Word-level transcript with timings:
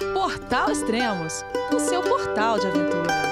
Portal 0.00 0.70
Extremos, 0.70 1.44
o 1.74 1.78
seu 1.78 2.02
portal 2.02 2.58
de 2.58 2.66
aventura. 2.66 3.30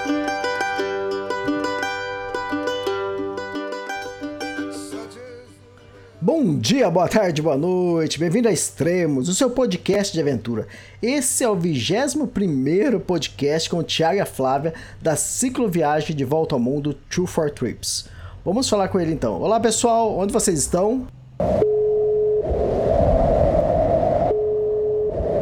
Bom 6.21 6.59
dia, 6.59 6.91
boa 6.91 7.09
tarde, 7.09 7.41
boa 7.41 7.57
noite, 7.57 8.19
bem-vindo 8.19 8.49
a 8.49 8.53
Extremos, 8.53 9.31
o 9.31 9.35
seu 9.35 9.49
podcast 9.49 10.13
de 10.13 10.21
aventura. 10.21 10.69
Esse 11.01 11.43
é 11.43 11.49
o 11.49 11.57
21 11.57 13.01
podcast 13.01 13.71
com 13.71 13.79
o 13.79 13.83
Thiago 13.83 14.17
e 14.17 14.21
a 14.21 14.27
Flávia 14.27 14.75
da 15.01 15.17
cicloviagem 15.17 16.15
de 16.15 16.25
volta 16.25 16.55
ao 16.55 16.61
mundo 16.61 16.93
True 17.09 17.27
for 17.27 17.51
Trips. 17.51 18.11
Vamos 18.45 18.69
falar 18.69 18.89
com 18.89 19.01
ele 19.01 19.13
então. 19.13 19.41
Olá 19.41 19.59
pessoal, 19.59 20.19
onde 20.19 20.33
vocês 20.33 20.59
estão? 20.59 21.07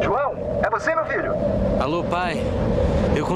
João, 0.01 0.33
é 0.63 0.69
você, 0.69 0.95
meu 0.95 1.05
filho? 1.05 1.33
Alô, 1.79 2.03
pai. 2.03 2.37
Eu 3.15 3.25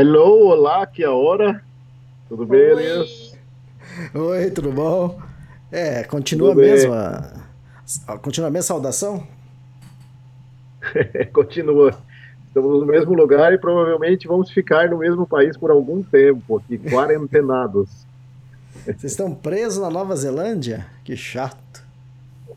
Hello, 0.00 0.46
olá, 0.46 0.86
que 0.86 1.02
é 1.02 1.06
a 1.06 1.12
hora. 1.12 1.60
Tudo 2.28 2.46
bem, 2.46 2.60
Elias? 2.60 3.36
Oi, 4.14 4.48
tudo 4.52 4.70
bom? 4.70 5.20
É, 5.72 6.04
continua 6.04 6.52
a 6.52 6.54
mesma. 6.54 7.32
Continua 8.22 8.46
a 8.46 8.50
mesma 8.52 8.62
saudação? 8.62 9.26
continua. 11.34 11.98
Estamos 12.46 12.78
no 12.78 12.86
mesmo 12.86 13.12
lugar 13.12 13.52
e 13.52 13.58
provavelmente 13.58 14.28
vamos 14.28 14.52
ficar 14.52 14.88
no 14.88 14.98
mesmo 14.98 15.26
país 15.26 15.56
por 15.56 15.72
algum 15.72 16.00
tempo, 16.00 16.58
aqui, 16.58 16.78
quarentenados. 16.88 18.06
Vocês 18.84 19.02
estão 19.02 19.34
presos 19.34 19.82
na 19.82 19.90
Nova 19.90 20.14
Zelândia? 20.14 20.86
Que 21.02 21.16
chato. 21.16 21.82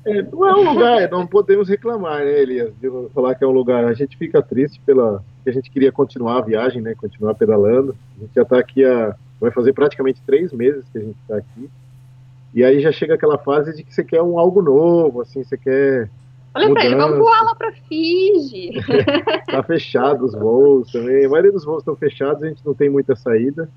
É, 0.05 0.21
não 0.21 0.47
é 0.47 0.53
um 0.53 0.73
lugar, 0.73 1.09
não 1.09 1.25
podemos 1.25 1.67
reclamar, 1.67 2.19
né, 2.19 2.39
Elias, 2.39 2.71
de 2.79 2.87
falar 3.15 3.33
que 3.33 3.43
é 3.43 3.47
um 3.47 3.51
lugar. 3.51 3.83
A 3.85 3.93
gente 3.95 4.15
fica 4.15 4.43
triste 4.43 4.79
pela. 4.85 5.23
Que 5.43 5.49
a 5.49 5.53
gente 5.53 5.69
queria 5.69 5.91
continuar 5.91 6.37
a 6.37 6.41
viagem, 6.41 6.81
né? 6.81 6.95
Continuar 6.95 7.35
pedalando. 7.35 7.95
A 8.17 8.21
gente 8.21 8.33
já 8.35 8.41
está 8.43 8.59
aqui 8.59 8.85
há. 8.85 9.15
vai 9.39 9.51
fazer 9.51 9.73
praticamente 9.73 10.21
três 10.25 10.51
meses 10.51 10.85
que 10.91 10.97
a 10.97 11.01
gente 11.01 11.17
está 11.21 11.37
aqui. 11.37 11.69
E 12.53 12.63
aí 12.63 12.81
já 12.81 12.91
chega 12.91 13.13
aquela 13.13 13.37
fase 13.37 13.75
de 13.75 13.83
que 13.83 13.93
você 13.93 14.03
quer 14.03 14.21
um 14.21 14.37
algo 14.37 14.61
novo, 14.61 15.21
assim, 15.21 15.43
você 15.43 15.57
quer. 15.57 16.09
Olha 16.53 16.67
mudança. 16.67 16.73
pra 16.73 16.85
ele, 16.85 17.01
vamos 17.01 17.17
voar 17.17 17.43
lá 17.43 17.55
pra 17.55 17.71
Fiji. 17.71 18.71
tá 19.49 19.63
fechado 19.63 20.25
os 20.25 20.33
voos 20.33 20.91
também. 20.91 21.25
A 21.25 21.29
maioria 21.29 21.51
dos 21.51 21.63
voos 21.63 21.79
estão 21.79 21.95
fechados, 21.95 22.43
a 22.43 22.47
gente 22.47 22.65
não 22.65 22.73
tem 22.73 22.89
muita 22.89 23.15
saída. 23.15 23.69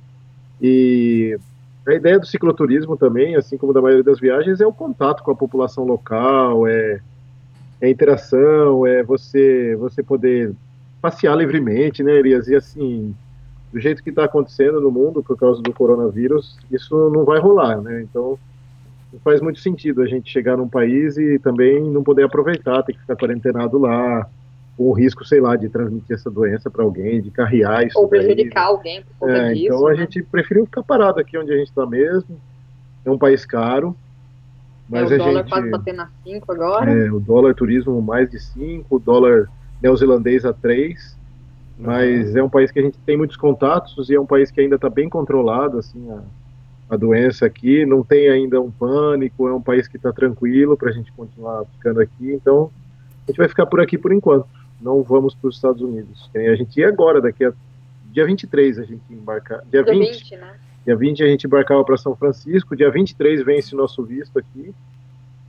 E 0.61 1.39
a 1.87 1.93
ideia 1.93 2.19
do 2.19 2.27
cicloturismo 2.27 2.97
também, 2.97 3.37
assim 3.37 3.57
como 3.57 3.73
da 3.73 3.81
maioria 3.81 4.03
das 4.03 4.19
viagens, 4.19 4.61
é 4.61 4.67
o 4.67 4.73
contato 4.73 5.23
com 5.23 5.31
a 5.31 5.37
população 5.37 5.85
local, 5.85 6.67
é, 6.67 7.01
é 7.81 7.87
a 7.87 7.91
interação, 7.91 8.87
é 8.87 9.03
você, 9.05 9.77
você 9.77 10.03
poder 10.03 10.53
passear 11.05 11.37
livremente, 11.37 12.03
né, 12.03 12.13
Elias? 12.13 12.49
E 12.49 12.57
assim, 12.57 13.15
do 13.71 13.79
jeito 13.79 14.03
que 14.03 14.09
está 14.09 14.25
acontecendo 14.25 14.81
no 14.81 14.91
mundo 14.91 15.23
por 15.23 15.37
causa 15.37 15.61
do 15.61 15.71
coronavírus, 15.71 16.59
isso 16.71 17.11
não 17.11 17.27
vai 17.27 17.39
rolar, 17.39 17.83
né? 17.83 18.01
Então, 18.01 18.39
não 19.13 19.21
faz 19.21 19.43
muito 19.43 19.61
sentido 19.61 20.01
a 20.01 20.07
gente 20.07 20.33
chegar 20.33 20.57
num 20.57 20.67
país 20.67 21.19
e 21.19 21.39
também 21.39 21.79
não 21.83 22.03
poder 22.03 22.23
aproveitar, 22.23 22.83
ter 22.83 22.95
que 22.95 23.01
ficar 23.01 23.17
quarentenado 23.17 23.77
lá, 23.77 24.27
com 24.79 24.85
o 24.85 24.93
risco, 24.95 25.27
sei 25.27 25.43
lá, 25.43 25.57
de 25.57 25.69
transmitir 25.69 26.17
essa 26.17 26.31
doença 26.31 26.71
para 26.71 26.83
alguém, 26.83 27.21
de 27.21 27.31
carrear 27.31 27.87
isso. 27.87 27.99
Ou 27.99 28.09
prejudicar 28.09 28.63
daí. 28.63 28.71
alguém 28.71 29.03
por 29.03 29.15
conta 29.19 29.33
é, 29.33 29.53
disso. 29.53 29.67
Então 29.67 29.85
né? 29.85 29.93
a 29.93 29.95
gente 29.95 30.23
preferiu 30.23 30.65
ficar 30.65 30.83
parado 30.85 31.21
aqui 31.21 31.37
onde 31.37 31.53
a 31.53 31.57
gente 31.59 31.69
está 31.69 31.85
mesmo. 31.85 32.41
É 33.05 33.11
um 33.11 33.19
país 33.19 33.45
caro. 33.45 33.95
Mas 34.89 35.13
é, 35.13 35.17
o 35.17 35.19
dólar 35.19 35.43
gente, 35.43 35.51
quase 35.51 35.71
batendo 35.71 36.01
a 36.01 36.09
5 36.25 36.53
agora. 36.53 36.91
É, 36.91 37.13
o 37.13 37.21
dólar 37.21 37.55
turismo 37.55 38.01
mais 38.01 38.31
de 38.31 38.41
5, 38.41 38.97
o 38.97 38.99
dólar 38.99 39.51
neozelandês 39.85 40.47
a 40.47 40.53
3. 40.53 41.17
Mas 41.79 42.31
uhum. 42.31 42.39
é 42.39 42.43
um 42.43 42.49
país 42.49 42.71
que 42.71 42.79
a 42.79 42.83
gente 42.83 42.99
tem 42.99 43.17
muitos 43.17 43.37
contatos 43.37 44.09
e 44.09 44.15
é 44.15 44.21
um 44.21 44.27
país 44.27 44.51
que 44.51 44.61
ainda 44.61 44.77
está 44.77 44.89
bem 44.89 45.09
controlado, 45.09 45.79
assim, 45.79 46.09
a, 46.11 46.23
a 46.95 46.97
doença 46.97 47.45
aqui, 47.45 47.85
não 47.85 48.03
tem 48.03 48.29
ainda 48.29 48.61
um 48.61 48.71
pânico, 48.71 49.49
é 49.49 49.53
um 49.53 49.61
país 49.61 49.89
que 49.89 49.97
está 49.97 50.13
tranquilo 50.13 50.77
para 50.77 50.91
a 50.91 50.93
gente 50.93 51.13
continuar 51.13 51.65
ficando 51.67 52.01
aqui, 52.01 52.33
então 52.33 52.71
a 53.27 53.31
gente 53.31 53.39
vai 53.39 53.49
ficar 53.49 53.67
por 53.67 53.81
aqui 53.81 53.99
por 53.99 54.13
enquanto, 54.13 54.47
não 54.81 55.03
vamos 55.03 55.35
para 55.35 55.49
os 55.49 55.57
Estados 55.57 55.83
Unidos. 55.83 56.31
A 56.35 56.55
gente 56.55 56.79
ia 56.79 56.89
agora, 56.89 57.21
daqui 57.21 57.45
a 57.45 57.53
dia 58.13 58.25
23 58.25 58.79
a 58.79 58.85
gente 58.85 59.03
ia 59.11 59.17
embarcar, 59.17 59.63
dia, 59.69 59.83
dia 59.83 59.93
20, 59.93 60.13
20 60.13 60.37
né? 60.37 60.55
dia 60.87 60.97
20 60.97 61.25
a 61.25 61.27
gente 61.27 61.47
embarcava 61.49 61.85
para 61.85 61.97
São 61.97 62.15
Francisco, 62.15 62.77
dia 62.77 62.91
23 62.91 63.45
vence 63.45 63.75
nosso 63.75 64.05
visto 64.05 64.39
aqui, 64.39 64.73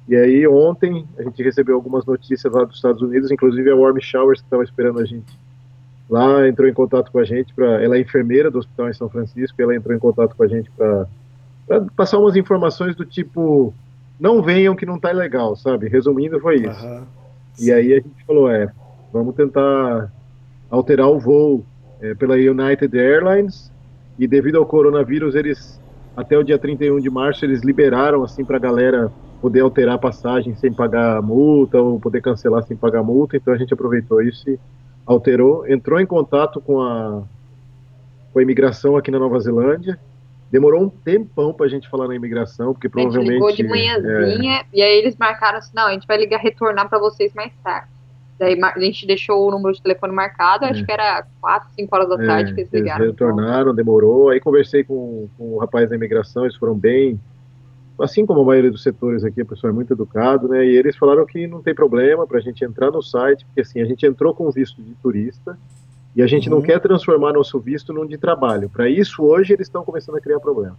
e 0.08 0.16
aí 0.16 0.48
ontem 0.48 1.06
a 1.18 1.24
gente 1.24 1.42
recebeu 1.42 1.76
algumas 1.76 2.06
notícias 2.06 2.52
lá 2.54 2.64
dos 2.64 2.76
Estados 2.76 3.02
Unidos, 3.02 3.32
inclusive 3.32 3.70
a 3.70 3.76
Warm 3.76 4.00
Showers 4.00 4.40
que 4.40 4.48
estava 4.48 4.64
esperando 4.64 5.00
a 5.00 5.06
gente 5.06 5.38
lá 6.10 6.48
entrou 6.48 6.68
em 6.68 6.74
contato 6.74 7.12
com 7.12 7.20
a 7.20 7.24
gente 7.24 7.54
para 7.54 7.84
ela 7.84 7.98
é 7.98 8.02
enfermeira 8.02 8.52
do 8.52 8.60
hospital 8.60 8.90
em 8.90 8.94
São 8.94 9.10
Francisco, 9.10 9.60
ela 9.60 9.76
entrou 9.76 9.96
em 9.96 10.00
contato 10.00 10.36
com 10.36 10.44
a 10.44 10.48
gente 10.48 10.70
para 10.72 11.08
para 11.68 11.82
passar 11.96 12.20
umas 12.20 12.36
informações 12.36 12.96
do 12.96 13.06
tipo, 13.06 13.74
não 14.20 14.42
venham 14.42 14.76
que 14.76 14.86
não 14.86 15.00
tá 15.00 15.12
legal, 15.12 15.56
sabe? 15.56 15.88
Resumindo, 15.88 16.40
foi 16.40 16.58
isso. 16.58 16.86
Uhum. 16.86 17.04
E 17.60 17.72
aí 17.72 17.94
a 17.94 17.96
gente 17.96 18.24
falou, 18.26 18.50
é, 18.50 18.72
vamos 19.12 19.36
tentar 19.36 20.12
alterar 20.70 21.08
o 21.08 21.20
voo 21.20 21.66
é, 22.02 22.14
pela 22.14 22.36
United 22.36 22.98
Airlines 22.98 23.72
e 24.20 24.28
devido 24.28 24.58
ao 24.58 24.66
coronavírus, 24.66 25.36
eles, 25.36 25.80
até 26.16 26.38
o 26.38 26.44
dia 26.44 26.58
31 26.58 27.00
de 27.00 27.10
março, 27.10 27.44
eles 27.44 27.62
liberaram, 27.62 28.24
assim, 28.24 28.46
pra 28.46 28.60
galera 28.60 29.12
poder 29.46 29.60
alterar 29.60 29.94
a 29.94 30.00
passagem 30.00 30.56
sem 30.56 30.74
pagar 30.74 31.22
multa 31.22 31.80
ou 31.80 32.00
poder 32.00 32.20
cancelar 32.20 32.64
sem 32.64 32.76
pagar 32.76 33.04
multa, 33.04 33.38
então 33.38 33.54
a 33.54 33.58
gente 33.58 33.72
aproveitou 33.72 34.20
isso 34.20 34.50
e 34.50 34.60
alterou, 35.06 35.68
entrou 35.68 36.00
em 36.00 36.06
contato 36.08 36.60
com 36.60 36.82
a, 36.82 37.22
com 38.34 38.40
a 38.40 38.42
imigração 38.42 38.98
aqui 38.98 39.12
na 39.12 39.20
Nova 39.20 39.40
Zelândia, 39.40 40.00
Demorou 40.52 40.84
um 40.84 40.90
tempão 40.90 41.52
pra 41.52 41.68
gente 41.68 41.90
falar 41.90 42.08
na 42.08 42.16
imigração, 42.16 42.72
porque 42.72 42.88
provavelmente. 42.88 43.30
A 43.30 43.34
gente 43.34 43.34
ligou 43.34 43.52
de 43.52 43.64
manhãzinha 43.68 44.60
é... 44.60 44.66
e 44.72 44.82
aí 44.82 45.00
eles 45.00 45.18
marcaram 45.18 45.58
assim: 45.58 45.72
não, 45.76 45.88
a 45.88 45.92
gente 45.92 46.08
vai 46.08 46.18
ligar, 46.18 46.40
retornar 46.40 46.88
para 46.88 47.00
vocês 47.00 47.34
mais 47.34 47.52
tarde. 47.64 47.90
Daí 48.38 48.58
a 48.62 48.80
gente 48.80 49.08
deixou 49.08 49.48
o 49.48 49.52
número 49.52 49.74
de 49.74 49.82
telefone 49.82 50.14
marcado, 50.14 50.66
é. 50.66 50.70
acho 50.70 50.86
que 50.86 50.92
era 50.92 51.26
4, 51.42 51.70
5 51.74 51.96
horas 51.96 52.10
da 52.10 52.24
é, 52.24 52.28
tarde 52.28 52.54
que 52.54 52.62
eles 52.62 52.72
ligaram. 52.72 53.04
Eles 53.04 53.14
retornaram, 53.14 53.74
demorou. 53.76 54.30
Aí 54.30 54.40
conversei 54.40 54.84
com, 54.84 55.28
com 55.38 55.56
o 55.56 55.58
rapaz 55.58 55.90
da 55.90 55.96
imigração, 55.96 56.44
eles 56.44 56.56
foram 56.56 56.76
bem. 56.76 57.20
Assim 58.00 58.26
como 58.26 58.42
a 58.42 58.46
maioria 58.46 58.72
dos 58.72 58.84
setores 58.84 59.24
aqui, 59.24 59.42
a 59.42 59.46
pessoa 59.46 59.72
é 59.72 59.74
muito 59.74 59.94
educado, 59.94 60.50
né? 60.50 60.66
E 60.66 60.76
eles 60.76 60.98
falaram 60.98 61.26
que 61.26 61.48
não 61.48 61.62
tem 61.62 61.74
problema 61.74 62.28
para 62.28 62.40
a 62.40 62.42
gente 62.42 62.64
entrar 62.66 62.92
no 62.92 63.02
site, 63.02 63.46
porque 63.46 63.62
assim, 63.62 63.82
a 63.82 63.86
gente 63.86 64.06
entrou 64.06 64.34
com 64.34 64.52
visto 64.52 64.82
de 64.82 64.94
turista, 64.96 65.58
e 66.16 66.22
a 66.22 66.28
gente 66.28 66.50
uhum. 66.50 66.56
não 66.56 66.62
quer 66.62 66.80
transformar 66.80 67.34
nosso 67.34 67.60
visto 67.60 67.92
num 67.92 68.06
de 68.06 68.18
trabalho. 68.18 68.70
Para 68.70 68.90
isso, 68.90 69.24
hoje, 69.24 69.54
eles 69.54 69.68
estão 69.68 69.84
começando 69.84 70.16
a 70.16 70.22
criar 70.22 70.40
problema. 70.40 70.78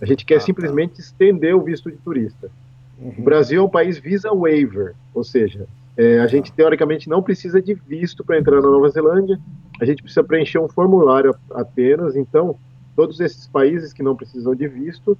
A 0.00 0.06
gente 0.06 0.24
quer 0.24 0.36
ah, 0.36 0.38
tá. 0.38 0.44
simplesmente 0.44 0.94
tá. 0.94 1.00
estender 1.00 1.54
o 1.54 1.62
visto 1.62 1.90
de 1.90 1.96
turista. 1.98 2.50
Uhum. 2.98 3.14
O 3.18 3.22
Brasil 3.22 3.60
é 3.60 3.64
um 3.64 3.68
país 3.68 3.98
visa 3.98 4.32
waiver, 4.32 4.94
ou 5.14 5.24
seja, 5.24 5.66
é, 5.96 6.20
a 6.20 6.26
gente 6.26 6.52
teoricamente 6.52 7.08
não 7.08 7.22
precisa 7.22 7.60
de 7.60 7.74
visto 7.74 8.24
para 8.24 8.38
entrar 8.38 8.60
na 8.60 8.68
Nova 8.68 8.88
Zelândia, 8.88 9.38
a 9.80 9.84
gente 9.84 10.02
precisa 10.02 10.24
preencher 10.24 10.58
um 10.58 10.68
formulário 10.68 11.34
apenas. 11.50 12.16
Então, 12.16 12.56
todos 12.96 13.20
esses 13.20 13.46
países 13.46 13.92
que 13.92 14.02
não 14.02 14.16
precisam 14.16 14.54
de 14.54 14.66
visto, 14.66 15.18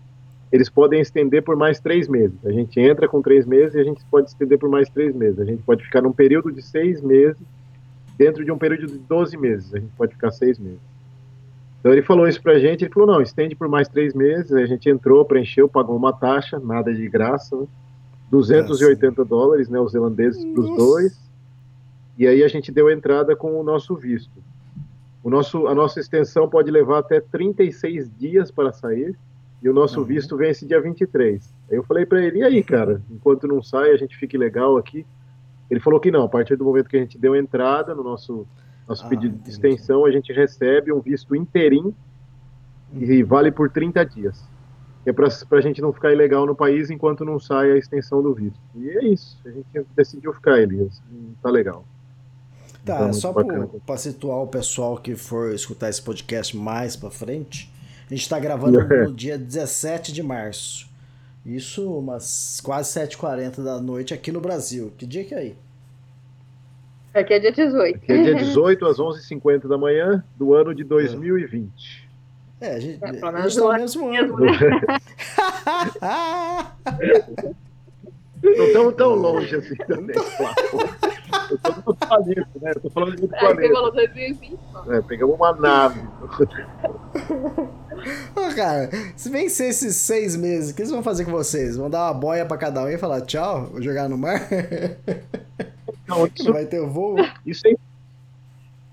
eles 0.55 0.69
podem 0.69 1.01
estender 1.01 1.43
por 1.43 1.57
mais 1.57 1.81
três 1.81 2.07
meses. 2.07 2.39
A 2.47 2.53
gente 2.53 2.79
entra 2.79 3.09
com 3.09 3.21
três 3.21 3.45
meses 3.45 3.75
e 3.75 3.81
a 3.81 3.83
gente 3.83 4.05
pode 4.05 4.29
estender 4.29 4.57
por 4.57 4.71
mais 4.71 4.89
três 4.89 5.13
meses. 5.13 5.41
A 5.41 5.45
gente 5.45 5.61
pode 5.65 5.83
ficar 5.83 6.01
num 6.01 6.13
período 6.13 6.53
de 6.53 6.63
seis 6.63 7.03
meses 7.03 7.43
dentro 8.17 8.45
de 8.45 8.53
um 8.53 8.57
período 8.57 8.87
de 8.87 8.97
12 8.97 9.37
meses. 9.37 9.75
A 9.75 9.81
gente 9.81 9.91
pode 9.97 10.13
ficar 10.15 10.31
seis 10.31 10.57
meses. 10.57 10.79
Então 11.81 11.91
ele 11.91 12.03
falou 12.03 12.29
isso 12.29 12.41
pra 12.41 12.57
gente, 12.61 12.85
ele 12.85 12.95
falou, 12.95 13.09
não, 13.09 13.21
estende 13.21 13.57
por 13.57 13.67
mais 13.67 13.89
três 13.89 14.15
meses, 14.15 14.53
a 14.53 14.65
gente 14.65 14.89
entrou, 14.89 15.25
preencheu, 15.25 15.69
pagou 15.69 15.97
uma 15.97 16.13
taxa, 16.13 16.61
nada 16.61 16.95
de 16.95 17.09
graça, 17.09 17.57
né? 17.57 17.67
280 18.31 19.07
Nossa. 19.11 19.25
dólares, 19.29 19.69
né, 19.69 19.81
os 19.81 19.91
zelandeses 19.91 20.45
para 20.45 20.61
os 20.61 20.77
dois, 20.77 21.21
e 22.17 22.29
aí 22.29 22.45
a 22.45 22.49
gente 22.49 22.71
deu 22.71 22.89
entrada 22.89 23.35
com 23.35 23.61
o 23.61 23.65
nosso 23.65 23.97
visto. 23.97 24.41
O 25.23 25.29
nosso, 25.29 25.67
a 25.67 25.75
nossa 25.75 25.99
extensão 25.99 26.49
pode 26.49 26.71
levar 26.71 27.01
até 27.01 27.21
36 27.21 28.09
dias 28.17 28.53
para 28.53 28.73
sair, 28.73 29.17
e 29.63 29.69
o 29.69 29.73
nosso 29.73 30.01
uhum. 30.01 30.07
visto 30.07 30.37
vence 30.37 30.67
dia 30.67 30.81
23. 30.81 31.55
Aí 31.71 31.77
eu 31.77 31.83
falei 31.85 32.05
para 32.05 32.23
ele, 32.23 32.41
e 32.41 32.43
aí, 32.43 32.63
cara, 32.63 33.01
enquanto 33.11 33.47
não 33.49 33.63
sai, 33.63 33.91
a 33.91 33.97
gente 33.97 34.17
fique 34.17 34.37
legal 34.37 34.77
aqui, 34.77 35.07
Ele 35.71 35.81
falou 35.81 35.99
que 35.99 36.11
não, 36.11 36.25
a 36.25 36.29
partir 36.29 36.57
do 36.57 36.65
momento 36.65 36.89
que 36.91 36.97
a 36.97 37.01
gente 37.01 37.17
deu 37.19 37.35
entrada 37.35 37.95
no 37.95 38.03
nosso, 38.05 38.47
nosso 38.87 39.05
Ah, 39.07 39.09
pedido 39.09 39.33
de 39.33 39.51
entendi. 39.51 39.51
extensão, 39.51 40.05
a 40.05 40.11
gente 40.11 40.31
recebe 40.33 40.93
um 40.93 41.01
visto 41.01 41.35
inteirinho 41.35 41.95
e 42.93 43.23
vale 43.23 43.51
por 43.51 43.71
30 43.71 44.05
dias. 44.05 44.45
É 45.07 45.13
para 45.13 45.27
a 45.27 45.61
gente 45.61 45.81
não 45.83 45.93
ficar 45.93 46.13
ilegal 46.13 46.45
no 46.47 46.55
país 46.55 46.91
enquanto 46.91 47.25
não 47.25 47.39
sai 47.41 47.73
a 47.73 47.77
extensão 47.79 48.23
do 48.23 48.35
visto. 48.35 48.59
E 48.75 48.91
é 48.91 49.05
isso, 49.07 49.39
a 49.47 49.51
gente 49.51 49.67
decidiu 49.97 50.33
ficar, 50.35 50.61
Elias. 50.61 51.03
Tá 51.43 51.51
legal. 51.51 51.85
Tá, 52.85 52.97
Então, 52.97 53.13
só 53.15 53.33
muito 53.33 53.47
bacana. 53.47 53.69
para 53.87 53.97
situar 53.97 54.39
o 54.43 54.47
pessoal 54.47 54.99
que 54.99 55.17
for 55.17 55.53
escutar 55.55 55.89
esse 55.89 56.03
podcast 56.03 56.55
mais 56.57 56.95
pra 56.95 57.11
frente, 57.11 57.73
a 58.11 58.15
gente 58.15 58.29
tá 58.29 58.39
gravando 58.39 58.81
É. 58.81 58.85
no 59.07 59.15
dia 59.15 59.39
17 59.39 60.13
de 60.13 60.23
março. 60.23 60.89
Isso 61.45 61.91
umas 61.99 62.61
quase 62.65 62.99
7h40 62.99 63.63
da 63.63 63.79
noite 63.81 64.15
aqui 64.15 64.33
no 64.33 64.41
Brasil. 64.41 64.93
Que 64.97 65.05
dia 65.07 65.25
que 65.25 65.35
é 65.35 65.39
aí? 65.39 65.57
Aqui 67.13 67.35
é 67.35 67.39
dia 67.39 67.53
18. 67.53 67.97
Aqui 67.97 68.13
é 68.13 68.23
dia 68.23 68.35
18 68.37 68.87
às 68.87 68.97
11h50 68.99 69.69
da 69.69 69.77
manhã 69.79 70.25
do 70.37 70.55
ano 70.55 70.75
de 70.75 70.83
2020. 70.85 72.05
É, 72.61 72.75
a 72.75 72.81
gente, 72.81 73.05
É, 73.05 73.13
pelo 73.13 73.27
a 73.27 73.33
menos 73.33 73.53
gente 73.53 73.63
tá 73.63 73.73
no 73.73 73.79
mesmo 73.79 74.11
mesmo, 74.11 74.37
ano. 74.37 74.47
né? 74.47 74.53
Não 78.43 78.67
estamos 78.67 78.95
tão 78.95 79.15
longe 79.15 79.57
assim 79.57 79.75
também, 79.87 80.17
Flávio. 80.19 81.24
Eu 81.55 81.83
tô 81.83 81.91
no 81.91 81.97
planeta, 81.97 82.49
né? 82.61 82.73
Eu 82.75 82.81
tô 82.81 82.91
falando 82.91 83.17
de 83.17 83.25
É, 83.25 83.29
você 83.29 83.37
planeta. 83.39 83.73
falou 83.75 83.93
2020, 83.93 84.59
mano. 84.73 84.93
É, 84.95 85.03
pegamos 85.03 85.37
uma 85.37 85.53
nave. 85.55 86.01
Ô, 88.37 88.55
cara, 88.55 88.91
se 89.17 89.31
vencer 89.31 89.71
esses 89.71 89.97
seis 89.97 90.37
meses, 90.37 90.71
o 90.73 90.75
que 90.75 90.83
eles 90.83 90.91
vão 90.91 91.03
fazer 91.03 91.25
com 91.25 91.31
vocês? 91.31 91.77
Vão 91.77 91.89
dar 91.89 92.07
uma 92.07 92.15
boia 92.15 92.45
pra 92.45 92.57
cada 92.59 92.83
um 92.83 92.89
e 92.89 92.99
falar 92.99 93.21
tchau? 93.23 93.67
Vou 93.67 93.81
jogar 93.83 94.09
no 94.09 94.19
mar? 94.19 94.41
Não, 96.07 96.27
isso, 96.27 96.45
Não 96.45 96.53
vai 96.53 96.67
ter 96.67 96.81
voo? 96.87 97.17
isso 97.47 97.67
é... 97.67 97.75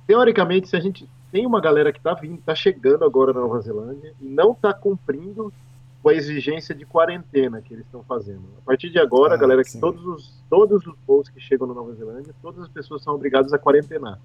Teoricamente, 0.08 0.70
se 0.70 0.76
a 0.76 0.80
gente 0.80 1.08
tem 1.32 1.46
uma 1.46 1.60
galera 1.62 1.92
que 1.92 2.00
tá 2.00 2.14
vindo, 2.14 2.42
tá 2.42 2.56
chegando 2.56 3.04
agora 3.04 3.34
na 3.34 3.42
Nova 3.42 3.60
Zelândia 3.62 4.14
e 4.22 4.26
não 4.26 4.54
tá 4.54 4.74
cumprindo 4.74 5.52
com 6.02 6.10
a 6.10 6.14
exigência 6.14 6.74
de 6.74 6.86
quarentena 6.86 7.62
que 7.62 7.74
eles 7.74 7.86
estão 7.86 8.04
fazendo. 8.04 8.42
A 8.62 8.66
partir 8.66 8.90
de 8.90 8.98
agora, 9.00 9.36
Ah, 9.36 9.38
galera, 9.38 9.64
que 9.64 9.70
sim. 9.70 9.80
todos 9.80 10.04
os, 10.06 10.44
todos 10.50 10.86
os 10.88 10.96
voos 11.06 11.30
que 11.30 11.40
chegam 11.40 11.68
na 11.68 11.74
Nova 11.74 11.94
Zelândia, 11.94 12.34
todas 12.42 12.62
as 12.64 12.70
pessoas 12.70 13.04
são 13.04 13.14
obrigadas 13.14 13.54
a 13.54 13.60
quarentenar. 13.60 14.20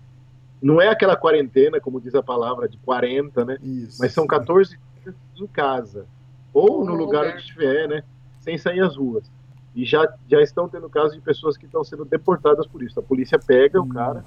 Não 0.62 0.80
é 0.80 0.88
aquela 0.88 1.16
quarentena, 1.16 1.78
como 1.80 2.00
diz 2.00 2.14
a 2.14 2.22
palavra, 2.22 2.66
de 2.66 2.78
40, 2.78 3.44
né? 3.44 3.58
Isso. 3.62 3.98
Mas 4.00 4.12
são 4.14 4.26
14 4.26 4.78
dias 5.02 5.14
em 5.38 5.46
casa. 5.46 6.06
Ou 6.52 6.80
no 6.80 6.92
no 6.92 6.96
lugar 6.96 7.20
lugar. 7.24 7.32
onde 7.34 7.40
estiver, 7.42 7.86
né? 7.88 8.02
Sem 8.40 8.56
sair 8.56 8.80
às 8.80 8.96
ruas. 8.96 9.30
E 9.74 9.84
já, 9.84 10.10
já 10.26 10.40
estão 10.40 10.66
tendo 10.70 10.88
casos 10.88 11.12
de 11.14 11.20
pessoas 11.20 11.58
que 11.58 11.66
estão 11.66 11.84
sendo 11.84 12.06
deportadas 12.06 12.66
por 12.66 12.82
isso. 12.82 12.98
A 12.98 13.02
polícia 13.02 13.38
pega 13.38 13.78
Hum. 13.78 13.84
o 13.84 13.88
cara, 13.90 14.24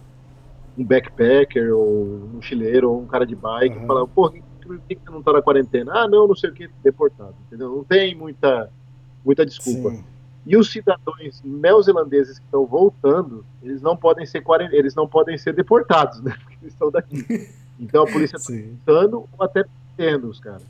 um 0.77 0.83
backpacker, 0.85 1.75
ou 1.75 2.05
um 2.05 2.29
mochileiro, 2.35 2.91
ou 2.91 3.01
um 3.01 3.07
cara 3.07 3.25
de 3.25 3.35
bike, 3.35 3.75
Aham. 3.75 3.83
e 3.83 3.87
fala, 3.87 4.07
pô, 4.07 4.31
por 4.69 4.79
que 4.87 4.95
você 4.95 5.09
não 5.09 5.23
tá 5.23 5.33
na 5.33 5.41
quarentena? 5.41 5.91
Ah, 5.95 6.07
não, 6.07 6.27
não 6.27 6.35
sei 6.35 6.51
o 6.51 6.53
que, 6.53 6.69
deportado. 6.83 7.33
Entendeu? 7.47 7.75
Não 7.75 7.83
tem 7.83 8.13
muita, 8.13 8.69
muita 9.25 9.43
desculpa. 9.43 9.89
Sim. 9.89 10.03
E 10.45 10.55
os 10.55 10.71
cidadãos 10.71 11.41
neozelandeses 11.43 12.37
que 12.37 12.45
estão 12.45 12.67
voltando, 12.67 13.43
eles 13.63 13.81
não 13.81 13.97
podem 13.97 14.27
ser 14.27 14.43
eles 14.71 14.93
não 14.93 15.07
podem 15.07 15.37
ser 15.39 15.53
deportados, 15.53 16.21
né? 16.21 16.35
Porque 16.43 16.57
eles 16.61 16.73
estão 16.73 16.91
daqui. 16.91 17.49
Então 17.81 18.03
a 18.03 18.11
polícia 18.11 18.35
está 18.35 18.53
voltando 18.53 19.25
ou 19.37 19.45
até 19.45 19.63
tendo 19.95 20.27
os 20.27 20.37
caras 20.37 20.61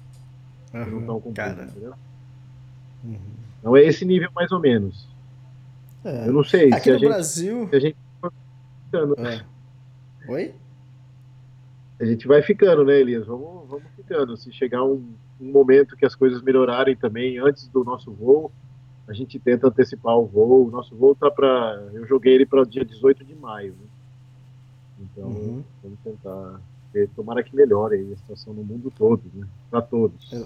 que 0.70 0.78
não 0.78 1.00
estão 1.00 1.16
cumprindo, 1.20 1.34
Cara. 1.56 1.64
entendeu? 1.64 1.94
Uhum. 3.04 3.20
Então 3.60 3.76
é 3.76 3.82
esse 3.82 4.06
nível 4.06 4.30
mais 4.36 4.52
ou 4.52 4.60
menos. 4.60 5.08
É. 6.06 6.28
Eu 6.28 6.34
não 6.34 6.44
sei 6.44 6.72
Aqui 6.72 6.84
se 6.84 6.90
a 6.92 6.94
no 6.94 7.00
gente, 7.00 7.10
Brasil. 7.10 7.68
se 7.68 7.76
a 7.76 7.80
gente 7.80 7.98
for 8.22 8.32
ficando, 8.86 9.16
É. 9.26 9.44
Oi? 10.28 10.54
A 12.00 12.06
gente 12.06 12.28
vai 12.28 12.42
ficando, 12.42 12.84
né, 12.86 13.00
Elias? 13.00 13.26
Vamos, 13.28 13.68
vamos 13.70 13.84
ficando. 13.96 14.38
Se 14.38 14.52
chegar 14.52 14.84
um, 14.84 15.14
um 15.40 15.52
momento 15.52 15.96
que 15.98 16.06
as 16.06 16.16
coisas 16.16 16.42
melhorarem 16.42 16.96
também 16.96 17.38
antes 17.38 17.68
do 17.68 17.84
nosso 17.84 18.12
voo, 18.12 18.52
a 19.08 19.14
gente 19.14 19.38
tenta 19.40 19.68
antecipar 19.68 20.18
o 20.18 20.26
voo. 20.26 20.68
O 20.68 20.72
nosso 20.72 20.96
voo 20.96 21.16
tá 21.16 21.30
para, 21.30 21.90
eu 21.94 22.06
joguei 22.08 22.34
ele 22.36 22.46
para 22.46 22.62
o 22.62 22.66
dia 22.66 22.86
18 22.86 23.24
de 23.26 23.36
maio, 23.36 23.74
né? 23.74 23.88
Então 25.02 25.24
Uhum. 25.30 25.64
vamos 25.84 26.00
tentar. 26.04 26.62
ver, 26.94 27.10
Tomara 27.16 27.44
que 27.44 27.56
melhore 27.56 28.12
a 28.14 28.18
situação 28.18 28.54
no 28.54 28.64
mundo 28.64 28.92
todo, 28.98 29.22
né? 29.34 29.46
Para 29.70 29.82
todos. 29.82 30.32
É. 30.34 30.46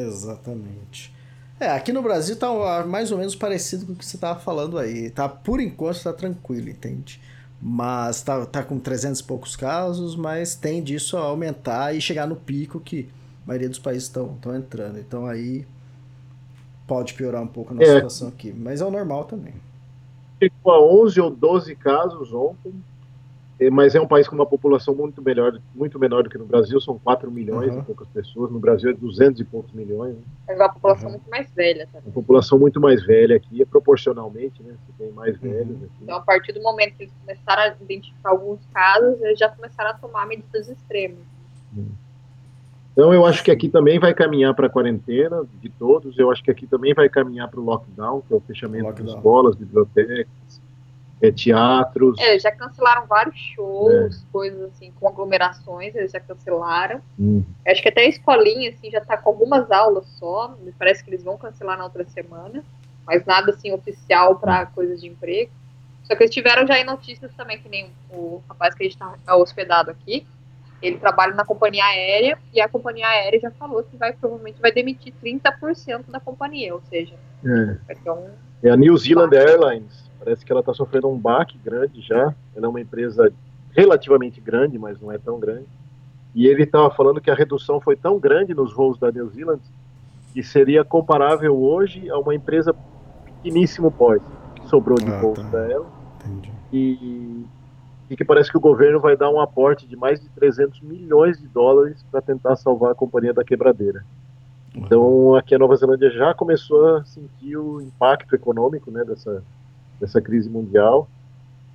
Exatamente. 0.00 1.12
É, 1.60 1.70
aqui 1.70 1.92
no 1.92 2.02
Brasil 2.02 2.36
tá 2.36 2.84
mais 2.86 3.10
ou 3.10 3.18
menos 3.18 3.34
parecido 3.34 3.86
com 3.86 3.92
o 3.92 3.96
que 3.96 4.04
você 4.04 4.16
tava 4.18 4.38
falando 4.38 4.78
aí. 4.78 5.10
Tá, 5.10 5.28
por 5.28 5.60
enquanto 5.60 6.02
tá 6.02 6.12
tranquilo, 6.12 6.68
entende? 6.68 7.20
Mas 7.60 8.22
tá, 8.22 8.46
tá 8.46 8.62
com 8.62 8.78
300 8.78 9.20
e 9.20 9.24
poucos 9.24 9.56
casos, 9.56 10.14
mas 10.14 10.54
tende 10.54 10.94
isso 10.94 11.16
a 11.16 11.20
aumentar 11.22 11.92
e 11.94 12.00
chegar 12.00 12.26
no 12.26 12.36
pico 12.36 12.78
que 12.78 13.08
a 13.44 13.48
maioria 13.48 13.68
dos 13.68 13.78
países 13.80 14.04
estão 14.04 14.38
entrando. 14.56 14.98
Então 14.98 15.26
aí 15.26 15.66
pode 16.86 17.14
piorar 17.14 17.42
um 17.42 17.46
pouco 17.48 17.72
a 17.72 17.76
nossa 17.76 17.90
É. 17.90 17.94
situação 17.96 18.28
aqui. 18.28 18.52
Mas 18.52 18.80
é 18.80 18.84
o 18.84 18.90
normal 18.90 19.24
também. 19.24 19.54
chegou 20.40 20.72
a 20.72 20.80
11 20.80 21.20
ou 21.20 21.30
12 21.30 21.74
casos 21.74 22.32
ontem, 22.32 22.72
mas 23.72 23.94
é 23.96 24.00
um 24.00 24.06
país 24.06 24.28
com 24.28 24.36
uma 24.36 24.46
população 24.46 24.94
muito 24.94 25.20
melhor, 25.20 25.58
muito 25.74 25.98
menor 25.98 26.22
do 26.22 26.30
que 26.30 26.38
no 26.38 26.46
Brasil, 26.46 26.80
são 26.80 26.96
4 26.98 27.28
milhões 27.30 27.74
Uhum. 27.74 27.80
e 27.80 27.82
poucas 27.82 28.06
pessoas, 28.08 28.52
no 28.52 28.60
Brasil 28.60 28.90
é 28.90 28.92
200 28.92 29.40
e 29.40 29.44
poucos 29.44 29.72
milhões, 29.72 30.14
né? 30.14 30.22
Mas 30.46 30.56
é 30.58 30.62
uma 30.62 30.68
população 30.72 31.06
Uhum. 31.06 31.12
muito 31.14 31.28
mais 31.28 31.50
velha 31.52 31.86
também. 31.92 32.06
uma 32.06 32.12
população 32.14 32.58
muito 32.58 32.80
mais 32.80 33.04
velha 33.04 33.34
aqui, 33.36 33.60
é 33.60 33.64
proporcionalmente, 33.64 34.62
né, 34.62 34.74
você 34.86 34.92
tem 35.04 35.12
mais 35.12 35.34
Uhum. 35.34 35.50
velhos 35.50 35.76
aqui. 35.82 35.92
Então, 36.02 36.16
a 36.16 36.20
partir 36.20 36.52
do 36.52 36.62
momento 36.62 36.94
que 36.96 37.02
eles 37.04 37.12
começaram 37.20 37.62
a 37.62 37.68
identificar 37.82 38.30
alguns 38.30 38.60
casos, 38.72 39.20
eles 39.22 39.38
já 39.38 39.48
começaram 39.48 39.90
a 39.90 39.94
tomar 39.94 40.26
medidas 40.26 40.68
extremas. 40.68 41.18
Então 42.92 43.12
eu 43.14 43.24
acho 43.24 43.44
que 43.44 43.50
aqui 43.50 43.68
também 43.68 43.98
vai 43.98 44.12
caminhar 44.12 44.54
para 44.54 44.66
a 44.66 44.70
quarentena 44.70 45.44
de 45.60 45.68
todos, 45.68 46.18
eu 46.18 46.30
acho 46.32 46.42
que 46.42 46.50
aqui 46.50 46.66
também 46.66 46.92
vai 46.94 47.08
caminhar 47.08 47.48
para 47.48 47.60
o 47.60 47.64
lockdown, 47.64 48.22
que 48.22 48.32
é 48.32 48.36
o 48.36 48.40
fechamento 48.40 48.82
de 48.92 49.02
Lockdown. 49.02 49.16
escolas, 49.16 49.54
bibliotecas, 49.56 50.57
eh, 51.20 51.32
teatros. 51.32 52.18
É, 52.18 52.30
eles 52.30 52.42
já 52.42 52.52
cancelaram 52.52 53.06
vários 53.06 53.36
shows, 53.36 54.24
coisas 54.32 54.60
assim, 54.72 54.92
com 54.98 55.08
aglomerações, 55.08 55.94
eles 55.94 56.12
já 56.12 56.20
cancelaram. 56.20 57.00
Hum. 57.18 57.44
Acho 57.66 57.82
que 57.82 57.88
até 57.88 58.02
a 58.02 58.08
escolinha, 58.08 58.70
assim, 58.70 58.90
já 58.90 59.00
tá 59.00 59.16
com 59.16 59.30
algumas 59.30 59.70
aulas 59.70 60.06
só. 60.18 60.56
Me 60.62 60.72
parece 60.72 61.02
que 61.02 61.10
eles 61.10 61.24
vão 61.24 61.36
cancelar 61.36 61.76
na 61.76 61.84
outra 61.84 62.04
semana. 62.04 62.62
Mas 63.06 63.24
nada, 63.24 63.52
assim, 63.52 63.72
oficial 63.72 64.36
para 64.36 64.66
coisas 64.66 65.00
de 65.00 65.08
emprego. 65.08 65.50
Só 66.04 66.14
que 66.14 66.22
eles 66.22 66.34
tiveram 66.34 66.66
já 66.66 66.78
em 66.78 66.84
notícias 66.84 67.32
também, 67.34 67.58
que 67.58 67.68
nem 67.68 67.90
o 68.10 68.42
rapaz 68.48 68.74
que 68.74 68.82
a 68.82 68.86
gente 68.88 68.98
tá 68.98 69.36
hospedado 69.36 69.90
aqui. 69.90 70.26
Ele 70.80 70.96
trabalha 70.96 71.34
na 71.34 71.44
companhia 71.44 71.84
aérea 71.84 72.38
e 72.54 72.60
a 72.60 72.68
companhia 72.68 73.06
aérea 73.08 73.40
já 73.40 73.50
falou 73.50 73.82
que 73.82 73.96
vai 73.96 74.12
provavelmente 74.12 74.60
vai 74.60 74.70
demitir 74.70 75.12
30% 75.22 76.04
da 76.08 76.20
companhia, 76.20 76.72
ou 76.72 76.80
seja, 76.88 77.14
É. 77.44 77.94
vai 77.94 78.14
um. 78.14 78.30
É 78.62 78.70
a 78.70 78.76
New 78.76 78.96
Zealand 78.96 79.34
Airlines. 79.34 80.07
Parece 80.18 80.44
que 80.44 80.50
ela 80.52 80.60
está 80.60 80.74
sofrendo 80.74 81.08
um 81.08 81.18
baque 81.18 81.58
grande 81.58 82.00
já. 82.00 82.34
Ela 82.54 82.66
é 82.66 82.68
uma 82.68 82.80
empresa 82.80 83.32
relativamente 83.72 84.40
grande, 84.40 84.78
mas 84.78 85.00
não 85.00 85.12
é 85.12 85.18
tão 85.18 85.38
grande. 85.38 85.66
E 86.34 86.46
ele 86.46 86.64
estava 86.64 86.90
falando 86.90 87.20
que 87.20 87.30
a 87.30 87.34
redução 87.34 87.80
foi 87.80 87.96
tão 87.96 88.18
grande 88.18 88.54
nos 88.54 88.72
voos 88.72 88.98
da 88.98 89.10
New 89.10 89.28
Zealand 89.30 89.60
que 90.32 90.42
seria 90.42 90.84
comparável 90.84 91.56
hoje 91.56 92.08
a 92.10 92.18
uma 92.18 92.34
empresa 92.34 92.74
pequeníssimo 93.24 93.90
porte 93.90 94.26
que 94.56 94.68
sobrou 94.68 94.98
de 94.98 95.10
Ah, 95.10 95.20
voos 95.20 95.38
tá. 95.38 95.48
para 95.48 95.70
ela. 95.70 95.86
Entendi. 96.26 96.52
E, 96.72 97.44
e 98.10 98.16
que 98.16 98.24
parece 98.24 98.50
que 98.50 98.56
o 98.56 98.60
governo 98.60 99.00
vai 99.00 99.16
dar 99.16 99.30
um 99.30 99.40
aporte 99.40 99.86
de 99.86 99.96
mais 99.96 100.20
de 100.20 100.28
300 100.30 100.80
milhões 100.82 101.38
de 101.38 101.48
dólares 101.48 102.04
para 102.10 102.20
tentar 102.20 102.56
salvar 102.56 102.92
a 102.92 102.94
companhia 102.94 103.32
da 103.32 103.42
quebradeira. 103.42 104.04
Então, 104.74 105.34
aqui 105.34 105.54
a 105.54 105.58
Nova 105.58 105.74
Zelândia 105.76 106.10
já 106.10 106.34
começou 106.34 106.96
a 106.96 107.04
sentir 107.04 107.56
o 107.56 107.80
impacto 107.80 108.34
econômico 108.34 108.90
né, 108.90 109.04
dessa, 109.04 109.42
dessa 110.00 110.20
crise 110.20 110.48
mundial. 110.48 111.08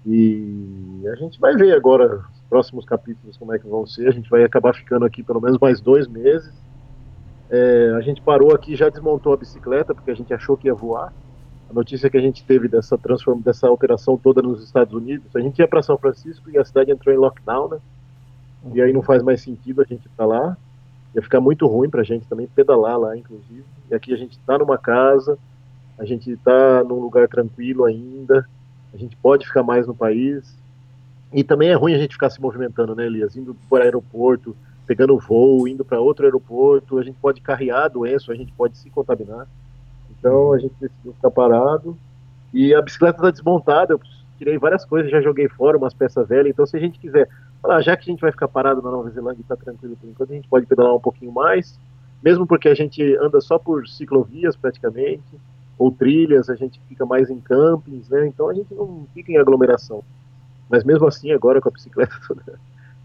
E 0.06 1.04
a 1.12 1.16
gente 1.16 1.40
vai 1.40 1.56
ver 1.56 1.74
agora 1.74 2.18
os 2.18 2.40
próximos 2.50 2.86
capítulos 2.86 3.38
como 3.38 3.54
é 3.54 3.60
que 3.60 3.68
vão 3.68 3.86
ser. 3.86 4.08
A 4.08 4.12
gente 4.12 4.30
vai 4.30 4.44
acabar 4.44 4.74
ficando 4.74 5.06
aqui 5.06 5.24
pelo 5.24 5.42
menos 5.42 5.58
mais 5.60 5.80
dois 5.80 6.08
meses. 6.08 6.54
É, 7.50 7.94
a 7.96 8.02
gente 8.02 8.22
parou 8.22 8.54
aqui, 8.54 8.76
já 8.76 8.90
desmontou 8.90 9.34
a 9.34 9.38
bicicleta 9.38 9.94
porque 9.94 10.12
a 10.12 10.16
gente 10.16 10.34
achou 10.34 10.58
que 10.58 10.68
ia 10.68 10.74
voar. 10.74 11.14
A 11.70 11.74
notícia 11.74 12.10
que 12.10 12.18
a 12.18 12.22
gente 12.22 12.44
teve 12.44 12.68
dessa 12.68 12.98
transform 12.98 13.40
dessa 13.40 13.68
alteração 13.68 14.18
toda 14.18 14.42
nos 14.42 14.64
Estados 14.64 14.94
Unidos, 14.94 15.36
a 15.36 15.40
gente 15.40 15.60
ia 15.60 15.68
para 15.68 15.82
São 15.82 15.98
Francisco 15.98 16.50
e 16.50 16.58
a 16.58 16.66
cidade 16.66 16.92
entrou 16.92 17.14
em 17.14 17.18
lockdown, 17.18 17.70
né? 17.70 17.80
E 18.74 18.82
aí 18.82 18.94
não 18.94 19.02
faz 19.02 19.22
mais 19.24 19.42
sentido 19.42 19.82
a 19.82 19.86
gente 19.86 20.06
estar 20.08 20.26
lá. 20.26 20.56
Ia 21.16 21.22
ficar 21.22 21.40
muito 21.40 21.68
ruim 21.68 21.90
pra 21.90 22.04
gente 22.04 22.28
também 22.28 22.48
pedalar 22.48 22.98
lá, 22.98 23.18
inclusive. 23.18 23.64
E 23.90 23.96
aqui 23.96 24.14
a 24.14 24.18
gente 24.18 24.38
tá 24.40 24.58
numa 24.58 24.78
casa, 24.78 25.38
a 25.98 26.06
gente 26.06 26.36
tá 26.38 26.84
num 26.84 27.00
lugar 27.00 27.28
tranquilo 27.28 27.86
ainda, 27.86 28.48
a 28.94 28.98
gente 28.98 29.16
pode 29.18 29.46
ficar 29.46 29.64
mais 29.64 29.88
no 29.88 29.96
país. 29.96 30.56
E 31.32 31.44
também 31.44 31.70
é 31.70 31.74
ruim 31.74 31.94
a 31.94 31.98
gente 31.98 32.14
ficar 32.14 32.30
se 32.30 32.40
movimentando, 32.40 32.94
né, 32.94 33.06
Elias? 33.06 33.36
Indo 33.36 33.56
para 33.70 33.84
aeroporto, 33.84 34.56
pegando 34.86 35.18
voo, 35.18 35.68
indo 35.68 35.84
para 35.84 36.00
outro 36.00 36.26
aeroporto, 36.26 37.00
a 37.00 37.04
gente 37.04 37.18
pode 37.20 37.42
carrear 37.42 37.86
a 37.86 37.88
doença, 37.88 38.32
a 38.32 38.36
gente 38.36 38.52
pode 38.54 38.78
se 38.78 38.90
contaminar. 38.90 39.48
Então 40.12 40.54
a 40.54 40.60
gente 40.60 40.76
decidiu 40.80 41.14
ficar 41.14 41.32
parado. 41.32 41.98
E 42.54 42.74
a 42.74 42.82
bicicleta 42.82 43.18
está 43.18 43.32
desmontada, 43.32 43.94
eu 43.94 44.02
tirei 44.38 44.58
várias 44.58 44.86
coisas, 44.86 45.10
já 45.10 45.22
joguei 45.22 45.48
fora 45.48 45.78
umas 45.78 45.94
peças 45.94 46.28
velhas. 46.28 46.52
Então, 46.52 46.66
se 46.66 46.78
a 46.78 46.80
gente 46.80 47.00
quiser, 47.00 47.28
falar, 47.62 47.82
já 47.82 47.96
que 47.96 48.04
a 48.04 48.12
gente 48.12 48.22
vai 48.22 48.32
ficar 48.32 48.48
parado 48.48 48.82
na 48.82 48.92
Nova 48.92 49.10
Zelândia 49.10 49.42
e 49.42 49.44
tá 49.44 49.56
tranquilo 49.56 49.98
por 50.00 50.08
enquanto, 50.08 50.32
a 50.32 50.36
gente 50.36 50.48
pode 50.48 50.66
pedalar 50.66 50.94
um 50.94 51.00
pouquinho 51.00 51.32
mais, 51.32 51.80
mesmo 52.22 52.46
porque 52.46 52.68
a 52.68 52.76
gente 52.76 53.02
anda 53.18 53.40
só 53.42 53.58
por 53.58 53.88
ciclovias 53.88 54.56
praticamente, 54.56 55.24
ou 55.78 55.92
trilhas, 55.92 56.50
a 56.50 56.56
gente 56.56 56.80
fica 56.88 57.06
mais 57.06 57.30
em 57.30 57.40
campings, 57.40 58.08
né? 58.10 58.28
Então 58.28 58.50
a 58.50 58.54
gente 58.54 58.74
não 58.74 59.06
fica 59.14 59.32
em 59.32 59.38
aglomeração. 59.38 60.04
Mas 60.70 60.84
mesmo 60.84 61.08
assim, 61.08 61.32
agora 61.32 61.60
com 61.62 61.70
a 61.70 61.72
bicicleta 61.72 62.16
toda 62.28 62.42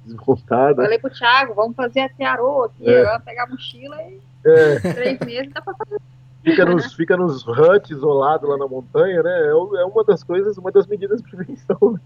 desmontada. 0.04 0.82
Falei 0.82 0.98
pro 0.98 1.10
Thiago, 1.10 1.54
vamos 1.54 1.76
fazer 1.76 2.00
até 2.00 2.24
Aroa 2.24 2.66
aqui, 2.66 2.88
É. 2.88 3.18
pegar 3.20 3.44
a 3.44 3.46
mochila 3.48 3.96
e 4.02 4.20
É, 4.44 4.80
três 4.94 5.18
meses 5.20 5.52
dá 5.52 5.60
pra 5.60 5.74
fazer. 5.74 6.00
fica 6.42 6.64
nos, 6.64 6.94
fica 6.94 7.16
nos 7.16 7.46
huts 7.46 7.90
isolado 7.90 8.46
lá 8.46 8.56
na 8.56 8.66
montanha, 8.66 9.22
né? 9.22 9.30
É, 9.30 9.50
é 9.50 9.84
uma 9.84 10.04
das 10.04 10.22
coisas, 10.22 10.56
uma 10.56 10.70
das 10.72 10.86
medidas 10.86 11.20
de 11.20 11.28
prevenção. 11.30 11.76
Né? 11.92 12.00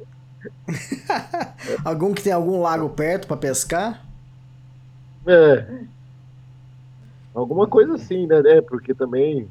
Algum 1.85 2.12
que 2.12 2.23
tem 2.23 2.33
algum 2.33 2.61
lago 2.61 2.88
perto 2.88 3.28
pra 3.28 3.37
pescar? 3.37 4.02
É. 5.26 5.64
Alguma 7.35 7.66
coisa 7.69 7.95
assim, 7.95 8.26
né? 8.26 8.40
É, 8.45 8.61
porque 8.61 8.92
também 8.92 9.49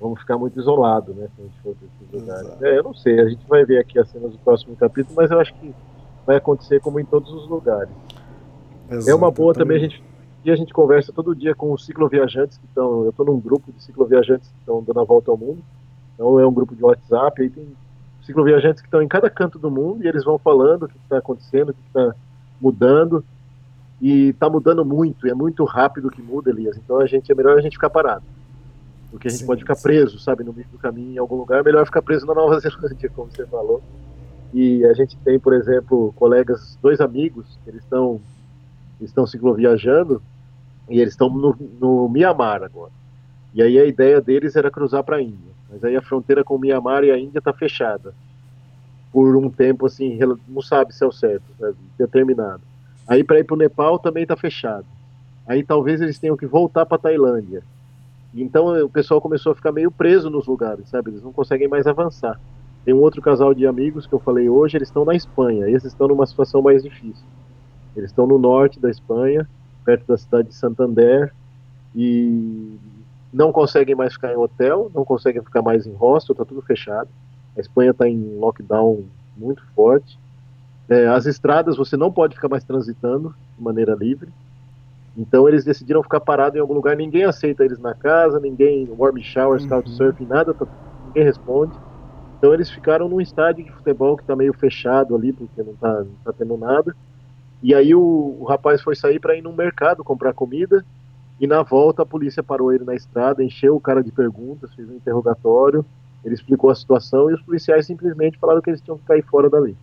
vamos 0.00 0.20
ficar 0.20 0.38
muito 0.38 0.58
isolados, 0.58 1.14
né? 1.14 1.28
Se 1.34 1.42
a 1.42 1.44
gente 1.44 1.60
for 1.60 1.74
para 1.74 1.86
esses 1.86 2.20
lugares. 2.20 2.46
Exato. 2.46 2.64
É, 2.64 2.78
eu 2.78 2.82
não 2.82 2.94
sei, 2.94 3.20
a 3.20 3.28
gente 3.28 3.46
vai 3.48 3.64
ver 3.64 3.78
aqui 3.78 3.98
as 3.98 4.08
cenas 4.08 4.32
do 4.32 4.38
próximo 4.38 4.76
capítulo, 4.76 5.14
mas 5.16 5.30
eu 5.30 5.40
acho 5.40 5.54
que 5.54 5.74
vai 6.26 6.36
acontecer 6.36 6.80
como 6.80 7.00
em 7.00 7.04
todos 7.04 7.32
os 7.32 7.48
lugares. 7.48 7.92
É 9.06 9.14
uma 9.14 9.30
boa 9.30 9.54
também 9.54 9.76
a 9.76 9.80
gente. 9.80 10.02
E 10.44 10.50
a 10.50 10.56
gente 10.56 10.72
conversa 10.72 11.12
todo 11.12 11.34
dia 11.34 11.54
com 11.54 11.72
os 11.72 11.84
cicloviajantes 11.84 12.56
que 12.56 12.66
estão. 12.66 13.02
Eu 13.02 13.10
estou 13.10 13.26
num 13.26 13.40
grupo 13.40 13.72
de 13.72 13.82
cicloviajantes 13.82 14.48
que 14.48 14.58
estão 14.60 14.82
dando 14.82 15.00
a 15.00 15.04
volta 15.04 15.30
ao 15.30 15.36
mundo. 15.36 15.60
Então 16.14 16.38
é 16.38 16.46
um 16.46 16.52
grupo 16.52 16.74
de 16.74 16.84
WhatsApp. 16.84 17.42
Aí 17.42 17.50
tem 17.50 17.66
cicloviajantes 18.22 18.80
que 18.80 18.86
estão 18.86 19.02
em 19.02 19.08
cada 19.08 19.28
canto 19.28 19.58
do 19.58 19.70
mundo 19.70 20.04
e 20.04 20.08
eles 20.08 20.24
vão 20.24 20.38
falando 20.38 20.84
o 20.84 20.88
que 20.88 20.96
está 20.98 21.18
acontecendo, 21.18 21.70
o 21.70 21.74
que 21.74 21.80
está 21.88 22.14
mudando. 22.60 23.24
E 24.00 24.28
está 24.28 24.48
mudando 24.50 24.84
muito, 24.84 25.26
e 25.26 25.30
é 25.30 25.34
muito 25.34 25.64
rápido 25.64 26.10
que 26.10 26.20
muda, 26.20 26.50
Elias. 26.50 26.76
Então 26.76 27.00
a 27.00 27.06
gente 27.06 27.32
é 27.32 27.34
melhor 27.34 27.58
a 27.58 27.62
gente 27.62 27.72
ficar 27.72 27.88
parado. 27.88 28.22
Porque 29.10 29.28
a 29.28 29.30
gente 29.30 29.40
Sim, 29.40 29.46
pode 29.46 29.60
ficar 29.60 29.74
sim. 29.74 29.82
preso, 29.82 30.18
sabe, 30.18 30.44
no 30.44 30.52
meio 30.52 30.68
do 30.70 30.78
caminho 30.78 31.14
em 31.14 31.18
algum 31.18 31.36
lugar. 31.36 31.60
É 31.60 31.62
melhor 31.62 31.84
ficar 31.84 32.02
preso 32.02 32.26
na 32.26 32.34
Nova 32.34 32.58
Zelândia, 32.60 33.10
como 33.14 33.30
você 33.30 33.46
falou. 33.46 33.82
E 34.52 34.84
a 34.84 34.92
gente 34.94 35.16
tem, 35.18 35.38
por 35.38 35.52
exemplo, 35.54 36.12
colegas, 36.16 36.78
dois 36.82 37.00
amigos, 37.00 37.58
que 37.64 37.70
eles 37.70 37.82
estão 37.82 38.20
estão 39.00 39.26
cicloviajando 39.26 40.22
e 40.88 41.00
eles 41.00 41.12
estão 41.12 41.28
no, 41.28 41.54
no 41.78 42.08
Mianmar 42.08 42.62
agora. 42.62 42.92
E 43.52 43.62
aí 43.62 43.78
a 43.78 43.84
ideia 43.84 44.20
deles 44.20 44.56
era 44.56 44.70
cruzar 44.70 45.02
para 45.04 45.16
a 45.16 45.22
Índia. 45.22 45.54
Mas 45.70 45.84
aí 45.84 45.96
a 45.96 46.02
fronteira 46.02 46.44
com 46.44 46.56
o 46.56 46.58
Mianmar 46.58 47.04
e 47.04 47.10
a 47.10 47.18
Índia 47.18 47.38
está 47.38 47.52
fechada. 47.52 48.14
Por 49.12 49.36
um 49.36 49.50
tempo, 49.50 49.86
assim, 49.86 50.18
não 50.48 50.62
sabe 50.62 50.94
se 50.94 51.02
é 51.02 51.06
o 51.06 51.12
certo, 51.12 51.44
sabe, 51.58 51.76
determinado. 51.98 52.62
Aí 53.06 53.24
para 53.24 53.38
ir 53.40 53.44
para 53.44 53.54
o 53.54 53.58
Nepal 53.58 53.98
também 53.98 54.22
está 54.22 54.36
fechado. 54.36 54.86
Aí 55.46 55.62
talvez 55.62 56.00
eles 56.00 56.18
tenham 56.18 56.36
que 56.36 56.46
voltar 56.46 56.84
para 56.86 56.98
Tailândia. 56.98 57.62
Então 58.42 58.84
o 58.84 58.88
pessoal 58.88 59.20
começou 59.20 59.52
a 59.52 59.54
ficar 59.54 59.72
meio 59.72 59.90
preso 59.90 60.28
nos 60.30 60.46
lugares, 60.46 60.88
sabe? 60.88 61.10
Eles 61.10 61.22
não 61.22 61.32
conseguem 61.32 61.68
mais 61.68 61.86
avançar. 61.86 62.40
Tem 62.84 62.94
um 62.94 63.00
outro 63.00 63.20
casal 63.20 63.52
de 63.52 63.66
amigos 63.66 64.06
que 64.06 64.12
eu 64.12 64.20
falei 64.20 64.48
hoje, 64.48 64.76
eles 64.76 64.88
estão 64.88 65.04
na 65.04 65.14
Espanha. 65.14 65.68
Esses 65.68 65.92
estão 65.92 66.06
numa 66.06 66.26
situação 66.26 66.62
mais 66.62 66.82
difícil. 66.82 67.24
Eles 67.96 68.10
estão 68.10 68.26
no 68.26 68.38
norte 68.38 68.78
da 68.78 68.90
Espanha, 68.90 69.48
perto 69.84 70.06
da 70.06 70.16
cidade 70.16 70.48
de 70.48 70.54
Santander, 70.54 71.32
e 71.94 72.78
não 73.32 73.50
conseguem 73.50 73.94
mais 73.94 74.12
ficar 74.12 74.32
em 74.32 74.36
hotel, 74.36 74.90
não 74.94 75.04
conseguem 75.04 75.42
ficar 75.42 75.62
mais 75.62 75.86
em 75.86 75.92
hostel, 75.94 76.32
está 76.32 76.44
tudo 76.44 76.62
fechado. 76.62 77.08
A 77.56 77.60
Espanha 77.60 77.90
está 77.90 78.08
em 78.08 78.38
lockdown 78.38 79.04
muito 79.36 79.64
forte. 79.74 80.18
É, 80.88 81.08
as 81.08 81.26
estradas 81.26 81.76
você 81.76 81.96
não 81.96 82.12
pode 82.12 82.34
ficar 82.34 82.48
mais 82.48 82.64
transitando 82.64 83.34
de 83.56 83.64
maneira 83.64 83.94
livre. 83.94 84.30
Então 85.16 85.48
eles 85.48 85.64
decidiram 85.64 86.02
ficar 86.02 86.20
parados 86.20 86.56
em 86.56 86.60
algum 86.60 86.74
lugar. 86.74 86.96
Ninguém 86.96 87.24
aceita 87.24 87.64
eles 87.64 87.78
na 87.78 87.94
casa, 87.94 88.40
ninguém 88.40 88.88
warm 88.90 89.18
showers, 89.22 89.64
Uhum. 89.64 89.68
couchsurfing, 89.68 90.26
nada, 90.26 90.54
tá- 90.54 90.66
ninguém 91.02 91.24
responde. 91.24 91.80
Então 92.38 92.54
eles 92.54 92.70
ficaram 92.70 93.08
num 93.08 93.20
estádio 93.20 93.64
de 93.64 93.72
futebol 93.72 94.16
que 94.16 94.22
está 94.22 94.36
meio 94.36 94.54
fechado 94.54 95.16
ali, 95.16 95.32
porque 95.32 95.62
não 95.62 95.74
está 95.74 96.04
não 96.04 96.16
tá 96.24 96.32
tendo 96.34 96.56
nada. 96.58 96.96
E 97.62 97.74
aí 97.74 97.94
o, 97.94 98.00
o 98.02 98.44
rapaz 98.44 98.82
foi 98.82 98.94
sair 98.96 99.20
para 99.20 99.36
ir 99.36 99.42
num 99.42 99.54
mercado 99.54 100.04
comprar 100.04 100.34
comida 100.34 100.86
e 101.38 101.46
na 101.46 101.62
volta 101.62 102.02
a 102.02 102.06
polícia 102.06 102.42
parou 102.42 102.72
ele 102.72 102.84
na 102.84 102.94
estrada, 102.94 103.44
encheu 103.44 103.76
o 103.76 103.80
cara 103.80 104.02
de 104.04 104.12
perguntas, 104.12 104.74
fez 104.74 104.88
um 104.88 104.94
interrogatório, 104.96 105.86
ele 106.24 106.34
explicou 106.34 106.70
a 106.70 106.74
situação 106.74 107.30
e 107.30 107.34
os 107.34 107.42
policiais 107.42 107.86
simplesmente 107.86 108.38
falaram 108.38 108.62
que 108.62 108.70
eles 108.70 108.82
tinham 108.82 108.98
que 108.98 109.04
cair 109.04 109.24
fora 109.24 109.50
dali, 109.50 109.78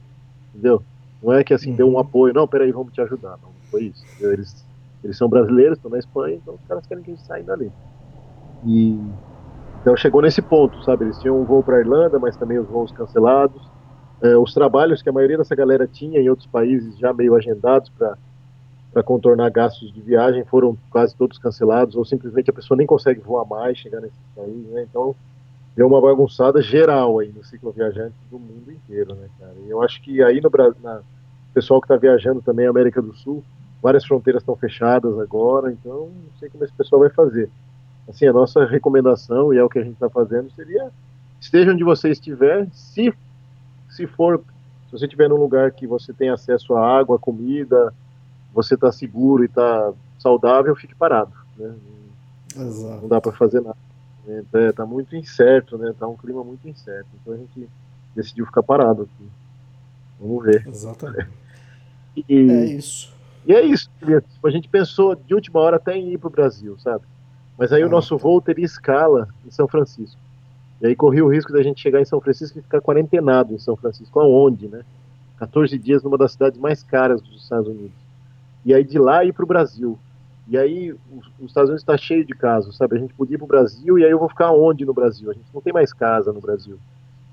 entendeu? 0.53 0.85
Não 1.21 1.33
é 1.33 1.43
que 1.43 1.53
assim 1.53 1.75
deu 1.75 1.89
um 1.89 1.99
apoio, 1.99 2.33
não, 2.33 2.47
peraí, 2.47 2.71
vamos 2.71 2.93
te 2.93 3.01
ajudar, 3.01 3.37
não, 3.41 3.53
não 3.53 3.61
foi 3.71 3.85
isso. 3.85 4.05
entendeu? 4.13 4.33
Eles, 4.33 4.67
eles 5.03 5.17
são 5.17 5.27
brasileiros, 5.27 5.77
estão 5.77 5.91
na 5.91 5.99
Espanha, 5.99 6.35
então 6.35 6.55
os 6.55 6.63
caras 6.67 6.85
querem 6.85 7.03
que 7.03 7.11
a 7.11 7.15
gente 7.15 7.25
saia 7.25 7.43
dali. 7.43 7.71
E 8.65 8.99
então 9.83 9.97
chegou 9.97 10.21
nesse 10.21 10.41
ponto, 10.41 10.81
sabe? 10.83 11.03
Eles 11.03 11.19
tinham 11.19 11.39
um 11.39 11.43
voo 11.43 11.61
para 11.61 11.79
Irlanda, 11.79 12.17
mas 12.17 12.37
também 12.37 12.57
os 12.57 12.67
voos 12.67 12.89
cancelados. 12.93 13.61
É, 14.21 14.37
os 14.37 14.53
trabalhos 14.53 15.01
que 15.01 15.09
a 15.09 15.11
maioria 15.11 15.37
dessa 15.37 15.53
galera 15.53 15.85
tinha 15.85 16.21
em 16.21 16.29
outros 16.29 16.47
países 16.47 16.97
já 16.97 17.11
meio 17.11 17.35
agendados 17.35 17.89
para 17.89 19.03
contornar 19.03 19.49
gastos 19.51 19.91
de 19.91 19.99
viagem 19.99 20.45
foram 20.45 20.77
quase 20.89 21.13
todos 21.17 21.37
cancelados, 21.37 21.97
ou 21.97 22.05
simplesmente 22.05 22.49
a 22.49 22.53
pessoa 22.53 22.77
nem 22.77 22.87
consegue 22.87 23.19
voar 23.19 23.45
mais, 23.45 23.77
chegar 23.77 23.99
nesses 23.99 24.17
países, 24.33 24.65
né? 24.69 24.85
Então 24.89 25.13
deu 25.75 25.87
uma 25.87 25.99
bagunçada 25.99 26.61
geral 26.61 27.19
aí 27.19 27.33
no 27.35 27.43
ciclo 27.43 27.73
viajante 27.73 28.15
do 28.31 28.39
mundo 28.39 28.71
inteiro, 28.71 29.15
né, 29.15 29.27
cara? 29.37 29.55
E 29.65 29.69
eu 29.69 29.81
acho 29.81 30.01
que 30.01 30.23
aí 30.23 30.39
no 30.39 30.49
Brasil, 30.49 30.79
pessoal 31.53 31.81
que 31.81 31.85
está 31.85 31.97
viajando 31.97 32.41
também, 32.41 32.67
América 32.67 33.01
do 33.01 33.13
Sul, 33.13 33.43
várias 33.83 34.05
fronteiras 34.05 34.41
estão 34.41 34.55
fechadas 34.55 35.19
agora, 35.19 35.69
então 35.69 36.07
não 36.07 36.39
sei 36.39 36.49
como 36.49 36.63
esse 36.63 36.73
pessoal 36.73 37.01
vai 37.01 37.09
fazer. 37.09 37.49
Assim, 38.07 38.25
a 38.25 38.33
nossa 38.33 38.65
recomendação, 38.65 39.53
e 39.53 39.57
é 39.57 39.63
o 39.63 39.69
que 39.69 39.77
a 39.77 39.83
gente 39.83 39.93
está 39.95 40.09
fazendo, 40.09 40.49
seria 40.51 40.89
esteja 41.39 41.73
onde 41.73 41.83
você 41.83 42.09
estiver, 42.09 42.67
se, 42.71 43.13
se 43.89 44.07
for, 44.07 44.39
se 44.85 44.91
você 44.93 45.05
estiver 45.05 45.27
num 45.27 45.35
lugar 45.35 45.71
que 45.71 45.85
você 45.85 46.13
tem 46.13 46.29
acesso 46.29 46.73
a 46.73 46.97
água, 46.97 47.19
comida, 47.19 47.93
você 48.53 48.75
está 48.75 48.89
seguro 48.91 49.43
e 49.43 49.47
está 49.47 49.91
saudável, 50.17 50.73
fique 50.75 50.95
parado, 50.95 51.33
né? 51.57 51.75
Exato. 52.55 53.01
Não 53.01 53.09
dá 53.09 53.19
para 53.19 53.33
fazer 53.33 53.59
nada. 53.59 53.75
né? 54.25 54.43
É, 54.53 54.71
tá 54.71 54.85
muito 54.85 55.15
incerto, 55.17 55.77
né? 55.77 55.93
Tá 55.99 56.07
um 56.07 56.15
clima 56.15 56.43
muito 56.43 56.65
incerto. 56.69 57.09
Então 57.21 57.33
a 57.33 57.37
gente 57.37 57.67
decidiu 58.15 58.45
ficar 58.45 58.63
parado 58.63 59.03
aqui. 59.03 59.29
Vamos 60.19 60.45
ver. 60.45 60.65
Exatamente. 60.67 61.29
E, 62.29 62.49
É 62.49 62.65
isso. 62.65 63.12
E 63.45 63.53
é 63.53 63.61
isso. 63.61 63.89
A 64.43 64.49
gente 64.49 64.67
pensou 64.69 65.15
de 65.15 65.33
última 65.33 65.59
hora 65.59 65.75
até 65.77 65.95
em 65.95 66.13
ir 66.13 66.17
para 66.17 66.27
o 66.27 66.31
Brasil, 66.31 66.77
sabe? 66.79 67.03
Mas 67.57 67.71
aí 67.71 67.83
Ah, 67.83 67.87
o 67.87 67.89
nosso 67.89 68.15
tá. 68.17 68.23
voo 68.23 68.41
teria 68.41 68.65
escala 68.65 69.27
em 69.45 69.51
São 69.51 69.67
Francisco. 69.67 70.19
E 70.81 70.87
aí 70.87 70.95
corria 70.95 71.23
o 71.23 71.29
risco 71.31 71.53
da 71.53 71.61
gente 71.63 71.79
chegar 71.81 72.01
em 72.01 72.05
São 72.05 72.19
Francisco 72.19 72.59
e 72.59 72.61
ficar 72.61 72.81
quarentenado 72.81 73.53
em 73.53 73.59
São 73.59 73.75
Francisco. 73.75 74.19
Aonde, 74.19 74.67
né? 74.67 74.81
14 75.37 75.77
dias 75.77 76.03
numa 76.03 76.17
das 76.17 76.33
cidades 76.33 76.59
mais 76.59 76.83
caras 76.83 77.21
dos 77.21 77.41
Estados 77.43 77.67
Unidos. 77.67 77.91
E 78.65 78.73
aí 78.73 78.83
de 78.83 78.97
lá 78.97 79.23
ir 79.25 79.33
para 79.33 79.43
o 79.43 79.47
Brasil. 79.47 79.97
E 80.47 80.57
aí 80.57 80.91
os, 80.91 81.27
os 81.39 81.45
Estados 81.47 81.69
Unidos 81.69 81.83
está 81.83 81.97
cheio 81.97 82.25
de 82.25 82.33
casos, 82.33 82.75
sabe? 82.75 82.95
A 82.97 82.99
gente 82.99 83.13
podia 83.13 83.35
ir 83.35 83.37
para 83.37 83.45
o 83.45 83.47
Brasil 83.47 83.97
e 83.99 84.03
aí 84.03 84.11
eu 84.11 84.19
vou 84.19 84.27
ficar 84.29 84.51
onde 84.51 84.85
no 84.85 84.93
Brasil? 84.93 85.29
A 85.29 85.33
gente 85.33 85.45
não 85.53 85.61
tem 85.61 85.71
mais 85.73 85.93
casa 85.93 86.33
no 86.33 86.41
Brasil. 86.41 86.77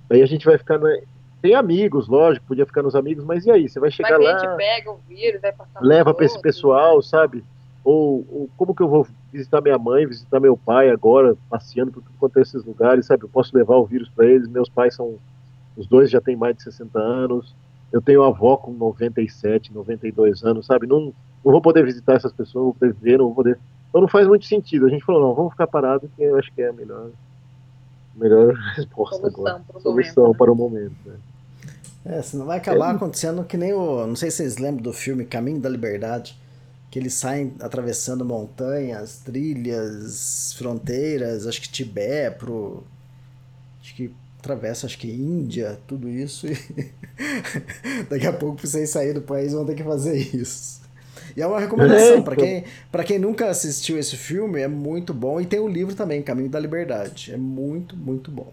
Aí 0.09 0.23
a 0.23 0.26
gente 0.26 0.45
vai 0.45 0.59
ficar. 0.59 0.79
na- 0.79 0.97
Tem 1.40 1.54
amigos, 1.54 2.06
lógico, 2.06 2.47
podia 2.47 2.66
ficar 2.66 2.82
nos 2.82 2.94
amigos, 2.94 3.25
mas 3.25 3.47
e 3.47 3.50
aí? 3.50 3.68
Você 3.68 3.80
vai 3.80 3.90
chegar 3.90 4.18
lá 4.20 4.37
a 4.37 4.38
gente 4.38 4.56
pega 4.56 4.90
o 4.90 4.99
vírus, 5.09 5.40
vai 5.40 5.52
passar 5.52 5.80
leva 5.80 6.12
para 6.12 6.26
esse 6.26 6.40
pessoal, 6.40 7.00
sabe? 7.00 7.42
Ou, 7.82 8.26
ou 8.30 8.50
como 8.59 8.75
que 8.75 8.82
eu 8.82 8.88
vou 8.88 9.06
visitar 9.32 9.62
minha 9.62 9.78
mãe, 9.78 10.06
visitar 10.06 10.38
meu 10.38 10.56
pai 10.56 10.90
agora, 10.90 11.35
passeando 11.49 11.92
por 11.92 12.02
tudo 12.02 12.14
quanto 12.18 12.38
é 12.38 12.42
esses 12.42 12.62
lugares, 12.64 13.06
sabe? 13.06 13.25
Eu 13.25 13.28
posso 13.28 13.56
levar 13.56 13.76
o 13.76 13.87
vírus 13.87 14.11
para 14.11 14.26
eles. 14.26 14.49
Meus 14.49 14.68
pais 14.68 14.94
são. 14.94 15.16
Os 15.76 15.87
dois 15.87 16.11
já 16.11 16.20
têm 16.20 16.37
mais 16.37 16.56
de 16.56 16.62
60 16.64 16.99
anos. 16.99 17.54
Eu 17.90 18.02
tenho 18.02 18.23
avó 18.23 18.56
com 18.56 18.73
97, 18.73 19.73
92 19.73 20.44
anos, 20.44 20.66
sabe? 20.66 20.87
Não, 20.87 21.06
não 21.44 21.52
vou 21.52 21.62
poder 21.62 21.85
visitar 21.85 22.14
essas 22.14 22.32
pessoas, 22.32 22.54
não 22.54 22.64
vou 22.64 22.75
poder 22.75 22.92
ver, 22.92 23.18
não 23.18 23.26
vou 23.26 23.35
poder. 23.37 23.59
Então 23.88 24.00
não 24.00 24.09
faz 24.09 24.28
muito 24.28 24.44
sentido. 24.44 24.87
A 24.87 24.90
gente 24.90 25.04
falou, 25.04 25.23
não, 25.23 25.35
vamos 25.35 25.52
ficar 25.52 25.66
parado, 25.66 26.09
que 26.14 26.23
eu 26.23 26.37
acho 26.37 26.52
que 26.52 26.62
é 26.62 26.68
a 26.68 26.73
melhor, 26.73 27.09
melhor 28.14 28.52
resposta 28.76 29.16
Solução 29.16 29.47
agora. 29.47 29.64
Solução 29.80 30.25
momento, 30.25 30.32
né? 30.32 30.38
para 30.38 30.52
o 30.52 30.54
momento. 30.54 30.97
né? 31.06 31.16
É, 32.04 32.23
senão 32.23 32.47
vai 32.47 32.59
acabar 32.59 32.95
acontecendo 32.95 33.45
que 33.45 33.57
nem 33.57 33.73
o. 33.73 34.07
Não 34.07 34.16
sei 34.16 34.30
se 34.30 34.38
vocês 34.38 34.57
lembram 34.57 34.83
do 34.83 34.92
filme 34.92 35.25
Caminho 35.25 35.61
da 35.61 35.69
Liberdade. 35.69 36.38
Que 36.90 36.99
eles 36.99 37.14
saem 37.14 37.52
atravessando 37.61 38.25
montanhas, 38.25 39.19
trilhas, 39.19 40.52
fronteiras, 40.59 41.47
acho 41.47 41.61
que 41.61 41.69
Tibete 41.69 42.38
pro. 42.38 42.83
Acho 43.80 43.95
que 43.95 44.12
atravessa, 44.40 44.87
acho 44.87 44.99
que 44.99 45.09
Índia, 45.09 45.78
tudo 45.87 46.09
isso. 46.09 46.47
E 46.49 46.57
daqui 48.11 48.26
a 48.26 48.33
pouco, 48.33 48.57
pra 48.57 48.66
vocês 48.66 48.90
saírem 48.90 49.14
do 49.14 49.23
país, 49.23 49.52
vão 49.52 49.64
ter 49.64 49.75
que 49.75 49.85
fazer 49.85 50.16
isso. 50.35 50.80
E 51.37 51.40
é 51.42 51.47
uma 51.47 51.61
recomendação, 51.61 52.16
É, 52.16 52.23
pra 52.23 52.35
então. 52.35 52.45
quem, 52.45 52.64
pra 52.90 53.04
quem 53.04 53.19
nunca 53.21 53.49
assistiu 53.49 53.97
esse 53.97 54.16
filme, 54.16 54.61
é 54.61 54.66
muito 54.66 55.14
bom. 55.14 55.40
E 55.40 55.47
tem 55.47 55.61
o 55.61 55.69
livro 55.69 55.95
também, 55.95 56.23
Caminho 56.23 56.49
da 56.49 56.59
Liberdade. 56.59 57.33
É 57.33 57.37
muito, 57.37 57.97
muito 57.97 58.33
bom. 58.33 58.52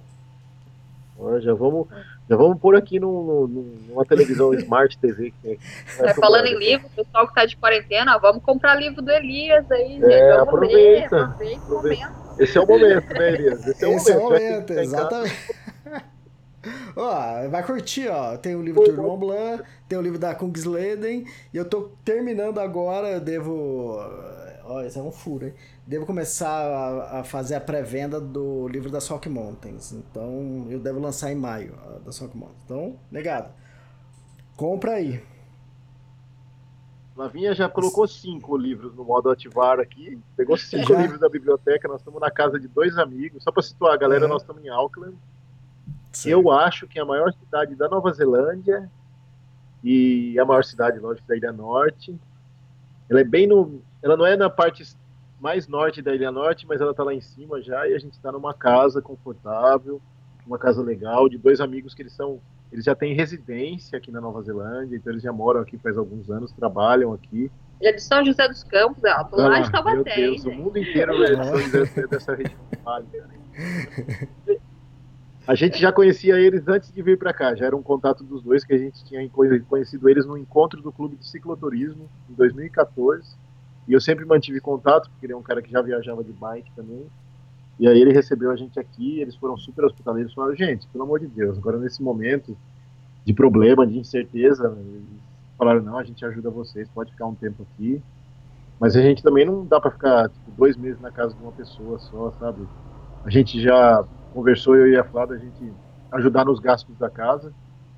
Já 1.41 1.53
vamos, 1.55 1.87
Já 2.29 2.35
vamos 2.35 2.59
pôr 2.59 2.75
aqui 2.75 2.99
no, 2.99 3.47
no, 3.47 3.63
numa 3.87 4.05
televisão 4.05 4.53
Smart 4.53 4.97
TV 4.97 5.33
que. 5.41 5.57
É, 5.99 6.13
falando 6.19 6.45
em 6.47 6.57
livro, 6.57 6.87
o 6.87 6.89
pessoal 6.89 7.27
que 7.27 7.33
tá 7.33 7.45
de 7.45 7.55
quarentena, 7.55 8.15
ó, 8.15 8.19
vamos 8.19 8.43
comprar 8.43 8.75
livro 8.75 9.01
do 9.01 9.09
Elias 9.11 9.69
aí, 9.71 9.93
gente. 9.93 10.05
É, 10.11 10.31
vamos 10.33 10.47
aproveita. 10.49 11.15
ler, 11.15 11.23
aproveita 11.23 11.57
Aproveita. 11.63 12.09
momento. 12.09 12.41
Esse 12.41 12.57
é 12.57 12.61
o 12.61 12.67
momento, 12.67 13.13
né, 13.13 13.29
Elias? 13.33 13.67
Esse 13.67 13.85
é 13.85 13.87
o 13.87 13.91
Esse 13.93 14.11
é 14.11 14.17
o 14.17 14.19
momento. 14.21 14.41
momento, 14.43 14.67
casa, 14.67 14.81
exatamente. 14.81 15.55
Ó, 16.97 17.47
vai 17.49 17.63
curtir, 17.63 18.09
ó. 18.09 18.35
Tem 18.37 18.55
o 18.55 18.61
livro 18.61 18.83
do 18.83 18.89
Irmão 18.91 19.17
Blanc, 19.17 19.63
tem 19.87 19.97
o 19.97 20.01
livro 20.01 20.19
da 20.19 20.35
Kungsleden, 20.35 21.25
e 21.53 21.57
eu 21.57 21.63
tô 21.63 21.91
terminando 22.03 22.59
agora, 22.59 23.07
eu 23.07 23.21
devo. 23.21 23.97
Ó, 24.65 24.81
esse 24.81 24.99
é 24.99 25.01
um 25.01 25.11
furo, 25.11 25.45
hein? 25.45 25.53
Devo 25.87 26.05
começar 26.05 26.49
a, 26.49 27.19
a 27.21 27.23
fazer 27.23 27.55
a 27.55 27.61
pré-venda 27.61 28.19
do 28.19 28.67
livro 28.67 28.91
das 28.91 29.07
Rock 29.07 29.29
Mountains. 29.29 29.93
Então, 29.93 30.67
eu 30.69 30.79
devo 30.81 30.99
lançar 30.99 31.31
em 31.31 31.35
maio, 31.35 31.75
a 31.85 31.99
das 31.99 32.19
Rock 32.19 32.35
Mountains. 32.35 32.61
Então, 32.65 32.99
negado. 33.09 33.49
Compra 34.57 34.93
aí. 34.95 35.23
Lavinha 37.15 37.53
já 37.55 37.69
colocou 37.69 38.05
cinco 38.07 38.57
livros 38.57 38.93
no 38.95 39.03
modo 39.05 39.29
ativar 39.29 39.79
aqui. 39.79 40.19
Pegou 40.35 40.57
cinco 40.57 40.89
Já? 40.93 41.01
livros 41.01 41.19
da 41.21 41.29
biblioteca. 41.29 41.87
Nós 41.87 42.01
estamos 42.01 42.19
na 42.19 42.29
casa 42.29 42.59
de 42.59 42.67
dois 42.67 42.97
amigos. 42.97 43.41
Só 43.43 43.51
para 43.51 43.63
situar 43.63 43.93
a 43.93 43.97
galera, 43.97 44.25
Uhum. 44.25 44.33
nós 44.33 44.41
estamos 44.41 44.63
em 44.63 44.69
Auckland. 44.69 45.17
Eu 46.25 46.51
acho 46.51 46.85
que 46.87 46.99
é 46.99 47.01
a 47.01 47.05
maior 47.05 47.31
cidade 47.33 47.75
da 47.75 47.87
Nova 47.87 48.11
Zelândia 48.11 48.91
e 49.83 50.37
a 50.39 50.45
maior 50.45 50.63
cidade, 50.63 50.99
lógico, 50.99 51.27
da 51.27 51.35
Ilha 51.35 51.51
Norte. 51.51 52.15
Ela 53.09 53.21
é 53.21 53.23
bem 53.23 53.47
no. 53.47 53.81
Ela 54.03 54.17
não 54.17 54.25
é 54.25 54.35
na 54.35 54.49
parte 54.49 54.83
mais 55.39 55.67
norte 55.67 56.01
da 56.01 56.13
Ilha 56.15 56.31
Norte, 56.31 56.65
mas 56.67 56.81
ela 56.81 56.91
está 56.91 57.03
lá 57.03 57.13
em 57.13 57.21
cima 57.21 57.61
já 57.61 57.87
e 57.87 57.93
a 57.93 57.99
gente 57.99 58.13
está 58.13 58.31
numa 58.31 58.53
casa 58.53 59.01
confortável, 59.01 60.01
uma 60.45 60.57
casa 60.57 60.81
legal 60.81 61.29
de 61.29 61.37
dois 61.37 61.59
amigos 61.61 61.93
que 61.93 62.01
eles 62.01 62.13
são. 62.13 62.39
Eles 62.71 62.83
já 62.83 62.95
têm 62.95 63.13
residência 63.13 63.97
aqui 63.97 64.11
na 64.11 64.19
Nova 64.19 64.41
Zelândia, 64.41 64.97
então 64.97 65.13
eles 65.13 65.23
já 65.23 65.31
moram 65.31 65.61
aqui 65.61 65.77
faz 65.77 65.97
alguns 65.97 66.29
anos, 66.29 66.51
trabalham 66.51 67.13
aqui. 67.13 67.49
É 67.81 67.91
de 67.93 68.01
São 68.01 68.25
José 68.25 68.47
dos 68.47 68.63
Campos, 68.63 69.03
ó, 69.05 69.23
tô 69.23 69.37
lá 69.37 69.59
de 69.61 69.67
Ah, 69.67 69.71
Taubaté, 69.71 69.95
Meu 69.95 70.31
Deus, 70.31 70.45
hein, 70.45 70.51
o 70.59 70.63
mundo 70.63 70.77
inteiro 70.77 71.23
é 71.23 71.35
São 71.35 71.57
José 71.59 72.07
dessa 72.07 72.35
região. 72.35 72.59
A 75.47 75.55
gente 75.55 75.79
já 75.79 75.93
conhecia 75.93 76.37
eles 76.37 76.67
antes 76.67 76.91
de 76.91 77.01
vir 77.01 77.17
para 77.17 77.33
cá, 77.33 77.55
já 77.55 77.67
era 77.67 77.75
um 77.75 77.81
contato 77.81 78.21
dos 78.21 78.43
dois 78.43 78.65
que 78.65 78.73
a 78.73 78.77
gente 78.77 79.05
tinha 79.05 79.29
conhecido 79.69 80.09
eles 80.09 80.25
no 80.25 80.37
encontro 80.37 80.81
do 80.81 80.91
Clube 80.91 81.15
de 81.15 81.25
Cicloturismo 81.25 82.09
em 82.29 82.33
2014. 82.33 83.37
E 83.87 83.93
eu 83.93 84.01
sempre 84.01 84.25
mantive 84.25 84.59
contato, 84.59 85.09
porque 85.09 85.25
ele 85.25 85.33
é 85.33 85.37
um 85.37 85.41
cara 85.41 85.61
que 85.61 85.71
já 85.71 85.81
viajava 85.81 86.23
de 86.23 86.31
bike 86.33 86.71
também. 86.75 87.05
E 87.79 87.87
aí 87.87 87.99
ele 87.99 88.11
recebeu 88.11 88.51
a 88.51 88.55
gente 88.55 88.79
aqui, 88.79 89.21
eles 89.21 89.35
foram 89.35 89.55
super 89.57 89.85
hospitaleiros, 89.85 90.33
falaram, 90.33 90.55
gente, 90.55 90.87
pelo 90.87 91.03
amor 91.03 91.19
de 91.19 91.27
Deus, 91.27 91.57
agora 91.57 91.77
nesse 91.77 92.01
momento 92.01 92.57
de 93.23 93.33
problema, 93.33 93.85
de 93.85 93.97
incerteza, 93.97 94.75
eles 94.79 95.05
falaram, 95.57 95.81
não, 95.81 95.97
a 95.97 96.03
gente 96.03 96.25
ajuda 96.25 96.49
vocês, 96.49 96.89
pode 96.89 97.11
ficar 97.11 97.27
um 97.27 97.35
tempo 97.35 97.63
aqui. 97.63 98.01
Mas 98.79 98.95
a 98.95 99.01
gente 99.01 99.23
também 99.23 99.45
não 99.45 99.65
dá 99.65 99.79
para 99.79 99.91
ficar 99.91 100.29
tipo, 100.29 100.51
dois 100.51 100.75
meses 100.77 100.99
na 101.01 101.11
casa 101.11 101.35
de 101.35 101.41
uma 101.41 101.51
pessoa 101.51 101.97
só, 101.99 102.31
sabe? 102.39 102.67
A 103.25 103.29
gente 103.29 103.61
já 103.61 104.03
conversou, 104.33 104.75
eu 104.75 104.87
e 104.87 104.95
a 104.95 105.03
Flávia, 105.03 105.35
a 105.35 105.39
gente 105.39 105.73
ajudar 106.11 106.45
nos 106.45 106.59
gastos 106.59 106.95
da 106.97 107.09
casa, 107.09 107.53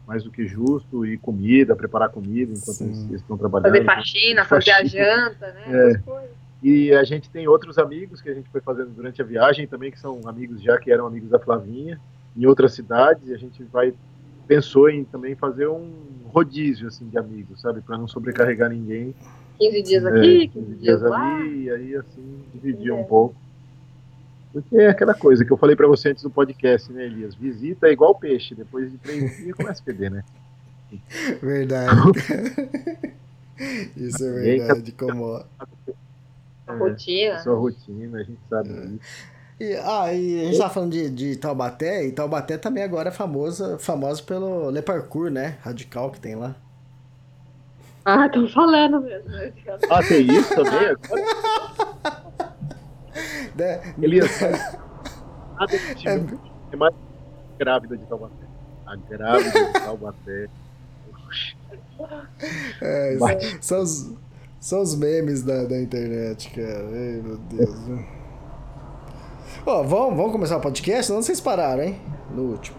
mais 0.10 0.24
do 0.24 0.32
que 0.32 0.48
justo, 0.48 1.06
e 1.06 1.20
comida, 1.20 1.76
preparar 1.76 2.10
comida 2.10 2.52
enquanto 2.52 2.78
Sim. 2.78 2.86
eles, 2.86 3.00
eles 3.10 3.22
estão 3.22 3.38
trabalhando. 3.38 3.72
Fazer 3.72 3.86
faxina, 3.86 4.44
fazer 4.44 4.72
a 4.72 4.84
janta, 4.84 5.52
né? 5.54 5.64
É. 5.68 6.02
E 6.64 6.92
a 6.94 7.04
gente 7.04 7.30
tem 7.30 7.48
outros 7.48 7.78
amigos 7.78 8.20
que 8.20 8.28
a 8.28 8.34
gente 8.34 8.50
foi 8.50 8.60
fazendo 8.60 8.90
durante 8.90 9.22
a 9.22 9.26
viagem 9.26 9.68
também, 9.68 9.92
que 9.92 10.00
são 10.00 10.20
amigos 10.26 10.62
já 10.64 10.80
que 10.80 10.92
eram 10.92 11.06
amigos 11.06 11.30
da 11.30 11.38
Flavinha, 11.38 12.00
em 12.36 12.46
outras 12.48 12.74
cidades, 12.74 13.28
e 13.30 13.34
a 13.36 13.38
gente 13.38 13.64
vai 13.66 13.94
pensou 14.48 14.90
em 14.90 15.04
também 15.04 15.36
fazer 15.36 15.68
um 15.68 15.92
rodízio 16.34 16.88
assim 16.88 17.08
de 17.08 17.20
amigos, 17.20 17.62
sabe, 17.62 17.82
para 17.82 17.96
não 18.00 18.08
sobrecarregar 18.08 18.72
ninguém. 18.72 19.14
15 19.60 19.82
dias 19.84 20.06
É, 20.06 20.10
aqui, 20.10 20.48
15 20.48 20.66
15 20.66 20.76
dias 20.82 21.02
lá. 21.04 21.36
ali, 21.38 21.64
e 21.66 21.70
aí 21.72 21.96
assim 21.96 22.40
dividir 22.52 22.90
É. 22.90 22.94
um 22.96 23.04
pouco. 23.04 23.36
Porque 24.52 24.78
é 24.78 24.90
aquela 24.90 25.14
coisa 25.14 25.46
que 25.46 25.52
eu 25.52 25.58
falei 25.58 25.76
para 25.76 25.88
você 25.88 26.10
antes 26.10 26.24
do 26.24 26.30
podcast, 26.30 26.92
né, 26.92 27.06
Elias? 27.06 27.36
Visita 27.36 27.88
é 27.88 27.92
igual 27.92 28.16
peixe, 28.16 28.56
depois 28.56 28.92
de 28.92 28.98
três 28.98 29.38
dias 29.38 29.56
começa 29.56 29.82
a 29.82 29.86
feder, 29.86 30.12
né? 30.12 30.24
Verdade. 31.42 31.96
Isso 33.96 34.26
é 34.26 34.32
verdade, 34.32 34.92
como. 34.94 35.44
A 36.66 36.74
rotina. 36.74 37.36
É, 37.36 37.40
sua 37.40 37.56
rotina, 37.56 38.20
a 38.20 38.24
gente 38.24 38.40
sabe 38.50 38.70
disso. 38.70 39.00
E, 39.60 39.76
ah, 39.76 40.14
e 40.14 40.42
a 40.42 40.46
gente 40.46 40.58
tava 40.58 40.74
falando 40.74 40.92
de, 40.94 41.10
de 41.10 41.36
Taubaté, 41.36 42.06
e 42.06 42.12
Taubaté 42.14 42.58
também 42.58 42.82
agora 42.82 43.10
é 43.10 43.12
famosa, 43.12 43.78
famosa 43.78 44.24
pelo 44.24 44.72
Le 44.72 44.82
Parkour, 44.82 45.30
né? 45.30 45.58
Radical 45.62 46.10
que 46.12 46.20
tem 46.20 46.36
lá. 46.36 46.56
Ah, 48.06 48.26
estão 48.26 48.48
falando 48.48 49.02
mesmo. 49.02 49.30
né? 49.30 49.52
Ah, 49.90 50.02
tem 50.02 50.26
isso 50.26 50.56
também? 50.56 50.74
Agora, 50.74 50.98
Né? 53.60 53.94
Elias, 54.02 54.40
nada 54.42 55.68
que 55.78 55.96
te 55.96 56.08
é 56.08 56.76
mais 56.76 56.94
grávida 57.58 57.98
de 57.98 58.06
Taubaté. 58.06 58.46
A 58.86 58.96
grávida 58.96 59.52
de 59.52 59.74
Taubaté. 59.74 60.48
É, 62.82 63.18
são, 63.62 63.82
os, 63.84 64.14
são 64.60 64.82
os 64.82 64.96
memes 64.96 65.44
da, 65.44 65.66
da 65.66 65.80
internet, 65.80 66.50
cara. 66.52 66.86
Ai, 66.92 67.22
meu 67.24 67.38
Deus. 67.38 67.76
Ó, 69.66 69.84
vamos, 69.84 70.16
vamos 70.16 70.32
começar 70.32 70.58
o 70.58 70.62
podcast? 70.62 71.12
Não 71.12 71.22
vocês 71.22 71.42
pararam, 71.42 71.84
hein? 71.84 72.02
No 72.32 72.44
último. 72.52 72.78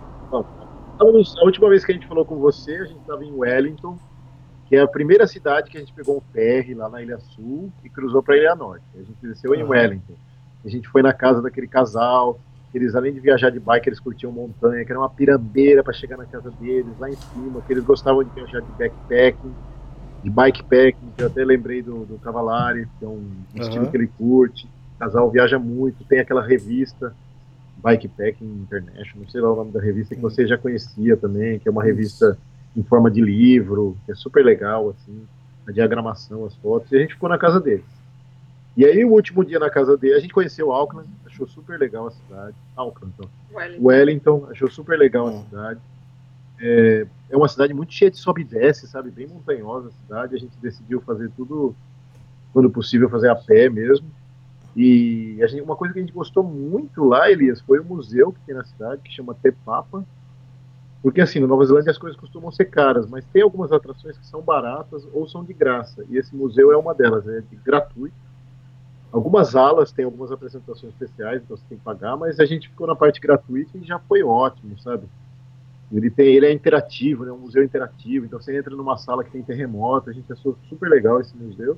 Estávamos- 0.93 1.37
a 1.39 1.45
última 1.45 1.69
vez 1.69 1.85
que 1.85 1.93
a 1.93 1.95
gente 1.95 2.07
falou 2.07 2.25
com 2.25 2.37
você, 2.37 2.73
a 2.77 2.85
gente 2.85 3.01
estava 3.01 3.25
em 3.25 3.33
Wellington, 3.33 3.99
que 4.67 4.77
é 4.77 4.81
a 4.81 4.89
primeira 4.89 5.27
cidade 5.27 5.71
que 5.71 5.77
a 5.77 5.81
gente 5.81 5.93
pegou 5.93 6.17
um 6.19 6.33
ferry 6.33 6.75
lá 6.75 6.89
na 6.89 7.03
Ilha 7.03 7.19
Sul 7.19 7.71
e 7.85 7.89
cruzou 7.91 8.23
para 8.23 8.35
a 8.35 8.39
Ilha 8.39 8.55
Norte. 8.55 8.85
A 8.95 8.99
gente 8.99 9.17
desceu 9.23 9.55
em 9.55 9.61
Aham. 9.63 9.71
Wellington. 9.71 10.15
A 10.65 10.69
gente 10.69 10.89
foi 10.89 11.03
na 11.03 11.13
casa 11.13 11.41
daquele 11.43 11.67
casal. 11.67 12.41
Eles, 12.73 12.95
além 12.95 13.13
de 13.13 13.21
viajar 13.21 13.51
de 13.51 13.59
bike, 13.59 13.89
eles 13.89 14.01
curtiam 14.01 14.31
montanha, 14.31 14.85
que 14.85 14.93
era 14.93 15.01
uma 15.01 15.09
pirambeira 15.09 15.83
para 15.83 15.93
chegar 15.93 16.17
na 16.17 16.27
casa 16.27 16.51
deles, 16.61 16.97
lá 16.99 17.09
em 17.09 17.17
cima, 17.17 17.61
que 17.63 17.73
eles 17.73 17.85
gostavam 17.85 18.23
de 18.23 18.31
viajar 18.31 18.61
de 18.61 18.73
backpacking, 18.79 19.55
de 20.23 20.31
bikepacking. 20.31 21.13
Eu 21.19 21.27
até 21.27 21.45
lembrei 21.45 21.83
do, 21.83 22.05
do 22.05 22.19
Cavalari, 22.19 22.87
que 22.99 23.05
é 23.05 23.09
um 23.09 23.27
estilo 23.57 23.85
Aham. 23.85 23.91
que 23.91 23.97
ele 23.97 24.07
curte. 24.07 24.67
O 24.67 24.99
casal 25.01 25.31
viaja 25.31 25.59
muito, 25.59 26.05
tem 26.05 26.21
aquela 26.21 26.43
revista 26.43 27.13
Bikepacking 27.83 28.45
International, 28.45 29.29
sei 29.31 29.41
lá 29.41 29.53
o 29.53 29.57
nome 29.57 29.73
da 29.73 29.81
revista 29.81 30.15
que 30.15 30.21
você 30.21 30.47
já 30.47 30.59
conhecia 30.59 31.17
também, 31.17 31.59
que 31.59 31.69
é 31.69 31.73
uma 31.73 31.83
revista 31.83 32.39
em 32.77 32.83
forma 32.83 33.11
de 33.11 33.21
livro, 33.21 33.97
que 34.05 34.13
é 34.13 34.15
super 34.15 34.45
legal, 34.45 34.91
assim, 34.91 35.27
a 35.67 35.73
diagramação, 35.73 36.45
as 36.45 36.55
fotos, 36.57 36.93
e 36.93 36.97
a 36.97 37.01
gente 37.01 37.15
ficou 37.15 37.29
na 37.29 37.39
casa 37.39 37.61
deles. 37.61 38.00
E 38.77 38.85
aí, 38.85 39.05
o 39.05 39.11
último 39.13 39.45
dia 39.45 39.59
na 39.59 39.69
casa 39.69 39.97
dele, 39.97 40.15
a 40.15 40.21
gente 40.21 40.33
conheceu 40.33 40.73
Auckland, 40.73 41.09
achou 41.27 41.47
super 41.47 41.79
legal 41.79 42.07
a 42.07 42.11
cidade. 42.11 42.57
Auckland, 42.77 43.15
então. 43.17 43.31
Wellington. 43.53 43.85
Wellington, 43.85 44.47
achou 44.51 44.71
super 44.71 44.99
legal 44.99 45.27
a 45.27 45.31
Hum. 45.33 45.45
cidade. 45.45 45.81
É, 46.61 47.07
é 47.31 47.37
uma 47.37 47.49
cidade 47.49 47.75
muito 47.75 47.93
cheia 47.93 48.11
de 48.11 48.19
sobe 48.19 48.43
e 48.43 48.45
desce, 48.45 48.87
sabe? 48.87 49.11
Bem 49.11 49.27
montanhosa 49.27 49.89
a 49.89 49.93
cidade. 49.93 50.37
A 50.37 50.39
gente 50.39 50.57
decidiu 50.61 51.01
fazer 51.01 51.31
tudo, 51.37 51.75
quando 52.53 52.71
possível, 52.71 53.09
fazer 53.11 53.29
a 53.29 53.35
pé 53.35 53.69
mesmo. 53.69 54.07
E 54.77 55.41
a 55.43 55.47
gente- 55.49 55.63
uma 55.63 55.75
coisa 55.75 55.93
que 55.93 55.99
a 55.99 56.03
gente 56.03 56.13
gostou 56.15 56.45
muito 56.45 57.03
lá, 57.05 57.31
Elias, 57.31 57.61
foi 57.63 57.81
o 57.81 57.85
museu 57.85 58.33
que 58.33 58.41
tem 58.47 58.55
na 58.55 58.65
cidade, 58.65 59.03
que 59.03 59.11
chama 59.11 59.35
Te 59.35 59.51
Papa. 59.51 60.05
Porque 61.03 61.21
assim, 61.21 61.41
na 61.41 61.47
Nova 61.47 61.65
Zelândia 61.65 61.91
as 61.91 61.99
coisas 61.99 62.19
costumam 62.19 62.53
ser 62.53 62.67
caras, 62.67 63.07
mas 63.09 63.25
tem 63.33 63.43
algumas 63.43 63.73
atrações 63.73 64.19
que 64.19 64.27
são 64.27 64.43
baratas 64.43 65.03
ou 65.13 65.27
são 65.27 65.43
de 65.43 65.55
graça. 65.55 66.05
E 66.11 66.19
esse 66.19 66.37
museu 66.37 66.71
é 66.71 66.77
uma 66.77 66.95
delas, 66.95 67.27
é 67.27 67.41
de 67.41 67.57
gratuito. 67.57 68.15
Algumas 69.13 69.57
alas 69.57 69.91
têm 69.91 70.05
algumas 70.05 70.31
apresentações 70.31 70.93
especiais, 70.93 71.43
então 71.43 71.57
você 71.57 71.65
tem 71.69 71.79
que 71.79 71.85
pagar, 71.85 72.17
mas 72.17 72.39
a 72.39 72.45
gente 72.45 72.69
ficou 72.69 72.87
na 72.87 72.95
parte 72.95 73.21
gratuita 73.21 73.77
e 73.77 73.85
já 73.85 73.99
foi 73.99 74.23
ótimo, 74.23 74.79
sabe? 74.79 75.09
Ele, 75.93 76.09
tem, 76.09 76.35
ele 76.37 76.47
é 76.47 76.53
interativo, 76.53 77.25
né? 77.25 77.33
um 77.33 77.39
museu 77.39 77.65
interativo, 77.65 78.25
então 78.25 78.41
você 78.41 78.57
entra 78.57 78.75
numa 78.77 78.97
sala 78.97 79.25
que 79.25 79.31
tem 79.31 79.43
terremoto, 79.43 80.09
a 80.09 80.13
gente 80.13 80.33
achou 80.33 80.57
super 80.69 80.89
legal 80.89 81.21
esse 81.21 81.37
museu. 81.37 81.77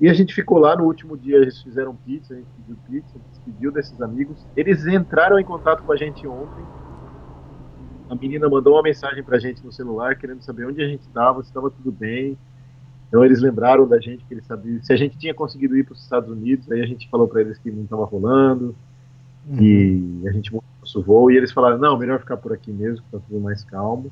E 0.00 0.08
a 0.08 0.14
gente 0.14 0.32
ficou 0.34 0.58
lá 0.58 0.76
no 0.76 0.84
último 0.84 1.16
dia, 1.16 1.36
eles 1.36 1.60
fizeram 1.62 1.94
pizza, 1.94 2.34
a 2.34 2.36
gente 2.36 2.48
pediu 2.56 2.76
pizza, 2.88 3.18
despediu 3.30 3.72
desses 3.72 4.00
amigos. 4.00 4.46
Eles 4.56 4.86
entraram 4.86 5.38
em 5.38 5.44
contato 5.44 5.82
com 5.82 5.92
a 5.92 5.96
gente 5.96 6.26
ontem. 6.26 6.64
A 8.08 8.14
menina 8.14 8.48
mandou 8.48 8.74
uma 8.74 8.82
mensagem 8.82 9.22
pra 9.22 9.38
gente 9.38 9.64
no 9.64 9.72
celular, 9.72 10.16
querendo 10.16 10.42
saber 10.42 10.66
onde 10.66 10.82
a 10.82 10.88
gente 10.88 11.02
estava, 11.02 11.42
se 11.42 11.48
estava 11.48 11.70
tudo 11.70 11.90
bem. 11.90 12.36
Então 13.12 13.22
eles 13.22 13.42
lembraram 13.42 13.86
da 13.86 14.00
gente 14.00 14.24
que 14.24 14.32
eles 14.32 14.46
sabiam 14.46 14.82
se 14.82 14.90
a 14.90 14.96
gente 14.96 15.18
tinha 15.18 15.34
conseguido 15.34 15.76
ir 15.76 15.84
para 15.84 15.92
os 15.92 16.00
Estados 16.00 16.30
Unidos. 16.30 16.72
Aí 16.72 16.80
a 16.80 16.86
gente 16.86 17.10
falou 17.10 17.28
para 17.28 17.42
eles 17.42 17.58
que 17.58 17.70
não 17.70 17.84
estava 17.84 18.06
rolando 18.06 18.74
e 19.60 20.22
a 20.26 20.32
gente 20.32 20.50
mudou 20.50 20.64
nosso 20.80 21.02
voo 21.02 21.30
e 21.30 21.36
eles 21.36 21.52
falaram 21.52 21.76
não, 21.76 21.98
melhor 21.98 22.20
ficar 22.20 22.38
por 22.38 22.54
aqui 22.54 22.72
mesmo, 22.72 23.04
que 23.04 23.12
tá 23.12 23.18
tudo 23.28 23.38
mais 23.38 23.62
calmo. 23.64 24.10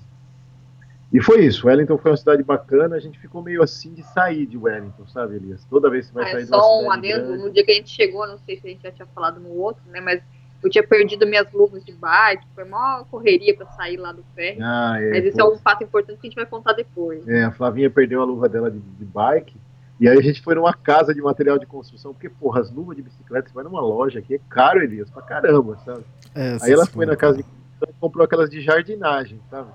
E 1.10 1.18
foi 1.22 1.46
isso. 1.46 1.66
Wellington 1.66 1.96
foi 1.96 2.10
uma 2.10 2.16
cidade 2.18 2.42
bacana. 2.42 2.94
A 2.94 3.00
gente 3.00 3.18
ficou 3.18 3.42
meio 3.42 3.62
assim 3.62 3.94
de 3.94 4.02
sair 4.02 4.44
de 4.44 4.58
Wellington, 4.58 5.06
sabe, 5.08 5.36
Elias? 5.36 5.64
Toda 5.70 5.88
vez 5.88 6.06
que 6.06 6.12
você 6.12 6.18
vai 6.20 6.24
Ah, 6.24 6.28
é 6.28 6.32
sair 6.32 6.44
de 6.44 6.50
uma 6.52 6.60
só 6.60 6.76
um 6.76 6.80
cidade 6.82 6.98
adendo, 7.12 7.26
grande- 7.28 7.42
no 7.44 7.50
dia 7.50 7.64
que 7.64 7.70
a 7.70 7.74
gente 7.74 7.88
chegou, 7.88 8.26
não 8.28 8.38
sei 8.38 8.60
se 8.60 8.66
a 8.66 8.70
gente 8.70 8.82
já 8.82 8.92
tinha 8.92 9.06
falado 9.06 9.40
no 9.40 9.48
outro, 9.48 9.82
né? 9.90 10.00
Mas 10.02 10.22
eu 10.62 10.70
tinha 10.70 10.86
perdido 10.86 11.26
minhas 11.26 11.50
luvas 11.52 11.84
de 11.84 11.92
bike, 11.92 12.44
foi 12.54 12.64
uma 12.64 13.04
correria 13.10 13.54
para 13.56 13.66
sair 13.72 13.96
lá 13.96 14.12
do 14.12 14.22
ferry. 14.34 14.58
Ah, 14.60 14.96
é, 15.00 15.10
Mas 15.10 15.24
esse 15.26 15.36
pô. 15.38 15.42
é 15.42 15.54
um 15.54 15.58
fato 15.58 15.84
importante 15.84 16.18
que 16.20 16.26
a 16.26 16.30
gente 16.30 16.36
vai 16.36 16.46
contar 16.46 16.72
depois. 16.74 17.26
É, 17.28 17.44
a 17.44 17.50
Flavinha 17.52 17.88
perdeu 17.90 18.20
a 18.20 18.24
luva 18.24 18.48
dela 18.48 18.70
de, 18.70 18.78
de 18.78 19.04
bike. 19.04 19.56
E 19.98 20.08
aí 20.08 20.16
a 20.18 20.22
gente 20.22 20.40
foi 20.40 20.54
numa 20.54 20.72
casa 20.72 21.12
de 21.14 21.20
material 21.20 21.58
de 21.58 21.66
construção, 21.66 22.14
porque, 22.14 22.28
porra, 22.30 22.60
as 22.62 22.70
luvas 22.70 22.96
de 22.96 23.02
bicicleta, 23.02 23.48
você 23.48 23.54
vai 23.54 23.64
numa 23.64 23.82
loja 23.82 24.18
aqui, 24.18 24.36
é 24.36 24.40
caro, 24.48 24.82
Elias, 24.82 25.10
pra 25.10 25.20
caramba, 25.20 25.76
sabe? 25.84 26.04
É, 26.34 26.56
Aí 26.62 26.72
ela 26.72 26.86
foi 26.86 27.04
na 27.04 27.14
casa 27.16 27.36
de 27.36 27.42
construção 27.42 27.88
e 27.90 28.00
comprou 28.00 28.24
aquelas 28.24 28.48
de 28.48 28.62
jardinagem, 28.62 29.38
sabe? 29.50 29.68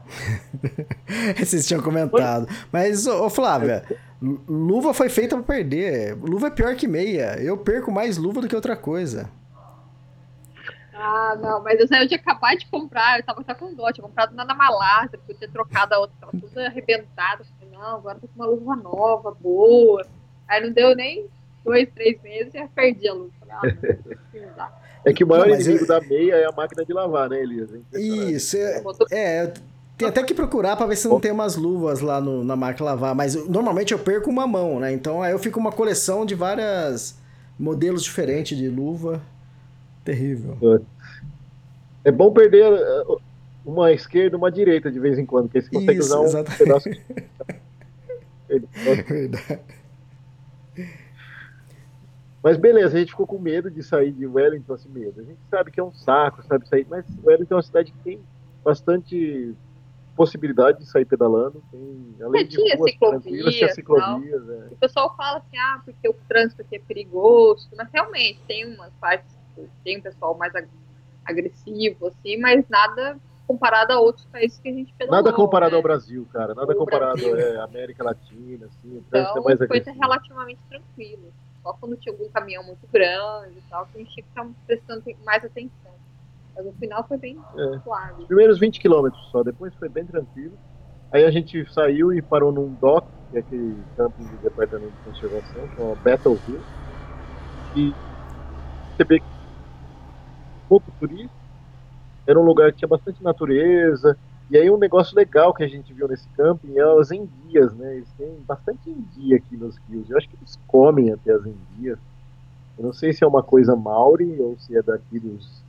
Vocês 1.38 1.68
tinham 1.68 1.82
comentado. 1.82 2.48
Mas, 2.72 3.06
ô, 3.08 3.26
ô, 3.26 3.30
Flávia, 3.30 3.84
lu- 4.22 4.42
luva 4.48 4.94
foi 4.94 5.10
feita 5.10 5.36
pra 5.36 5.44
perder. 5.56 6.16
Luva 6.22 6.48
é 6.48 6.52
pior 6.52 6.76
que 6.76 6.88
meia. 6.88 7.40
Eu 7.42 7.58
perco 7.58 7.92
mais 7.92 8.18
luva 8.18 8.42
do 8.42 8.48
que 8.48 8.56
outra 8.56 8.76
coisa. 8.76 9.30
Ah, 10.98 11.38
não, 11.42 11.62
mas 11.62 11.80
eu, 11.80 11.88
eu 12.00 12.08
tinha 12.08 12.20
acabado 12.20 12.58
de 12.58 12.66
comprar, 12.68 13.20
eu 13.20 13.24
tava 13.26 13.42
até 13.42 13.54
com 13.54 13.74
dó, 13.74 13.92
tinha 13.92 14.06
comprado 14.06 14.34
na, 14.34 14.46
na 14.46 14.56
Malásia, 14.56 15.18
porque 15.18 15.34
eu 15.34 15.38
tinha 15.38 15.50
trocado 15.52 15.94
a 15.94 16.00
outra, 16.00 16.16
tava 16.22 16.32
toda 16.40 16.66
arrebentada. 16.68 17.42
Eu 17.42 17.46
Falei, 17.60 17.78
não, 17.78 17.96
agora 17.98 18.18
eu 18.18 18.22
tô 18.22 18.28
com 18.28 18.34
uma 18.36 18.46
luva 18.46 18.76
nova, 18.78 19.32
boa. 19.40 20.06
Aí 20.48 20.64
não 20.66 20.72
deu 20.72 20.96
nem 20.96 21.26
dois, 21.66 21.90
três 21.94 22.22
meses 22.22 22.54
e 22.54 22.58
eu 22.58 22.70
perdi 22.70 23.08
a 23.10 23.14
luva. 23.14 23.32
Falei, 23.40 23.56
ah, 23.56 24.54
não. 24.58 24.68
É 25.04 25.14
que 25.14 25.24
o 25.24 25.28
maior 25.28 25.48
Não, 25.48 25.54
inimigo 25.56 25.84
eu- 25.84 25.88
da 25.88 26.00
meia 26.02 26.36
é 26.36 26.46
a 26.46 26.52
máquina 26.52 26.84
de 26.86 26.92
lavar, 26.94 27.30
né, 27.30 27.40
Elias? 27.42 27.70
É. 27.94 28.00
Isso, 28.00 28.58
é, 28.58 28.82
é, 29.12 29.54
tem 29.98 30.08
até 30.08 30.24
que 30.24 30.34
procurar 30.34 30.76
pra 30.76 30.86
ver 30.88 30.96
se 30.96 31.08
não 31.08 31.20
tem 31.20 31.32
umas 31.32 31.56
luvas 31.56 32.00
lá 32.02 32.20
no- 32.20 32.44
na 32.44 32.56
máquina 32.56 32.86
lavar, 32.92 33.14
mas 33.14 33.36
normalmente 33.48 33.94
eu 33.94 34.00
perco 34.00 34.30
uma 34.30 34.48
mão, 34.48 34.80
né? 34.80 34.92
Então 34.92 35.22
aí 35.22 35.32
eu 35.32 35.38
fico 35.40 35.60
uma 35.60 35.72
coleção 35.72 36.26
de 36.26 36.34
várias 36.34 37.20
modelos 37.60 38.04
diferentes 38.04 38.58
de 38.58 38.68
luva. 38.68 39.22
Terrível. 40.06 40.86
É 42.04 42.12
bom 42.12 42.32
perder 42.32 42.72
uh, 42.72 43.20
uma 43.66 43.92
esquerda 43.92 44.36
e 44.36 44.38
uma 44.38 44.52
direita 44.52 44.92
de 44.92 45.00
vez 45.00 45.18
em 45.18 45.26
quando, 45.26 45.50
porque 45.50 45.62
você 45.62 45.70
consegue 45.70 46.00
Isso, 46.00 46.08
usar 46.08 46.20
um 46.22 46.26
exatamente. 46.26 46.58
pedaço 46.58 46.90
de... 46.90 47.02
Verdade. 48.48 49.42
Mas 52.44 52.58
beleza, 52.58 52.96
a 52.96 53.00
gente 53.00 53.10
ficou 53.10 53.26
com 53.26 53.40
medo 53.40 53.72
de 53.72 53.82
sair 53.82 54.12
de 54.12 54.28
Wellington, 54.28 54.74
assim 54.74 54.90
mesmo. 54.90 55.20
A 55.20 55.24
gente 55.24 55.40
sabe 55.50 55.72
que 55.72 55.80
é 55.80 55.84
um 55.84 55.92
saco, 55.92 56.44
sabe 56.44 56.68
sair, 56.68 56.86
mas 56.88 57.04
Wellington 57.24 57.56
é 57.56 57.58
uma 57.58 57.64
cidade 57.64 57.92
que 57.92 57.98
tem 58.04 58.20
bastante 58.64 59.56
possibilidade 60.16 60.80
de 60.80 60.86
sair 60.86 61.06
pedalando. 61.06 61.62
Tem, 61.72 62.16
além 62.22 62.42
É, 62.42 62.44
de 62.44 62.56
tinha 62.56 62.78
ruas 62.78 62.92
ciclovia 62.92 63.20
tranquilas, 63.20 63.54
tinha 63.56 63.68
e 63.68 63.74
ciclovias. 63.74 64.50
É. 64.50 64.68
O 64.72 64.78
pessoal 64.78 65.16
fala 65.18 65.40
assim, 65.40 65.58
ah, 65.58 65.82
porque 65.84 66.08
o 66.08 66.14
trânsito 66.28 66.62
aqui 66.62 66.76
é 66.76 66.80
perigoso, 66.80 67.68
mas 67.76 67.90
realmente 67.92 68.40
tem 68.48 68.74
umas 68.74 68.94
partes, 68.94 69.35
tem 69.84 69.98
um 69.98 70.02
pessoal 70.02 70.38
mais 70.38 70.54
ag- 70.56 70.70
agressivo, 71.26 72.08
assim, 72.08 72.38
mas 72.38 72.68
nada 72.70 73.20
comparado 73.48 73.94
a 73.94 74.00
outros 74.00 74.26
países 74.28 74.60
que 74.60 74.70
a 74.70 74.74
gente 74.74 74.94
pedalou. 74.98 75.24
Nada 75.24 75.36
comparado 75.36 75.72
né? 75.72 75.78
ao 75.78 75.84
Brasil, 75.84 76.26
cara. 76.32 76.54
Nada 76.56 76.74
O 76.74 76.78
comparado 76.78 77.22
à 77.60 77.64
América 77.64 78.04
Latina, 78.04 78.66
assim. 78.66 78.98
O 78.98 79.04
trânsito 79.04 79.40
Então, 79.40 79.44
é 79.50 79.56
mais 79.56 79.68
foi 79.68 79.80
relativamente 79.94 80.62
tranquilo. 80.68 81.34
Só 81.62 81.74
quando 81.74 81.98
tinha 81.98 82.14
algum 82.14 82.30
caminhão 82.30 82.64
muito 82.64 82.88
grande 82.92 83.58
e 83.58 83.62
tal, 83.70 83.86
que 83.88 83.98
a 83.98 84.02
gente 84.02 84.14
tinha 84.14 84.24
que 84.24 84.30
ficar 84.30 84.50
prestando 84.66 85.04
mais 85.24 85.44
atenção. 85.44 85.92
Mas 86.56 86.66
no 86.66 86.74
final 86.74 87.08
foi 87.08 87.18
bem 87.18 87.38
É. 87.58 87.80
suave. 87.80 88.22
Os 88.22 88.28
primeiros 88.28 88.60
20 88.60 88.80
quilômetros 88.80 89.22
só, 89.30 89.44
depois 89.44 89.74
foi 89.76 89.90
bem 89.90 90.06
tranquilo. 90.06 90.58
Aí 91.12 91.24
a 91.24 91.32
gente 91.32 91.66
saiu 91.72 92.14
e 92.14 92.22
parou 92.22 92.52
num 92.52 92.74
dock, 92.76 93.12
que 93.30 93.38
é 93.38 93.40
aquele 93.40 93.86
camping 93.96 94.28
do 94.28 94.38
departamento 94.38 94.94
de 94.94 95.02
conservação, 95.04 95.68
que 95.70 95.80
é 95.80 95.84
uma 95.84 95.96
Battleville. 95.96 96.66
E 97.74 97.96
você 98.98 99.06
vê 99.08 99.20
que 99.20 99.35
pouco 100.68 100.92
turista, 101.00 101.34
era 102.28 102.40
um 102.40 102.44
lugar 102.44 102.72
que 102.72 102.80
tinha 102.80 102.90
bastante 102.90 103.24
natureza. 103.24 104.18
E 104.50 104.58
aí 104.58 104.70
um 104.70 104.78
negócio 104.78 105.16
legal 105.16 105.54
que 105.54 105.64
a 105.64 105.68
gente 105.68 105.94
viu 105.94 106.08
nesse 106.08 106.28
camping 106.30 106.78
é 106.78 107.00
as 107.00 107.12
enguias, 107.12 107.74
né? 107.74 107.96
Eles 107.98 108.10
têm 108.18 108.36
bastante 108.48 108.90
enguia 108.90 109.38
aqui 109.38 109.58
nos 109.58 109.78
rios. 109.90 110.10
Eu 110.10 110.18
acho 110.18 110.30
que 110.30 110.36
eles 110.36 110.60
comem 110.68 111.12
até 111.12 111.32
as 111.32 111.46
enguias. 111.46 111.98
Eu 112.78 112.86
não 112.86 112.94
sei 112.94 113.14
se 113.14 113.24
é 113.24 113.28
uma 113.28 113.42
coisa 113.42 113.76
maori 113.76 114.40
ou 114.40 114.58
se 114.60 114.76
é 114.78 114.82
daqui 114.82 115.20
dos, 115.20 115.64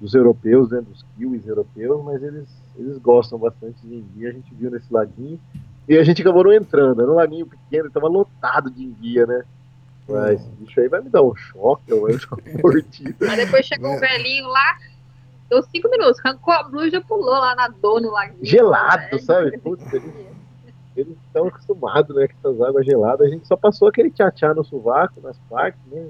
dos 0.00 0.14
europeus, 0.14 0.70
né, 0.70 0.80
dos 0.80 1.04
kiwis 1.16 1.46
europeus, 1.46 2.04
mas 2.04 2.22
eles, 2.22 2.48
eles 2.76 2.98
gostam 2.98 3.38
bastante 3.38 3.84
de 3.84 3.96
enguia. 3.96 4.28
A 4.28 4.32
gente 4.32 4.54
viu 4.54 4.70
nesse 4.70 4.92
laguinho. 4.92 5.40
E 5.88 5.96
a 5.96 6.04
gente 6.04 6.22
acabou 6.22 6.44
não 6.44 6.52
entrando. 6.52 7.02
Era 7.02 7.10
um 7.10 7.16
laguinho 7.16 7.46
pequeno, 7.46 7.88
estava 7.88 8.06
lotado 8.06 8.70
de 8.70 8.84
enguia, 8.84 9.26
né? 9.26 9.44
Mas 10.10 10.40
esse 10.40 10.50
bicho 10.50 10.80
aí 10.80 10.88
vai 10.88 11.00
me 11.00 11.08
dar 11.08 11.22
um 11.22 11.34
choque, 11.34 11.82
eu 11.88 12.00
vou 12.00 12.08
mordido. 12.62 13.28
Aí 13.28 13.36
depois 13.36 13.66
chegou 13.66 13.92
um 13.92 13.98
velhinho 13.98 14.46
lá, 14.48 14.76
deu 15.48 15.62
cinco 15.62 15.88
minutos, 15.90 16.20
arrancou 16.24 16.52
a 16.54 16.62
blusa 16.64 16.86
e 16.88 16.90
já 16.90 17.00
pulou 17.00 17.30
lá 17.38 17.54
na 17.54 17.68
dor, 17.68 18.00
no 18.00 18.10
laguinho. 18.10 18.44
Gelado, 18.44 19.10
Velho. 19.10 19.22
sabe? 19.22 19.58
Putz, 19.58 19.92
eles, 19.92 20.12
eles 20.96 21.16
estão 21.26 21.46
acostumados 21.46 22.14
né, 22.14 22.28
com 22.28 22.48
essas 22.48 22.60
águas 22.60 22.84
geladas. 22.86 23.26
A 23.26 23.30
gente 23.30 23.46
só 23.46 23.56
passou 23.56 23.88
aquele 23.88 24.10
tchá-tchá 24.10 24.52
no 24.54 24.64
sovaco, 24.64 25.20
nas 25.20 25.38
partes, 25.48 25.80
né? 25.90 26.06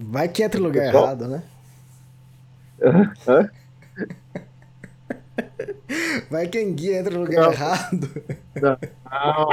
Vai 0.00 0.28
que 0.28 0.42
entra 0.42 0.60
em 0.60 0.62
lugar 0.62 0.84
Pessoal. 0.86 1.04
errado, 1.04 1.28
né? 1.28 1.42
Hã? 3.26 3.50
Vai 6.30 6.48
que 6.48 6.60
enguia 6.60 6.98
entra 7.00 7.14
no 7.14 7.24
lugar 7.24 7.42
Não. 7.46 7.52
errado. 7.52 8.08
Não, 8.60 9.48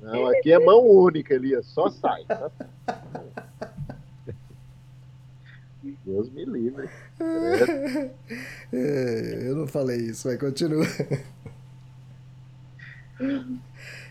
não, 0.00 0.26
aqui 0.28 0.52
é 0.52 0.58
mão 0.58 0.84
única, 0.86 1.34
Elias. 1.34 1.66
Só 1.66 1.88
sai. 1.88 2.24
Só 2.26 2.50
sai. 2.58 2.68
Deus 6.04 6.30
me 6.30 6.44
livre. 6.44 6.88
É, 8.72 9.48
eu 9.48 9.54
não 9.54 9.66
falei 9.66 9.98
isso, 9.98 10.26
vai, 10.26 10.38
continua. 10.38 10.84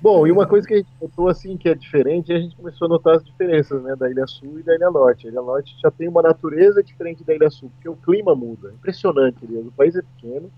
Bom, 0.01 0.25
e 0.25 0.31
uma 0.31 0.47
coisa 0.47 0.67
que 0.67 0.73
a 0.73 0.77
gente 0.77 0.89
notou 0.99 1.27
assim 1.27 1.57
que 1.57 1.69
é 1.69 1.75
diferente, 1.75 2.31
a 2.33 2.39
gente 2.39 2.55
começou 2.55 2.85
a 2.85 2.89
notar 2.89 3.15
as 3.17 3.23
diferenças 3.23 3.81
né, 3.83 3.95
da 3.95 4.09
Ilha 4.09 4.25
Sul 4.25 4.59
e 4.59 4.63
da 4.63 4.73
Ilha 4.73 4.89
Norte. 4.89 5.27
A 5.27 5.29
Ilha 5.29 5.41
Norte 5.41 5.75
já 5.81 5.91
tem 5.91 6.07
uma 6.07 6.21
natureza 6.21 6.81
diferente 6.81 7.23
da 7.23 7.35
Ilha 7.35 7.49
Sul, 7.49 7.69
porque 7.75 7.89
o 7.89 7.95
clima 7.95 8.33
muda. 8.33 8.71
Impressionante, 8.71 9.43
Elias. 9.43 9.67
O 9.67 9.71
país 9.71 9.95
é 9.95 10.01
pequeno, 10.01 10.51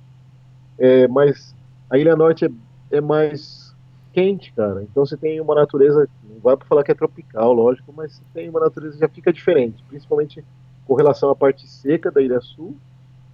é, 0.78 1.08
mas 1.08 1.56
a 1.90 1.98
Ilha 1.98 2.16
Norte 2.16 2.46
é, 2.46 2.50
é 2.98 3.02
mais 3.02 3.74
quente, 4.12 4.52
cara. 4.54 4.84
Então 4.84 5.06
você 5.06 5.18
tem 5.18 5.40
uma 5.42 5.56
natureza, 5.56 6.08
não 6.24 6.40
vai 6.40 6.56
para 6.58 6.68
falar 6.68 6.84
que 6.84 6.92
é 6.92 6.96
tropical, 6.96 7.54
lógico, 7.54 7.94
mas 7.96 8.14
você 8.14 8.22
tem 8.34 8.50
uma 8.50 8.60
natureza 8.60 8.94
que 8.96 9.00
já 9.00 9.10
fica 9.10 9.32
diferente, 9.34 9.84
principalmente 9.90 10.44
com 10.86 10.94
relação 10.96 11.30
à 11.30 11.36
parte 11.36 11.68
seca 11.68 12.12
da 12.12 12.22
Ilha 12.22 12.40
Sul 12.42 12.76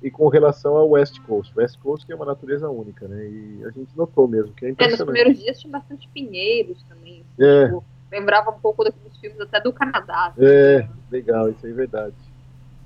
e 0.02 0.10
com 0.10 0.28
relação 0.30 0.78
ao 0.78 0.92
West 0.92 1.20
Coast. 1.22 1.52
West 1.58 1.78
Coast 1.80 2.06
que 2.06 2.14
é 2.14 2.16
uma 2.16 2.26
natureza 2.26 2.70
única, 2.70 3.08
né? 3.08 3.26
E 3.28 3.64
a 3.66 3.72
gente 3.72 3.90
notou 3.98 4.28
mesmo 4.28 4.54
que 4.54 4.66
é 4.66 4.70
É, 4.70 4.72
nos 4.72 4.76
impressionante. 4.76 5.14
primeiros 5.16 5.44
dias 5.44 5.60
tinha 5.60 5.72
bastante 5.72 6.08
pinheiros 6.14 6.82
também. 6.88 7.24
assim, 7.38 7.44
É. 7.44 7.66
tipo, 7.66 7.84
lembrava 8.12 8.52
um 8.52 8.60
pouco 8.60 8.84
daqueles 8.84 9.18
filmes 9.18 9.40
até 9.42 9.60
do 9.60 9.74
Canadá. 9.74 10.28
assim, 10.28 10.46
É, 10.46 10.78
né? 10.84 10.90
legal, 11.12 11.50
isso 11.50 11.66
aí 11.66 11.72
é 11.72 11.76
verdade. 11.76 12.16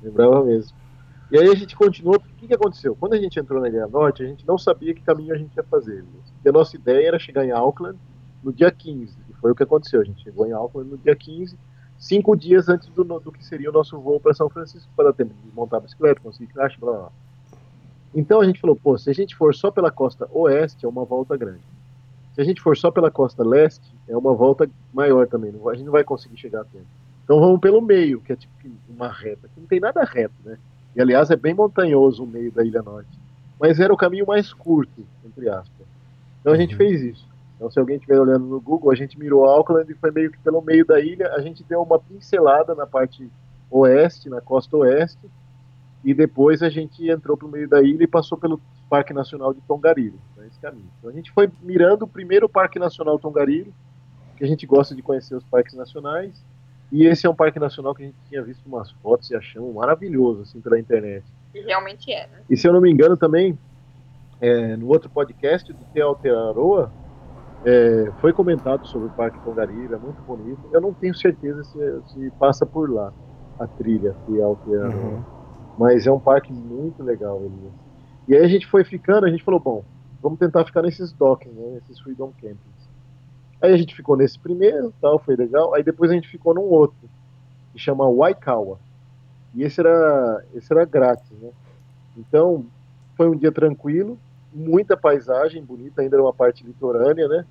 Lembrava 0.02 0.44
mesmo. 0.44 0.76
E 1.34 1.40
aí 1.40 1.50
a 1.50 1.56
gente 1.56 1.76
continuou, 1.76 2.18
o 2.18 2.20
que, 2.20 2.46
que 2.46 2.54
aconteceu? 2.54 2.96
Quando 2.96 3.14
a 3.14 3.18
gente 3.18 3.40
entrou 3.40 3.60
na 3.60 3.68
Ilha 3.68 3.88
Norte, 3.88 4.22
a 4.22 4.28
gente 4.28 4.46
não 4.46 4.56
sabia 4.56 4.94
que 4.94 5.02
caminho 5.02 5.34
a 5.34 5.38
gente 5.38 5.56
ia 5.56 5.64
fazer. 5.64 6.06
A 6.46 6.52
nossa 6.52 6.76
ideia 6.76 7.08
era 7.08 7.18
chegar 7.18 7.44
em 7.44 7.50
Auckland 7.50 7.98
no 8.44 8.54
dia 8.54 8.70
15, 8.70 9.18
e 9.28 9.34
foi 9.42 9.52
o 9.52 9.56
que 9.56 9.64
aconteceu. 9.64 10.00
A 10.00 10.04
gente 10.04 10.22
chegou 10.22 10.46
em 10.46 10.52
Auckland 10.52 10.92
no 10.92 10.98
dia 11.00 11.16
15, 11.16 11.58
cinco 11.98 12.36
dias 12.36 12.70
antes 12.70 12.88
do, 12.90 13.04
do 13.04 13.32
que 13.32 13.44
seria 13.44 13.72
o 13.72 13.74
nosso 13.74 14.00
voo 14.00 14.20
para 14.20 14.36
São 14.36 14.48
Francisco, 14.48 14.88
para 14.96 15.06
dar 15.06 15.14
tempo 15.14 15.34
de 15.34 15.56
montar 15.56 15.78
a 15.78 15.80
bicicleta, 15.80 16.22
conseguir 16.22 16.54
caixa, 16.54 16.78
blá 16.80 16.92
blá 16.92 17.02
blá. 17.02 17.12
Então 18.14 18.40
a 18.40 18.46
gente 18.46 18.62
falou, 18.62 18.76
pô, 18.76 18.96
se 18.96 19.10
a 19.10 19.14
gente 19.14 19.36
for 19.36 19.56
só 19.56 19.72
pela 19.72 19.90
costa 19.90 20.30
oeste, 20.32 20.86
é 20.86 20.88
uma 20.88 21.04
volta 21.04 21.36
grande. 21.36 21.64
Se 22.36 22.42
a 22.42 22.44
gente 22.44 22.62
for 22.62 22.78
só 22.78 22.92
pela 22.92 23.10
costa 23.10 23.44
leste, 23.44 23.92
é 24.08 24.16
uma 24.16 24.36
volta 24.36 24.70
maior 24.94 25.28
também. 25.28 25.52
não 25.52 25.68
a 25.68 25.74
gente 25.74 25.86
não 25.86 25.94
vai 25.94 26.04
conseguir 26.04 26.38
chegar 26.38 26.62
a 26.62 26.66
tempo. 26.66 26.86
Então 27.24 27.40
vamos 27.40 27.60
pelo 27.60 27.82
meio, 27.82 28.22
que 28.22 28.34
é 28.34 28.36
tipo 28.36 28.54
uma 28.88 29.08
reta. 29.08 29.48
Que 29.48 29.60
não 29.60 29.66
tem 29.66 29.80
nada 29.80 30.04
reto, 30.04 30.36
né? 30.46 30.60
E 30.96 31.02
aliás 31.02 31.30
é 31.32 31.36
bem 31.36 31.54
montanhoso 31.54 32.24
o 32.24 32.28
meio 32.28 32.52
da 32.52 32.64
Ilha 32.64 32.82
Norte. 32.82 33.10
Mas 33.60 33.80
era 33.80 33.94
o 33.94 33.98
caminho 33.98 34.28
mais 34.28 34.54
curto, 34.54 35.06
entre 35.26 35.50
aspas. 35.50 35.88
Então 36.42 36.54
a 36.54 36.58
gente 36.58 36.76
fez 36.76 37.02
isso. 37.02 37.28
Então 37.56 37.72
se 37.72 37.80
alguém 37.80 37.96
estiver 37.96 38.20
olhando 38.20 38.46
no 38.46 38.60
Google, 38.60 38.92
a 38.92 38.96
gente 38.96 39.18
mirou 39.18 39.46
Auckland 39.46 39.92
e 39.92 39.96
foi 39.96 40.12
meio 40.12 40.32
que 40.32 40.38
pelo 40.40 40.62
meio 40.62 40.86
da 40.86 41.00
ilha. 41.00 41.34
A 41.34 41.42
gente 41.42 41.64
deu 41.64 41.82
uma 41.82 42.00
pincelada 42.00 42.76
na 42.76 42.86
parte 42.86 43.30
oeste, 43.72 44.30
na 44.30 44.42
costa 44.42 44.76
oeste. 44.78 45.30
E 46.04 46.14
depois 46.14 46.62
a 46.62 46.70
gente 46.70 47.10
entrou 47.10 47.38
para 47.38 47.48
o 47.48 47.52
meio 47.52 47.68
da 47.68 47.82
ilha 47.82 48.04
e 48.04 48.08
passou 48.08 48.38
pelo 48.38 48.60
Parque 48.90 49.14
Nacional 49.14 49.54
de 49.54 49.62
Tongariro, 49.62 50.20
né, 50.36 50.46
esse 50.48 50.60
caminho. 50.60 50.90
Então 51.00 51.10
a 51.10 51.14
gente 51.14 51.32
foi 51.32 51.50
mirando 51.62 52.06
primeiro 52.06 52.46
o 52.46 52.50
Parque 52.50 52.78
Nacional 52.78 53.18
Tongariro, 53.18 53.74
que 54.36 54.44
a 54.44 54.48
gente 54.48 54.66
gosta 54.66 54.94
de 54.94 55.02
conhecer 55.02 55.36
os 55.36 55.44
parques 55.46 55.74
nacionais, 55.74 56.44
e 56.94 57.08
esse 57.08 57.26
é 57.26 57.30
um 57.30 57.34
parque 57.34 57.60
nacional 57.60 57.96
que 57.96 58.04
a 58.04 58.06
gente 58.06 58.18
tinha 58.30 58.44
visto 58.44 58.64
umas 58.68 58.92
fotos 58.92 59.32
e 59.32 59.36
achamos 59.36 59.74
maravilhoso, 59.74 60.44
assim, 60.44 60.62
pela 60.62 60.80
internet. 60.80 61.26
E 61.52 61.62
realmente 61.62 62.14
é, 62.14 62.28
né? 62.28 62.42
E 62.48 62.56
se 62.56 62.68
eu 62.68 62.72
não 62.72 62.80
me 62.80 62.92
engano 62.92 63.18
também, 63.18 63.58
é, 64.40 64.78
no 64.78 64.90
outro 64.90 65.10
podcast 65.10 65.74
do 65.74 65.84
Te 65.92 66.00
Aotearoa, 66.00 66.94
é, 67.66 68.12
foi 68.22 68.32
comentado 68.32 68.86
sobre 68.86 69.08
o 69.08 69.12
Parque 69.12 69.40
Tongariro, 69.40 69.96
é 69.96 69.98
muito 69.98 70.22
bonito. 70.22 70.62
Eu 70.72 70.82
não 70.82 70.94
tenho 70.94 71.16
certeza 71.16 71.64
se, 71.64 72.14
se 72.14 72.32
passa 72.38 72.64
por 72.64 72.88
lá 72.88 73.12
a 73.60 73.66
trilha 73.66 74.16
Te 74.28 74.40
Aotearoa. 74.40 74.94
Uhum. 74.94 75.24
Mas 75.80 76.06
é 76.06 76.12
um 76.12 76.20
parque 76.20 76.54
muito 76.54 77.02
legal, 77.02 77.40
Elias. 77.40 77.74
E 78.28 78.36
aí 78.36 78.46
a 78.46 78.48
gente 78.48 78.68
foi 78.68 78.84
ficando, 78.84 79.26
a 79.26 79.32
gente 79.32 79.44
falou, 79.44 79.60
bom, 79.60 79.84
vamos 80.22 80.38
tentar 80.38 80.64
ficar 80.64 80.84
nesses 80.84 81.12
docks, 81.12 81.52
né, 81.52 81.72
nesses 81.72 82.00
Freedom 82.02 82.32
Campings. 82.40 82.73
Aí 83.64 83.74
a 83.74 83.78
gente 83.78 83.96
ficou 83.96 84.18
nesse 84.18 84.38
primeiro, 84.38 84.94
tal, 85.02 85.18
foi 85.20 85.38
legal. 85.38 85.74
Aí 85.74 85.84
depois 85.84 86.12
a 86.12 86.14
gente 86.14 86.28
ficou 86.28 86.54
num 86.54 86.64
outro, 86.64 87.10
que 87.72 87.80
chama 87.80 88.10
Waikawa. 88.10 88.78
E 89.56 89.64
esse 89.64 89.80
era, 89.80 90.46
esse 90.54 90.72
era 90.74 90.84
grátis, 90.86 91.32
né? 91.40 91.50
Então, 92.18 92.66
foi 93.16 93.30
um 93.30 93.38
dia 93.38 93.54
tranquilo, 93.54 94.20
muita 94.54 94.98
paisagem 94.98 95.64
bonita, 95.64 96.02
ainda 96.02 96.18
era 96.18 96.24
uma 96.24 96.34
parte 96.34 96.66
litorânea, 96.66 97.28
né? 97.30 97.46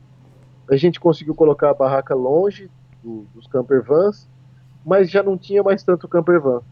A 0.71 0.77
gente 0.77 1.01
conseguiu 1.01 1.35
colocar 1.35 1.71
a 1.71 1.75
barraca 1.75 2.15
longe 2.15 2.71
do, 3.03 3.27
dos 3.35 3.47
camper 3.47 3.83
vans, 3.83 4.29
mas 4.85 5.11
já 5.11 5.23
não 5.23 5.39
tinha 5.39 5.63
mais 5.63 5.83
tanto 5.83 6.07
camper 6.09 6.41
van, 6.41 6.63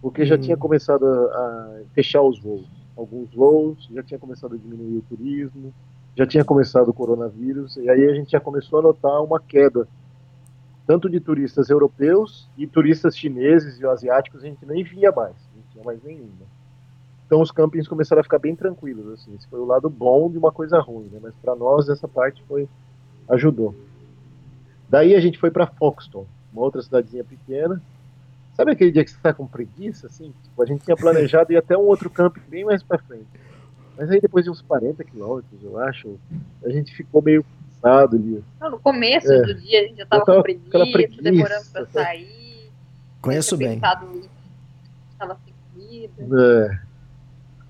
porque 0.00 0.26
já 0.26 0.36
Hum. 0.36 0.40
tinha 0.40 0.56
começado 0.56 1.06
a, 1.06 1.10
a 1.10 1.82
fechar 1.94 2.22
os 2.22 2.40
voos. 2.40 2.68
Alguns 2.96 3.32
voos, 3.34 3.88
já 3.92 4.02
tinha 4.02 4.18
começado 4.18 4.54
a 4.54 4.58
diminuir 4.58 4.98
o 4.98 5.02
turismo, 5.02 5.72
já 6.16 6.26
tinha 6.26 6.44
começado 6.44 6.88
o 6.88 6.94
coronavírus, 6.94 7.76
e 7.76 7.88
aí 7.88 8.04
a 8.08 8.14
gente 8.14 8.32
já 8.32 8.40
começou 8.40 8.78
a 8.78 8.82
notar 8.82 9.22
uma 9.22 9.40
queda, 9.40 9.88
tanto 10.86 11.08
de 11.08 11.20
turistas 11.20 11.70
europeus 11.70 12.48
e 12.56 12.66
turistas 12.66 13.16
chineses 13.16 13.80
e 13.80 13.86
asiáticos, 13.86 14.42
a 14.42 14.46
gente 14.46 14.66
nem 14.66 14.84
via 14.84 15.10
mais, 15.10 15.34
não 15.54 15.62
tinha 15.72 15.84
mais 15.84 16.02
nenhuma. 16.02 16.46
Então 17.26 17.40
os 17.40 17.50
campings 17.50 17.88
começaram 17.88 18.20
a 18.20 18.24
ficar 18.24 18.38
bem 18.38 18.54
tranquilos, 18.54 19.08
assim, 19.08 19.34
esse 19.34 19.48
foi 19.48 19.58
o 19.58 19.64
lado 19.64 19.88
bom 19.88 20.30
de 20.30 20.36
uma 20.36 20.52
coisa 20.52 20.78
ruim, 20.80 21.08
né? 21.10 21.18
mas 21.22 21.34
para 21.36 21.54
nós 21.56 21.88
essa 21.88 22.06
parte 22.06 22.42
foi 22.46 22.68
ajudou. 23.28 23.74
Daí 24.88 25.14
a 25.14 25.20
gente 25.20 25.38
foi 25.38 25.50
para 25.50 25.66
Foxton, 25.66 26.26
uma 26.52 26.62
outra 26.62 26.82
cidadezinha 26.82 27.24
pequena. 27.24 27.80
Sabe 28.54 28.72
aquele 28.72 28.92
dia 28.92 29.02
que 29.02 29.10
você 29.10 29.16
está 29.16 29.32
com 29.32 29.46
preguiça, 29.46 30.06
assim? 30.06 30.34
Tipo, 30.42 30.62
a 30.62 30.66
gente 30.66 30.84
tinha 30.84 30.96
planejado 30.96 31.50
ir 31.54 31.56
até 31.56 31.76
um 31.76 31.86
outro 31.86 32.10
camping 32.10 32.42
bem 32.46 32.64
mais 32.64 32.82
para 32.82 32.98
frente. 32.98 33.26
Mas 33.96 34.10
aí 34.10 34.20
depois 34.20 34.44
de 34.44 34.50
uns 34.50 34.60
40 34.62 35.04
quilômetros, 35.04 35.62
eu 35.62 35.78
acho, 35.78 36.18
a 36.64 36.70
gente 36.70 36.94
ficou 36.94 37.20
meio 37.22 37.44
cansado 37.82 38.16
ali. 38.16 38.42
Não, 38.60 38.70
no 38.70 38.78
começo 38.80 39.30
É. 39.32 39.42
do 39.42 39.54
dia 39.54 39.80
a 39.80 39.82
gente 39.84 39.96
já 39.98 40.06
tava 40.06 40.24
tava 40.24 40.38
com 40.38 40.42
preguiça, 40.42 40.78
preguiça, 40.92 41.22
demorando 41.22 41.64
pra 41.72 41.86
sair. 41.86 42.70
Conheço 43.20 43.56
bem. 43.56 43.74
pensado 43.80 44.20
Tava 45.18 45.38
sem 45.44 45.54
comida. 45.74 46.42
É. 46.42 46.78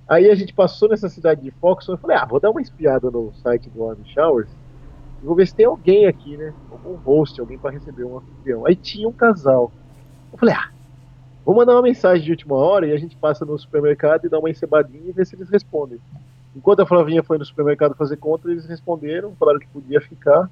Aí 0.09 0.31
a 0.31 0.35
gente 0.35 0.53
passou 0.53 0.89
nessa 0.89 1.09
cidade 1.09 1.43
de 1.43 1.51
Foxton 1.53 1.95
e 1.95 1.99
falei, 1.99 2.17
ah, 2.17 2.25
vou 2.25 2.41
dar 2.41 2.51
uma 2.51 2.61
espiada 2.61 3.11
no 3.11 3.33
site 3.43 3.69
do 3.71 3.89
Army 3.89 4.05
Showers 4.07 4.49
e 5.23 5.27
vou 5.27 5.35
ver 5.35 5.47
se 5.47 5.55
tem 5.55 5.67
alguém 5.67 6.07
aqui, 6.07 6.37
né? 6.37 6.53
Algum 6.71 6.95
host, 6.97 7.41
alguém 7.41 7.59
para 7.59 7.71
receber 7.71 8.05
um 8.05 8.19
anfitrião. 8.19 8.67
Aí 8.67 8.75
tinha 8.77 9.09
um 9.09 9.13
casal. 9.13 9.73
Eu 10.33 10.39
falei, 10.39 10.55
ah, 10.55 10.71
vou 11.45 11.55
mandar 11.55 11.75
uma 11.75 11.83
mensagem 11.83 12.25
de 12.25 12.31
última 12.31 12.55
hora 12.55 12.87
e 12.87 12.93
a 12.93 12.99
gente 12.99 13.17
passa 13.17 13.45
no 13.45 13.59
supermercado 13.59 14.25
e 14.25 14.29
dá 14.29 14.39
uma 14.39 14.51
encebadinha 14.51 15.09
e 15.09 15.13
vê 15.13 15.25
se 15.25 15.35
eles 15.35 15.49
respondem. 15.49 15.99
Enquanto 16.55 16.81
a 16.81 16.87
Flavinha 16.87 17.23
foi 17.23 17.39
no 17.39 17.45
supermercado 17.45 17.95
fazer 17.95 18.17
conta, 18.17 18.51
eles 18.51 18.67
responderam, 18.67 19.35
falaram 19.39 19.59
que 19.59 19.67
podia 19.69 20.01
ficar. 20.01 20.51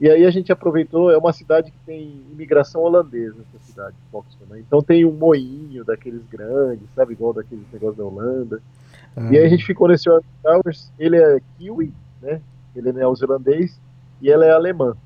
E 0.00 0.08
aí 0.08 0.24
a 0.24 0.30
gente 0.30 0.50
aproveitou, 0.50 1.10
é 1.10 1.16
uma 1.18 1.32
cidade 1.32 1.70
que 1.70 1.78
tem 1.84 2.22
imigração 2.32 2.82
holandesa, 2.82 3.36
essa 3.40 3.64
cidade, 3.64 3.96
Foxton, 4.10 4.44
né? 4.48 4.58
Então 4.60 4.80
tem 4.80 5.04
um 5.04 5.12
moinho 5.12 5.84
daqueles 5.84 6.22
grandes, 6.30 6.86
sabe, 6.94 7.12
igual 7.12 7.34
daqueles 7.34 7.64
negócios 7.70 7.98
da 7.98 8.04
Holanda. 8.04 8.62
E 9.30 9.36
aí 9.36 9.44
a 9.44 9.48
gente 9.48 9.66
ficou 9.66 9.88
nesse 9.88 10.04
Towers, 10.42 10.90
ele 10.98 11.16
é 11.16 11.40
kiwi, 11.58 11.92
né? 12.22 12.40
Ele 12.74 12.88
é 12.88 12.92
neozelandês 12.92 13.78
e 14.22 14.30
ela 14.30 14.46
é 14.46 14.52
alemã. 14.52 14.96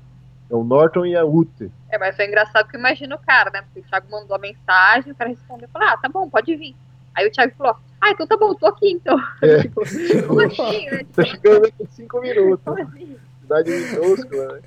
É 0.49 0.55
o 0.55 0.63
Norton 0.63 1.05
e 1.05 1.15
a 1.15 1.25
Ute. 1.25 1.71
É, 1.89 1.97
mas 1.97 2.15
foi 2.15 2.27
engraçado 2.27 2.67
que 2.67 2.75
eu 2.75 2.79
imagino 2.79 3.15
o 3.15 3.19
cara, 3.19 3.49
né? 3.51 3.61
Porque 3.61 3.79
o 3.79 3.83
Thiago 3.83 4.07
mandou 4.11 4.35
a 4.35 4.39
mensagem, 4.39 5.11
o 5.11 5.15
cara 5.15 5.29
respondeu, 5.29 5.67
falou, 5.69 5.87
ah, 5.87 5.97
tá 5.97 6.07
bom, 6.07 6.29
pode 6.29 6.55
vir. 6.55 6.75
Aí 7.15 7.27
o 7.27 7.31
Thiago 7.31 7.53
falou, 7.57 7.75
ah, 8.01 8.11
então 8.11 8.27
tá 8.27 8.37
bom, 8.37 8.53
tô 8.53 8.67
aqui 8.67 8.91
então. 8.91 9.17
É. 9.41 9.61
tipo, 9.61 9.81
como 10.27 10.41
assim, 10.41 10.89
né? 10.89 11.01
Tá 11.13 11.23
chegando 11.23 11.67
em 11.67 11.85
cinco 11.87 12.21
minutos. 12.21 12.63
Como 12.63 12.81
assim? 12.81 13.17
cidade 13.41 13.69
minúscula, 13.71 14.53
né? 14.53 14.61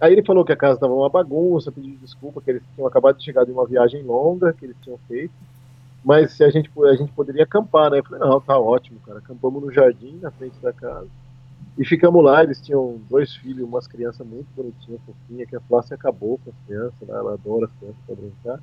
Aí 0.00 0.12
ele 0.12 0.24
falou 0.24 0.44
que 0.44 0.52
a 0.52 0.56
casa 0.56 0.74
estava 0.74 0.94
uma 0.94 1.10
bagunça, 1.10 1.70
pediu 1.70 1.96
desculpa, 2.00 2.40
que 2.40 2.50
eles 2.50 2.62
tinham 2.74 2.88
acabado 2.88 3.18
de 3.18 3.24
chegar 3.24 3.44
de 3.44 3.52
uma 3.52 3.66
viagem 3.66 4.02
longa 4.02 4.52
que 4.52 4.64
eles 4.64 4.76
tinham 4.82 4.98
feito, 5.06 5.34
mas 6.02 6.32
se 6.32 6.42
a 6.42 6.48
gente, 6.48 6.70
a 6.84 6.96
gente 6.96 7.12
poderia 7.12 7.44
acampar, 7.44 7.90
né? 7.90 7.98
Eu 7.98 8.04
falei, 8.04 8.20
não, 8.20 8.40
tá 8.40 8.58
ótimo, 8.58 8.98
cara. 9.04 9.18
Acampamos 9.18 9.62
no 9.62 9.70
jardim, 9.70 10.18
na 10.22 10.30
frente 10.30 10.58
da 10.60 10.72
casa, 10.72 11.06
e 11.78 11.84
ficamos 11.84 12.24
lá. 12.24 12.42
Eles 12.42 12.60
tinham 12.60 13.00
dois 13.08 13.34
filhos, 13.36 13.66
umas 13.66 13.86
crianças 13.86 14.26
muito 14.26 14.48
bonitinhas, 14.56 15.00
fofinhas, 15.06 15.48
que 15.48 15.56
a 15.56 15.60
Flávia 15.60 15.94
acabou 15.94 16.38
com 16.38 16.50
as 16.50 16.56
crianças, 16.66 17.08
né? 17.08 17.14
ela 17.14 17.34
adora 17.34 17.66
as 17.66 17.72
crianças 17.72 18.00
para 18.06 18.16
brincar. 18.16 18.60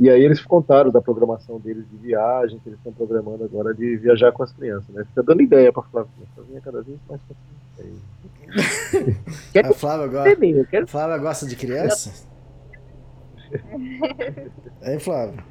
E 0.00 0.08
aí 0.08 0.22
eles 0.22 0.40
contaram 0.40 0.92
da 0.92 1.02
programação 1.02 1.58
deles 1.58 1.84
de 1.90 1.96
viagem, 1.96 2.60
que 2.60 2.68
eles 2.68 2.78
estão 2.78 2.92
programando 2.92 3.42
agora 3.42 3.74
de 3.74 3.96
viajar 3.96 4.30
com 4.30 4.44
as 4.44 4.52
crianças, 4.52 4.88
né? 4.94 5.04
Fica 5.04 5.24
dando 5.24 5.42
ideia 5.42 5.72
pra 5.72 5.82
Flávia. 5.82 6.10
Flavinha 6.36 6.60
cada 6.60 6.82
vez 6.82 6.96
mais 7.08 7.20
Quer 9.52 9.66
A 9.66 9.72
Flávia, 9.72 10.06
gosta, 10.06 10.36
quero 10.70 10.84
a 10.84 10.86
Flávia 10.86 11.18
gosta 11.18 11.46
de 11.46 11.56
criança? 11.56 12.26
Hein, 14.82 14.98
Flávia? 15.00 15.42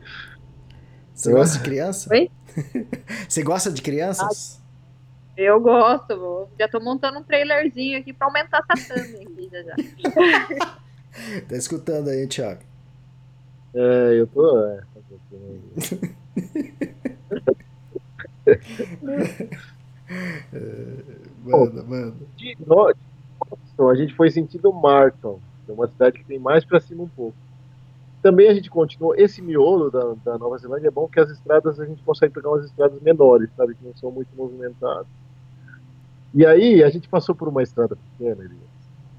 Você 1.13 1.31
gosta 1.31 1.57
de 1.57 1.63
criança? 1.63 2.13
Oi? 2.13 2.31
Você 3.27 3.43
gosta 3.43 3.71
de 3.71 3.81
crianças? 3.81 4.61
Eu 5.37 5.61
gosto, 5.61 6.17
vou- 6.17 6.49
já 6.59 6.67
tô 6.67 6.79
montando 6.79 7.19
um 7.19 7.23
trailerzinho 7.23 7.99
aqui 7.99 8.11
pra 8.11 8.27
aumentar 8.27 8.63
essa 8.69 8.93
thumb 8.95 9.15
aqui 9.23 9.49
já 9.51 9.63
já. 9.63 9.75
Tá 11.49 11.55
escutando 11.55 12.09
aí, 12.09 12.27
Thiago? 12.27 12.61
É, 13.73 14.19
eu 14.19 14.27
tô. 14.27 14.59
É, 14.59 14.75
né? 14.75 14.83
Manda, 21.43 21.83
manda. 21.83 22.15
de 22.35 22.55
no- 22.65 22.91
de 22.93 22.95
Boston, 23.39 23.89
a 23.89 23.95
gente 23.95 24.13
foi 24.15 24.29
sentido 24.31 24.71
Marton, 24.71 25.39
que 25.65 25.71
é 25.71 25.73
uma 25.73 25.87
cidade 25.87 26.17
que 26.19 26.25
tem 26.25 26.39
mais 26.39 26.63
para 26.65 26.79
cima 26.79 27.03
um 27.03 27.09
pouco. 27.09 27.35
Também 28.21 28.47
a 28.49 28.53
gente 28.53 28.69
continuou. 28.69 29.15
Esse 29.15 29.41
miolo 29.41 29.89
da, 29.91 30.13
da 30.25 30.37
Nova 30.37 30.57
Zelândia 30.57 30.87
é 30.87 30.91
bom 30.91 31.07
que 31.07 31.19
as 31.19 31.29
estradas 31.29 31.79
a 31.79 31.85
gente 31.85 32.01
consegue 32.03 32.33
pegar 32.33 32.49
umas 32.49 32.65
estradas 32.65 32.99
menores, 33.01 33.49
sabe, 33.55 33.75
que 33.75 33.83
não 33.85 33.95
são 33.95 34.11
muito 34.11 34.29
movimentadas. 34.35 35.07
E 36.33 36.45
aí 36.45 36.83
a 36.83 36.89
gente 36.89 37.07
passou 37.07 37.35
por 37.35 37.47
uma 37.47 37.63
estrada 37.63 37.95
pequena, 37.95 38.43
Elias, 38.43 38.69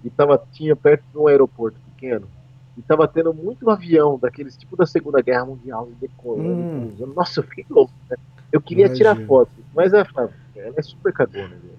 e 0.04 0.10
tava, 0.10 0.38
tinha 0.52 0.76
perto 0.76 1.04
de 1.10 1.18
um 1.18 1.26
aeroporto 1.26 1.80
pequeno, 1.80 2.30
e 2.76 2.82
tava 2.82 3.08
tendo 3.08 3.34
muito 3.34 3.68
avião 3.70 4.18
daqueles 4.18 4.56
tipo 4.56 4.76
da 4.76 4.86
Segunda 4.86 5.20
Guerra 5.20 5.46
Mundial 5.46 5.86
decolando. 6.00 6.62
Hum. 6.62 7.14
Nossa, 7.14 7.40
eu 7.40 7.44
fiquei 7.44 7.66
louco, 7.68 7.92
né? 8.08 8.16
Eu 8.52 8.62
queria 8.62 8.88
tirar 8.88 9.10
Imagino. 9.10 9.26
foto, 9.26 9.52
mas 9.72 9.92
a 9.92 10.04
Flávia, 10.04 10.34
ela 10.56 10.74
é 10.78 10.82
super 10.82 11.12
cagona, 11.12 11.56
né? 11.58 11.74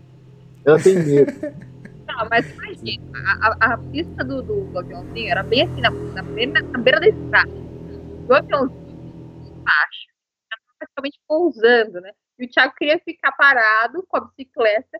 Ela 0.65 0.79
tem 0.81 0.93
medo. 0.95 1.31
Não, 2.09 2.27
mas 2.29 2.45
imagina, 2.51 3.01
a, 3.41 3.47
a- 3.67 3.73
a 3.75 3.77
pista 3.77 4.25
do, 4.25 4.41
do, 4.41 4.65
do 4.71 4.79
aviãozinho 4.79 5.29
era 5.31 5.43
bem 5.43 5.61
assim, 5.61 5.79
na, 5.79 5.89
na, 6.15 6.23
beira, 6.35 6.51
na 6.75 6.81
beira 6.83 6.99
da 6.99 7.07
estrada. 7.07 7.49
O 8.27 8.33
aviãozinho 8.33 8.71
embaixo, 9.61 10.07
praticamente 10.77 11.19
pousando, 11.27 12.01
né? 12.01 12.11
E 12.37 12.45
o 12.45 12.49
Thiago 12.49 12.73
queria 12.75 12.99
ficar 12.99 13.31
parado 13.33 14.03
com 14.07 14.17
a 14.17 14.21
bicicleta 14.21 14.99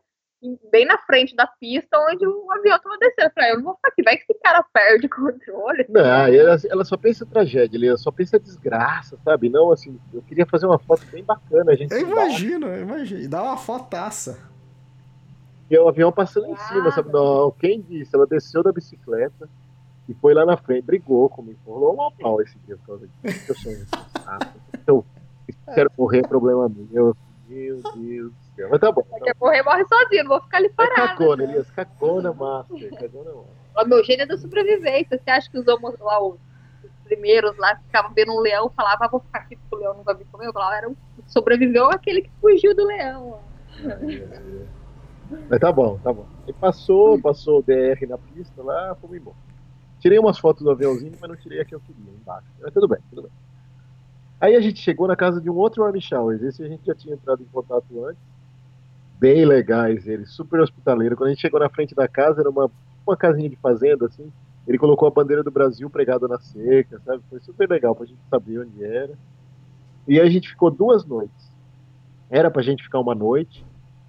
bem 0.72 0.86
na 0.86 0.96
frente 0.98 1.34
da 1.36 1.46
pista 1.46 1.98
onde 2.10 2.26
o 2.26 2.50
avião 2.52 2.78
tava 2.80 2.96
descendo. 2.98 3.28
Eu 3.28 3.32
falei, 3.34 3.50
"Ah, 3.50 3.52
eu 3.52 3.56
não 3.58 3.64
vou 3.64 3.74
ficar 3.76 3.88
aqui, 3.88 4.02
vai 4.02 4.16
que 4.16 4.22
esse 4.30 4.40
cara 4.42 4.64
perde 4.72 5.06
o 5.06 5.10
controle. 5.10 5.86
Não, 5.88 6.00
ela, 6.00 6.56
ela 6.68 6.84
só 6.84 6.96
pensa 6.96 7.26
tragédia, 7.26 7.86
ela 7.88 7.96
só 7.98 8.10
pensa 8.10 8.38
desgraça, 8.40 9.18
sabe? 9.24 9.48
Não, 9.48 9.70
assim, 9.72 9.98
eu 10.14 10.22
queria 10.22 10.46
fazer 10.46 10.66
uma 10.66 10.78
foto 10.78 11.04
bem 11.12 11.22
bacana, 11.22 11.72
a 11.72 11.74
gente 11.76 11.92
Eu 11.92 12.00
imagino, 12.00 12.66
eu 12.66 12.82
imagino. 12.82 13.20
E 13.20 13.28
dá 13.28 13.42
uma 13.42 13.56
fotaça. 13.56 14.38
e 15.70 15.78
o 15.78 15.88
avião 15.88 16.10
passando 16.10 16.46
em 16.46 16.56
cima, 16.56 16.90
sabe? 16.90 17.12
Não, 17.12 17.50
quem 17.52 17.80
disse? 17.80 18.14
Ela 18.16 18.26
desceu 18.26 18.62
da 18.62 18.72
bicicleta 18.72 19.48
e 20.08 20.14
foi 20.14 20.34
lá 20.34 20.44
na 20.44 20.56
frente, 20.56 20.82
brigou 20.84 21.28
comigo, 21.28 21.58
rolou 21.64 21.92
um 22.08 22.10
pau 22.16 22.40
esse 22.42 22.58
dia 22.66 22.76
por 22.78 22.86
causa 22.86 23.06
disso. 23.22 23.44
Eu 23.52 23.54
sou 23.56 23.72
insensato. 23.72 24.60
Eu 24.86 25.04
quero 25.74 25.90
morrer, 25.96 26.20
é 26.20 26.26
problema 26.26 26.68
meu. 26.68 27.14
Meu 27.48 27.80
Deus 27.96 28.32
Mas 28.70 28.78
tá 28.80 28.92
bom. 28.92 29.02
Quer 29.24 29.34
correr, 29.34 29.62
morre 29.62 29.84
sozinho, 29.86 30.24
não 30.24 30.30
vou 30.30 30.40
ficar 30.42 30.58
ali 30.58 30.66
É 30.66 30.70
parado. 30.70 31.18
cacona, 31.18 31.42
Elias, 31.44 31.70
cacona 31.70 32.32
master, 32.32 32.90
cacona 32.90 33.32
master. 33.32 33.44
O 33.76 33.84
meu 33.88 34.04
gênio 34.04 34.22
é 34.24 34.26
da 34.26 34.36
sobrevivência. 34.36 35.18
Você 35.18 35.30
acha 35.30 35.50
que 35.50 35.58
os 35.58 35.66
homens 35.66 35.98
lá, 35.98 36.22
os, 36.22 36.34
os 36.84 36.90
primeiros 37.04 37.56
lá, 37.56 37.76
ficavam 37.76 38.12
vendo 38.12 38.32
um 38.32 38.40
leão, 38.40 38.68
falavam, 38.70 39.06
ah, 39.06 39.10
vou 39.10 39.20
ficar 39.20 39.38
aqui 39.40 39.56
porque 39.56 39.74
o 39.76 39.78
leão 39.78 39.94
não 39.94 40.02
vai 40.02 40.14
me 40.14 40.24
comer? 40.26 40.46
Eu 40.46 40.52
falava, 40.52 40.76
era 40.76 40.90
o 40.90 40.96
sobreviveu 41.26 41.86
aquele 41.90 42.22
que 42.22 42.30
fugiu 42.40 42.74
do 42.74 42.84
leão. 42.84 43.38
ó. 43.38 43.38
Mas 45.48 45.60
tá 45.60 45.70
bom, 45.72 45.98
tá 45.98 46.12
bom. 46.12 46.26
E 46.46 46.52
passou, 46.52 47.20
passou 47.20 47.60
o 47.60 47.62
DR 47.62 48.06
na 48.08 48.18
pista 48.18 48.62
lá, 48.62 48.94
fomos 49.00 49.16
embora. 49.16 49.36
Tirei 50.00 50.18
umas 50.18 50.38
fotos 50.38 50.62
do 50.64 50.70
aviãozinho, 50.70 51.12
mas 51.20 51.28
não 51.30 51.36
tirei 51.36 51.60
a 51.60 51.64
que 51.64 51.74
eu 51.74 51.80
queria 51.80 52.12
embaixo. 52.12 52.46
Mas 52.60 52.72
tudo 52.72 52.88
bem, 52.88 52.98
tudo 53.10 53.22
bem. 53.22 53.30
Aí 54.40 54.56
a 54.56 54.60
gente 54.60 54.80
chegou 54.80 55.06
na 55.06 55.14
casa 55.14 55.40
de 55.40 55.48
um 55.50 55.56
outro 55.56 55.84
Army 55.84 56.00
Showers. 56.00 56.42
Esse 56.42 56.62
a 56.64 56.68
gente 56.68 56.84
já 56.84 56.94
tinha 56.94 57.14
entrado 57.14 57.42
em 57.42 57.46
contato 57.46 57.84
antes. 58.06 58.20
Bem 59.20 59.44
legais 59.44 60.06
eles, 60.06 60.30
super 60.30 60.60
hospitaleiro. 60.60 61.14
Quando 61.14 61.26
a 61.26 61.32
gente 61.34 61.42
chegou 61.42 61.60
na 61.60 61.68
frente 61.68 61.94
da 61.94 62.08
casa, 62.08 62.40
era 62.40 62.48
uma, 62.48 62.70
uma 63.06 63.14
casinha 63.14 63.50
de 63.50 63.56
fazenda, 63.56 64.06
assim. 64.06 64.32
Ele 64.66 64.78
colocou 64.78 65.06
a 65.06 65.10
bandeira 65.10 65.42
do 65.42 65.50
Brasil 65.50 65.90
pregada 65.90 66.26
na 66.26 66.38
cerca, 66.40 66.98
sabe? 67.04 67.22
Foi 67.28 67.38
super 67.40 67.68
legal 67.68 67.94
pra 67.94 68.06
gente 68.06 68.18
saber 68.30 68.60
onde 68.60 68.82
era. 68.82 69.12
E 70.08 70.18
aí 70.18 70.26
a 70.26 70.30
gente 70.30 70.48
ficou 70.48 70.70
duas 70.70 71.04
noites. 71.04 71.52
Era 72.30 72.50
pra 72.50 72.62
gente 72.62 72.82
ficar 72.82 72.98
uma 72.98 73.14
noite, 73.14 73.62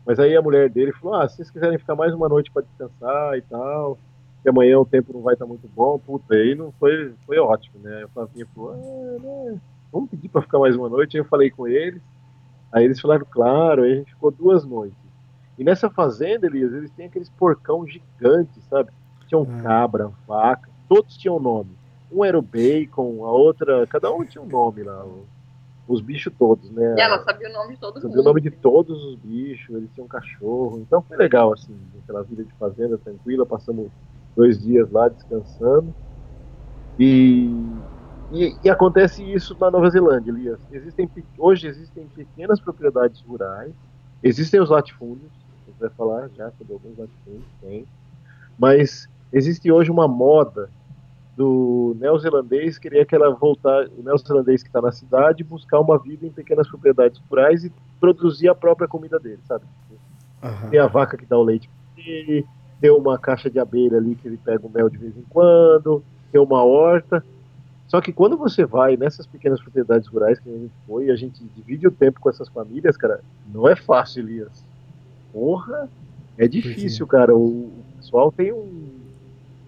mas 0.06 0.18
aí 0.18 0.34
a 0.34 0.42
mulher 0.42 0.70
dele 0.70 0.94
falou: 0.94 1.16
Ah, 1.16 1.28
se 1.28 1.36
vocês 1.36 1.52
quiserem 1.52 1.78
ficar 1.78 1.96
mais 1.96 2.14
uma 2.14 2.30
noite 2.30 2.50
para 2.50 2.62
descansar 2.62 3.38
e 3.38 3.42
tal, 3.42 3.98
que 4.42 4.48
amanhã 4.48 4.80
o 4.80 4.86
tempo 4.86 5.12
não 5.12 5.22
vai 5.22 5.34
estar 5.34 5.46
muito 5.46 5.68
bom, 5.76 6.00
puta, 6.00 6.36
aí 6.36 6.56
não 6.56 6.72
foi, 6.80 7.14
foi 7.26 7.38
ótimo, 7.38 7.80
né? 7.84 8.04
A 8.06 8.08
Flavinha 8.08 8.48
falou: 8.56 8.72
Ah, 8.72 9.20
né? 9.52 9.60
Vamos 9.92 10.10
pedir 10.10 10.30
para 10.30 10.42
ficar 10.42 10.60
mais 10.60 10.74
uma 10.74 10.88
noite. 10.88 11.18
Aí 11.18 11.22
eu 11.22 11.28
falei 11.28 11.52
com 11.52 11.68
eles, 11.68 12.02
aí 12.72 12.86
eles 12.86 13.02
falaram: 13.02 13.26
Claro, 13.30 13.84
aí 13.84 13.92
a 13.92 13.96
gente 13.96 14.14
ficou 14.14 14.32
duas 14.32 14.64
noites. 14.64 15.01
E 15.62 15.64
nessa 15.64 15.92
fazenda, 15.92 16.48
Elias, 16.48 16.74
eles 16.74 16.90
têm 16.90 17.06
aqueles 17.06 17.30
porcão 17.30 17.86
gigantes, 17.86 18.64
sabe? 18.68 18.90
Tinham 19.28 19.44
Ah. 19.48 19.62
cabra, 19.62 20.12
vaca, 20.28 20.68
todos 20.90 21.16
tinham 21.16 21.40
nome. 21.40 21.70
Um 22.12 22.26
era 22.26 22.36
o 22.36 22.42
bacon, 22.42 23.24
a 23.24 23.32
outra, 23.32 23.86
cada 23.86 24.12
um 24.12 24.26
tinha 24.26 24.42
um 24.44 24.48
nome 24.48 24.82
lá. 24.82 25.06
Os 25.88 26.02
bichos 26.02 26.34
todos, 26.40 26.68
né? 26.72 26.96
E 26.98 27.00
ela 27.02 27.24
sabia 27.24 27.48
o 27.48 27.54
nome 27.54 27.76
de 27.76 27.80
todo 27.80 27.94
Sabia 27.94 28.10
mundo. 28.10 28.20
o 28.22 28.24
nome 28.24 28.42
de 28.42 28.50
todos 28.50 29.04
os 29.06 29.16
bichos, 29.18 29.76
eles 29.76 29.88
tinham 29.94 30.08
cachorro. 30.08 30.80
Então 30.80 31.00
foi 31.04 31.16
legal, 31.16 31.54
assim, 31.54 31.78
aquela 32.04 32.24
vida 32.24 32.44
de 32.44 32.52
fazenda 32.54 32.98
tranquila. 32.98 33.46
Passamos 33.46 33.92
dois 34.36 34.60
dias 34.60 34.90
lá 34.90 35.10
descansando. 35.10 35.94
E, 36.98 37.52
e, 38.32 38.56
e 38.64 38.68
acontece 38.70 39.24
isso 39.32 39.56
na 39.62 39.70
Nova 39.70 39.92
Zelândia, 39.92 40.32
Elias. 40.32 40.60
Existem, 40.72 41.08
hoje 41.38 41.68
existem 41.68 42.08
pequenas 42.08 42.60
propriedades 42.60 43.22
rurais, 43.22 43.72
existem 44.24 44.60
os 44.60 44.72
latifúndios, 44.72 45.32
vai 45.82 45.90
falar 45.90 46.30
já 46.36 46.52
sobre 46.52 46.74
alguns 46.74 46.98
latifúndios, 46.98 47.46
tem. 47.62 47.86
Mas 48.58 49.10
existe 49.34 49.72
hoje 49.72 49.92
uma 49.92 50.08
moda 50.08 50.70
do 51.36 51.96
neozelandês 52.00 52.78
querer 52.78 53.06
que 53.06 53.16
ela 53.16 53.34
voltar, 53.34 53.88
o 53.98 54.04
neozelandês 54.04 54.62
que 54.62 54.70
está 54.70 54.82
na 54.82 54.92
cidade, 54.92 55.44
buscar 55.44 55.80
uma 55.80 55.98
vida 55.98 56.26
em 56.26 56.32
pequenas 56.32 56.68
propriedades 56.68 57.20
rurais 57.30 57.64
e 57.64 57.72
produzir 58.00 58.50
a 58.50 58.56
própria 58.56 58.88
comida 58.88 59.20
dele, 59.20 59.40
sabe? 59.48 59.66
Aham. 60.44 60.70
Tem 60.70 60.80
a 60.80 60.88
vaca 60.88 61.18
que 61.18 61.26
dá 61.26 61.38
o 61.38 61.44
leite 61.44 61.70
pra 61.96 62.04
ele, 62.04 62.46
tem 62.80 62.92
uma 62.92 63.18
caixa 63.18 63.50
de 63.50 63.60
abelha 63.60 63.98
ali 63.98 64.16
que 64.16 64.28
ele 64.28 64.38
pega 64.38 64.66
o 64.66 64.70
mel 64.70 64.90
de 64.90 64.98
vez 64.98 65.16
em 65.18 65.24
quando, 65.30 66.04
tem 66.32 66.42
uma 66.42 66.64
horta. 66.64 67.24
Só 67.88 68.00
que 68.00 68.14
quando 68.14 68.38
você 68.38 68.66
vai 68.66 68.96
nessas 68.96 69.28
pequenas 69.28 69.62
propriedades 69.62 70.08
rurais 70.08 70.40
que 70.40 70.50
a 70.50 70.54
gente 70.54 70.74
foi, 70.88 71.06
e 71.06 71.12
a 71.12 71.16
gente 71.16 71.44
divide 71.56 71.88
o 71.88 71.92
tempo 71.92 72.20
com 72.20 72.30
essas 72.30 72.48
famílias, 72.50 72.96
cara, 72.96 73.22
não 73.54 73.68
é 73.68 73.76
fácil, 73.76 74.24
Elias. 74.24 74.66
Porra, 75.34 75.90
é 76.38 76.48
difícil, 76.48 77.08
cara. 77.08 77.36
O, 77.36 77.72
pessoal 77.98 78.32
tem 78.32 78.52
um, 78.52 78.90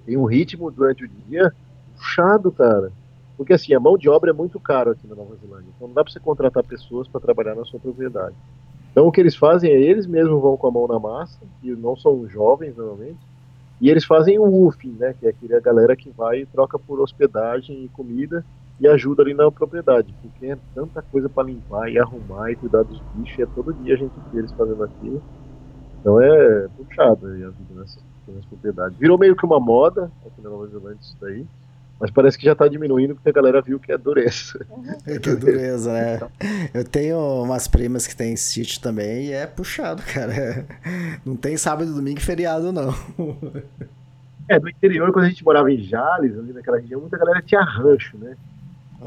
tem 0.05 0.17
um 0.17 0.25
ritmo 0.25 0.69
durante 0.71 1.05
o 1.05 1.07
dia 1.07 1.53
puxado, 1.95 2.51
cara. 2.51 2.91
Porque 3.37 3.53
assim, 3.53 3.73
a 3.73 3.79
mão 3.79 3.97
de 3.97 4.09
obra 4.09 4.31
é 4.31 4.33
muito 4.33 4.59
caro 4.59 4.91
aqui 4.91 5.07
na 5.07 5.15
Nova 5.15 5.35
Zelândia. 5.35 5.69
Então 5.75 5.87
não 5.87 5.95
dá 5.95 6.03
pra 6.03 6.11
você 6.11 6.19
contratar 6.19 6.63
pessoas 6.63 7.07
para 7.07 7.21
trabalhar 7.21 7.55
na 7.55 7.65
sua 7.65 7.79
propriedade. 7.79 8.35
Então 8.91 9.07
o 9.07 9.11
que 9.11 9.19
eles 9.19 9.35
fazem 9.35 9.71
é 9.71 9.81
eles 9.81 10.05
mesmos 10.05 10.39
vão 10.41 10.55
com 10.55 10.67
a 10.67 10.71
mão 10.71 10.87
na 10.87 10.99
massa, 10.99 11.39
e 11.63 11.71
não 11.71 11.95
são 11.95 12.27
jovens 12.27 12.75
normalmente, 12.77 13.19
e 13.81 13.89
eles 13.89 14.05
fazem 14.05 14.37
o 14.37 14.43
woofing, 14.43 14.95
né, 14.99 15.15
que 15.19 15.25
é 15.25 15.29
aquela 15.29 15.59
galera 15.59 15.95
que 15.95 16.11
vai 16.11 16.41
e 16.41 16.45
troca 16.45 16.77
por 16.77 16.99
hospedagem 16.99 17.83
e 17.83 17.89
comida 17.89 18.45
e 18.79 18.87
ajuda 18.87 19.23
ali 19.23 19.33
na 19.33 19.51
propriedade, 19.51 20.13
porque 20.21 20.45
é 20.45 20.57
tanta 20.75 21.01
coisa 21.01 21.27
para 21.27 21.47
limpar 21.47 21.89
e 21.89 21.97
arrumar 21.97 22.51
e 22.51 22.55
cuidar 22.55 22.83
dos 22.83 23.01
bichos, 23.15 23.39
e 23.39 23.41
é 23.41 23.47
todo 23.47 23.73
dia 23.73 23.95
a 23.95 23.97
gente 23.97 24.13
vê 24.31 24.39
eles 24.39 24.51
fazendo 24.51 24.83
aquilo. 24.83 25.23
Então 26.03 26.21
é 26.21 26.67
puxado 26.75 27.27
aí 27.27 27.45
a 27.45 27.49
vida 27.49 27.79
nessas 27.79 28.03
pequenas 28.19 28.45
propriedades. 28.45 28.97
Virou 28.97 29.17
meio 29.17 29.37
que 29.37 29.45
uma 29.45 29.57
moda 29.57 30.11
aqui 30.25 30.41
na 30.41 30.49
Nova 30.49 30.67
Zelândia 30.67 30.99
isso 30.99 31.15
daí, 31.21 31.45
mas 31.97 32.11
parece 32.11 32.37
que 32.37 32.43
já 32.43 32.51
está 32.51 32.67
diminuindo 32.67 33.15
porque 33.15 33.29
a 33.29 33.31
galera 33.31 33.61
viu 33.61 33.79
que 33.79 33.89
é 33.89 33.97
dureza. 33.97 34.59
Que 35.21 35.33
dureza, 35.33 35.93
né? 35.93 36.19
Eu 36.73 36.83
tenho 36.83 37.17
umas 37.41 37.69
primas 37.69 38.05
que 38.05 38.13
têm 38.13 38.35
sítio 38.35 38.81
também 38.81 39.27
e 39.27 39.31
é 39.31 39.47
puxado, 39.47 40.03
cara. 40.03 40.65
Não 41.25 41.37
tem 41.37 41.55
sábado, 41.55 41.93
domingo 41.93 42.19
e 42.19 42.23
feriado, 42.23 42.73
não. 42.73 42.93
É, 44.49 44.59
no 44.59 44.69
interior, 44.69 45.09
quando 45.13 45.25
a 45.25 45.29
gente 45.29 45.43
morava 45.45 45.71
em 45.71 45.77
Jales, 45.77 46.37
ali 46.37 46.51
naquela 46.51 46.79
região, 46.79 46.99
muita 46.99 47.17
galera 47.17 47.41
tinha 47.41 47.63
rancho, 47.63 48.17
né? 48.17 48.35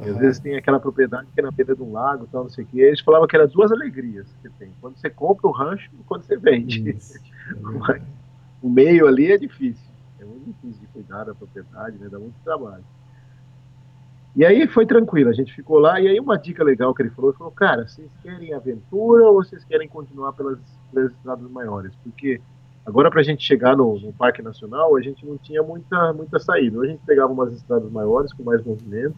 E 0.05 0.11
às 0.11 0.19
vezes 0.19 0.39
tem 0.39 0.57
aquela 0.57 0.79
propriedade 0.79 1.29
que 1.33 1.41
é 1.41 1.43
na 1.43 1.51
beira 1.51 1.75
de 1.75 1.83
um 1.83 1.93
lago, 1.93 2.29
tal, 2.31 2.45
não 2.45 2.51
sei 2.51 2.65
o 2.65 2.67
quê. 2.67 2.81
Eles 2.81 3.01
falavam 3.01 3.27
que 3.27 3.37
era 3.37 3.47
duas 3.47 3.73
alegrias 3.73 4.27
que 4.43 4.49
tem. 4.51 4.71
Quando 4.81 4.97
você 4.97 5.09
compra 5.09 5.47
o 5.47 5.51
rancho 5.51 5.91
e 5.99 6.05
quando 6.05 6.25
você 6.25 6.37
vende. 6.37 6.91
Isso. 6.91 7.19
O 8.63 8.71
meio 8.71 9.07
ali 9.07 9.31
é 9.31 9.39
difícil. 9.39 9.87
É 10.19 10.25
muito 10.25 10.47
difícil 10.47 10.81
de 10.81 10.87
cuidar 10.89 11.25
da 11.25 11.35
propriedade, 11.35 11.99
né? 11.99 12.09
Dá 12.11 12.19
muito 12.19 12.35
trabalho. 12.43 12.83
E 14.35 14.45
aí 14.45 14.67
foi 14.67 14.85
tranquilo, 14.85 15.31
a 15.31 15.33
gente 15.33 15.55
ficou 15.55 15.79
lá. 15.79 16.01
E 16.01 16.09
aí 16.09 16.19
uma 16.19 16.37
dica 16.37 16.65
legal 16.65 16.95
que 16.95 17.01
ele 17.01 17.11
falou, 17.11 17.31
ele 17.31 17.39
falou, 17.39 17.53
cara, 17.53 17.87
vocês 17.87 18.11
querem 18.23 18.53
aventura 18.53 19.25
ou 19.27 19.35
vocês 19.35 19.65
querem 19.65 19.89
continuar 19.89 20.33
pelas, 20.33 20.59
pelas 20.93 21.13
estradas 21.13 21.51
maiores? 21.51 21.93
Porque 22.03 22.41
agora 22.85 23.11
pra 23.11 23.23
gente 23.23 23.43
chegar 23.43 23.77
no, 23.77 23.99
no 23.99 24.13
Parque 24.13 24.43
Nacional, 24.43 24.97
a 24.97 25.01
gente 25.01 25.25
não 25.25 25.39
tinha 25.39 25.63
muita, 25.63 26.13
muita 26.13 26.39
saída. 26.39 26.77
Ou 26.77 26.85
a 26.85 26.87
gente 26.87 27.01
pegava 27.07 27.33
umas 27.33 27.53
estradas 27.53 27.91
maiores, 27.91 28.33
com 28.33 28.43
mais 28.43 28.63
movimento, 28.63 29.17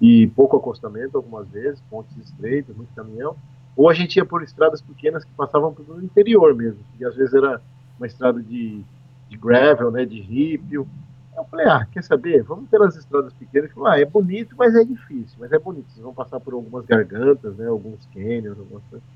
e 0.00 0.26
pouco 0.28 0.56
acostamento 0.56 1.16
algumas 1.16 1.48
vezes, 1.48 1.80
pontes 1.90 2.16
estreitas, 2.16 2.76
muito 2.76 2.94
caminhão, 2.94 3.36
ou 3.76 3.88
a 3.88 3.94
gente 3.94 4.16
ia 4.16 4.24
por 4.24 4.42
estradas 4.42 4.80
pequenas 4.80 5.24
que 5.24 5.30
passavam 5.32 5.72
pelo 5.72 6.02
interior 6.02 6.54
mesmo, 6.54 6.80
e 6.98 7.04
às 7.04 7.14
vezes 7.14 7.34
era 7.34 7.60
uma 7.96 8.06
estrada 8.06 8.42
de, 8.42 8.82
de 9.28 9.36
gravel, 9.36 9.90
né, 9.90 10.04
de 10.04 10.20
rípio. 10.20 10.88
Eu 11.36 11.44
falei, 11.44 11.66
ah, 11.66 11.86
quer 11.90 12.02
saber? 12.02 12.42
Vamos 12.42 12.68
pelas 12.68 12.96
estradas 12.96 13.32
pequenas. 13.32 13.66
Ele 13.66 13.74
falou, 13.74 13.88
ah, 13.88 14.00
é 14.00 14.04
bonito, 14.04 14.54
mas 14.58 14.74
é 14.74 14.84
difícil, 14.84 15.36
mas 15.38 15.52
é 15.52 15.58
bonito. 15.58 15.88
Vocês 15.90 16.02
vão 16.02 16.14
passar 16.14 16.40
por 16.40 16.54
algumas 16.54 16.84
gargantas, 16.84 17.56
né, 17.56 17.66
alguns 17.68 18.04
canyons, 18.06 18.58
algumas 18.58 18.82
coisas. 18.84 19.06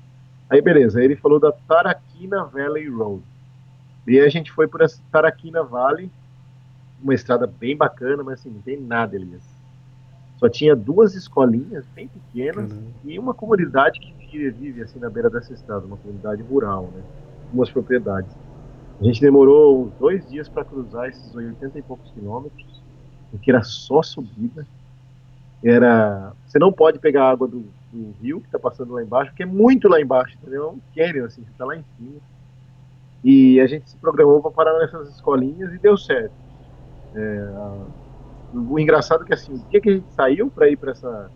Aí 0.49 0.61
beleza, 0.61 0.99
aí 0.99 1.05
ele 1.05 1.15
falou 1.15 1.39
da 1.39 1.51
Tarakina 1.51 2.43
Valley 2.45 2.87
Road. 2.87 3.23
E 4.07 4.19
aí 4.19 4.25
a 4.25 4.29
gente 4.29 4.51
foi 4.51 4.67
por 4.67 4.81
essa 4.81 5.01
Tarakina 5.11 5.63
Valley, 5.63 6.09
uma 7.01 7.13
estrada 7.13 7.47
bem 7.47 7.75
bacana, 7.75 8.23
mas 8.23 8.39
assim, 8.39 8.49
não 8.49 8.61
tem 8.61 8.79
nada, 8.79 9.15
Elias. 9.15 9.52
Só 10.37 10.49
tinha 10.49 10.75
duas 10.75 11.15
escolinhas 11.15 11.87
bem 11.95 12.07
pequenas 12.09 12.81
e 13.03 13.17
uma 13.19 13.33
comunidade 13.33 13.99
que 14.29 14.49
vive, 14.51 14.81
assim 14.81 14.99
na 14.99 15.09
beira 15.09 15.29
dessa 15.29 15.53
estrada, 15.53 15.85
uma 15.85 15.97
comunidade 15.97 16.41
rural, 16.43 16.91
né? 16.91 17.05
Umas 17.51 17.71
propriedades. 17.71 18.35
A 19.01 19.05
gente 19.05 19.21
demorou 19.21 19.87
uns 19.87 19.95
dois 19.95 20.27
dias 20.27 20.49
para 20.49 20.65
cruzar 20.65 21.09
esses 21.09 21.33
80 21.35 21.79
e 21.79 21.83
poucos 21.83 22.11
quilômetros, 22.11 22.83
porque 23.31 23.51
era 23.51 23.63
só 23.63 24.03
subida. 24.03 24.67
Era, 25.63 26.35
você 26.45 26.59
não 26.59 26.73
pode 26.73 26.99
pegar 26.99 27.23
a 27.25 27.31
água 27.31 27.47
do, 27.47 27.73
do 27.91 28.11
rio 28.13 28.41
que 28.41 28.47
está 28.47 28.59
passando 28.59 28.93
lá 28.93 29.01
embaixo, 29.03 29.31
porque 29.31 29.43
é 29.43 29.45
muito 29.45 29.87
lá 29.87 29.99
embaixo, 30.01 30.37
entendeu? 30.37 30.63
É 30.65 30.67
um 30.71 30.81
canyon, 30.93 31.25
assim, 31.25 31.43
você 31.45 31.51
está 31.51 31.65
lá 31.65 31.75
em 31.77 31.83
cima. 31.97 32.21
E 33.23 33.59
a 33.61 33.67
gente 33.67 33.89
se 33.89 33.97
programou 33.97 34.41
para 34.41 34.51
parar 34.51 34.79
nessas 34.79 35.09
escolinhas 35.09 35.71
e 35.73 35.79
deu 35.79 35.97
certo. 35.97 36.35
É, 37.13 37.19
a- 37.39 37.89
o 38.53 38.79
engraçado 38.79 39.23
é 39.23 39.27
que 39.27 39.33
assim, 39.33 39.53
o 39.53 39.69
dia 39.69 39.81
que 39.81 39.89
a 39.89 39.93
gente 39.93 40.13
saiu 40.13 40.49
para 40.49 40.69
ir 40.69 40.77
para 40.77 40.91
essa, 40.91 41.31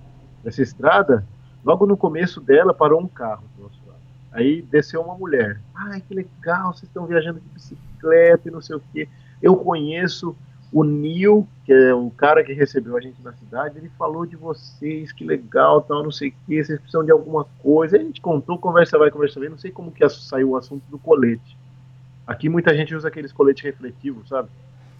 essa 0.45 0.61
estrada, 0.61 1.25
logo 1.63 1.85
no 1.85 1.97
começo 1.97 2.39
dela 2.39 2.73
parou 2.73 3.01
um 3.01 3.07
carro 3.07 3.43
do 3.55 3.63
nosso 3.63 3.79
lado. 3.87 3.99
Aí 4.31 4.61
desceu 4.61 5.01
uma 5.01 5.15
mulher. 5.15 5.59
Ai, 5.73 6.01
que 6.01 6.13
legal, 6.13 6.73
vocês 6.73 6.83
estão 6.83 7.05
viajando 7.05 7.39
de 7.39 7.47
bicicleta 7.49 8.47
e 8.47 8.51
não 8.51 8.61
sei 8.61 8.75
o 8.75 8.81
quê. 8.93 9.09
Eu 9.41 9.55
conheço 9.55 10.35
o 10.71 10.83
Neil, 10.83 11.47
que 11.65 11.71
é 11.71 11.93
o 11.93 12.09
cara 12.11 12.43
que 12.43 12.53
recebeu 12.53 12.97
a 12.97 13.01
gente 13.01 13.21
na 13.21 13.31
cidade, 13.33 13.77
ele 13.77 13.89
falou 13.97 14.25
de 14.25 14.35
vocês, 14.35 15.11
que 15.11 15.23
legal, 15.23 15.81
tal, 15.81 16.03
não 16.03 16.11
sei 16.11 16.29
o 16.29 16.33
quê, 16.45 16.63
vocês 16.63 16.79
precisam 16.79 17.05
de 17.05 17.11
alguma 17.11 17.45
coisa. 17.61 17.95
Aí 17.95 18.03
a 18.03 18.05
gente 18.05 18.21
contou, 18.21 18.57
conversa 18.57 18.97
vai, 18.97 19.09
conversa 19.09 19.39
vem, 19.39 19.49
não 19.49 19.57
sei 19.57 19.71
como 19.71 19.91
que 19.91 20.07
saiu 20.09 20.49
o 20.49 20.57
assunto 20.57 20.83
do 20.89 20.99
colete. 20.99 21.57
Aqui 22.25 22.49
muita 22.49 22.75
gente 22.75 22.93
usa 22.93 23.07
aqueles 23.07 23.31
coletes 23.31 23.63
refletivos, 23.63 24.27
sabe? 24.27 24.49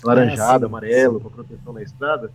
Laranjado, 0.04 0.66
Ah, 0.66 0.68
amarelo, 0.68 1.20
para 1.20 1.30
proteção 1.30 1.74
na 1.74 1.82
estrada. 1.82 2.32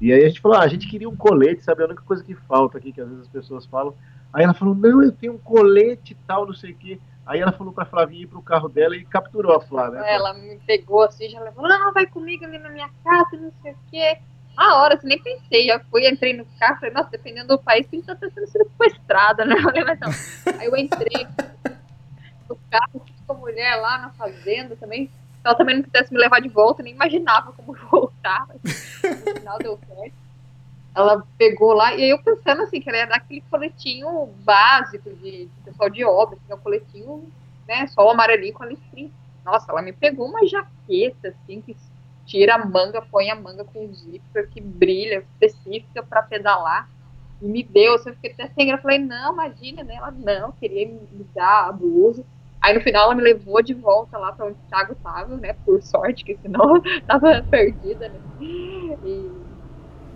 E 0.00 0.12
aí 0.12 0.24
a 0.24 0.28
gente 0.28 0.40
falou, 0.40 0.56
ah, 0.56 0.62
a 0.62 0.68
gente 0.68 0.88
queria 0.88 1.08
um 1.08 1.16
colete, 1.16 1.64
sabe? 1.64 1.80
É 1.80 1.84
a 1.84 1.88
única 1.88 2.02
coisa 2.02 2.22
que 2.22 2.34
falta 2.34 2.78
aqui, 2.78 2.92
que 2.92 3.00
às 3.00 3.08
vezes 3.08 3.22
as 3.22 3.28
pessoas 3.28 3.66
falam. 3.66 3.94
Aí 4.32 4.44
ela 4.44 4.54
falou, 4.54 4.74
não, 4.74 5.02
eu 5.02 5.10
tenho 5.10 5.32
um 5.32 5.38
colete 5.38 6.12
e 6.12 6.16
tal, 6.26 6.46
não 6.46 6.54
sei 6.54 6.72
o 6.72 6.76
quê. 6.76 7.00
Aí 7.26 7.40
ela 7.40 7.52
falou 7.52 7.72
pra 7.72 7.84
Flavinha 7.84 8.22
ir 8.22 8.26
pro 8.26 8.40
carro 8.40 8.68
dela 8.68 8.96
e 8.96 9.04
capturou 9.04 9.54
a 9.54 9.60
Flávia. 9.60 9.98
Ela 9.98 10.32
me 10.34 10.58
pegou 10.66 11.02
assim, 11.02 11.28
já 11.28 11.40
levou, 11.40 11.68
não, 11.68 11.92
vai 11.92 12.06
comigo 12.06 12.44
ali 12.44 12.58
na 12.58 12.70
minha 12.70 12.88
casa, 13.04 13.36
não 13.36 13.52
sei 13.62 13.72
o 13.72 13.76
quê. 13.90 14.18
A 14.56 14.76
hora, 14.76 14.94
assim, 14.94 15.06
nem 15.06 15.22
pensei, 15.22 15.66
já 15.66 15.78
fui, 15.78 16.08
entrei 16.08 16.32
no 16.36 16.44
carro, 16.58 16.76
falei, 16.76 16.92
nossa, 16.92 17.10
dependendo 17.10 17.48
do 17.48 17.58
país, 17.58 17.86
a 17.86 17.94
gente 17.94 18.06
tá 18.06 18.14
tentando 18.14 18.46
ser 18.46 18.64
sequestrada, 18.64 19.44
né? 19.44 19.54
Aí 20.58 20.66
eu 20.66 20.76
entrei 20.76 21.26
no 22.48 22.56
carro, 22.70 23.04
com 23.26 23.32
a 23.32 23.36
mulher 23.36 23.76
lá 23.76 23.98
na 23.98 24.10
fazenda 24.10 24.74
também. 24.74 25.10
Se 25.40 25.46
ela 25.46 25.54
também 25.54 25.76
não 25.76 25.82
quisesse 25.82 26.12
me 26.12 26.18
levar 26.18 26.40
de 26.40 26.48
volta, 26.48 26.82
nem 26.82 26.94
imaginava 26.94 27.52
como 27.52 27.72
voltar. 27.90 28.46
Mas 28.48 28.60
no 29.26 29.34
final 29.34 29.58
deu 29.58 29.78
certo. 29.88 30.14
Ela 30.94 31.24
pegou 31.36 31.72
lá, 31.72 31.94
e 31.94 32.10
eu 32.10 32.20
pensando 32.20 32.62
assim, 32.62 32.80
que 32.80 32.88
ela 32.88 32.98
ia 32.98 33.06
dar 33.06 33.16
aquele 33.16 33.40
coletinho 33.42 34.26
básico 34.42 35.08
de, 35.10 35.46
de 35.46 35.50
pessoal 35.64 35.88
de 35.88 36.04
obra, 36.04 36.36
é 36.48 36.54
um 36.54 36.58
coletinho, 36.58 37.30
né, 37.68 37.86
só 37.86 38.04
o 38.04 38.10
amarelinho 38.10 38.52
com 38.52 38.64
a 38.64 38.66
listrinha. 38.66 39.10
Nossa, 39.44 39.70
ela 39.70 39.80
me 39.80 39.92
pegou 39.92 40.26
uma 40.26 40.44
jaqueta, 40.44 41.28
assim, 41.28 41.60
que 41.60 41.76
tira 42.26 42.56
a 42.56 42.66
manga, 42.66 43.00
põe 43.00 43.30
a 43.30 43.34
manga 43.34 43.64
com 43.64 43.92
zíper, 43.94 44.48
que 44.50 44.60
brilha, 44.60 45.24
específica 45.40 46.02
para 46.02 46.22
pedalar. 46.22 46.88
e 47.40 47.46
me 47.46 47.62
deu, 47.62 47.94
assim, 47.94 48.10
eu 48.10 48.14
fiquei 48.16 48.32
até 48.32 48.48
sem 48.48 48.66
graça, 48.66 48.82
falei, 48.82 48.98
não, 48.98 49.32
imagina, 49.32 49.84
né? 49.84 49.94
Ela 49.94 50.10
não, 50.10 50.52
queria 50.52 50.88
me 50.88 51.24
dar 51.34 51.68
a 51.68 51.72
blusa. 51.72 52.24
Aí 52.60 52.74
no 52.74 52.80
final 52.80 53.04
ela 53.04 53.14
me 53.14 53.22
levou 53.22 53.62
de 53.62 53.72
volta 53.74 54.18
lá 54.18 54.32
para 54.32 54.46
onde 54.46 54.58
o 54.58 54.68
Thiago 54.68 54.94
tava, 54.96 55.36
né? 55.36 55.54
Por 55.64 55.82
sorte, 55.82 56.24
que 56.24 56.36
senão 56.38 56.80
tava 57.06 57.42
perdida, 57.48 58.08
né? 58.08 58.18
E, 58.40 59.30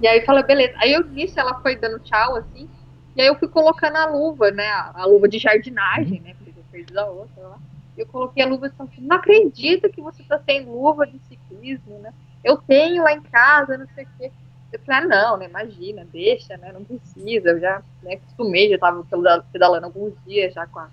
e 0.01 0.07
aí 0.07 0.25
fala, 0.25 0.43
beleza. 0.43 0.73
Aí 0.79 0.93
eu 0.93 1.05
nisso 1.05 1.39
ela 1.39 1.61
foi 1.61 1.77
dando 1.77 2.01
tchau, 2.01 2.37
assim, 2.37 2.69
e 3.15 3.21
aí 3.21 3.29
eu 3.29 3.37
fui 3.37 3.49
colocando 3.49 3.97
a 3.97 4.07
luva, 4.07 4.51
né? 4.51 4.67
A, 4.69 5.03
a 5.03 5.05
luva 5.05 5.29
de 5.29 5.39
jardinagem, 5.39 6.21
né? 6.21 6.35
Porque 6.35 6.59
eu 6.59 6.65
perdi 6.71 6.99
a 6.99 7.07
outra 7.07 7.43
lá. 7.47 7.59
Eu 7.97 8.07
coloquei 8.07 8.43
a 8.43 8.47
luva 8.47 8.67
e 8.67 8.71
falei, 8.71 8.93
não 8.99 9.17
acredito 9.17 9.91
que 9.91 10.01
você 10.01 10.23
tá 10.23 10.39
sem 10.39 10.65
luva 10.65 11.07
de 11.07 11.19
ciclismo, 11.29 11.99
né? 11.99 12.13
Eu 12.43 12.57
tenho 12.57 13.03
lá 13.03 13.13
em 13.13 13.21
casa, 13.21 13.77
não 13.77 13.87
sei 13.95 14.05
o 14.05 14.09
quê. 14.19 14.33
Eu 14.73 14.81
falei, 14.81 15.03
ah, 15.03 15.07
não, 15.07 15.37
né? 15.37 15.47
Imagina, 15.47 16.05
deixa, 16.11 16.57
né? 16.57 16.73
Não 16.73 16.83
precisa. 16.83 17.51
Eu 17.51 17.61
já 17.61 17.83
né, 18.03 18.15
acostumei, 18.15 18.71
já 18.71 18.79
tava 18.79 19.07
pedalando 19.53 19.87
alguns 19.87 20.15
dias 20.25 20.55
já 20.55 20.67
com, 20.67 20.79
a, 20.81 20.89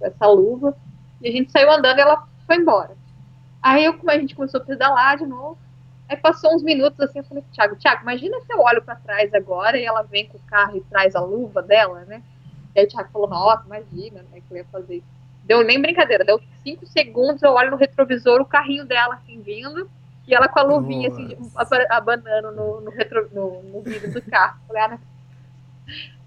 essa 0.00 0.26
luva. 0.26 0.76
E 1.20 1.28
a 1.28 1.32
gente 1.32 1.52
saiu 1.52 1.70
andando 1.70 1.98
e 1.98 2.00
ela 2.00 2.26
foi 2.46 2.56
embora. 2.56 2.96
Aí 3.62 3.84
eu, 3.84 3.98
a 4.06 4.18
gente 4.18 4.34
começou 4.34 4.60
a 4.60 4.64
pedalar 4.64 5.18
de 5.18 5.26
novo. 5.26 5.58
Aí 6.08 6.16
passou 6.16 6.54
uns 6.54 6.62
minutos 6.62 6.98
assim, 7.00 7.20
eu 7.20 7.24
falei, 7.24 7.44
Thiago, 7.52 7.76
Thiago, 7.76 8.02
imagina 8.02 8.40
se 8.40 8.52
eu 8.52 8.60
olho 8.60 8.82
para 8.82 8.96
trás 8.96 9.32
agora 9.32 9.78
e 9.78 9.84
ela 9.84 10.02
vem 10.02 10.26
com 10.26 10.38
o 10.38 10.42
carro 10.42 10.76
e 10.76 10.80
traz 10.82 11.14
a 11.14 11.20
luva 11.20 11.62
dela, 11.62 12.04
né? 12.04 12.22
E 12.74 12.80
aí 12.80 12.86
o 12.86 12.88
Thiago 12.88 13.10
falou, 13.12 13.28
nossa, 13.28 13.64
imagina, 13.66 14.24
né, 14.30 14.40
que 14.40 14.52
eu 14.52 14.56
ia 14.56 14.64
fazer 14.72 14.96
isso. 14.96 15.06
Deu 15.44 15.62
nem 15.62 15.80
brincadeira, 15.80 16.24
deu 16.24 16.40
cinco 16.64 16.86
segundos, 16.86 17.42
eu 17.42 17.52
olho 17.52 17.70
no 17.70 17.76
retrovisor, 17.76 18.40
o 18.40 18.44
carrinho 18.44 18.84
dela 18.84 19.14
assim 19.14 19.40
vindo, 19.40 19.88
e 20.26 20.34
ela 20.34 20.48
com 20.48 20.58
a 20.58 20.62
luvinha 20.62 21.08
assim, 21.08 21.36
abanando 21.90 22.52
no, 22.52 22.80
no, 22.80 22.90
retro, 22.90 23.28
no, 23.32 23.62
no 23.62 23.82
vidro 23.82 24.12
do 24.12 24.22
carro. 24.22 24.60
Falei, 24.66 24.82
ah, 24.82 24.88
né? 24.88 25.00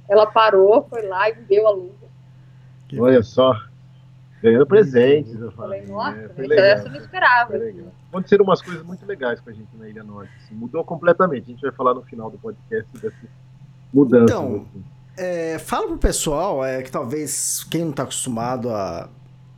Ela 0.10 0.26
parou, 0.28 0.88
foi 0.90 1.08
lá 1.08 1.30
e 1.30 1.36
deu 1.36 1.68
a 1.68 1.72
luva. 1.72 2.03
Olha 3.00 3.24
só, 3.24 3.54
ganhando 4.42 4.68
presentes. 4.68 5.34
Eu 5.40 5.52
falei, 5.54 5.86
nossa, 5.86 6.18
é, 6.18 6.42
legal, 6.42 6.66
essa 6.66 6.88
eu 6.88 6.92
não 6.92 7.00
esperava. 7.00 7.54
Aconteceram 8.10 8.44
umas 8.44 8.62
coisas 8.62 8.84
muito 8.84 9.06
legais 9.06 9.40
com 9.40 9.50
a 9.50 9.54
gente 9.54 9.70
na 9.78 9.88
Ilha 9.88 10.04
Norte. 10.04 10.32
Assim, 10.44 10.54
mudou 10.54 10.84
completamente. 10.84 11.44
A 11.44 11.54
gente 11.54 11.62
vai 11.62 11.72
falar 11.72 11.94
no 11.94 12.04
final 12.04 12.30
do 12.30 12.38
podcast 12.38 12.92
dessas 12.94 13.30
mudanças. 13.94 14.30
Então, 14.30 14.66
assim. 14.70 14.84
é, 15.18 15.58
fala 15.60 15.88
pro 15.88 15.98
pessoal 15.98 16.64
é, 16.64 16.84
que 16.84 16.92
talvez 16.92 17.64
quem 17.72 17.84
não 17.84 17.92
está 17.92 18.04
acostumado 18.04 18.70
a 18.70 19.10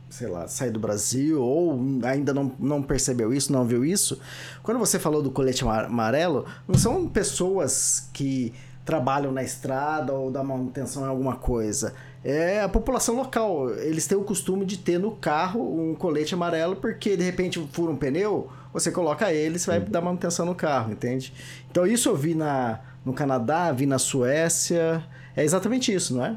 sei 0.08 0.28
lá, 0.28 0.48
sair 0.48 0.70
do 0.70 0.80
Brasil 0.80 1.42
ou 1.42 1.78
ainda 2.04 2.32
não, 2.32 2.50
não 2.58 2.82
percebeu 2.82 3.34
isso, 3.34 3.52
não 3.52 3.66
viu 3.66 3.84
isso, 3.84 4.18
quando 4.62 4.78
você 4.78 4.98
falou 4.98 5.22
do 5.22 5.30
colete 5.30 5.62
amarelo, 5.62 6.46
não 6.66 6.74
são 6.74 7.06
pessoas 7.06 8.08
que 8.14 8.54
trabalham 8.84 9.32
na 9.32 9.42
estrada 9.42 10.14
ou 10.14 10.30
da 10.30 10.42
manutenção 10.42 11.04
em 11.04 11.08
alguma 11.08 11.36
coisa 11.36 11.92
é 12.26 12.60
a 12.60 12.68
população 12.68 13.14
local. 13.14 13.70
Eles 13.70 14.06
têm 14.06 14.18
o 14.18 14.24
costume 14.24 14.64
de 14.64 14.76
ter 14.76 14.98
no 14.98 15.12
carro 15.12 15.60
um 15.60 15.94
colete 15.94 16.34
amarelo, 16.34 16.74
porque 16.74 17.16
de 17.16 17.22
repente 17.22 17.64
fura 17.70 17.92
um 17.92 17.96
pneu, 17.96 18.50
você 18.72 18.90
coloca 18.90 19.32
ele, 19.32 19.58
você 19.58 19.70
vai 19.70 19.80
dar 19.80 20.00
manutenção 20.00 20.44
no 20.44 20.54
carro, 20.54 20.90
entende? 20.90 21.32
Então 21.70 21.86
isso 21.86 22.08
eu 22.08 22.16
vi 22.16 22.34
na, 22.34 22.80
no 23.04 23.12
Canadá, 23.12 23.70
vi 23.70 23.86
na 23.86 23.98
Suécia. 23.98 25.04
É 25.36 25.44
exatamente 25.44 25.94
isso, 25.94 26.16
não 26.16 26.24
é? 26.24 26.36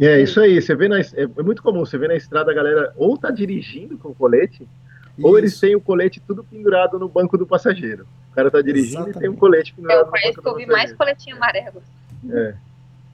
É, 0.00 0.22
isso 0.22 0.40
aí. 0.40 0.60
Você 0.60 0.74
vê 0.74 0.88
na, 0.88 0.98
é, 0.98 1.04
é 1.14 1.42
muito 1.42 1.62
comum, 1.62 1.80
você 1.80 1.98
vê 1.98 2.08
na 2.08 2.16
estrada 2.16 2.50
a 2.50 2.54
galera 2.54 2.94
ou 2.96 3.18
tá 3.18 3.30
dirigindo 3.30 3.98
com 3.98 4.14
colete, 4.14 4.62
isso. 4.62 5.26
ou 5.26 5.36
eles 5.36 5.60
têm 5.60 5.76
o 5.76 5.82
colete 5.82 6.18
tudo 6.26 6.42
pendurado 6.42 6.98
no 6.98 7.10
banco 7.10 7.36
do 7.36 7.46
passageiro. 7.46 8.06
O 8.32 8.34
cara 8.34 8.50
tá 8.50 8.62
dirigindo 8.62 9.02
exatamente. 9.02 9.16
e 9.18 9.20
tem 9.20 9.28
um 9.28 9.36
colete 9.36 9.74
pendurado 9.74 9.98
é, 9.98 10.04
no 10.04 10.10
banco 10.10 10.16
do 10.16 10.22
passageiro. 10.22 10.40
Eu 10.40 10.40
conheço 10.40 10.42
que 10.42 10.48
eu 10.48 10.66
vi 10.66 10.72
mais 10.72 10.92
coletinho 10.94 11.36
amarelo. 11.36 11.82
É. 12.30 12.54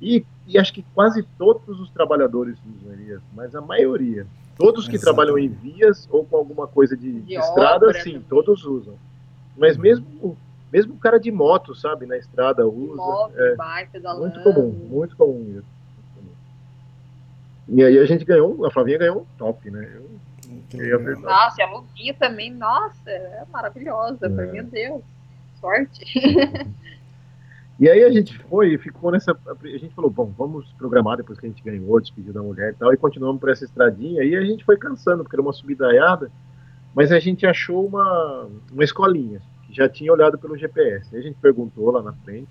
E, 0.00 0.24
e, 0.46 0.58
acho 0.58 0.72
que 0.72 0.84
quase 0.94 1.22
todos 1.38 1.80
os 1.80 1.90
trabalhadores 1.90 2.56
usam, 2.76 2.92
Elias, 2.92 3.20
mas 3.34 3.54
a 3.54 3.60
maioria. 3.60 4.26
Todos 4.56 4.88
que 4.88 4.98
trabalham 4.98 5.38
em 5.38 5.48
vias 5.48 6.08
ou 6.10 6.24
com 6.24 6.36
alguma 6.36 6.66
coisa 6.66 6.96
de, 6.96 7.12
de, 7.12 7.20
de 7.20 7.34
estrada, 7.34 7.88
obra, 7.88 8.02
sim, 8.02 8.14
né? 8.14 8.22
todos 8.28 8.64
usam. 8.64 8.94
Mas 9.56 9.76
mesmo 9.76 10.36
mesmo 10.72 10.94
o 10.94 10.98
cara 10.98 11.18
de 11.18 11.30
moto, 11.30 11.74
sabe, 11.74 12.06
na 12.06 12.16
estrada 12.16 12.66
usa. 12.66 12.96
Moto, 12.96 13.32
é, 13.36 13.54
bike, 13.54 13.98
muito 14.00 14.42
comum, 14.42 14.70
muito 14.90 15.16
comum 15.16 15.58
isso. 15.58 15.76
E 17.68 17.82
aí 17.82 17.98
a 17.98 18.04
gente 18.04 18.24
ganhou, 18.24 18.64
a 18.64 18.70
Flavinha 18.70 18.98
ganhou 18.98 19.22
um 19.22 19.26
top, 19.38 19.70
né? 19.70 19.90
Eu, 20.72 21.00
eu 21.00 21.20
nossa, 21.20 21.60
e 21.60 21.64
a 21.64 21.70
Luvinha 21.70 22.14
também, 22.14 22.50
nossa, 22.50 23.10
é 23.10 23.44
maravilhosa, 23.50 24.26
é. 24.26 24.28
meu 24.28 24.64
Deus, 24.64 25.02
sorte. 25.60 26.04
E 27.78 27.90
aí 27.90 28.04
a 28.04 28.10
gente 28.10 28.38
foi 28.44 28.72
e 28.72 28.78
ficou 28.78 29.10
nessa. 29.10 29.32
A 29.46 29.66
gente 29.66 29.94
falou, 29.94 30.10
bom, 30.10 30.32
vamos 30.36 30.72
programar 30.78 31.18
depois 31.18 31.38
que 31.38 31.44
a 31.44 31.48
gente 31.48 31.62
ganhou, 31.62 32.00
despediu 32.00 32.32
da 32.32 32.42
mulher 32.42 32.72
e 32.72 32.74
tal, 32.74 32.92
e 32.92 32.96
continuamos 32.96 33.38
por 33.38 33.50
essa 33.50 33.64
estradinha. 33.64 34.24
E 34.24 34.34
a 34.34 34.40
gente 34.40 34.64
foi 34.64 34.78
cansando, 34.78 35.22
porque 35.22 35.36
era 35.36 35.42
uma 35.42 35.52
subidaiada, 35.52 36.30
mas 36.94 37.12
a 37.12 37.18
gente 37.18 37.46
achou 37.46 37.86
uma, 37.86 38.48
uma 38.72 38.82
escolinha, 38.82 39.42
que 39.66 39.74
já 39.74 39.86
tinha 39.88 40.10
olhado 40.10 40.38
pelo 40.38 40.56
GPS. 40.56 41.14
Aí 41.14 41.20
a 41.20 41.22
gente 41.22 41.36
perguntou 41.36 41.90
lá 41.90 42.02
na 42.02 42.14
frente. 42.14 42.50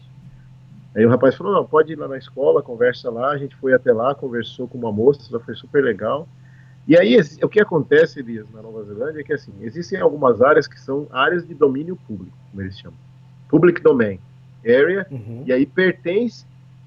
Aí 0.96 1.04
o 1.04 1.10
rapaz 1.10 1.36
falou, 1.36 1.54
não, 1.54 1.66
pode 1.66 1.92
ir 1.92 1.96
lá 1.96 2.08
na 2.08 2.18
escola, 2.18 2.62
conversa 2.62 3.10
lá. 3.10 3.32
A 3.32 3.38
gente 3.38 3.56
foi 3.56 3.74
até 3.74 3.92
lá, 3.92 4.14
conversou 4.14 4.68
com 4.68 4.78
uma 4.78 4.92
moça, 4.92 5.28
ela 5.32 5.44
foi 5.44 5.56
super 5.56 5.84
legal. 5.84 6.28
E 6.88 6.96
aí 6.96 7.18
o 7.42 7.50
que 7.50 7.60
acontece, 7.60 8.20
Elias, 8.20 8.46
na 8.54 8.62
Nova 8.62 8.84
Zelândia, 8.84 9.22
é 9.22 9.24
que 9.24 9.34
assim, 9.34 9.52
existem 9.62 10.00
algumas 10.00 10.40
áreas 10.40 10.68
que 10.68 10.80
são 10.80 11.08
áreas 11.12 11.48
de 11.48 11.56
domínio 11.56 11.96
público, 12.08 12.38
como 12.52 12.62
eles 12.62 12.78
chamam. 12.78 12.98
Public 13.50 13.82
domain 13.82 14.20
area, 14.66 15.06
uhum. 15.12 15.44
e 15.46 15.54
aí 15.54 15.66
pertence 15.66 16.46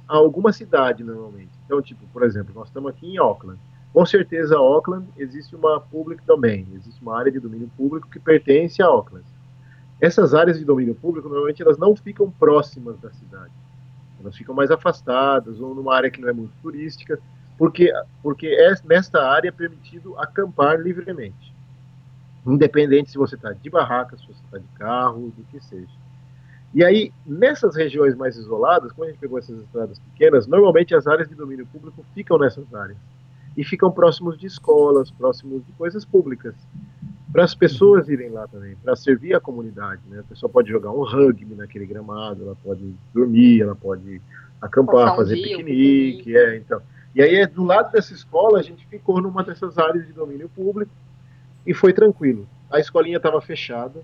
a 0.08 0.16
alguma 0.16 0.52
cidade 0.52 1.04
normalmente. 1.04 1.50
Então, 1.66 1.82
tipo, 1.82 2.06
por 2.12 2.22
exemplo, 2.22 2.52
nós 2.54 2.68
estamos 2.68 2.90
aqui 2.90 3.06
em 3.06 3.18
Auckland. 3.18 3.60
Com 3.92 4.04
certeza, 4.06 4.56
Auckland 4.56 5.06
existe 5.16 5.54
uma 5.54 5.80
public 5.80 6.22
domain, 6.24 6.66
existe 6.74 7.00
uma 7.02 7.18
área 7.18 7.32
de 7.32 7.40
domínio 7.40 7.70
público 7.76 8.08
que 8.08 8.18
pertence 8.18 8.82
a 8.82 8.86
Auckland. 8.86 9.24
Essas 10.00 10.34
áreas 10.34 10.58
de 10.58 10.64
domínio 10.64 10.94
público 10.94 11.28
normalmente 11.28 11.62
elas 11.62 11.78
não 11.78 11.94
ficam 11.96 12.30
próximas 12.30 12.98
da 13.00 13.10
cidade, 13.10 13.52
elas 14.20 14.36
ficam 14.36 14.54
mais 14.54 14.70
afastadas 14.70 15.60
ou 15.60 15.74
numa 15.74 15.94
área 15.94 16.10
que 16.10 16.20
não 16.20 16.28
é 16.28 16.32
muito 16.32 16.52
turística, 16.62 17.18
porque 17.56 17.92
porque 18.22 18.46
é, 18.46 18.74
nesta 18.84 19.28
área 19.28 19.48
é 19.48 19.52
permitido 19.52 20.16
acampar 20.18 20.80
livremente, 20.80 21.52
independente 22.46 23.10
se 23.10 23.18
você 23.18 23.34
está 23.34 23.52
de 23.52 23.68
barraca, 23.68 24.16
se 24.16 24.26
você 24.26 24.40
está 24.44 24.58
de 24.58 24.68
carro, 24.78 25.32
do 25.36 25.42
que 25.50 25.60
seja. 25.60 25.88
E 26.74 26.84
aí, 26.84 27.12
nessas 27.26 27.74
regiões 27.74 28.14
mais 28.14 28.36
isoladas, 28.36 28.92
quando 28.92 29.08
a 29.08 29.10
gente 29.12 29.20
pegou 29.20 29.38
essas 29.38 29.58
estradas 29.60 29.98
pequenas, 29.98 30.46
normalmente 30.46 30.94
as 30.94 31.06
áreas 31.06 31.28
de 31.28 31.34
domínio 31.34 31.66
público 31.66 32.04
ficam 32.14 32.38
nessas 32.38 32.72
áreas. 32.74 32.98
E 33.56 33.64
ficam 33.64 33.90
próximos 33.90 34.38
de 34.38 34.46
escolas, 34.46 35.10
próximos 35.10 35.64
de 35.66 35.72
coisas 35.72 36.04
públicas. 36.04 36.54
Para 37.32 37.44
as 37.44 37.54
pessoas 37.54 38.08
irem 38.08 38.30
lá 38.30 38.46
também, 38.46 38.76
para 38.76 38.94
servir 38.94 39.34
a 39.34 39.40
comunidade. 39.40 40.00
Né? 40.08 40.20
A 40.20 40.22
pessoa 40.22 40.48
pode 40.48 40.68
jogar 40.70 40.90
um 40.90 41.02
rugby 41.02 41.54
naquele 41.54 41.86
gramado, 41.86 42.44
ela 42.44 42.56
pode 42.62 42.94
dormir, 43.12 43.62
ela 43.62 43.74
pode 43.74 44.20
acampar, 44.60 45.16
fazer 45.16 45.34
dia, 45.34 45.56
piquenique. 45.56 46.36
É, 46.36 46.56
então. 46.56 46.80
E 47.14 47.22
aí, 47.22 47.46
do 47.46 47.64
lado 47.64 47.90
dessa 47.90 48.12
escola, 48.12 48.60
a 48.60 48.62
gente 48.62 48.86
ficou 48.86 49.20
numa 49.20 49.42
dessas 49.42 49.76
áreas 49.78 50.06
de 50.06 50.12
domínio 50.12 50.48
público 50.48 50.92
e 51.66 51.74
foi 51.74 51.92
tranquilo. 51.92 52.46
A 52.70 52.78
escolinha 52.78 53.16
estava 53.16 53.40
fechada, 53.40 54.02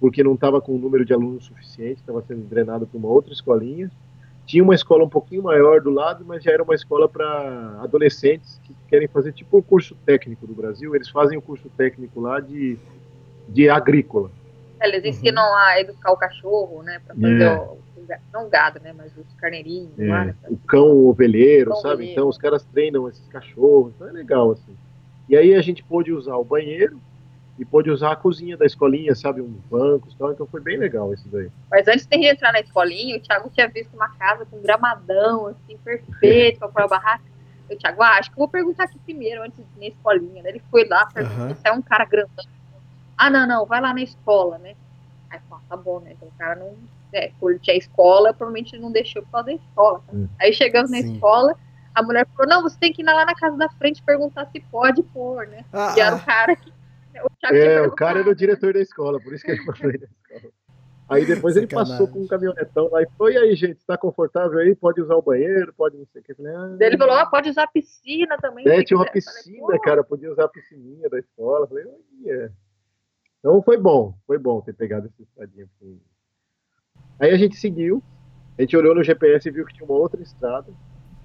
porque 0.00 0.22
não 0.22 0.34
estava 0.34 0.60
com 0.60 0.74
o 0.74 0.78
número 0.78 1.04
de 1.04 1.12
alunos 1.12 1.46
suficiente, 1.46 2.00
estava 2.00 2.22
sendo 2.22 2.48
drenado 2.48 2.86
para 2.86 2.98
uma 2.98 3.08
outra 3.08 3.32
escolinha. 3.32 3.90
Tinha 4.46 4.62
uma 4.62 4.74
escola 4.74 5.04
um 5.04 5.08
pouquinho 5.08 5.42
maior 5.42 5.80
do 5.80 5.90
lado, 5.90 6.24
mas 6.24 6.42
já 6.42 6.52
era 6.52 6.62
uma 6.62 6.74
escola 6.74 7.08
para 7.08 7.78
adolescentes 7.82 8.58
que 8.64 8.74
querem 8.88 9.06
fazer 9.06 9.32
tipo 9.32 9.58
o 9.58 9.62
curso 9.62 9.94
técnico 10.06 10.46
do 10.46 10.54
Brasil. 10.54 10.94
Eles 10.94 11.08
fazem 11.08 11.36
o 11.36 11.42
curso 11.42 11.68
técnico 11.76 12.20
lá 12.20 12.40
de, 12.40 12.78
de 13.48 13.68
agrícola. 13.68 14.30
Eles 14.80 15.04
ensinam 15.04 15.42
uhum. 15.42 15.56
a 15.56 15.80
educar 15.80 16.12
o 16.12 16.16
cachorro, 16.16 16.82
né? 16.82 17.00
Para 17.04 17.14
fazer 17.14 17.42
é. 17.42 17.58
o, 17.58 17.78
não 18.32 18.46
o 18.46 18.48
gado, 18.48 18.80
né? 18.80 18.94
Mas 18.96 19.12
os 19.18 19.26
carneirinhos. 19.34 19.98
É. 19.98 20.06
Lá, 20.06 20.24
né, 20.26 20.34
o 20.48 20.56
cão 20.56 20.92
o 20.92 21.08
ovelheiro, 21.08 21.72
cão 21.72 21.80
sabe? 21.80 21.94
Ovelheiro. 21.94 22.12
Então 22.12 22.28
os 22.28 22.38
caras 22.38 22.64
treinam 22.72 23.08
esses 23.08 23.26
cachorros. 23.28 23.92
Então 23.96 24.08
é 24.08 24.12
legal, 24.12 24.52
assim. 24.52 24.74
E 25.28 25.36
aí 25.36 25.54
a 25.54 25.60
gente 25.60 25.82
pôde 25.82 26.10
usar 26.10 26.36
o 26.36 26.44
banheiro 26.44 26.98
e 27.58 27.64
pôde 27.64 27.90
usar 27.90 28.12
a 28.12 28.16
cozinha 28.16 28.56
da 28.56 28.64
escolinha, 28.64 29.14
sabe, 29.14 29.40
um 29.40 29.60
banco 29.68 30.08
e 30.08 30.16
tal, 30.16 30.32
então 30.32 30.46
foi 30.46 30.60
bem 30.60 30.78
legal 30.78 31.12
isso 31.12 31.28
daí. 31.28 31.50
Mas 31.70 31.88
antes 31.88 32.06
de 32.06 32.16
entrar 32.16 32.52
na 32.52 32.60
escolinha, 32.60 33.16
o 33.16 33.20
Thiago 33.20 33.50
tinha 33.50 33.68
visto 33.68 33.92
uma 33.94 34.08
casa 34.10 34.46
com 34.46 34.62
gramadão, 34.62 35.48
assim, 35.48 35.76
perfeito, 35.78 36.60
para 36.60 36.68
pôr 36.68 36.82
a 36.82 36.88
barraca. 36.88 37.24
O 37.68 37.76
Thiago, 37.76 38.02
ah, 38.02 38.18
acho 38.18 38.30
que 38.30 38.36
eu 38.36 38.38
vou 38.38 38.48
perguntar 38.48 38.84
aqui 38.84 38.98
primeiro, 39.00 39.42
antes 39.42 39.56
de 39.56 39.62
ir 39.76 39.80
na 39.80 39.86
escolinha. 39.88 40.42
Ele 40.46 40.62
foi 40.70 40.86
lá, 40.86 41.06
perguntou 41.06 41.46
uhum. 41.46 41.54
se 41.54 41.60
é 41.64 41.72
um 41.72 41.82
cara 41.82 42.04
grandão. 42.04 42.44
Ah, 43.16 43.28
não, 43.28 43.46
não, 43.46 43.66
vai 43.66 43.80
lá 43.80 43.92
na 43.92 44.02
escola, 44.02 44.58
né? 44.58 44.74
Aí, 45.28 45.40
pô, 45.48 45.56
tá 45.68 45.76
bom, 45.76 45.98
né? 46.00 46.12
Então 46.12 46.28
o 46.28 46.38
cara 46.38 46.54
não 46.54 46.74
é, 47.12 47.32
curte 47.40 47.70
a 47.70 47.76
escola, 47.76 48.32
provavelmente 48.32 48.78
não 48.78 48.92
deixou 48.92 49.22
por 49.22 49.32
causa 49.32 49.46
da 49.46 49.52
escola. 49.54 50.02
Tá? 50.06 50.12
Hum. 50.14 50.28
Aí 50.40 50.52
chegamos 50.52 50.90
na 50.90 50.98
Sim. 50.98 51.14
escola, 51.14 51.56
a 51.94 52.02
mulher 52.02 52.26
falou, 52.36 52.48
não, 52.48 52.62
você 52.62 52.78
tem 52.78 52.92
que 52.92 53.02
ir 53.02 53.04
lá 53.04 53.26
na 53.26 53.34
casa 53.34 53.56
da 53.56 53.68
frente 53.70 54.02
perguntar 54.02 54.46
se 54.46 54.60
pode 54.60 55.02
pôr, 55.02 55.46
né? 55.48 55.64
Ah, 55.72 55.94
e 55.96 56.00
era 56.00 56.14
o 56.14 56.18
ah. 56.18 56.22
cara 56.22 56.56
que 56.56 56.72
o 57.22 57.54
é, 57.54 57.82
o 57.82 57.92
cara 57.92 58.20
era 58.20 58.30
o 58.30 58.34
diretor 58.34 58.72
da 58.72 58.80
escola, 58.80 59.20
por 59.20 59.32
isso 59.32 59.44
que 59.44 59.50
ele 59.52 59.62
falou 59.64 59.92
da 59.98 60.06
escola. 60.06 60.52
Aí 61.08 61.24
depois 61.24 61.56
ele 61.56 61.66
Sacanagem. 61.66 61.92
passou 61.96 62.08
com 62.08 62.20
um 62.20 62.26
caminhonetão 62.28 62.90
lá 62.90 63.02
e 63.02 63.08
foi, 63.16 63.32
e 63.32 63.38
aí, 63.38 63.54
gente, 63.56 63.82
tá 63.86 63.96
confortável 63.96 64.58
aí? 64.58 64.74
Pode 64.74 65.00
usar 65.00 65.14
o 65.14 65.22
banheiro, 65.22 65.72
pode 65.74 65.96
não 65.96 66.04
sei 66.12 66.20
o 66.20 66.24
que. 66.24 66.34
Falei, 66.34 66.54
ah, 66.54 66.76
Daí 66.78 66.88
Ele 66.88 66.98
falou, 66.98 67.14
ah, 67.14 67.24
pode 67.24 67.48
usar 67.48 67.62
a 67.62 67.66
piscina 67.68 68.36
também. 68.36 68.68
é, 68.68 68.82
tinha 68.84 68.98
uma 68.98 69.06
falei, 69.06 69.12
piscina, 69.22 69.58
"Pô, 69.66 69.80
cara, 69.80 70.04
podia 70.04 70.30
usar 70.30 70.44
a 70.44 70.48
piscininha 70.48 71.08
da 71.08 71.18
escola. 71.18 71.66
Falei, 71.66 71.84
olha. 71.86 72.52
Então 73.38 73.62
foi 73.62 73.78
bom, 73.78 74.14
foi 74.26 74.36
bom 74.36 74.60
ter 74.60 74.74
pegado 74.74 75.06
essa 75.06 75.22
estradinha. 75.22 75.64
assim. 75.64 75.98
Aí 77.18 77.30
a 77.30 77.36
gente 77.38 77.56
seguiu, 77.56 78.02
a 78.58 78.62
gente 78.62 78.76
olhou 78.76 78.94
no 78.94 79.02
GPS 79.02 79.48
e 79.48 79.52
viu 79.52 79.64
que 79.64 79.72
tinha 79.72 79.86
uma 79.88 79.96
outra 79.98 80.20
estrada, 80.22 80.70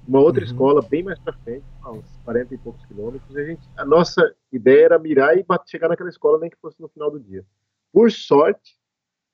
uma 0.07 0.19
outra 0.19 0.41
Uhum. 0.43 0.51
escola 0.51 0.81
bem 0.81 1.03
mais 1.03 1.17
pra 1.19 1.33
frente, 1.33 1.63
a 1.81 1.91
uns 1.91 2.05
40 2.25 2.53
e 2.53 2.57
poucos 2.57 2.85
quilômetros. 2.85 3.35
E 3.35 3.39
a, 3.39 3.45
gente, 3.45 3.61
a 3.77 3.85
nossa 3.85 4.33
ideia 4.51 4.85
era 4.85 4.99
mirar 4.99 5.37
e 5.37 5.45
chegar 5.65 5.87
naquela 5.89 6.09
escola 6.09 6.39
nem 6.39 6.49
que 6.49 6.57
fosse 6.57 6.79
no 6.81 6.87
final 6.89 7.09
do 7.09 7.19
dia. 7.19 7.43
Por 7.91 8.11
sorte, 8.11 8.75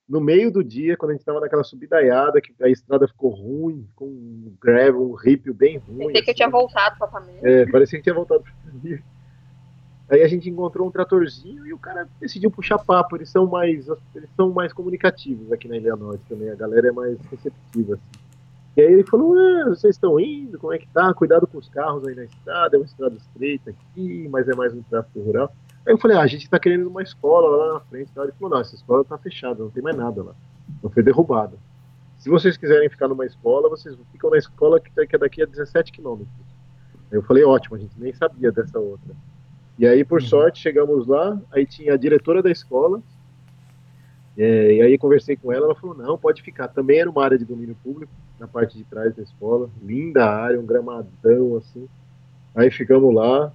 no 0.07 0.19
meio 0.19 0.51
do 0.51 0.63
dia, 0.63 0.97
quando 0.97 1.11
a 1.11 1.13
gente 1.13 1.21
estava 1.21 1.39
naquela 1.39 1.63
subidaiada, 1.63 2.41
que 2.41 2.53
a 2.63 2.67
estrada 2.67 3.07
ficou 3.07 3.29
ruim, 3.29 3.87
com 3.95 4.05
um 4.05 4.53
gravel, 4.59 5.11
um 5.11 5.13
ripio 5.13 5.53
bem 5.53 5.77
ruim. 5.77 6.07
Pensei 6.07 6.21
que 6.23 6.31
eu 6.31 6.35
tinha 6.35 6.47
assim. 6.47 6.51
voltado 6.57 6.97
pra 6.97 7.07
família. 7.07 7.39
É, 7.43 7.65
parecia 7.71 7.99
que 7.99 8.03
tinha 8.03 8.15
voltado 8.15 8.41
pra 8.43 8.51
família. 8.71 9.03
Aí 10.09 10.23
a 10.23 10.27
gente 10.27 10.49
encontrou 10.49 10.87
um 10.87 10.91
tratorzinho 10.91 11.67
e 11.67 11.71
o 11.73 11.77
cara 11.77 12.09
decidiu 12.19 12.49
puxar 12.49 12.79
papo. 12.79 13.15
Eles 13.15 13.29
são 13.29 13.45
mais, 13.45 13.87
eles 14.15 14.29
são 14.35 14.51
mais 14.51 14.73
comunicativos 14.73 15.51
aqui 15.51 15.67
na 15.67 15.77
Ilha 15.77 15.95
Norte 15.95 16.23
também. 16.27 16.49
A 16.49 16.55
galera 16.55 16.87
é 16.87 16.91
mais 16.91 17.19
receptiva. 17.27 17.93
Assim. 17.93 18.28
E 18.79 18.81
aí 18.81 18.93
ele 18.93 19.03
falou: 19.03 19.37
ah, 19.37 19.65
vocês 19.65 19.95
estão 19.95 20.17
indo? 20.17 20.57
Como 20.57 20.71
é 20.71 20.77
que 20.77 20.87
tá? 20.87 21.13
Cuidado 21.13 21.45
com 21.45 21.57
os 21.57 21.67
carros 21.67 22.07
aí 22.07 22.15
na 22.15 22.23
estrada. 22.23 22.77
É 22.77 22.79
uma 22.79 22.85
estrada 22.85 23.13
estreita 23.13 23.71
aqui, 23.71 24.29
mas 24.29 24.47
é 24.47 24.55
mais 24.55 24.73
um 24.73 24.81
tráfego 24.83 25.21
rural. 25.21 25.53
Aí 25.85 25.91
eu 25.91 25.97
falei: 25.97 26.15
ah, 26.15 26.21
a 26.21 26.27
gente 26.27 26.49
tá 26.49 26.57
querendo 26.57 26.87
uma 26.87 27.03
escola 27.03 27.57
lá 27.57 27.73
na 27.73 27.79
frente. 27.81 28.09
Ele 28.15 28.31
falou: 28.39 28.51
não, 28.51 28.61
essa 28.61 28.75
escola 28.75 29.03
tá 29.03 29.17
fechada, 29.17 29.61
não 29.61 29.69
tem 29.69 29.83
mais 29.83 29.97
nada 29.97 30.23
lá. 30.23 30.33
Não 30.81 30.89
foi 30.89 31.03
derrubada. 31.03 31.57
Se 32.19 32.29
vocês 32.29 32.55
quiserem 32.55 32.89
ficar 32.89 33.09
numa 33.09 33.25
escola, 33.25 33.67
vocês 33.67 33.97
ficam 34.13 34.29
na 34.29 34.37
escola 34.37 34.79
que 34.79 34.89
que 35.05 35.15
é 35.15 35.19
daqui 35.19 35.43
a 35.43 35.45
17 35.45 35.91
quilômetros. 35.91 36.29
Aí 37.11 37.17
eu 37.17 37.23
falei: 37.23 37.43
ótimo, 37.43 37.75
a 37.75 37.79
gente 37.79 37.99
nem 37.99 38.13
sabia 38.13 38.49
dessa 38.49 38.79
outra. 38.79 39.13
E 39.77 39.85
aí, 39.85 40.05
por 40.05 40.21
sorte, 40.21 40.61
chegamos 40.61 41.05
lá, 41.05 41.37
aí 41.51 41.65
tinha 41.65 41.95
a 41.95 41.97
diretora 41.97 42.41
da 42.41 42.49
escola, 42.49 43.01
é, 44.37 44.75
e 44.75 44.81
aí 44.81 44.97
conversei 44.97 45.35
com 45.35 45.51
ela, 45.51 45.65
ela 45.65 45.75
falou, 45.75 45.97
não, 45.97 46.17
pode 46.17 46.41
ficar. 46.41 46.69
Também 46.69 46.99
era 46.99 47.09
uma 47.09 47.23
área 47.23 47.37
de 47.37 47.45
domínio 47.45 47.75
público, 47.83 48.11
na 48.39 48.47
parte 48.47 48.77
de 48.77 48.83
trás 48.85 49.13
da 49.15 49.21
escola, 49.21 49.69
linda 49.83 50.25
área, 50.25 50.59
um 50.59 50.65
gramadão, 50.65 51.57
assim. 51.57 51.87
Aí 52.55 52.71
ficamos 52.71 53.13
lá, 53.13 53.51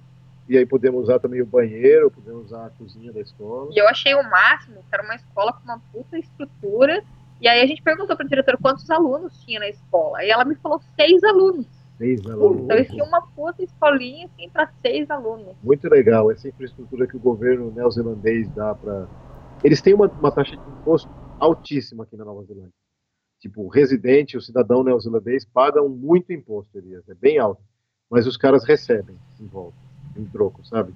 e 0.47 0.57
aí 0.57 0.65
podemos 0.65 1.03
usar 1.03 1.19
também 1.19 1.41
o 1.41 1.45
banheiro, 1.45 2.11
podemos 2.11 2.45
usar 2.45 2.67
a 2.67 2.69
cozinha 2.69 3.11
da 3.11 3.19
escola. 3.19 3.69
E 3.73 3.79
eu 3.79 3.87
achei 3.87 4.13
o 4.13 4.23
máximo, 4.23 4.75
que 4.75 4.93
era 4.93 5.03
uma 5.03 5.15
escola 5.15 5.53
com 5.53 5.63
uma 5.63 5.81
puta 5.91 6.17
estrutura. 6.17 7.03
E 7.41 7.47
aí 7.47 7.61
a 7.61 7.65
gente 7.65 7.81
perguntou 7.81 8.15
pra 8.15 8.25
diretora 8.25 8.57
quantos 8.61 8.89
alunos 8.89 9.37
tinha 9.43 9.59
na 9.59 9.67
escola. 9.67 10.23
E 10.23 10.29
ela 10.29 10.45
me 10.45 10.55
falou 10.55 10.79
seis 10.95 11.23
alunos. 11.23 11.65
Seis 11.97 12.25
alunos. 12.27 12.63
Então 12.63 12.77
eles 12.77 12.89
tinham 12.89 13.07
uma 13.07 13.21
puta 13.21 13.63
escolinha 13.63 14.27
assim 14.27 14.49
pra 14.49 14.69
seis 14.81 15.09
alunos. 15.09 15.55
Muito 15.63 15.89
legal, 15.89 16.31
essa 16.31 16.47
infraestrutura 16.47 17.07
que 17.07 17.17
o 17.17 17.19
governo 17.19 17.71
neozelandês 17.71 18.47
dá 18.49 18.75
para. 18.75 19.07
Eles 19.63 19.81
têm 19.81 19.93
uma, 19.93 20.07
uma 20.07 20.31
taxa 20.31 20.55
de 20.55 20.61
imposto 20.61 21.09
altíssima 21.39 22.03
aqui 22.03 22.15
na 22.15 22.23
Nova 22.23 22.43
Zelândia. 22.43 22.71
Tipo, 23.45 23.61
o 23.61 23.67
residente, 23.67 24.35
o 24.35 24.41
cidadão 24.41 24.83
neozelandês 24.83 25.45
pagam 25.45 25.87
muito 25.87 26.33
imposto, 26.33 26.75
Elias, 26.79 27.07
é 27.07 27.13
bem 27.13 27.37
alto. 27.37 27.61
Mas 28.09 28.25
os 28.25 28.37
caras 28.37 28.65
recebem 28.65 29.15
em 29.39 29.45
volta, 29.45 29.77
em 30.17 30.25
troco, 30.25 30.65
sabe? 30.65 30.95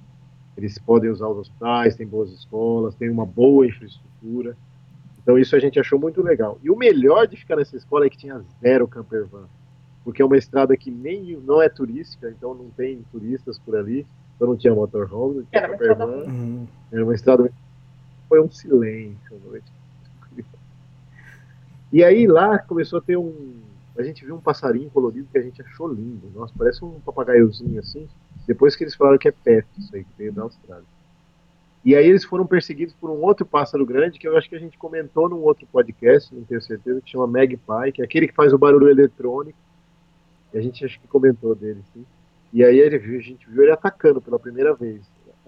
Eles 0.57 0.79
podem 0.79 1.11
usar 1.11 1.27
os 1.27 1.37
hospitais, 1.37 1.95
tem 1.95 2.07
boas 2.07 2.31
escolas, 2.31 2.95
tem 2.95 3.07
uma 3.07 3.23
boa 3.23 3.67
infraestrutura. 3.67 4.57
Então 5.21 5.37
isso 5.37 5.55
a 5.55 5.59
gente 5.59 5.79
achou 5.79 5.99
muito 5.99 6.23
legal. 6.23 6.57
E 6.63 6.71
o 6.71 6.75
melhor 6.75 7.27
de 7.27 7.37
ficar 7.37 7.55
nessa 7.55 7.77
escola 7.77 8.07
é 8.07 8.09
que 8.09 8.17
tinha 8.17 8.43
zero 8.59 8.87
camper 8.87 9.27
van, 9.27 9.45
porque 10.03 10.23
é 10.23 10.25
uma 10.25 10.35
estrada 10.35 10.75
que 10.75 10.89
nem 10.89 11.37
não 11.45 11.61
é 11.61 11.69
turística, 11.69 12.31
então 12.31 12.55
não 12.55 12.71
tem 12.71 13.05
turistas 13.11 13.59
por 13.59 13.75
ali, 13.75 14.07
então 14.35 14.47
não 14.47 14.57
tinha 14.57 14.73
motorhome, 14.73 15.35
não 15.35 15.43
tinha 15.43 15.61
Era 15.61 15.67
uma 15.67 15.77
camper 15.77 15.91
estrada 15.91 16.11
van. 16.11 16.31
Uhum. 16.31 16.67
Era 16.91 17.03
uma 17.03 17.13
estrada. 17.13 17.53
Foi 18.27 18.41
um 18.41 18.49
silêncio 18.49 19.35
à 19.35 19.47
noite. 19.47 19.78
E 21.91 22.03
aí 22.03 22.27
lá 22.27 22.59
começou 22.59 22.99
a 22.99 23.01
ter 23.01 23.17
um. 23.17 23.53
A 23.97 24.03
gente 24.03 24.23
viu 24.25 24.35
um 24.35 24.39
passarinho 24.41 24.89
colorido 24.89 25.27
que 25.31 25.37
a 25.37 25.41
gente 25.41 25.61
achou 25.61 25.87
lindo. 25.91 26.29
Nossa, 26.33 26.53
parece 26.57 26.83
um 26.85 26.99
papagaiozinho 27.01 27.79
assim. 27.79 28.07
Depois 28.47 28.75
que 28.75 28.83
eles 28.83 28.95
falaram 28.95 29.17
que 29.17 29.27
é 29.27 29.31
pet, 29.31 29.67
isso 29.77 29.95
aí, 29.95 30.03
que 30.03 30.09
veio 30.17 30.31
da 30.31 30.43
Austrália. 30.43 30.85
E 31.83 31.95
aí 31.95 32.05
eles 32.07 32.23
foram 32.23 32.45
perseguidos 32.45 32.93
por 32.93 33.09
um 33.09 33.21
outro 33.21 33.45
pássaro 33.45 33.85
grande 33.85 34.19
que 34.19 34.27
eu 34.27 34.37
acho 34.37 34.49
que 34.49 34.55
a 34.55 34.59
gente 34.59 34.77
comentou 34.77 35.29
num 35.29 35.39
outro 35.41 35.65
podcast, 35.71 36.33
não 36.33 36.43
tenho 36.43 36.61
certeza, 36.61 37.01
que 37.01 37.09
chama 37.09 37.25
Magpie, 37.27 37.91
que 37.93 38.01
é 38.01 38.05
aquele 38.05 38.27
que 38.27 38.33
faz 38.35 38.51
o 38.53 38.57
barulho 38.57 38.89
eletrônico. 38.89 39.57
E 40.53 40.57
a 40.57 40.61
gente 40.61 40.83
acho 40.85 40.99
que 40.99 41.07
comentou 41.07 41.55
dele, 41.55 41.81
sim. 41.93 42.05
E 42.51 42.63
aí 42.63 42.79
ele 42.79 42.95
a 42.95 42.99
gente 43.21 43.49
viu 43.49 43.63
ele 43.63 43.71
atacando 43.71 44.19
pela 44.21 44.39
primeira 44.39 44.73
vez. 44.73 45.01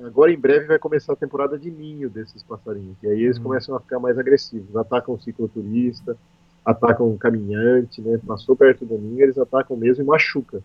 Agora 0.03 0.31
em 0.31 0.37
breve 0.39 0.65
vai 0.67 0.79
começar 0.79 1.13
a 1.13 1.15
temporada 1.17 1.57
de 1.59 1.69
ninho 1.69 2.09
desses 2.09 2.41
passarinhos. 2.43 2.95
E 3.03 3.07
aí 3.07 3.23
eles 3.23 3.37
Uhum. 3.37 3.43
começam 3.43 3.75
a 3.75 3.79
ficar 3.79 3.99
mais 3.99 4.17
agressivos. 4.17 4.75
Atacam 4.75 5.13
o 5.15 5.19
cicloturista, 5.21 6.17
atacam 6.65 7.09
o 7.09 7.17
caminhante, 7.17 8.01
né? 8.01 8.19
Passou 8.25 8.55
perto 8.55 8.85
do 8.85 8.97
ninho, 8.97 9.23
eles 9.23 9.37
atacam 9.37 9.75
mesmo 9.77 10.03
e 10.03 10.07
machuca. 10.07 10.61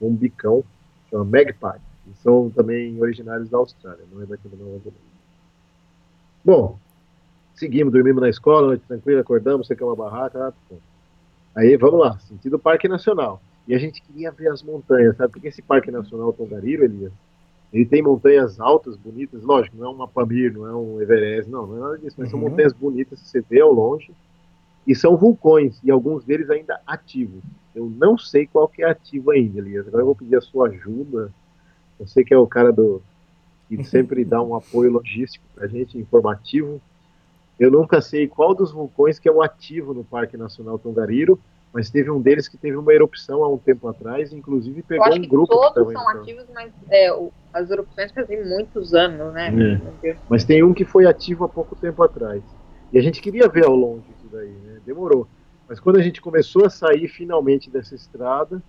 Um 0.00 0.14
bicão, 0.14 0.64
chama 1.10 1.24
Magpie. 1.24 1.80
E 2.10 2.14
são 2.22 2.50
também 2.50 3.00
originários 3.00 3.48
da 3.48 3.58
Austrália, 3.58 4.04
não 4.12 4.22
é 4.22 4.26
daqui 4.26 4.48
da 4.48 4.56
Nova 4.56 4.78
Zelândia. 4.78 5.12
Bom, 6.44 6.78
seguimos, 7.54 7.92
dormimos 7.92 8.20
na 8.20 8.28
escola, 8.28 8.68
noite 8.68 8.84
tranquila, 8.86 9.20
acordamos, 9.20 9.66
secamos 9.66 9.94
a 9.94 9.96
barraca. 9.96 10.48
ah, 10.48 10.52
pô. 10.68 10.76
Aí 11.54 11.76
vamos 11.76 12.00
lá, 12.00 12.18
sentido 12.18 12.58
Parque 12.58 12.88
Nacional. 12.88 13.40
E 13.68 13.74
a 13.74 13.78
gente 13.78 14.02
queria 14.02 14.32
ver 14.32 14.48
as 14.48 14.62
montanhas, 14.62 15.16
sabe? 15.16 15.32
Porque 15.32 15.48
esse 15.48 15.62
Parque 15.62 15.90
Nacional 15.90 16.32
Tongariro, 16.32 16.84
Elias, 16.84 17.12
ele 17.72 17.86
tem 17.86 18.02
montanhas 18.02 18.58
altas, 18.58 18.96
bonitas, 18.96 19.42
lógico, 19.42 19.76
não 19.76 19.86
é 19.86 19.90
uma 19.90 20.08
Pamir, 20.08 20.52
não 20.52 20.66
é 20.66 20.74
um 20.74 21.00
Everest, 21.00 21.50
não, 21.50 21.66
não 21.66 21.76
é 21.76 21.80
nada 21.80 21.98
disso, 21.98 22.16
mas 22.18 22.28
são 22.28 22.40
Uhum. 22.40 22.48
montanhas 22.50 22.72
bonitas 22.72 23.20
que 23.20 23.28
você 23.28 23.40
vê 23.40 23.60
ao 23.60 23.72
longe, 23.72 24.12
e 24.86 24.94
são 24.94 25.16
vulcões, 25.16 25.78
e 25.82 25.90
alguns 25.90 26.24
deles 26.24 26.50
ainda 26.50 26.80
ativos. 26.86 27.42
Eu 27.74 27.86
não 27.88 28.18
sei 28.18 28.46
qual 28.46 28.68
que 28.68 28.82
é 28.82 28.90
ativo 28.90 29.30
ainda, 29.30 29.58
Elias, 29.58 29.86
agora 29.86 30.02
eu 30.02 30.06
vou 30.06 30.16
pedir 30.16 30.36
a 30.36 30.40
sua 30.40 30.68
ajuda, 30.68 31.32
eu 31.98 32.06
sei 32.06 32.24
que 32.24 32.34
é 32.34 32.38
o 32.38 32.46
cara 32.46 32.72
do 32.72 33.00
que 33.68 33.82
sempre 33.84 34.24
dá 34.24 34.42
um 34.42 34.54
apoio 34.54 34.90
logístico 34.90 35.44
pra 35.54 35.66
gente, 35.66 35.98
informativo, 35.98 36.80
eu 37.58 37.70
nunca 37.70 38.00
sei 38.00 38.26
qual 38.26 38.54
dos 38.54 38.72
vulcões 38.72 39.18
que 39.18 39.28
é 39.28 39.32
o 39.32 39.42
ativo 39.42 39.94
no 39.94 40.04
Parque 40.04 40.36
Nacional 40.36 40.78
Tongariro, 40.78 41.38
mas 41.72 41.88
teve 41.88 42.10
um 42.10 42.20
deles 42.20 42.48
que 42.48 42.58
teve 42.58 42.76
uma 42.76 42.92
erupção 42.92 43.42
há 43.42 43.48
um 43.48 43.56
tempo 43.56 43.88
atrás, 43.88 44.32
inclusive 44.32 44.80
Eu 44.80 44.84
pegou 44.84 45.06
acho 45.06 45.18
um 45.18 45.28
grupo 45.28 45.68
que 45.68 45.74
todos 45.74 45.92
são 45.92 46.08
ativos, 46.08 46.44
mas 46.52 46.70
é, 46.90 47.08
as 47.52 47.70
erupções 47.70 48.12
fazem 48.12 48.44
muitos 48.44 48.92
anos, 48.92 49.32
né? 49.32 49.80
É. 50.04 50.16
Mas 50.28 50.44
tem 50.44 50.62
um 50.62 50.74
que 50.74 50.84
foi 50.84 51.06
ativo 51.06 51.44
há 51.44 51.48
pouco 51.48 51.74
tempo 51.74 52.02
atrás. 52.02 52.42
E 52.92 52.98
a 52.98 53.02
gente 53.02 53.22
queria 53.22 53.48
ver 53.48 53.64
ao 53.64 53.74
longe 53.74 54.04
isso 54.18 54.28
daí, 54.30 54.50
né? 54.50 54.71
Demorou. 54.84 55.26
Mas 55.68 55.80
quando 55.80 55.96
a 55.96 56.02
gente 56.02 56.20
começou 56.20 56.64
a 56.64 56.70
sair 56.70 57.08
finalmente 57.08 57.70
dessa 57.70 57.94
estrada, 57.94 58.62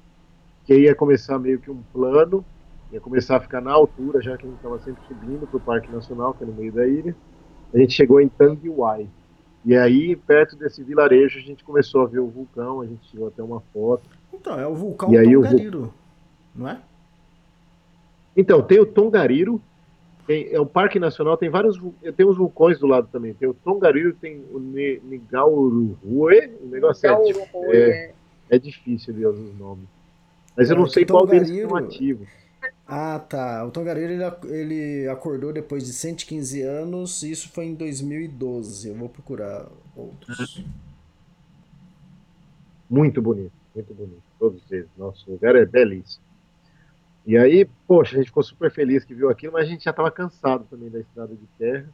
que 0.66 0.74
aí 0.74 0.84
ia 0.84 0.96
começar 0.96 1.38
meio 1.40 1.60
que 1.60 1.70
um 1.70 1.82
plano, 1.92 2.46
ia 2.92 3.02
começar 3.02 3.38
a 3.38 3.40
ficar 3.40 3.62
na 3.62 3.72
altura, 3.72 4.22
já 4.22 4.38
que 4.38 4.46
a 4.46 4.50
gente 4.50 4.58
estava 4.58 4.80
sempre 4.80 5.02
subindo 5.08 5.48
para 5.48 5.58
o 5.58 5.60
Parque 5.60 5.92
Nacional, 5.92 6.34
que 6.34 6.44
é 6.44 6.48
no 6.48 6.54
meio 6.54 6.72
da 6.72 6.88
ilha, 6.88 7.16
a 7.74 7.78
gente 7.78 7.94
chegou 7.94 8.22
em 8.22 8.30
Tanguai. 8.30 9.10
E 9.66 9.76
aí, 9.76 10.16
perto 10.16 10.56
desse 10.56 10.84
vilarejo, 10.84 11.40
a 11.40 11.42
gente 11.42 11.64
começou 11.64 12.02
a 12.02 12.06
ver 12.06 12.20
o 12.20 12.28
vulcão, 12.28 12.82
a 12.82 12.86
gente 12.86 13.10
tirou 13.10 13.28
até 13.28 13.42
uma 13.42 13.62
foto. 13.74 14.10
Então, 14.32 14.60
é 14.60 14.68
o 14.68 14.76
vulcão 14.76 15.12
E 15.12 15.18
aí 15.18 15.36
o 15.38 15.42
Tongariro, 15.42 15.94
não 16.54 16.68
é? 16.68 16.82
Então, 18.36 18.62
tem 18.62 18.80
o 18.80 18.86
Tongariro, 18.86 19.62
tem, 20.28 20.48
é 20.52 20.60
o 20.60 20.66
Parque 20.66 21.00
Nacional, 21.00 21.38
tem 21.38 21.50
vários, 21.50 21.80
tem 22.16 22.26
uns 22.26 22.38
vulcões 22.38 22.80
do 22.80 22.88
lado 22.88 23.08
também. 23.12 23.34
Tem 23.34 23.48
o 23.48 23.54
Tongariro, 23.54 24.14
tem 24.14 24.44
o 24.52 24.60
Ne- 24.60 25.00
o 26.62 26.68
negócio 26.68 27.08
é, 27.08 27.14
o- 27.14 27.74
é, 27.74 28.14
é 28.50 28.60
difícil 28.60 29.14
ali 29.14 29.26
os 29.26 29.56
nomes. 29.58 29.86
Mas 30.56 30.70
eu 30.70 30.76
É, 30.76 30.80
não 30.80 30.86
que 30.86 30.94
sei 30.94 31.04
o 31.04 31.08
qual 31.08 31.26
deles 31.26 31.50
estão 31.50 31.68
Tongariro- 31.70 31.90
ativos. 31.94 32.28
Ah, 32.88 33.20
tá. 33.20 33.66
O 33.66 33.72
Tongariro 33.72 34.12
ele, 34.14 34.24
ele 34.50 35.08
acordou 35.10 35.52
depois 35.52 35.86
de 35.86 35.94
115 35.94 36.62
anos, 36.62 37.24
e 37.24 37.32
isso 37.32 37.50
foi 37.50 37.66
em 37.66 37.74
2012. 37.76 38.90
Eu 38.90 38.96
vou 38.96 39.10
procurar 39.10 39.68
outros. 39.96 40.64
Muito 42.90 43.22
bonito, 43.22 43.52
muito 43.74 43.94
bonito. 43.94 44.22
Todos 44.40 44.62
eles. 44.72 44.88
Nosso 44.98 45.30
lugar 45.32 45.56
é 45.56 45.66
belíssimo. 45.66 46.24
E 47.26 47.38
aí, 47.38 47.66
poxa, 47.88 48.16
a 48.16 48.18
gente 48.20 48.28
ficou 48.28 48.44
super 48.44 48.70
feliz 48.72 49.06
que 49.06 49.14
viu 49.16 49.30
aquilo, 49.30 49.54
mas 49.54 49.64
a 49.66 49.70
gente 49.70 49.84
já 49.84 49.92
estava 49.92 50.12
cansado 50.12 50.66
também 50.70 50.90
da 50.90 51.00
estrada 51.00 51.34
de 51.34 51.48
terra. 51.58 51.88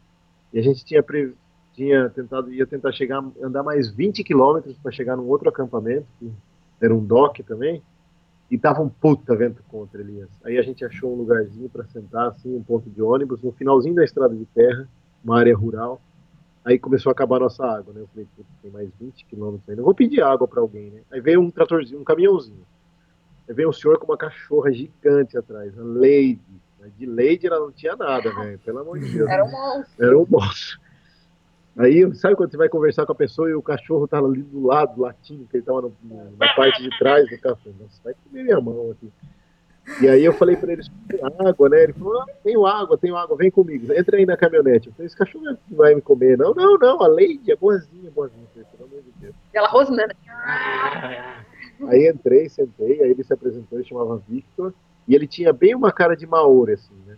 E 0.51 0.59
a 0.59 0.61
gente 0.63 0.83
tinha, 0.83 1.03
pre- 1.03 1.33
tinha 1.73 2.09
tentado, 2.09 2.51
ia 2.51 2.65
tentar 2.65 2.91
chegar, 2.91 3.23
andar 3.41 3.61
mais 3.63 3.91
20 3.91 4.23
quilômetros 4.23 4.77
para 4.79 4.91
chegar 4.91 5.15
num 5.15 5.27
outro 5.27 5.49
acampamento, 5.49 6.07
que 6.19 6.31
era 6.81 6.95
um 6.95 7.03
dock 7.05 7.43
também. 7.43 7.83
E 8.51 8.57
tava 8.57 8.81
um 8.81 8.89
puta 8.89 9.35
vento 9.35 9.63
contra, 9.69 10.01
Elias. 10.01 10.29
Aí 10.43 10.57
a 10.57 10.63
gente 10.63 10.83
achou 10.85 11.13
um 11.13 11.17
lugarzinho 11.17 11.69
para 11.69 11.85
sentar, 11.85 12.29
assim, 12.29 12.55
um 12.55 12.63
ponto 12.63 12.89
de 12.89 13.01
ônibus, 13.01 13.41
no 13.43 13.51
finalzinho 13.51 13.95
da 13.95 14.03
estrada 14.03 14.35
de 14.35 14.45
terra, 14.47 14.89
uma 15.23 15.39
área 15.39 15.55
rural. 15.55 16.01
Aí 16.65 16.79
começou 16.79 17.09
a 17.09 17.13
acabar 17.13 17.37
a 17.37 17.41
nossa 17.41 17.65
água, 17.65 17.93
né? 17.93 18.01
Eu 18.01 18.07
falei, 18.07 18.27
"Putz, 18.35 18.49
tem 18.61 18.71
mais 18.71 18.89
20 18.99 19.25
quilômetros 19.25 19.69
ainda. 19.69 19.81
Eu 19.81 19.85
vou 19.85 19.95
pedir 19.95 20.21
água 20.23 20.47
para 20.47 20.61
alguém, 20.61 20.91
né? 20.91 21.01
Aí 21.11 21.21
veio 21.21 21.41
um 21.41 21.51
tratorzinho, 21.51 22.01
um 22.01 22.03
caminhãozinho. 22.03 22.65
Veio 23.53 23.69
um 23.69 23.73
senhor 23.73 23.97
com 23.97 24.05
uma 24.05 24.17
cachorra 24.17 24.71
gigante 24.71 25.37
atrás, 25.37 25.77
a 25.77 25.81
Lady. 25.83 26.39
De 26.97 27.05
Lady 27.05 27.45
ela 27.47 27.59
não 27.59 27.71
tinha 27.71 27.95
nada, 27.95 28.31
velho. 28.33 28.57
Pelo 28.59 28.79
amor 28.79 28.99
de 28.99 29.11
Deus. 29.11 29.29
Era 29.29 29.43
um 29.43 29.51
monstro. 29.51 30.05
Era 30.05 30.17
um 30.17 30.25
monstro. 30.29 30.79
Aí, 31.77 32.15
sabe 32.15 32.35
quando 32.35 32.51
você 32.51 32.57
vai 32.57 32.67
conversar 32.69 33.05
com 33.05 33.11
a 33.11 33.15
pessoa 33.15 33.49
e 33.49 33.53
o 33.53 33.61
cachorro 33.61 34.07
tá 34.07 34.17
ali 34.17 34.41
do 34.41 34.65
lado, 34.65 34.99
latindo, 35.01 35.45
que 35.49 35.57
ele 35.57 35.63
tava 35.63 35.81
no- 35.81 35.93
na 36.37 36.53
parte 36.53 36.81
de 36.81 36.89
trás 36.97 37.29
do 37.29 37.39
café? 37.39 37.69
Nossa, 37.79 38.01
vai 38.03 38.13
comer 38.23 38.43
minha 38.43 38.59
mão 38.59 38.91
aqui. 38.91 39.11
E 40.01 40.07
aí 40.07 40.23
eu 40.23 40.33
falei 40.33 40.55
pra 40.55 40.71
ele, 40.73 40.83
água, 41.47 41.69
né? 41.69 41.83
Ele 41.83 41.93
falou, 41.93 42.21
ah, 42.21 42.25
tenho 42.43 42.65
água, 42.65 42.97
tenho 42.97 43.15
água, 43.15 43.35
vem 43.37 43.49
comigo. 43.49 43.91
Entra 43.93 44.17
aí 44.17 44.25
na 44.25 44.37
caminhonete. 44.37 44.87
Eu 44.87 44.93
falei, 44.93 45.07
esse 45.07 45.17
cachorro 45.17 45.45
não 45.45 45.57
vai 45.71 45.95
me 45.95 46.01
comer. 46.01 46.37
Não, 46.37 46.53
não, 46.53 46.77
não, 46.77 47.01
a 47.01 47.07
Lady 47.07 47.51
é 47.51 47.55
boazinha, 47.55 48.11
boazinha. 48.11 48.45
Pelo 48.53 48.85
amor 48.89 49.01
de 49.01 49.11
Deus. 49.21 49.35
E 49.53 49.57
ela 49.57 49.67
rosnando. 49.67 50.13
Aí 51.87 52.09
entrei, 52.09 52.49
sentei, 52.49 53.01
aí 53.01 53.11
ele 53.11 53.23
se 53.23 53.33
apresentou, 53.33 53.77
ele 53.79 53.87
chamava 53.87 54.21
Victor, 54.27 54.73
e 55.07 55.15
ele 55.15 55.27
tinha 55.27 55.53
bem 55.53 55.73
uma 55.75 55.91
cara 55.91 56.15
de 56.15 56.27
Maori, 56.27 56.73
assim, 56.73 56.95
né? 57.05 57.17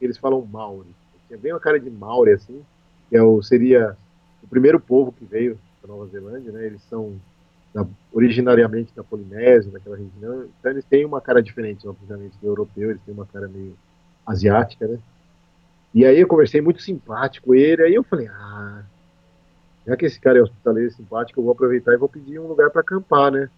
Eles 0.00 0.18
falam 0.18 0.44
Maori. 0.46 0.88
Ele 1.14 1.22
tinha 1.28 1.38
bem 1.38 1.52
uma 1.52 1.60
cara 1.60 1.80
de 1.80 1.90
Maori, 1.90 2.32
assim, 2.32 2.62
que 3.08 3.16
é 3.16 3.22
o, 3.22 3.42
seria 3.42 3.96
o 4.42 4.48
primeiro 4.48 4.80
povo 4.80 5.12
que 5.12 5.24
veio 5.24 5.58
da 5.82 5.88
Nova 5.88 6.06
Zelândia, 6.08 6.52
né? 6.52 6.66
Eles 6.66 6.82
são 6.84 7.20
da- 7.74 7.86
originariamente 8.12 8.94
da 8.94 9.04
Polinésia, 9.04 9.72
daquela 9.72 9.96
região, 9.96 10.48
então 10.58 10.70
eles 10.72 10.84
têm 10.84 11.04
uma 11.04 11.20
cara 11.20 11.42
diferente, 11.42 11.86
obviamente, 11.88 12.38
do 12.38 12.46
europeu, 12.46 12.90
eles 12.90 13.02
têm 13.02 13.14
uma 13.14 13.26
cara 13.26 13.48
meio 13.48 13.76
asiática, 14.26 14.86
né? 14.88 14.98
E 15.94 16.04
aí 16.04 16.20
eu 16.20 16.28
conversei 16.28 16.60
muito 16.60 16.82
simpático 16.82 17.48
com 17.48 17.54
ele, 17.54 17.82
aí 17.82 17.94
eu 17.94 18.02
falei, 18.04 18.28
ah, 18.28 18.84
já 19.86 19.96
que 19.96 20.06
esse 20.06 20.18
cara 20.20 20.38
é 20.38 20.42
hospitaleiro 20.42 20.90
simpático, 20.92 21.38
eu 21.40 21.44
vou 21.44 21.52
aproveitar 21.52 21.92
e 21.92 21.98
vou 21.98 22.08
pedir 22.08 22.38
um 22.38 22.46
lugar 22.46 22.70
para 22.70 22.80
acampar, 22.80 23.30
né? 23.30 23.50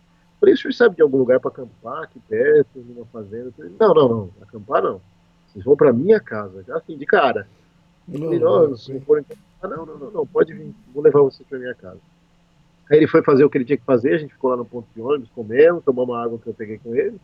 Falei, 0.46 0.54
o 0.54 0.58
senhor 0.58 0.74
sabe 0.74 0.94
de 0.94 1.02
algum 1.02 1.18
lugar 1.18 1.40
para 1.40 1.50
acampar 1.50 2.04
aqui 2.04 2.20
perto, 2.20 2.78
numa 2.78 3.04
fazenda? 3.06 3.50
Falei, 3.56 3.72
não, 3.80 3.92
não, 3.92 4.08
não, 4.08 4.30
acampar 4.40 4.80
não. 4.80 5.00
Vocês 5.48 5.64
vão 5.64 5.74
para 5.74 5.92
minha 5.92 6.20
casa, 6.20 6.62
já 6.62 6.76
assim, 6.76 6.96
de 6.96 7.04
cara. 7.04 7.48
Eu 8.08 8.20
falei, 8.20 8.38
não, 8.38 8.76
se 8.76 8.92
não 8.92 9.00
forem 9.00 9.24
ah, 9.60 9.66
não, 9.66 9.84
não, 9.84 9.98
não, 9.98 10.10
não, 10.12 10.26
pode 10.26 10.54
vir, 10.54 10.72
vou 10.94 11.02
levar 11.02 11.20
você 11.22 11.42
para 11.42 11.58
minha 11.58 11.74
casa. 11.74 11.98
Aí 12.88 12.98
ele 12.98 13.08
foi 13.08 13.24
fazer 13.24 13.44
o 13.44 13.50
que 13.50 13.58
ele 13.58 13.64
tinha 13.64 13.76
que 13.76 13.84
fazer, 13.84 14.14
a 14.14 14.18
gente 14.18 14.34
ficou 14.34 14.50
lá 14.50 14.56
no 14.56 14.64
ponto 14.64 14.86
de 14.94 15.00
ônibus, 15.00 15.28
comemos, 15.34 15.82
tomamos 15.82 16.14
a 16.14 16.22
água 16.22 16.38
que 16.38 16.46
eu 16.46 16.54
peguei 16.54 16.78
com 16.78 16.94
ele. 16.94 17.18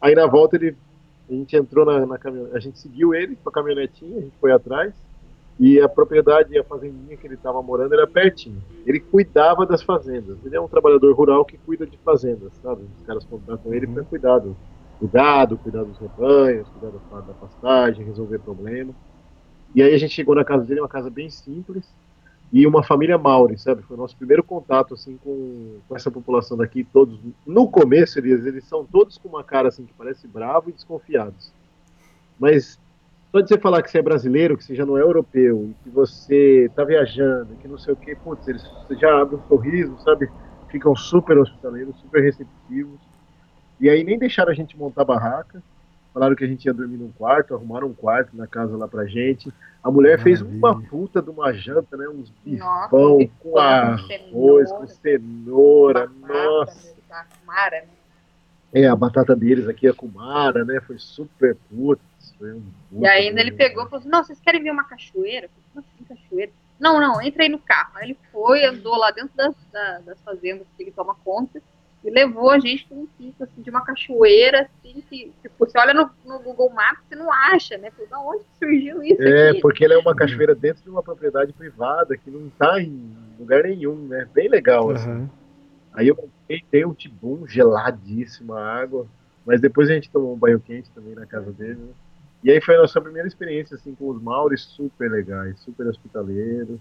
Aí 0.00 0.14
na 0.14 0.28
volta 0.28 0.54
ele, 0.54 0.76
a 1.28 1.32
gente 1.32 1.56
entrou 1.56 1.84
na, 1.84 2.06
na 2.06 2.18
caminhonete, 2.18 2.56
a 2.56 2.60
gente 2.60 2.78
seguiu 2.78 3.12
ele 3.12 3.34
com 3.34 3.48
a 3.48 3.52
caminhonetinha, 3.52 4.16
a 4.16 4.20
gente 4.20 4.36
foi 4.40 4.52
atrás. 4.52 4.94
E 5.60 5.78
a 5.78 5.86
propriedade, 5.86 6.58
a 6.58 6.64
fazendinha 6.64 7.18
que 7.18 7.26
ele 7.26 7.34
estava 7.34 7.60
morando 7.60 7.92
era 7.92 8.06
pertinho. 8.06 8.62
Ele 8.86 8.98
cuidava 8.98 9.66
das 9.66 9.82
fazendas. 9.82 10.38
Ele 10.42 10.56
é 10.56 10.60
um 10.60 10.66
trabalhador 10.66 11.14
rural 11.14 11.44
que 11.44 11.58
cuida 11.58 11.86
de 11.86 11.98
fazendas, 11.98 12.50
sabe? 12.62 12.80
Os 12.98 13.06
caras 13.06 13.24
contratam 13.24 13.74
ele 13.74 13.86
para 13.86 14.02
cuidar 14.04 14.38
do, 14.38 14.56
do 14.98 15.06
gado, 15.06 15.58
cuidar 15.58 15.84
dos 15.84 15.98
rebanhos, 15.98 16.66
cuidar 16.68 16.96
da, 16.96 17.20
da 17.20 17.34
pastagem, 17.34 18.06
resolver 18.06 18.38
problema. 18.38 18.94
E 19.74 19.82
aí 19.82 19.92
a 19.92 19.98
gente 19.98 20.14
chegou 20.14 20.34
na 20.34 20.46
casa 20.46 20.64
dele, 20.64 20.80
uma 20.80 20.88
casa 20.88 21.10
bem 21.10 21.28
simples, 21.28 21.86
e 22.50 22.66
uma 22.66 22.82
família 22.82 23.18
Maori, 23.18 23.58
sabe? 23.58 23.82
Foi 23.82 23.98
o 23.98 24.00
nosso 24.00 24.16
primeiro 24.16 24.42
contato, 24.42 24.94
assim, 24.94 25.18
com, 25.22 25.76
com 25.86 25.94
essa 25.94 26.10
população 26.10 26.56
daqui, 26.56 26.84
todos, 26.84 27.20
no 27.46 27.68
começo, 27.68 28.18
eles, 28.18 28.46
eles 28.46 28.64
são 28.64 28.84
todos 28.84 29.18
com 29.18 29.28
uma 29.28 29.44
cara, 29.44 29.68
assim, 29.68 29.84
que 29.84 29.92
parece 29.92 30.26
bravo 30.26 30.70
e 30.70 30.72
desconfiados. 30.72 31.52
Mas 32.38 32.78
só 33.32 33.40
de 33.40 33.48
você 33.48 33.58
falar 33.58 33.82
que 33.82 33.90
você 33.90 33.98
é 33.98 34.02
brasileiro, 34.02 34.56
que 34.56 34.64
você 34.64 34.74
já 34.74 34.84
não 34.84 34.98
é 34.98 35.02
europeu, 35.02 35.72
que 35.84 35.90
você 35.90 36.70
tá 36.74 36.84
viajando, 36.84 37.54
que 37.56 37.68
não 37.68 37.78
sei 37.78 37.94
o 37.94 37.96
que, 37.96 38.14
putz, 38.16 38.46
eles 38.48 38.62
já 38.92 39.20
abrem 39.20 39.38
um 39.38 39.46
sorriso, 39.46 39.96
sabe? 40.00 40.28
Ficam 40.68 40.94
super 40.96 41.38
hospitaleiros, 41.38 41.96
super 42.00 42.22
receptivos. 42.22 42.98
E 43.80 43.88
aí 43.88 44.02
nem 44.02 44.18
deixaram 44.18 44.50
a 44.50 44.54
gente 44.54 44.76
montar 44.76 45.04
barraca, 45.04 45.62
falaram 46.12 46.34
que 46.34 46.44
a 46.44 46.46
gente 46.46 46.64
ia 46.64 46.74
dormir 46.74 46.96
num 46.96 47.12
quarto, 47.12 47.54
arrumaram 47.54 47.88
um 47.88 47.94
quarto 47.94 48.36
na 48.36 48.46
casa 48.46 48.76
lá 48.76 48.88
pra 48.88 49.06
gente. 49.06 49.52
A 49.82 49.90
mulher 49.90 50.20
fez 50.20 50.42
uma 50.42 50.80
puta 50.82 51.22
de 51.22 51.30
uma 51.30 51.52
janta, 51.52 51.96
né? 51.96 52.08
Uns 52.08 52.32
Nossa, 52.44 52.88
bifão 52.88 53.16
bifão 53.16 53.28
com 53.40 53.50
com 53.50 53.58
arroz, 53.58 54.72
com 54.72 54.86
cenoura, 54.88 56.10
nossa. 56.20 56.94
Da 57.08 57.26
Mara, 57.46 57.80
né? 57.80 57.88
É, 58.72 58.86
a 58.86 58.94
batata 58.94 59.34
deles 59.34 59.68
aqui, 59.68 59.88
a 59.88 59.94
Kumara, 59.94 60.64
né? 60.64 60.80
Foi 60.80 60.98
super 60.98 61.56
putz. 61.68 62.09
E 63.00 63.06
ainda 63.06 63.40
ele 63.40 63.52
pegou 63.52 63.84
e 63.84 63.88
falou 63.88 64.00
assim, 64.00 64.08
não, 64.08 64.24
vocês 64.24 64.40
querem 64.40 64.62
ver 64.62 64.70
uma 64.70 64.84
cachoeira? 64.84 65.48
Falei, 65.48 65.64
Como 65.72 65.84
assim, 65.84 66.04
cachoeira? 66.04 66.52
Não, 66.78 67.00
não, 67.00 67.20
entra 67.20 67.42
aí 67.42 67.48
no 67.48 67.58
carro. 67.58 67.90
Aí 67.96 68.10
ele 68.10 68.18
foi, 68.32 68.64
andou 68.64 68.96
lá 68.96 69.10
dentro 69.10 69.36
das, 69.36 69.54
da- 69.70 69.98
das 70.00 70.20
fazendas 70.22 70.66
que 70.76 70.82
ele 70.82 70.92
toma 70.92 71.14
conta 71.24 71.60
e 72.02 72.10
levou 72.10 72.50
a 72.50 72.58
gente 72.58 72.86
para 72.86 72.96
um 72.96 73.06
pico, 73.06 73.44
assim, 73.44 73.60
de 73.60 73.68
uma 73.68 73.84
cachoeira, 73.84 74.62
assim, 74.62 75.02
que, 75.02 75.32
tipo, 75.42 75.54
você 75.58 75.78
olha 75.78 75.92
no, 75.92 76.10
no 76.24 76.38
Google 76.38 76.70
Maps 76.70 77.04
e 77.10 77.14
não 77.14 77.30
acha, 77.30 77.76
né? 77.76 77.90
Falei, 77.90 78.08
da 78.08 78.18
onde 78.20 78.42
surgiu 78.58 79.02
isso 79.02 79.22
É, 79.22 79.50
aqui? 79.50 79.60
porque 79.60 79.84
ela 79.84 79.94
é 79.94 79.98
uma 79.98 80.16
cachoeira 80.16 80.54
dentro 80.54 80.82
de 80.82 80.88
uma 80.88 81.02
propriedade 81.02 81.52
privada 81.52 82.16
que 82.16 82.30
não 82.30 82.48
tá 82.50 82.80
em 82.80 83.14
lugar 83.38 83.62
nenhum, 83.64 84.08
né? 84.08 84.26
Bem 84.32 84.48
legal, 84.48 84.90
assim. 84.90 85.08
Aham. 85.10 85.30
Aí 85.92 86.08
eu 86.08 86.16
comprei, 86.16 86.64
tem 86.70 86.86
um 86.86 86.94
tibum, 86.94 87.46
geladíssima 87.46 88.60
água, 88.60 89.06
mas 89.44 89.60
depois 89.60 89.90
a 89.90 89.94
gente 89.94 90.10
tomou 90.10 90.34
um 90.34 90.38
banho 90.38 90.60
quente 90.60 90.88
também 90.90 91.14
na 91.14 91.26
casa 91.26 91.52
dele, 91.52 91.74
né? 91.74 91.92
E 92.42 92.50
aí 92.50 92.60
foi 92.60 92.76
a 92.76 92.80
nossa 92.82 93.00
primeira 93.00 93.28
experiência, 93.28 93.74
assim, 93.76 93.94
com 93.94 94.08
os 94.10 94.22
Maures 94.22 94.62
super 94.62 95.10
legais, 95.10 95.58
super 95.60 95.86
hospitaleiros. 95.86 96.80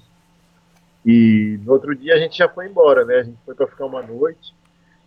E 1.06 1.60
no 1.66 1.74
outro 1.74 1.96
dia 1.96 2.16
a 2.16 2.18
gente 2.20 2.38
já 2.38 2.48
foi 2.48 2.68
embora, 2.68 3.04
né? 3.06 3.16
A 3.20 3.24
gente 3.24 3.38
foi 3.46 3.56
para 3.56 3.68
ficar 3.68 3.86
uma 3.86 4.02
noite. 4.02 4.54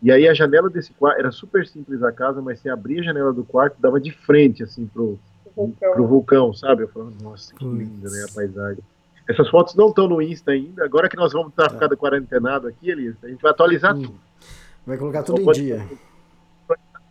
E 0.02 0.10
aí 0.10 0.26
a 0.28 0.34
janela 0.34 0.68
desse 0.68 0.92
quarto, 0.92 1.18
era 1.18 1.30
super 1.30 1.66
simples 1.66 2.02
a 2.02 2.10
casa, 2.12 2.42
mas 2.42 2.58
você 2.60 2.68
abria 2.68 3.00
a 3.00 3.04
janela 3.04 3.32
do 3.32 3.44
quarto, 3.44 3.76
dava 3.80 4.00
de 4.00 4.10
frente, 4.10 4.62
assim, 4.62 4.86
pro, 4.86 5.18
Vulcão. 5.54 5.92
pro 5.92 6.06
vulcão, 6.06 6.52
sabe? 6.54 6.82
Eu 6.82 6.88
falava, 6.88 7.12
nossa, 7.22 7.54
que 7.54 7.64
linda, 7.64 8.10
né, 8.10 8.26
a 8.28 8.34
paisagem. 8.34 8.82
Essas 9.28 9.48
fotos 9.48 9.74
não 9.76 9.88
estão 9.90 10.08
no 10.08 10.20
Insta 10.20 10.50
ainda. 10.50 10.84
Agora 10.84 11.08
que 11.08 11.16
nós 11.16 11.32
vamos 11.32 11.50
estar 11.50 11.70
ficando 11.70 11.96
quarentenado 11.96 12.66
aqui, 12.66 12.90
Elias, 12.90 13.14
a 13.22 13.28
gente 13.28 13.40
vai 13.40 13.52
atualizar 13.52 13.94
Hum. 13.96 14.02
tudo. 14.02 14.20
Vai 14.84 14.98
colocar 14.98 15.22
tudo 15.22 15.40
em 15.40 15.44
Pode- 15.44 15.60
dia. 15.62 15.86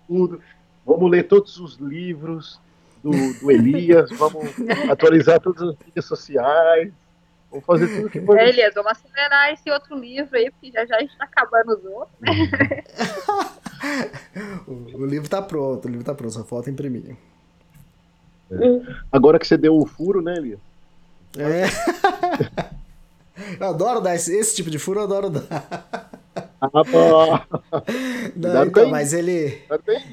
tudo. 0.08 0.42
Vamos 0.86 1.10
ler 1.10 1.24
todos 1.24 1.58
os 1.60 1.76
livros 1.78 2.60
do, 3.04 3.12
do 3.40 3.52
Elias, 3.52 4.10
vamos 4.12 4.46
atualizar 4.90 5.40
todas 5.40 5.62
as 5.62 5.76
mídias 5.86 6.06
sociais, 6.06 6.92
vamos 7.50 7.66
fazer 7.66 7.88
tudo 7.88 8.10
que 8.10 8.22
for 8.22 8.38
É, 8.38 8.50
Elias, 8.50 8.74
vamos 8.74 8.92
acelerar 8.92 9.52
esse 9.52 9.70
outro 9.72 9.98
livro 9.98 10.36
aí, 10.38 10.52
porque 10.52 10.72
já 10.72 10.86
já 10.86 10.98
a 10.98 11.00
gente 11.00 11.18
tá 11.18 11.26
acabando 11.26 11.78
os 11.78 11.86
outros. 11.86 12.18
O, 14.68 14.74
o 14.74 15.06
livro 15.08 15.28
tá 15.28 15.42
pronto, 15.42 15.88
o 15.88 15.90
livro 15.90 16.06
tá 16.06 16.14
pronto, 16.14 16.32
só 16.32 16.44
falta 16.44 16.70
imprimir. 16.70 17.16
Agora 19.12 19.40
que 19.40 19.48
você 19.48 19.58
deu 19.58 19.76
o 19.76 19.88
furo, 19.88 20.22
né, 20.22 20.36
Elias? 20.38 20.60
É. 21.36 21.64
Eu 23.60 23.68
adoro 23.68 24.02
dar 24.02 24.14
esse, 24.14 24.36
esse 24.36 24.56
tipo 24.56 24.70
de 24.70 24.78
furo, 24.78 25.00
eu 25.00 25.04
adoro 25.06 25.30
dar. 25.30 26.21
Ah. 26.62 27.48
Não, 28.36 28.66
então, 28.66 28.90
mas 28.90 29.14
ele. 29.14 29.62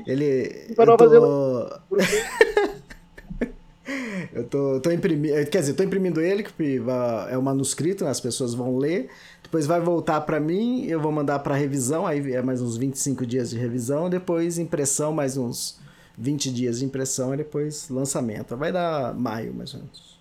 Ele. 0.06 0.74
Eu 0.76 0.96
tô, 0.96 1.04
eu 4.32 4.44
tô, 4.44 4.80
tô 4.80 4.90
imprimindo. 4.90 5.34
Quer 5.50 5.60
dizer, 5.60 5.74
tô 5.74 5.82
imprimindo 5.82 6.20
ele, 6.22 6.42
que 6.42 6.80
é 7.30 7.36
o 7.36 7.42
manuscrito, 7.42 8.04
né, 8.04 8.10
as 8.10 8.20
pessoas 8.20 8.54
vão 8.54 8.78
ler. 8.78 9.10
Depois 9.42 9.66
vai 9.66 9.80
voltar 9.80 10.20
pra 10.22 10.40
mim, 10.40 10.84
eu 10.86 11.00
vou 11.00 11.12
mandar 11.12 11.38
pra 11.38 11.54
revisão, 11.54 12.06
aí 12.06 12.32
é 12.32 12.42
mais 12.42 12.60
uns 12.60 12.76
25 12.76 13.24
dias 13.26 13.50
de 13.50 13.56
revisão, 13.58 14.10
depois 14.10 14.58
impressão, 14.58 15.10
mais 15.12 15.36
uns 15.38 15.78
20 16.18 16.52
dias 16.52 16.80
de 16.80 16.84
impressão, 16.84 17.32
e 17.32 17.36
depois 17.38 17.88
lançamento. 17.88 18.56
Vai 18.56 18.70
dar 18.72 19.14
maio, 19.14 19.54
mais 19.54 19.72
ou 19.74 19.80
menos. 19.80 20.17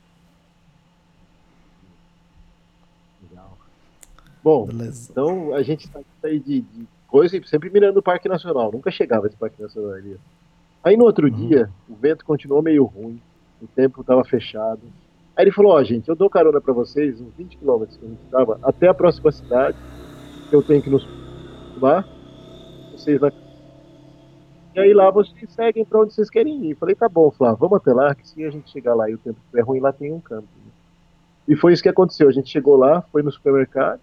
Bom, 4.48 4.66
Beleza. 4.66 5.10
então 5.12 5.54
a 5.54 5.62
gente 5.62 5.90
tá 5.90 6.00
aí 6.24 6.40
de, 6.40 6.62
de 6.62 6.88
coisa 7.06 7.36
e 7.36 7.46
sempre 7.46 7.70
mirando 7.70 7.98
o 7.98 8.02
Parque 8.02 8.30
Nacional. 8.30 8.72
Nunca 8.72 8.90
chegava 8.90 9.28
esse 9.28 9.36
Parque 9.36 9.62
Nacional, 9.62 9.98
Elias. 9.98 10.22
Aí 10.82 10.96
no 10.96 11.04
outro 11.04 11.30
dia, 11.30 11.70
o 11.90 11.94
vento 11.94 12.24
continuou 12.24 12.62
meio 12.62 12.86
ruim, 12.86 13.22
o 13.62 13.68
tempo 13.68 14.00
estava 14.00 14.24
fechado. 14.24 14.80
Aí 15.36 15.44
ele 15.44 15.52
falou, 15.52 15.74
ó, 15.74 15.84
gente, 15.84 16.08
eu 16.08 16.16
dou 16.16 16.30
carona 16.30 16.62
para 16.62 16.72
vocês, 16.74 17.20
uns 17.20 17.34
20 17.38 17.58
quilômetros 17.58 17.98
que 17.98 18.06
a 18.06 18.08
gente 18.08 18.24
estava, 18.24 18.58
até 18.64 18.88
a 18.88 18.94
próxima 18.94 19.34
cidade, 19.34 19.78
que 20.50 20.56
eu 20.56 20.64
tenho 20.64 20.82
que 20.82 20.90
nos 20.90 21.06
lá, 21.82 22.06
vocês 22.94 23.20
na... 23.20 23.30
E 24.76 24.80
aí 24.80 24.94
lá 24.94 25.12
vocês 25.12 25.52
seguem 25.52 25.84
para 25.84 26.00
onde 26.00 26.14
vocês 26.14 26.30
querem 26.30 26.68
ir. 26.68 26.76
Falei, 26.76 26.96
tá 26.96 27.10
bom, 27.10 27.30
Flávio, 27.32 27.58
vamos 27.58 27.82
até 27.82 27.92
lá, 27.92 28.16
que 28.16 28.26
se 28.26 28.46
a 28.46 28.50
gente 28.50 28.72
chegar 28.72 28.96
lá 28.96 29.10
e 29.10 29.14
o 29.14 29.18
tempo 29.18 29.38
estiver 29.44 29.66
ruim, 29.66 29.82
lá 29.82 29.92
tem 29.92 30.14
um 30.14 30.22
campo. 30.22 30.48
E 31.46 31.54
foi 31.54 31.74
isso 31.74 31.84
que 31.84 31.90
aconteceu. 31.90 32.30
A 32.30 32.32
gente 32.32 32.50
chegou 32.50 32.78
lá, 32.78 33.02
foi 33.12 33.22
no 33.22 33.30
supermercado. 33.30 34.00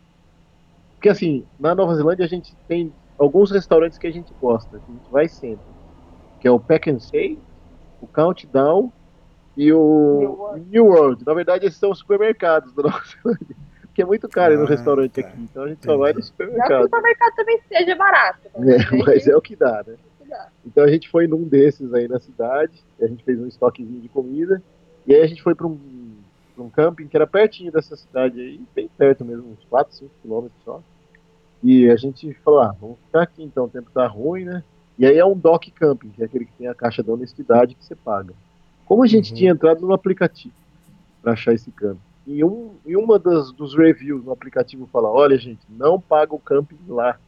Porque 1.04 1.12
assim, 1.12 1.44
na 1.60 1.74
Nova 1.74 1.94
Zelândia 1.94 2.24
a 2.24 2.28
gente 2.28 2.56
tem 2.66 2.90
alguns 3.18 3.50
restaurantes 3.50 3.98
que 3.98 4.06
a 4.06 4.10
gente 4.10 4.32
gosta, 4.40 4.78
que 4.78 4.90
a 4.90 4.94
gente 4.94 5.10
vai 5.10 5.28
sempre. 5.28 5.66
Que 6.40 6.48
é 6.48 6.50
o 6.50 6.58
Pack 6.58 6.88
and 6.90 6.98
Say, 6.98 7.38
o 8.00 8.06
Countdown 8.06 8.90
e 9.54 9.70
o 9.70 10.16
New 10.18 10.32
World. 10.32 10.66
New 10.70 10.86
World. 10.86 11.24
Na 11.26 11.34
verdade, 11.34 11.66
esses 11.66 11.78
são 11.78 11.90
os 11.90 11.98
supermercados 11.98 12.72
da 12.72 12.84
Nova 12.88 13.02
Zelândia. 13.04 13.56
porque 13.82 14.00
é 14.00 14.06
muito 14.06 14.26
caro 14.30 14.54
ir 14.54 14.56
no 14.56 14.64
Ah, 14.64 14.68
restaurante 14.68 15.20
tá. 15.20 15.28
aqui. 15.28 15.42
Então 15.42 15.64
a 15.64 15.68
gente 15.68 15.84
só 15.84 15.94
vai 15.98 16.14
no 16.14 16.14
Não 16.14 16.14
que 16.14 16.20
o 16.20 16.24
supermercado. 16.24 16.82
supermercado 16.84 17.34
também 17.34 17.60
seja 17.68 17.96
barato. 17.96 18.48
É, 18.54 18.96
mas 19.04 19.26
é 19.28 19.36
o 19.36 19.42
que 19.42 19.56
dá, 19.56 19.84
né? 19.86 19.96
dá. 20.26 20.48
Então 20.64 20.84
a 20.84 20.88
gente 20.88 21.10
foi 21.10 21.26
num 21.26 21.42
desses 21.44 21.92
aí 21.92 22.08
na 22.08 22.18
cidade, 22.18 22.82
e 22.98 23.04
a 23.04 23.08
gente 23.08 23.22
fez 23.24 23.38
um 23.38 23.46
estoquezinho 23.46 24.00
de 24.00 24.08
comida, 24.08 24.62
e 25.06 25.14
aí 25.14 25.20
a 25.20 25.26
gente 25.26 25.42
foi 25.42 25.54
para 25.54 25.66
um, 25.66 25.78
um 26.56 26.70
camping 26.70 27.08
que 27.08 27.14
era 27.16 27.26
pertinho 27.26 27.70
dessa 27.70 27.94
cidade 27.94 28.40
aí, 28.40 28.58
bem 28.74 28.88
perto 28.96 29.22
mesmo, 29.22 29.50
uns 29.52 29.62
4, 29.68 29.94
5 29.94 30.10
quilômetros 30.22 30.62
só. 30.64 30.80
E 31.64 31.88
a 31.90 31.96
gente 31.96 32.32
falou, 32.44 32.60
ah, 32.60 32.76
vamos 32.78 32.98
ficar 33.06 33.22
aqui 33.22 33.42
então, 33.42 33.64
o 33.64 33.68
tempo 33.68 33.90
tá 33.92 34.06
ruim, 34.06 34.44
né? 34.44 34.62
E 34.98 35.06
aí 35.06 35.16
é 35.16 35.24
um 35.24 35.36
dock 35.36 35.70
camping, 35.70 36.10
que 36.10 36.22
é 36.22 36.26
aquele 36.26 36.44
que 36.44 36.52
tem 36.58 36.68
a 36.68 36.74
caixa 36.74 37.02
da 37.02 37.12
honestidade 37.12 37.74
que 37.74 37.84
você 37.84 37.96
paga. 37.96 38.34
Como 38.84 39.02
a 39.02 39.06
gente 39.06 39.30
Uhum. 39.30 39.36
tinha 39.38 39.50
entrado 39.52 39.80
no 39.80 39.94
aplicativo 39.94 40.54
para 41.22 41.32
achar 41.32 41.54
esse 41.54 41.70
camping, 41.72 41.98
e, 42.26 42.44
um, 42.44 42.74
e 42.84 42.94
uma 42.96 43.18
das, 43.18 43.50
dos 43.50 43.74
reviews 43.74 44.22
no 44.24 44.30
aplicativo 44.32 44.86
fala, 44.92 45.10
olha 45.10 45.38
gente, 45.38 45.60
não 45.70 45.98
paga 45.98 46.34
o 46.34 46.38
camping 46.38 46.76
lá, 46.86 47.18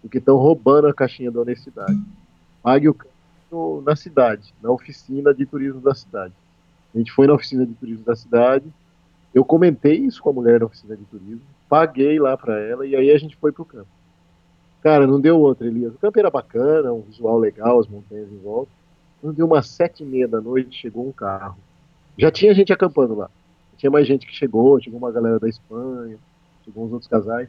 porque 0.00 0.18
estão 0.18 0.36
roubando 0.36 0.88
a 0.88 0.94
caixinha 0.94 1.30
da 1.30 1.40
honestidade. 1.40 1.98
Pague 2.62 2.88
o 2.88 2.94
camping 2.94 3.10
no- 3.52 3.82
na 3.82 3.94
cidade, 3.94 4.52
na 4.62 4.70
oficina 4.70 5.32
de 5.34 5.44
turismo 5.46 5.80
da 5.80 5.94
cidade. 5.94 6.32
A 6.94 6.98
gente 6.98 7.12
foi 7.12 7.26
na 7.26 7.34
oficina 7.34 7.66
de 7.66 7.74
turismo 7.74 8.04
da 8.04 8.16
cidade, 8.16 8.64
eu 9.34 9.44
comentei 9.44 9.96
isso 9.98 10.22
com 10.22 10.30
a 10.30 10.32
mulher 10.32 10.58
da 10.60 10.66
oficina 10.66 10.96
de 10.96 11.04
turismo, 11.04 11.42
paguei 11.74 12.20
lá 12.20 12.36
para 12.36 12.56
ela 12.60 12.86
e 12.86 12.94
aí 12.94 13.10
a 13.10 13.18
gente 13.18 13.34
foi 13.34 13.50
pro 13.50 13.64
campo. 13.64 13.88
Cara, 14.80 15.08
não 15.08 15.20
deu 15.20 15.40
outra, 15.40 15.66
Elias. 15.66 15.92
O 15.92 15.98
campo 15.98 16.16
era 16.20 16.30
bacana, 16.30 16.92
um 16.92 17.00
visual 17.00 17.36
legal, 17.36 17.80
as 17.80 17.88
montanhas 17.88 18.30
em 18.30 18.38
volta. 18.38 18.70
Quando 19.20 19.34
deu 19.34 19.44
umas 19.44 19.66
sete 19.66 20.04
e 20.04 20.06
meia 20.06 20.28
da 20.28 20.40
noite, 20.40 20.78
chegou 20.78 21.04
um 21.04 21.10
carro. 21.10 21.58
Já 22.16 22.30
tinha 22.30 22.54
gente 22.54 22.72
acampando 22.72 23.16
lá. 23.16 23.28
Tinha 23.76 23.90
mais 23.90 24.06
gente 24.06 24.24
que 24.24 24.32
chegou, 24.32 24.80
chegou 24.80 24.98
uma 24.98 25.10
galera 25.10 25.40
da 25.40 25.48
Espanha, 25.48 26.16
chegou 26.64 26.84
uns 26.84 26.92
outros 26.92 27.10
casais. 27.10 27.48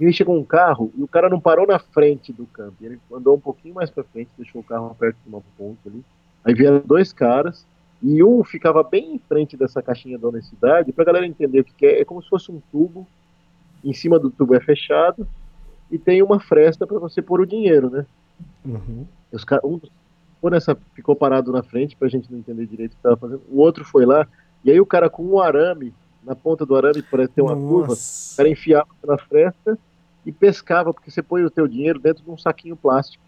E 0.00 0.06
aí 0.06 0.12
chegou 0.12 0.38
um 0.38 0.44
carro 0.44 0.90
e 0.96 1.02
o 1.02 1.08
cara 1.08 1.28
não 1.28 1.38
parou 1.38 1.66
na 1.66 1.78
frente 1.78 2.32
do 2.32 2.46
campo. 2.46 2.76
Ele 2.80 2.98
andou 3.12 3.36
um 3.36 3.40
pouquinho 3.40 3.74
mais 3.74 3.90
para 3.90 4.04
frente, 4.04 4.30
deixou 4.38 4.62
o 4.62 4.64
carro 4.64 4.96
perto 4.98 5.18
de 5.22 5.28
uma 5.28 5.42
ponte 5.58 5.80
ali. 5.86 6.02
Aí 6.42 6.54
vieram 6.54 6.80
dois 6.82 7.12
caras 7.12 7.66
e 8.02 8.24
um 8.24 8.42
ficava 8.42 8.82
bem 8.82 9.16
em 9.16 9.18
frente 9.18 9.54
dessa 9.54 9.82
caixinha 9.82 10.18
da 10.18 10.28
honestidade, 10.28 10.92
pra 10.92 11.04
galera 11.04 11.26
entender 11.26 11.60
o 11.60 11.64
que 11.64 11.84
é. 11.84 12.00
É 12.00 12.04
como 12.06 12.22
se 12.22 12.28
fosse 12.30 12.50
um 12.50 12.62
tubo, 12.72 13.06
em 13.84 13.92
cima 13.92 14.18
do 14.18 14.30
tubo 14.30 14.54
é 14.54 14.60
fechado 14.60 15.26
e 15.90 15.98
tem 15.98 16.22
uma 16.22 16.40
fresta 16.40 16.86
para 16.86 16.98
você 16.98 17.20
pôr 17.20 17.40
o 17.40 17.46
dinheiro, 17.46 17.90
né? 17.90 18.06
Uhum. 18.64 19.06
Os 19.30 19.44
um 19.64 19.78
ficou, 19.78 20.50
nessa, 20.50 20.76
ficou 20.94 21.14
parado 21.14 21.52
na 21.52 21.62
frente 21.62 21.96
pra 21.96 22.08
gente 22.08 22.30
não 22.32 22.38
entender 22.38 22.66
direito 22.66 22.92
o 22.92 22.94
que 22.94 22.98
estava 22.98 23.16
fazendo. 23.16 23.42
O 23.50 23.60
outro 23.60 23.84
foi 23.84 24.04
lá, 24.06 24.26
e 24.64 24.70
aí 24.70 24.80
o 24.80 24.86
cara 24.86 25.10
com 25.10 25.22
um 25.24 25.40
arame, 25.40 25.92
na 26.22 26.34
ponta 26.34 26.64
do 26.64 26.74
arame 26.74 27.02
parece 27.02 27.32
ter 27.32 27.42
uma 27.42 27.54
curva, 27.54 27.86
o 27.86 27.88
Nossa. 27.88 28.36
cara 28.36 28.48
enfiava 28.48 28.88
na 29.06 29.18
fresta 29.18 29.78
e 30.24 30.32
pescava, 30.32 30.92
porque 30.92 31.10
você 31.10 31.22
põe 31.22 31.44
o 31.44 31.50
teu 31.50 31.68
dinheiro 31.68 31.98
dentro 31.98 32.24
de 32.24 32.30
um 32.30 32.38
saquinho 32.38 32.76
plástico, 32.76 33.22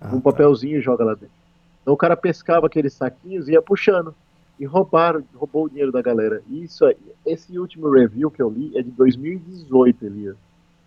Ah, 0.00 0.08
um 0.08 0.20
tá. 0.20 0.30
papelzinho 0.30 0.78
e 0.78 0.80
joga 0.80 1.04
lá 1.04 1.12
dentro. 1.12 1.34
Então 1.82 1.92
o 1.92 1.96
cara 1.96 2.16
pescava 2.16 2.66
aqueles 2.66 2.94
saquinhos 2.94 3.48
e 3.48 3.52
ia 3.52 3.60
puxando. 3.62 4.14
E 4.62 4.64
roubaram, 4.64 5.24
roubou 5.34 5.64
o 5.64 5.68
dinheiro 5.68 5.90
da 5.90 6.00
galera. 6.00 6.40
Isso 6.48 6.84
aí, 6.84 6.96
esse 7.26 7.58
último 7.58 7.90
review 7.90 8.30
que 8.30 8.40
eu 8.40 8.48
li 8.48 8.70
é 8.78 8.80
de 8.80 8.92
2018, 8.92 10.06
Elias. 10.06 10.36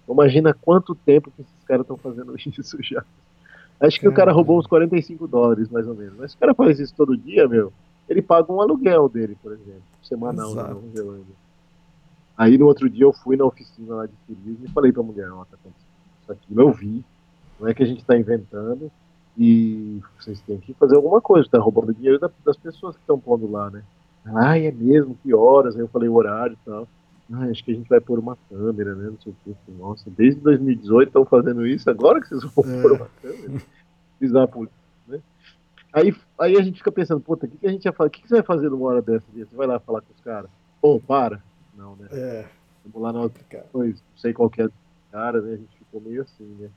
Imagina 0.07 0.53
quanto 0.53 0.95
tempo 0.95 1.29
que 1.29 1.41
esses 1.41 1.63
caras 1.65 1.81
estão 1.81 1.97
fazendo 1.97 2.33
isso 2.39 2.77
já. 2.81 3.03
Acho 3.77 3.99
que 3.99 4.07
o 4.07 4.13
cara 4.13 4.31
roubou 4.31 4.57
uns 4.57 4.65
45 4.65 5.27
dólares, 5.27 5.69
mais 5.69 5.85
ou 5.85 5.93
menos. 5.93 6.15
Mas 6.17 6.31
se 6.31 6.37
o 6.37 6.39
cara 6.39 6.53
faz 6.53 6.79
isso 6.79 6.93
todo 6.95 7.17
dia, 7.17 7.49
meu, 7.49 7.73
ele 8.07 8.21
paga 8.21 8.49
um 8.49 8.61
aluguel 8.61 9.09
dele, 9.09 9.37
por 9.43 9.51
exemplo, 9.51 9.83
semanal 10.01 10.55
na 10.55 10.61
Exato. 10.61 10.73
Nova 10.75 10.87
Zelândia. 10.95 11.35
Aí 12.37 12.57
no 12.57 12.67
outro 12.67 12.89
dia 12.89 13.03
eu 13.03 13.11
fui 13.11 13.35
na 13.35 13.43
oficina 13.43 13.93
lá 13.93 14.05
de 14.05 14.13
turismo 14.25 14.65
e 14.65 14.71
falei 14.71 14.93
pra 14.93 15.03
mulher, 15.03 15.29
ó, 15.33 15.43
tá 15.43 15.57
acontecendo 15.59 15.85
isso 16.21 16.31
aqui, 16.31 16.55
eu 16.55 16.71
vi, 16.71 17.03
não 17.59 17.67
é 17.67 17.73
que 17.73 17.83
a 17.83 17.85
gente 17.85 18.05
tá 18.05 18.17
inventando, 18.17 18.89
e 19.37 20.01
vocês 20.19 20.39
têm 20.41 20.57
que 20.59 20.73
fazer 20.75 20.95
alguma 20.95 21.19
coisa, 21.21 21.47
tá 21.49 21.59
roubando 21.59 21.93
dinheiro 21.93 22.19
da- 22.19 22.29
das 22.45 22.57
pessoas 22.57 22.95
que 22.95 23.01
estão 23.01 23.19
pondo 23.19 23.49
lá, 23.51 23.69
né? 23.69 23.83
Ah, 24.25 24.57
é 24.57 24.71
mesmo, 24.71 25.17
que 25.21 25.33
horas? 25.33 25.75
Aí 25.75 25.81
eu 25.81 25.87
falei 25.87 26.09
o 26.09 26.13
horário 26.15 26.53
e 26.53 26.65
tal. 26.65 26.87
Ah, 27.33 27.45
acho 27.45 27.63
que 27.63 27.71
a 27.71 27.75
gente 27.75 27.87
vai 27.89 27.99
pôr 27.99 28.17
uma 28.19 28.37
câmera, 28.49 28.95
né? 28.95 29.09
Não 29.09 29.17
sei 29.21 29.33
o 29.33 29.35
que. 29.55 29.71
Nossa, 29.71 30.09
desde 30.09 30.39
2018 30.41 31.09
estão 31.09 31.25
fazendo 31.25 31.65
isso, 31.65 31.89
agora 31.89 32.21
que 32.21 32.27
vocês 32.29 32.43
vão 32.43 32.63
É. 32.65 32.81
pôr 32.81 32.91
uma 32.93 33.09
câmera? 33.21 33.61
Né? 35.07 35.21
Aí, 35.93 36.15
aí 36.39 36.57
a 36.57 36.61
gente 36.61 36.77
fica 36.77 36.91
pensando, 36.91 37.21
puta, 37.21 37.45
o 37.45 37.49
que, 37.49 37.57
que 37.57 37.67
a 37.67 37.71
gente 37.71 37.83
vai 37.83 37.93
fazer? 37.93 38.07
O 38.07 38.11
que, 38.11 38.21
que 38.21 38.27
você 38.27 38.33
vai 38.35 38.43
fazer 38.43 38.69
numa 38.69 38.85
hora 38.87 39.01
dessa? 39.01 39.25
Você 39.33 39.55
vai 39.55 39.67
lá 39.67 39.79
falar 39.79 40.01
com 40.01 40.13
os 40.13 40.21
caras? 40.21 40.49
Pô, 40.81 40.99
para. 40.99 41.41
Não, 41.77 41.95
né? 41.95 42.07
É, 42.11 42.45
Vamos 42.85 43.01
lá 43.01 43.11
na 43.13 43.21
outra 43.21 43.43
coisa, 43.71 43.93
não 43.95 44.17
sei 44.17 44.31
qual 44.31 44.47
que 44.49 44.61
é 44.61 44.65
dos 44.65 44.73
caras, 45.11 45.43
né? 45.43 45.53
A 45.53 45.57
gente 45.57 45.75
ficou 45.77 45.99
meio 46.01 46.21
assim, 46.21 46.45
né? 46.59 46.69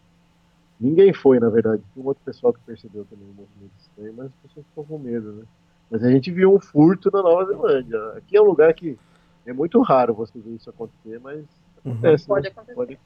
Ninguém 0.80 1.12
foi, 1.12 1.40
na 1.40 1.48
verdade. 1.48 1.82
Tinha 1.92 2.04
um 2.04 2.08
outro 2.08 2.22
pessoal 2.24 2.52
que 2.52 2.60
percebeu 2.60 3.04
também 3.04 3.24
um 3.26 3.32
movimento 3.34 3.72
estranho, 3.78 4.14
mas 4.16 4.26
as 4.26 4.32
pessoas 4.42 4.66
ficam 4.66 4.84
com 4.84 4.98
medo, 4.98 5.32
né? 5.32 5.44
Mas 5.90 6.04
a 6.04 6.10
gente 6.10 6.30
viu 6.30 6.54
um 6.54 6.60
furto 6.60 7.10
na 7.12 7.22
Nova 7.22 7.46
Zelândia. 7.46 7.98
Aqui 8.16 8.36
é 8.36 8.40
um 8.42 8.44
lugar 8.44 8.72
que 8.74 8.98
é 9.46 9.52
muito 9.52 9.80
raro 9.82 10.14
você 10.14 10.38
ver 10.38 10.54
isso 10.54 10.70
acontecer, 10.70 11.18
mas 11.20 11.44
Uhum. 11.84 11.92
acontece. 11.92 12.26
Pode 12.26 12.44
né? 12.44 12.50
acontecer. 12.50 12.74
Pode. 12.74 12.98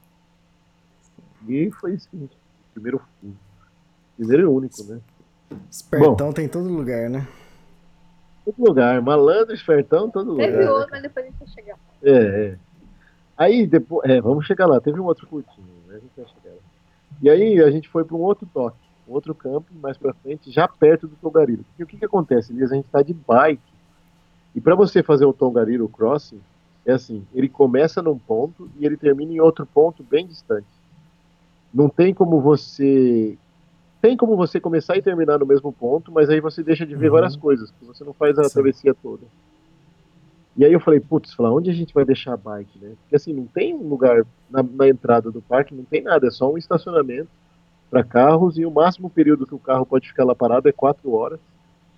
E 1.47 1.71
foi 1.71 1.93
isso. 1.93 2.09
gente. 2.13 2.37
Primeiro 2.73 2.99
furto. 2.99 3.37
Primeiro 4.17 4.43
e 4.43 4.45
único, 4.45 4.83
né? 4.83 4.99
Espertão 5.69 6.31
tem 6.31 6.45
em 6.45 6.49
todo 6.49 6.67
lugar, 6.69 7.09
né? 7.09 7.27
Todo 8.45 8.55
lugar. 8.67 9.01
Malandro, 9.01 9.53
espertão, 9.53 10.09
todo 10.09 10.31
lugar. 10.31 10.51
Teve 10.51 10.65
outro, 10.67 10.89
mas 10.91 11.01
depois 11.01 11.25
a 11.25 11.29
gente 11.29 11.39
vai 11.39 11.47
chegar. 11.47 11.77
É, 12.03 12.11
é. 12.47 12.57
Aí 13.37 13.65
depois. 13.65 14.09
É, 14.09 14.21
vamos 14.21 14.45
chegar 14.45 14.65
lá. 14.67 14.79
Teve 14.81 14.99
um 14.99 15.05
outro 15.05 15.25
curtinho, 15.27 15.67
né? 15.87 15.95
A 15.95 15.99
gente 15.99 16.11
vai 16.15 16.25
chegar. 16.25 16.42
E 17.23 17.29
aí 17.29 17.61
a 17.63 17.71
gente 17.71 17.87
foi 17.87 18.03
para 18.03 18.17
um 18.17 18.19
outro 18.19 18.45
dock, 18.53 18.75
um 19.07 19.13
outro 19.13 19.33
camping 19.33 19.79
mais 19.81 19.97
pra 19.97 20.11
frente, 20.13 20.51
já 20.51 20.67
perto 20.67 21.07
do 21.07 21.15
Tongariro. 21.15 21.63
Porque 21.63 21.83
o 21.83 21.87
que, 21.87 21.97
que 21.97 22.03
acontece, 22.03 22.51
Elias? 22.51 22.69
A 22.69 22.75
gente 22.75 22.89
tá 22.89 23.01
de 23.01 23.13
bike. 23.13 23.63
E 24.53 24.59
para 24.59 24.75
você 24.75 25.01
fazer 25.01 25.23
o 25.23 25.31
Tongariro 25.31 25.87
Crossing, 25.87 26.41
é 26.85 26.91
assim, 26.91 27.25
ele 27.33 27.47
começa 27.47 28.01
num 28.01 28.19
ponto 28.19 28.69
e 28.77 28.85
ele 28.85 28.97
termina 28.97 29.31
em 29.31 29.39
outro 29.39 29.65
ponto 29.65 30.03
bem 30.03 30.27
distante. 30.27 30.67
Não 31.73 31.87
tem 31.87 32.13
como 32.13 32.41
você. 32.41 33.37
Tem 34.01 34.17
como 34.17 34.35
você 34.35 34.59
começar 34.59 34.97
e 34.97 35.01
terminar 35.01 35.39
no 35.39 35.45
mesmo 35.45 35.71
ponto, 35.71 36.11
mas 36.11 36.29
aí 36.29 36.41
você 36.41 36.61
deixa 36.61 36.85
de 36.85 36.93
ver 36.93 37.07
Uhum. 37.07 37.13
várias 37.13 37.37
coisas, 37.37 37.71
porque 37.71 37.85
você 37.85 38.03
não 38.03 38.13
faz 38.13 38.37
a 38.37 38.43
Sim. 38.43 38.49
travessia 38.55 38.93
toda. 38.93 39.25
E 40.55 40.63
aí 40.63 40.71
eu 40.71 40.79
falei, 40.79 40.99
putz, 40.99 41.33
falar, 41.33 41.51
onde 41.51 41.69
a 41.69 41.73
gente 41.73 41.93
vai 41.93 42.05
deixar 42.05 42.33
a 42.33 42.37
bike, 42.37 42.77
né? 42.79 42.93
Porque 43.01 43.15
assim, 43.15 43.33
não 43.33 43.45
tem 43.45 43.73
um 43.73 43.87
lugar 43.87 44.23
na, 44.49 44.61
na 44.61 44.87
entrada 44.87 45.31
do 45.31 45.41
parque, 45.41 45.73
não 45.73 45.83
tem 45.83 46.03
nada, 46.03 46.27
é 46.27 46.31
só 46.31 46.51
um 46.51 46.57
estacionamento 46.57 47.29
para 47.89 48.03
carros 48.03 48.57
e 48.57 48.65
o 48.65 48.71
máximo 48.71 49.09
período 49.09 49.47
que 49.47 49.55
o 49.55 49.59
carro 49.59 49.85
pode 49.85 50.07
ficar 50.07 50.23
lá 50.23 50.35
parado 50.35 50.69
é 50.69 50.71
quatro 50.71 51.11
horas. 51.13 51.39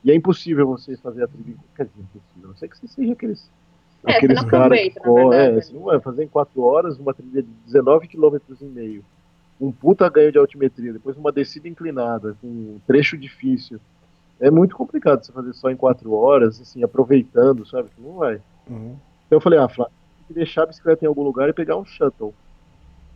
E 0.04 0.12
é 0.12 0.16
impossível 0.16 0.68
você 0.68 0.96
fazer 0.98 1.24
a 1.24 1.28
trilha, 1.28 1.58
quer 1.76 1.86
dizer, 1.86 2.00
impossível, 2.00 2.50
não 2.50 2.56
sei 2.56 2.70
que 2.70 2.78
você 2.78 2.88
seja 2.88 3.14
aqueles 3.14 3.50
É, 4.06 4.18
aqueles 4.18 4.44
caras 4.44 4.80
que 4.80 5.00
correm, 5.00 5.40
é, 5.40 5.60
vai 5.84 6.00
fazer 6.00 6.24
em 6.24 6.28
quatro 6.28 6.62
horas 6.62 7.00
uma 7.00 7.14
trilha 7.14 7.42
de 7.42 7.50
19 7.66 8.08
km 8.08 8.38
e 8.62 8.66
meio, 8.66 9.04
um 9.60 9.72
puta 9.72 10.08
ganho 10.10 10.32
de 10.32 10.38
altimetria, 10.38 10.94
depois 10.94 11.18
uma 11.18 11.32
descida 11.32 11.68
inclinada, 11.68 12.36
com 12.42 12.48
um 12.48 12.80
trecho 12.86 13.18
difícil. 13.18 13.80
É 14.40 14.52
muito 14.52 14.76
complicado 14.76 15.24
você 15.26 15.32
fazer 15.32 15.54
só 15.54 15.70
em 15.70 15.78
quatro 15.78 16.12
horas, 16.14 16.60
assim, 16.60 16.84
aproveitando, 16.84 17.66
sabe? 17.66 17.90
Não 17.98 18.16
vai. 18.16 18.42
Uhum. 18.70 18.98
Então 19.26 19.38
eu 19.38 19.42
falei, 19.42 19.60
ah, 19.60 19.70
Flávio, 19.70 19.94
tem 20.18 20.26
que 20.28 20.34
deixar 20.34 20.64
a 20.64 20.66
bicicleta 20.68 21.06
em 21.06 21.08
algum 21.08 21.24
lugar 21.24 21.48
e 21.50 21.54
pegar 21.54 21.78
um 21.78 21.86
shuttle. 21.86 22.36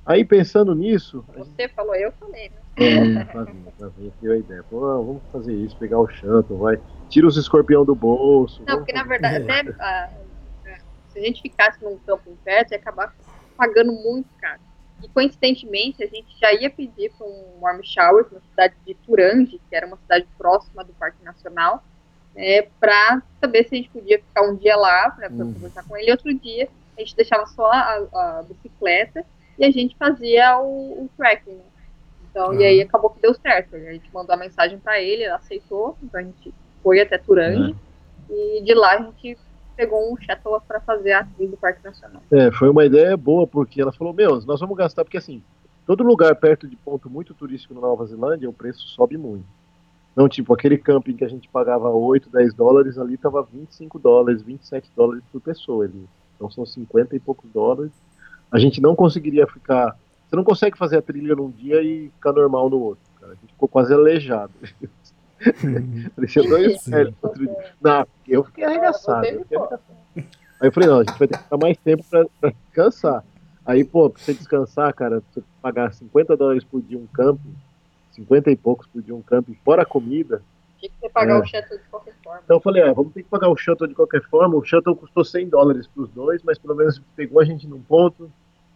Aí 0.06 0.24
pensando 0.24 0.74
nisso, 0.74 1.24
a 1.36 1.40
gente 1.40 1.50
Você 1.56 1.70
falou, 1.70 1.96
eu 1.96 2.12
falei, 2.14 2.50
né? 2.50 2.56
é, 2.78 3.26
Flavinho, 3.26 3.74
Flavinho 3.78 4.14
deu 4.22 4.34
a 4.34 4.38
ideia. 4.38 4.64
Pô, 4.64 4.80
vamos 4.80 5.24
fazer 5.32 5.54
isso, 5.54 5.78
pegar 5.78 6.00
o 6.00 6.08
shuttle, 6.08 6.58
vai. 6.60 6.82
Tira 7.10 7.28
os 7.28 7.38
escorpião 7.38 7.84
do 7.84 7.94
bolso. 7.96 8.64
Não, 8.66 8.78
porque 8.78 8.94
na 8.94 9.06
fazer- 9.06 9.20
verdade, 9.46 9.70
até 9.70 9.84
ah, 9.84 10.10
se 11.10 11.20
a 11.20 11.22
gente 11.22 11.42
ficasse 11.42 11.84
num 11.84 11.98
campo 12.00 12.38
perto, 12.44 12.72
ia 12.72 12.78
acabar 12.78 13.14
pagando 13.58 13.92
muito 13.92 14.30
caro. 14.40 14.62
E 15.04 15.08
coincidentemente, 15.10 16.04
a 16.04 16.08
gente 16.08 16.38
já 16.40 16.54
ia 16.54 16.70
pedir 16.70 17.12
para 17.18 17.26
um 17.26 17.60
warm 17.62 17.82
shower 17.84 18.26
na 18.32 18.40
cidade 18.42 18.76
de 18.86 18.94
Turangi, 18.96 19.62
que 19.70 19.76
era 19.76 19.88
uma 19.88 19.98
cidade 19.98 20.28
próxima 20.38 20.84
do 20.84 20.94
Parque 20.94 21.24
Nacional, 21.24 21.84
é, 22.36 22.68
para 22.80 23.22
saber 23.40 23.64
se 23.66 23.76
a 23.76 23.78
gente 23.78 23.90
podia 23.90 24.20
ficar 24.20 24.44
um 24.44 24.56
dia 24.56 24.76
lá 24.76 25.10
para 25.12 25.30
Hum. 25.30 25.54
conversar 25.54 25.84
com 25.84 25.98
ele, 25.98 26.10
e 26.10 26.12
outro 26.12 26.34
dia 26.34 26.70
a 26.98 27.02
gente 27.02 27.16
deixava 27.16 27.46
só 27.48 27.72
a, 27.72 28.08
a 28.14 28.44
bicicleta 28.44 29.26
e 29.58 29.66
a 29.66 29.72
gente 29.72 29.96
fazia 29.98 30.60
o, 30.60 31.06
o 31.06 31.10
trekking. 31.18 31.56
Né? 31.56 31.64
Então, 32.30 32.54
e 32.54 32.64
aí 32.64 32.82
acabou 32.82 33.10
que 33.10 33.22
deu 33.22 33.34
certo. 33.34 33.76
A 33.76 33.80
gente 33.80 34.14
mandou 34.14 34.34
a 34.34 34.38
mensagem 34.38 34.78
para 34.80 35.00
ele, 35.00 35.24
ele 35.24 35.32
aceitou, 35.32 35.98
então 36.04 36.20
a 36.20 36.24
gente 36.24 36.54
foi 36.84 37.00
até 37.00 37.18
Turangi. 37.18 37.76
E 38.30 38.62
de 38.62 38.74
lá 38.76 38.94
a 38.94 39.02
gente 39.02 39.38
pegou 39.80 40.12
um 40.12 40.18
shuttle 40.18 40.60
para 40.68 40.82
fazer 40.82 41.14
a 41.14 41.24
trilha 41.24 41.52
do 41.52 41.58
Parque 41.58 41.82
Nacional. 41.82 42.22
É, 42.30 42.52
foi 42.52 42.70
uma 42.70 42.84
ideia 42.84 43.16
boa, 43.16 43.48
porque 43.48 43.82
ela 43.82 43.94
falou, 43.94 44.14
meu, 44.14 44.42
nós 44.42 44.60
vamos 44.60 44.78
gastar, 44.78 45.06
porque 45.06 45.18
assim, 45.18 45.42
todo 45.86 46.04
lugar 46.04 46.36
perto 46.36 46.68
de 46.68 46.76
ponto 46.76 47.10
muito 47.10 47.34
turístico 47.34 47.74
na 47.74 47.80
Nova 47.80 48.06
Zelândia, 48.06 48.50
o 48.50 48.54
preço 48.54 48.86
sobe 48.90 49.18
muito. 49.18 49.46
Então, 50.12 50.28
tipo, 50.28 50.54
aquele 50.54 50.78
camping 50.78 51.16
que 51.16 51.24
a 51.24 51.30
gente 51.30 51.48
pagava 51.48 51.90
8, 51.90 52.30
10 52.30 52.54
dólares, 52.54 52.98
ali 52.98 53.16
tava 53.16 53.42
25 53.42 53.98
dólares, 53.98 54.42
27 54.42 54.92
dólares 54.94 55.24
por 55.32 55.40
pessoa 55.40 55.86
ali. 55.86 56.06
Então 56.36 56.52
são 56.52 56.66
50 56.66 57.16
e 57.16 57.20
poucos 57.20 57.50
dólares. 57.54 57.94
A 58.52 58.60
gente 58.60 58.82
não 58.82 58.96
conseguiria 58.96 59.48
ficar. 59.48 59.98
Você 60.28 60.36
não 60.36 60.44
consegue 60.44 60.78
fazer 60.78 60.98
a 60.98 61.02
trilha 61.02 61.36
num 61.36 61.50
dia 61.50 61.82
e 61.82 62.10
ficar 62.10 62.34
normal 62.34 62.70
no 62.70 62.80
outro, 62.80 63.04
cara. 63.18 63.32
A 63.32 63.36
gente 63.36 63.54
ficou 63.54 63.70
quase 63.70 63.94
aleijado. 63.94 64.52
Parecia 66.16 66.44
dois 66.44 66.86
velhos 66.86 67.14
outro 67.22 67.46
dia. 67.46 67.56
Não, 67.82 68.08
eu 68.28 68.44
fiquei 68.44 68.64
arregaçado. 68.64 69.26
Eu 69.26 69.40
fiquei 69.42 69.58
arregaçado. 69.58 69.84
Aí 70.62 70.68
eu 70.68 70.72
falei, 70.72 70.90
não, 70.90 70.98
a 71.00 71.04
gente 71.04 71.18
vai 71.18 71.28
ter 71.28 71.38
que 71.38 71.44
ficar 71.44 71.58
mais 71.58 71.78
tempo 71.78 72.04
pra, 72.10 72.26
pra 72.42 72.50
descansar. 72.52 73.24
Aí, 73.66 73.84
pô, 73.84 74.10
pra 74.10 74.22
você 74.22 74.34
descansar, 74.34 74.94
cara, 74.94 75.22
você 75.32 75.42
pagar 75.62 75.94
50 75.94 76.36
dólares 76.36 76.64
por 76.64 76.82
dia 76.82 76.98
um 76.98 77.08
camping, 77.08 77.56
50 78.12 78.52
e 78.52 78.56
poucos 78.56 78.88
por 78.88 79.02
dia 79.02 79.16
um 79.16 79.22
camping, 79.22 79.58
fora 79.64 79.84
a 79.84 79.86
comida. 79.86 80.42
Tinha 80.80 80.90
que 80.90 80.96
você 81.00 81.10
pagar 81.10 81.36
É. 81.38 81.40
o 81.40 81.46
shuttle 81.46 81.78
de 81.78 81.84
qualquer 81.90 82.14
forma. 82.24 82.42
Então 82.44 82.58
eu 82.58 82.62
falei, 82.62 82.84
ah, 82.84 82.94
vamos 82.94 83.14
ter 83.14 83.24
que 83.24 83.30
pagar 83.30 83.50
o 83.50 83.56
shuttle 83.56 83.88
de 83.88 83.94
qualquer 83.96 84.22
forma. 84.24 84.56
O 84.58 84.64
shuttle 84.64 84.96
custou 84.96 85.24
100 85.24 85.50
dólares 85.50 85.88
pros 85.88 86.10
dois, 86.10 86.42
mas 86.44 86.58
pelo 86.58 86.76
menos 86.76 87.02
pegou 87.16 87.42
a 87.42 87.46
gente 87.46 87.68
num 87.68 87.82
ponto, 87.82 88.30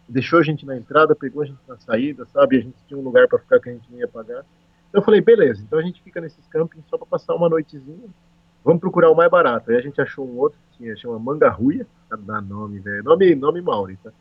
deixou 0.08 0.40
a 0.40 0.44
gente 0.44 0.66
na 0.66 0.78
entrada, 0.78 1.16
pegou 1.16 1.42
a 1.42 1.46
gente 1.46 1.60
na 1.68 1.78
saída, 1.78 2.26
sabe? 2.32 2.58
A 2.58 2.62
gente 2.62 2.76
tinha 2.88 2.98
um 3.00 3.04
lugar 3.04 3.28
pra 3.28 3.40
ficar 3.40 3.60
que 3.60 3.70
a 3.70 3.74
gente 3.74 3.90
não 3.92 4.00
ia 4.00 4.08
pagar. 4.08 4.46
Então 4.94 5.02
eu 5.02 5.06
falei, 5.06 5.22
beleza, 5.22 5.60
então 5.60 5.80
a 5.80 5.82
gente 5.82 6.04
fica 6.04 6.22
nesses 6.22 6.48
campings 6.50 6.86
só 6.88 7.00
pra 7.00 7.08
passar 7.08 7.34
uma 7.34 7.50
noitezinha. 7.50 8.08
Vamos 8.64 8.80
procurar 8.80 9.10
o 9.10 9.16
mais 9.16 9.30
barato. 9.32 9.72
Aí 9.72 9.78
a 9.78 9.82
gente 9.82 10.00
achou 10.00 10.24
um 10.24 10.38
outro 10.38 10.60
que 10.70 10.78
tinha, 10.78 10.96
chama 10.96 11.18
Mangarruia, 11.18 11.88
dar 12.20 12.44
nome, 12.44 12.78
velho. 12.78 13.04
Nome, 13.04 13.34
nome 13.34 13.60
Mauri, 13.60 13.98
tá? 14.04 14.12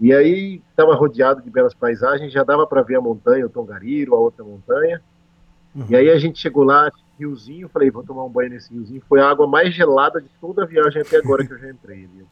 E 0.00 0.10
aí 0.10 0.62
tava 0.74 0.94
rodeado 0.94 1.42
de 1.42 1.50
belas 1.50 1.74
paisagens, 1.74 2.32
já 2.32 2.42
dava 2.42 2.66
pra 2.66 2.80
ver 2.80 2.96
a 2.96 3.00
montanha, 3.02 3.44
o 3.44 3.50
Tongariro, 3.50 4.14
a 4.14 4.18
outra 4.18 4.42
montanha. 4.42 5.02
E 5.86 5.94
aí 5.94 6.08
a 6.08 6.18
gente 6.18 6.38
chegou 6.38 6.64
lá, 6.64 6.90
riozinho, 7.18 7.68
falei, 7.68 7.90
vou 7.90 8.02
tomar 8.02 8.24
um 8.24 8.30
banho 8.30 8.48
nesse 8.48 8.72
riozinho. 8.72 9.02
Foi 9.06 9.20
a 9.20 9.28
água 9.28 9.46
mais 9.46 9.74
gelada 9.74 10.18
de 10.18 10.30
toda 10.40 10.62
a 10.62 10.66
viagem 10.66 11.02
até 11.02 11.18
agora 11.18 11.46
que 11.46 11.52
eu 11.52 11.58
já 11.58 11.68
entrei 11.68 12.06
ali. 12.06 12.24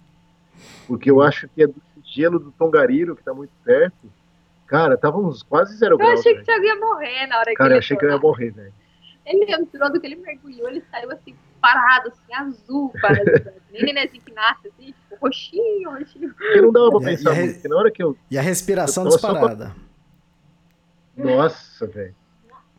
Porque 0.87 1.11
eu 1.11 1.21
acho 1.21 1.47
que 1.51 1.63
é 1.63 1.67
do 1.67 1.75
gelo 2.03 2.39
do 2.39 2.51
Tongariro, 2.51 3.15
que 3.15 3.23
tá 3.23 3.35
muito 3.35 3.53
perto. 3.63 4.11
Cara, 4.69 4.97
tava 4.97 5.19
uns 5.19 5.43
quase 5.43 5.75
zero 5.77 5.95
Eu 5.95 5.99
graus. 5.99 6.21
achei 6.21 6.35
que 6.35 6.43
o. 6.43 6.45
Thiago 6.45 6.65
ia 6.65 6.77
morrer 6.77 7.27
na 7.27 7.39
hora 7.39 7.51
que 7.51 7.55
Cara, 7.57 7.71
ele 7.71 7.75
eu 7.77 7.79
achei 7.81 7.97
que 7.97 8.05
eu 8.05 8.09
ia 8.11 8.15
lá. 8.17 8.21
morrer, 8.21 8.51
velho. 8.51 8.73
Ele 9.27 9.53
entrou, 9.53 9.93
do 9.93 10.01
que 10.01 10.07
ele 10.07 10.17
mergulhou, 10.17 10.69
ele 10.69 10.83
saiu 10.91 11.11
assim, 11.11 11.35
parado, 11.61 12.09
assim, 12.09 12.33
azul, 12.35 12.93
parado. 13.01 13.25
Nem 13.73 13.83
nenenzinho 13.83 14.23
que 14.23 14.33
nasce, 14.33 14.69
assim, 14.69 14.87
tipo, 14.87 15.17
roxinho, 15.21 15.91
roxinho. 15.91 16.35
Porque 16.35 16.61
não 16.61 16.71
dava 16.73 16.91
pra 16.91 17.01
E 17.01 17.05
pensar 17.17 17.35
e 17.35 17.39
muito, 17.41 17.55
porque 17.55 17.69
na 17.69 17.77
hora 17.77 17.91
que 17.91 18.03
eu. 18.03 18.17
E 18.31 18.39
a 18.39 18.43
respiração 18.43 19.05
Eu 19.05 19.11
disparada. 19.11 19.75
Nossa, 21.17 21.87
velho. 21.87 22.15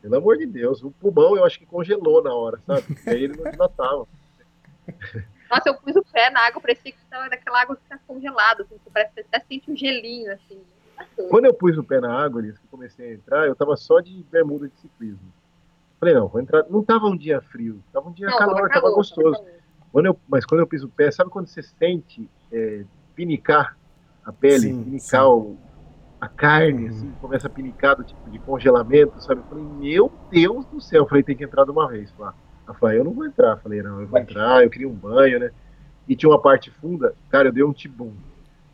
Pelo 0.02 0.16
amor 0.16 0.38
de 0.38 0.46
Deus, 0.46 0.82
o 0.82 0.92
pulmão 0.92 1.36
eu 1.36 1.44
acho 1.44 1.60
que 1.60 1.66
congelou 1.66 2.24
na 2.24 2.34
hora, 2.34 2.60
sabe? 2.66 2.84
Porque 2.84 3.10
aí 3.10 3.24
ele 3.26 3.36
não 3.36 3.52
dilatava. 3.52 4.08
Nossa, 5.52 5.70
eu 5.70 5.74
pus 5.76 5.96
o 5.96 6.04
pé 6.04 6.30
na 6.30 6.46
água, 6.48 6.62
parecia 6.62 6.92
que 6.92 6.98
tava 7.10 7.28
naquela 7.28 7.62
água 7.62 7.76
que 7.76 7.82
tá 7.90 8.00
congelada, 8.08 8.64
assim, 8.64 8.78
que 8.78 8.90
parece 8.92 9.10
que 9.14 9.22
você 9.24 9.28
até 9.28 9.40
sente 9.46 9.70
um 9.70 9.76
gelinho, 9.76 10.32
assim. 10.32 10.62
Quando 11.30 11.45
eu 11.45 11.54
pus 11.54 11.78
o 11.78 11.84
pé 11.84 12.00
na 12.00 12.12
água, 12.14 12.41
que 12.41 12.50
eu 12.50 12.56
comecei 12.70 13.12
a 13.12 13.14
entrar, 13.14 13.47
eu 13.47 13.56
tava 13.56 13.76
só 13.76 14.00
de 14.00 14.24
bermuda 14.24 14.68
de 14.68 14.78
ciclismo. 14.80 15.32
Falei, 16.00 16.16
não, 16.16 16.28
vou 16.28 16.39
entrar. 16.41 16.66
Não 16.70 16.84
tava 16.84 17.08
um 17.08 17.18
dia 17.18 17.41
frio, 17.41 17.84
tava 17.91 18.10
um 18.10 18.14
dia 18.14 18.28
Não, 18.28 18.38
calor, 18.38 18.56
tava, 18.70 18.70
calor, 18.82 18.95
gostoso. 18.95 19.38
calor. 19.38 19.60
Quando 19.91 20.06
eu, 20.06 20.22
mas 20.28 20.45
quando 20.45 20.62
eu 20.62 20.68
piso 20.68 20.88
o 20.88 20.91
pé, 20.91 21.12
sabe 21.12 21.30
quando 21.30 21.47
você 21.47 21.62
sente 21.62 22.30
é, 22.52 22.86
pinicar 23.16 23.78
a 24.24 24.32
pele, 24.32 24.60
Sim, 24.70 24.84
pinicar 24.84 25.26
sim. 25.26 25.32
o- 25.32 25.60
a 26.22 26.28
carne, 26.28 26.84
Uhum. 26.84 26.89
assim, 26.89 27.14
começa 27.14 27.47
a 27.47 27.50
pinicar 27.50 27.95
do 27.95 28.04
tipo 28.04 28.30
de 28.30 28.39
congelamento, 28.39 29.22
sabe? 29.22 29.41
Eu 29.41 29.45
falei, 29.45 29.64
meu 29.64 30.14
Deus 30.30 30.66
do 30.66 30.82
céu, 30.82 31.04
eu 31.04 31.08
falei, 31.08 31.24
tem 31.24 31.36
que 31.36 31.43
entrar 31.43 31.64
de 31.64 31.72
uma 31.72 31.88
vez. 31.88 32.14
Lá. 32.18 32.36
Ela 32.68 32.78
falou, 32.78 32.95
eu 32.95 33.04
não 33.06 33.14
vou 33.14 33.26
entrar. 33.26 33.52
Eu 33.56 33.58
falei, 33.62 33.82
não, 33.82 34.02
eu 34.02 34.08
vou 34.08 34.20
entrar, 34.20 34.64
eu 34.64 34.70
queria 34.70 34.88
um 34.89 34.93
banho, 34.95 35.39
né? 35.39 35.52
E 36.08 36.16
tinha 36.16 36.30
uma 36.30 36.41
parte 36.41 36.72
funda, 36.72 37.16
cara, 37.30 37.47
eu 37.50 37.54
dei 37.54 37.64
um 37.64 37.74
tibum. 37.74 38.18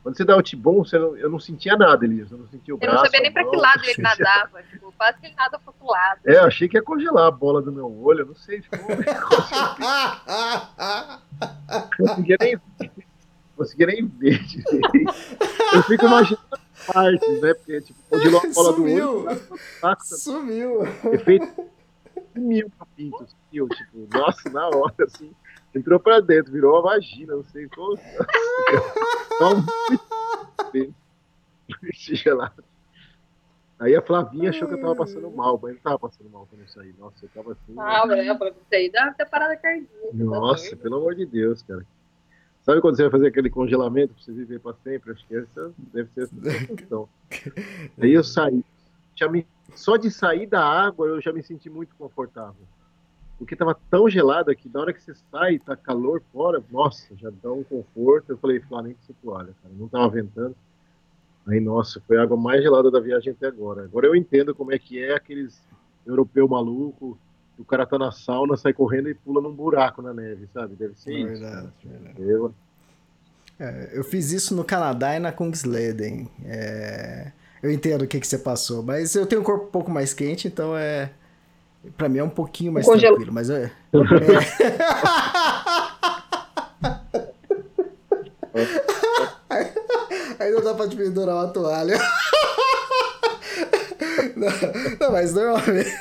Quando 0.05 0.17
você 0.17 0.23
dá 0.23 0.37
o 0.37 0.41
tibum, 0.43 0.85
você 0.85 0.99
não- 0.99 1.17
eu 1.17 1.27
não 1.31 1.39
sentia 1.39 1.75
nada, 1.75 2.05
Elias. 2.05 2.29
Eu 2.31 2.37
não 2.37 2.47
sentia 2.47 2.75
o 2.75 2.77
Eu 2.77 2.79
braço. 2.79 2.95
não 2.97 3.05
sabia 3.05 3.21
nem 3.21 3.33
pra 3.33 3.43
que 3.49 3.55
lado 3.55 3.79
ele 3.83 3.93
sentia- 3.95 4.03
nadava, 4.19 4.61
tipo, 4.61 4.93
quase 4.95 5.19
que 5.19 5.25
ele 5.25 5.33
nada 5.35 5.57
pro 5.57 5.69
outro 5.73 5.87
lado. 5.87 6.19
É, 6.27 6.35
eu 6.35 6.43
achei 6.43 6.69
que 6.69 6.77
ia 6.77 6.83
congelar 6.83 7.25
a 7.25 7.31
bola 7.31 7.59
do 7.59 7.71
meu 7.71 7.91
olho, 8.03 8.19
eu 8.19 8.25
não 8.27 8.35
sei, 8.35 8.61
ficou 8.61 8.87
negócio 8.95 9.09
não 11.99 12.07
conseguia 12.07 12.37
nem 12.39 12.55
ver. 12.79 12.91
conseguia 13.57 13.87
nem 13.87 14.05
ver 14.05 14.43
direito. 14.43 14.91
Eu 15.73 15.81
fico 15.83 16.05
imaginando 16.05 16.45
as 16.51 16.85
partes, 16.85 17.41
né? 17.41 17.53
Porque, 17.55 17.81
tipo, 17.81 17.99
congelou 18.07 18.41
a 18.41 18.53
bola 18.53 18.73
do 18.73 18.83
olho, 18.83 19.23
Sumiu! 19.23 19.59
saco, 19.81 20.05
Sumiu! 20.05 20.83
efeito 21.13 21.65
mil 22.35 22.71
pintos, 22.95 23.35
sumiu, 23.49 23.67
tipo, 23.69 24.07
nossa, 24.13 24.47
na 24.51 24.67
hora, 24.67 24.93
assim, 24.99 25.31
entrou 25.75 25.99
pra 25.99 26.19
dentro, 26.19 26.51
virou 26.51 26.73
uma 26.73 26.81
vagina, 26.81 27.35
não 27.35 27.43
sei 27.43 27.67
como. 27.67 27.97
Gelado. 31.93 32.63
Aí 33.77 33.93
a 33.93 34.01
Flavinha 34.01 34.51
achou 34.51 34.67
que 34.67 34.75
eu 34.75 34.81
tava 34.81 34.95
passando 34.95 35.29
mal, 35.29 35.59
mas 35.61 35.71
eu 35.71 35.75
não 35.75 35.81
tava 35.81 35.99
passando 35.99 36.29
mal 36.29 36.47
quando 36.49 36.61
eu 36.61 36.67
saí. 36.69 36.93
Nossa, 36.97 37.25
eu 37.25 37.29
tava 37.29 37.51
assim. 37.51 37.75
Ah, 37.77 38.05
né? 38.05 38.29
Eu 38.29 38.37
falei, 38.37 38.53
isso 38.53 38.73
aí 38.73 38.89
dá 38.89 39.07
até 39.07 39.25
parada 39.25 39.55
cardíaca. 39.57 39.89
tá 40.11 40.13
Nossa, 40.13 40.75
pelo 40.77 40.95
amor 40.95 41.15
de 41.15 41.25
Deus, 41.25 41.61
cara. 41.61 41.85
Sabe 42.61 42.81
quando 42.81 42.95
você 42.95 43.03
vai 43.03 43.11
fazer 43.11 43.27
aquele 43.27 43.49
congelamento 43.49 44.13
pra 44.13 44.23
você 44.23 44.31
viver 44.31 44.59
pra 44.59 44.73
sempre? 44.83 45.11
Acho 45.11 45.27
que 45.27 45.35
essa 45.35 45.73
deve 45.93 46.09
ser 46.13 46.23
essa 46.23 46.67
questão. 46.67 47.09
Aí 48.01 48.13
eu 48.13 48.23
saí. 48.23 48.63
Já 49.13 49.29
me, 49.29 49.45
só 49.75 49.97
de 49.97 50.09
sair 50.09 50.47
da 50.47 50.63
água 50.63 51.07
eu 51.07 51.21
já 51.21 51.31
me 51.31 51.43
senti 51.43 51.69
muito 51.69 51.93
confortável. 51.95 52.55
Porque 53.45 53.55
tava 53.55 53.77
tão 53.91 54.09
gelada 54.09 54.55
que 54.55 54.67
na 54.73 54.79
hora 54.79 54.91
que 54.91 54.99
você 54.99 55.13
sai, 55.31 55.59
tá 55.59 55.75
calor 55.75 56.19
fora, 56.33 56.63
nossa, 56.71 57.15
já 57.15 57.31
dá 57.43 57.51
um 57.53 57.63
conforto. 57.63 58.31
Eu 58.31 58.37
falei, 58.39 58.59
que 58.59 58.65
você 58.67 59.13
toalha, 59.21 59.53
cara. 59.61 59.75
Não 59.77 59.87
tava 59.87 60.09
ventando. 60.09 60.55
Aí, 61.45 61.59
nossa, 61.59 62.01
foi 62.07 62.17
a 62.17 62.23
água 62.23 62.35
mais 62.35 62.63
gelada 62.63 62.89
da 62.89 62.99
viagem 62.99 63.31
até 63.31 63.45
agora. 63.45 63.83
Agora 63.83 64.07
eu 64.07 64.15
entendo 64.15 64.55
como 64.55 64.73
é 64.73 64.79
que 64.79 64.99
é 64.99 65.13
aqueles 65.13 65.61
europeu 66.07 66.47
maluco, 66.47 67.15
o 67.55 67.63
cara 67.63 67.85
tá 67.85 67.99
na 67.99 68.11
sauna, 68.11 68.57
sai 68.57 68.73
correndo 68.73 69.09
e 69.09 69.13
pula 69.13 69.39
num 69.39 69.53
buraco 69.53 70.01
na 70.01 70.11
neve, 70.11 70.47
sabe? 70.51 70.75
Deve 70.75 70.95
ser 70.95 71.13
isso. 71.13 71.39
Verdade, 71.39 71.71
verdade. 71.83 72.21
Eu, 72.23 72.53
É, 73.59 73.91
eu 73.93 74.03
fiz 74.03 74.31
isso 74.31 74.55
no 74.55 74.63
Canadá 74.63 75.15
e 75.15 75.19
na 75.19 75.31
Kungsleden. 75.31 76.27
É, 76.43 77.31
eu 77.61 77.69
entendo 77.71 78.01
o 78.01 78.07
que, 78.07 78.19
que 78.19 78.25
você 78.25 78.39
passou, 78.39 78.81
mas 78.81 79.13
eu 79.13 79.27
tenho 79.27 79.41
um 79.41 79.45
corpo 79.45 79.67
um 79.67 79.71
pouco 79.71 79.91
mais 79.91 80.15
quente, 80.15 80.47
então 80.47 80.75
é. 80.75 81.11
Pra 81.97 82.09
mim 82.09 82.19
é 82.19 82.23
um 82.23 82.29
pouquinho 82.29 82.71
mais 82.73 82.85
Congelo- 82.85 83.15
tranquilo, 83.15 83.33
mas 83.33 83.49
é. 83.49 83.63
é. 83.63 83.71
Aí 90.39 90.51
não 90.51 90.61
dá 90.63 90.73
pra 90.73 90.87
te 90.87 90.95
pendurar 90.95 91.35
uma 91.35 91.47
toalha. 91.47 91.97
Não, 94.35 94.47
não, 94.99 95.11
mas 95.11 95.33
normalmente. 95.33 95.93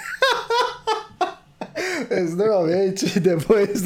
Mas 2.11 2.35
normalmente, 2.35 3.21
depois. 3.21 3.83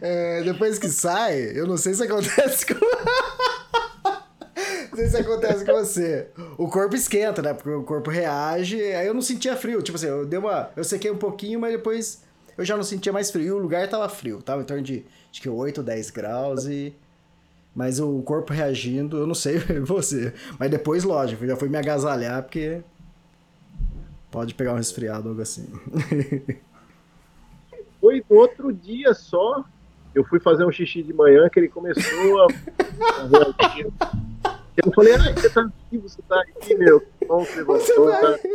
É, 0.00 0.42
depois 0.42 0.78
que 0.78 0.88
sai, 0.88 1.52
eu 1.54 1.66
não 1.66 1.76
sei 1.76 1.94
se 1.94 2.02
acontece 2.04 2.66
com. 2.66 2.74
Não 4.92 4.98
sei 4.98 5.08
se 5.08 5.16
acontece 5.16 5.64
com 5.64 5.72
você. 5.72 6.28
O 6.58 6.68
corpo 6.68 6.94
esquenta, 6.94 7.40
né? 7.40 7.54
Porque 7.54 7.70
o 7.70 7.82
corpo 7.82 8.10
reage. 8.10 8.78
Aí 8.78 9.06
eu 9.06 9.14
não 9.14 9.22
sentia 9.22 9.56
frio. 9.56 9.80
Tipo 9.80 9.96
assim, 9.96 10.06
eu 10.06 10.26
dei 10.26 10.38
uma. 10.38 10.70
Eu 10.76 10.84
sequei 10.84 11.10
um 11.10 11.16
pouquinho, 11.16 11.58
mas 11.58 11.72
depois 11.72 12.22
eu 12.58 12.64
já 12.64 12.76
não 12.76 12.82
sentia 12.82 13.10
mais 13.10 13.30
frio. 13.30 13.46
E 13.46 13.50
o 13.52 13.58
lugar 13.58 13.88
tava 13.88 14.06
frio. 14.10 14.42
Tava 14.42 14.60
em 14.60 14.66
torno 14.66 14.82
de 14.82 15.06
acho 15.30 15.40
que 15.40 15.48
8, 15.48 15.82
10 15.82 16.10
graus 16.10 16.66
e. 16.66 16.94
Mas 17.74 17.98
o 17.98 18.20
corpo 18.20 18.52
reagindo, 18.52 19.16
eu 19.16 19.26
não 19.26 19.34
sei 19.34 19.58
você. 19.80 20.34
Mas 20.58 20.70
depois, 20.70 21.04
lógico, 21.04 21.42
eu 21.44 21.48
já 21.48 21.56
fui 21.56 21.70
me 21.70 21.78
agasalhar, 21.78 22.42
porque. 22.42 22.82
Pode 24.30 24.54
pegar 24.54 24.74
um 24.74 24.76
resfriado, 24.76 25.30
algo 25.30 25.40
assim. 25.40 25.68
Foi 27.98 28.22
no 28.28 28.36
outro 28.36 28.70
dia 28.72 29.14
só. 29.14 29.64
Eu 30.14 30.22
fui 30.24 30.38
fazer 30.38 30.66
um 30.66 30.70
xixi 30.70 31.02
de 31.02 31.14
manhã 31.14 31.48
que 31.48 31.58
ele 31.60 31.68
começou 31.68 32.42
a. 32.42 32.48
eu 34.76 34.92
falei, 34.92 35.14
ah, 35.14 35.32
você 35.34 35.50
tá 35.50 35.62
aqui, 35.62 35.98
você 35.98 36.22
tá 36.22 36.40
aqui, 36.40 36.74
meu. 36.74 37.00
Que 37.00 37.26
bom 37.26 37.44
que 37.44 37.62
você 37.62 37.64
voltou, 37.64 38.06
vai... 38.06 38.38
tá? 38.38 38.48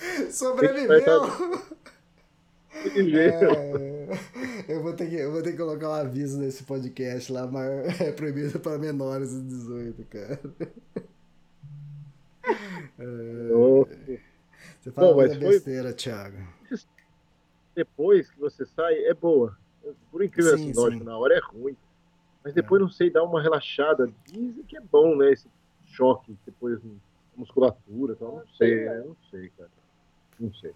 Sobreviveu! 0.30 1.00
Que. 2.82 3.18
É, 3.18 4.08
eu, 4.68 4.82
vou 4.82 4.94
ter 4.94 5.08
que, 5.10 5.16
eu 5.16 5.30
vou 5.30 5.42
ter 5.42 5.52
que 5.52 5.58
colocar 5.58 5.90
um 5.90 5.94
aviso 5.94 6.38
nesse 6.38 6.64
podcast 6.64 7.30
lá, 7.30 7.46
mas 7.46 8.00
é 8.00 8.10
proibido 8.12 8.58
para 8.58 8.78
menores 8.78 9.30
de 9.30 9.42
18, 9.42 10.04
cara. 10.06 10.40
Nossa. 12.98 14.20
Você 14.80 14.90
fala 14.92 15.08
Bom, 15.08 15.16
mas 15.16 15.36
foi- 15.36 15.48
besteira, 15.48 15.92
Thiago. 15.92 16.38
Depois 17.74 18.30
que 18.30 18.40
você 18.40 18.64
sai, 18.66 18.94
é 19.04 19.14
boa. 19.14 19.56
Por 20.10 20.22
incrível 20.22 20.56
Sim, 20.56 20.70
assim, 20.70 21.02
na 21.02 21.16
hora 21.16 21.34
é 21.34 21.40
ruim. 21.40 21.76
Mas 22.42 22.54
depois, 22.54 22.80
não 22.80 22.88
sei, 22.88 23.10
dá 23.10 23.22
uma 23.22 23.42
relaxada. 23.42 24.10
Dizem 24.26 24.64
que 24.64 24.76
é 24.76 24.80
bom, 24.80 25.16
né? 25.16 25.32
Esse 25.32 25.48
choque 25.86 26.36
depois 26.46 26.82
na 26.82 26.92
musculatura 27.36 28.14
tal. 28.16 28.36
Não 28.36 28.48
sei, 28.56 28.84
né? 28.84 28.98
Não 29.06 29.16
sei, 29.30 29.50
cara. 29.50 29.70
Não 30.38 30.52
sei. 30.54 30.72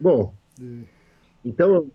Bom, 0.00 0.34
então 1.44 1.90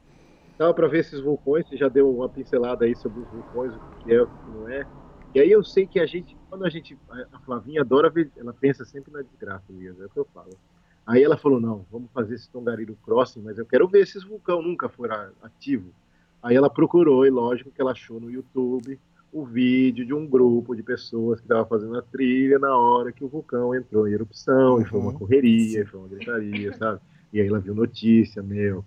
Tava 0.57 0.73
para 0.73 0.87
ver 0.87 0.99
esses 0.99 1.19
vulcões, 1.19 1.67
você 1.67 1.77
já 1.77 1.87
deu 1.87 2.09
uma 2.09 2.27
pincelada 2.27 2.83
aí 2.83 2.95
sobre 2.95 3.19
os 3.19 3.27
vulcões, 3.27 3.73
o 3.75 4.03
que 4.03 4.11
é, 4.11 4.21
o 4.21 4.25
que 4.25 4.49
não 4.49 4.67
é. 4.67 4.87
E 5.35 5.39
aí 5.39 5.51
eu 5.51 5.63
sei 5.63 5.85
que 5.85 5.99
a 5.99 6.05
gente, 6.07 6.35
quando 6.49 6.65
a 6.65 6.69
gente, 6.69 6.97
a 7.31 7.39
Flavinha 7.41 7.81
adora 7.81 8.09
ver, 8.09 8.31
ela 8.35 8.51
pensa 8.51 8.83
sempre 8.83 9.13
na 9.13 9.21
desgraça, 9.21 9.65
Elias, 9.69 9.99
é 10.01 10.05
o 10.05 10.09
que 10.09 10.17
eu 10.17 10.25
falo. 10.33 10.57
Aí 11.05 11.21
ela 11.21 11.37
falou, 11.37 11.61
não, 11.61 11.85
vamos 11.91 12.09
fazer 12.11 12.33
esse 12.33 12.49
Tongariro 12.49 12.97
Crossing, 13.05 13.41
mas 13.41 13.59
eu 13.59 13.67
quero 13.67 13.87
ver 13.87 14.07
se 14.07 14.17
esse 14.17 14.27
vulcão 14.27 14.61
nunca 14.61 14.89
for 14.89 15.11
ativo. 15.43 15.93
Aí 16.41 16.55
ela 16.55 16.69
procurou, 16.69 17.25
e 17.25 17.29
lógico 17.29 17.71
que 17.71 17.81
ela 17.81 17.91
achou 17.91 18.19
no 18.19 18.29
YouTube 18.29 18.99
o 19.31 19.45
vídeo 19.45 20.05
de 20.05 20.13
um 20.13 20.25
grupo 20.25 20.75
de 20.75 20.81
pessoas 20.81 21.39
que 21.39 21.45
estava 21.45 21.65
fazendo 21.65 21.97
a 21.97 22.01
trilha 22.01 22.57
na 22.57 22.75
hora 22.75 23.11
que 23.11 23.23
o 23.23 23.27
vulcão 23.27 23.75
entrou 23.75 24.07
em 24.07 24.13
erupção, 24.13 24.75
uhum. 24.75 24.81
e 24.81 24.85
foi 24.85 24.99
uma 24.99 25.11
uhum. 25.11 25.17
correria, 25.17 25.81
e 25.81 25.85
foi 25.85 25.99
uma 25.99 26.09
gritaria, 26.09 26.73
sabe? 26.77 27.01
E 27.33 27.41
aí 27.41 27.47
ela 27.47 27.59
viu 27.59 27.75
notícia, 27.75 28.41
meu. 28.41 28.85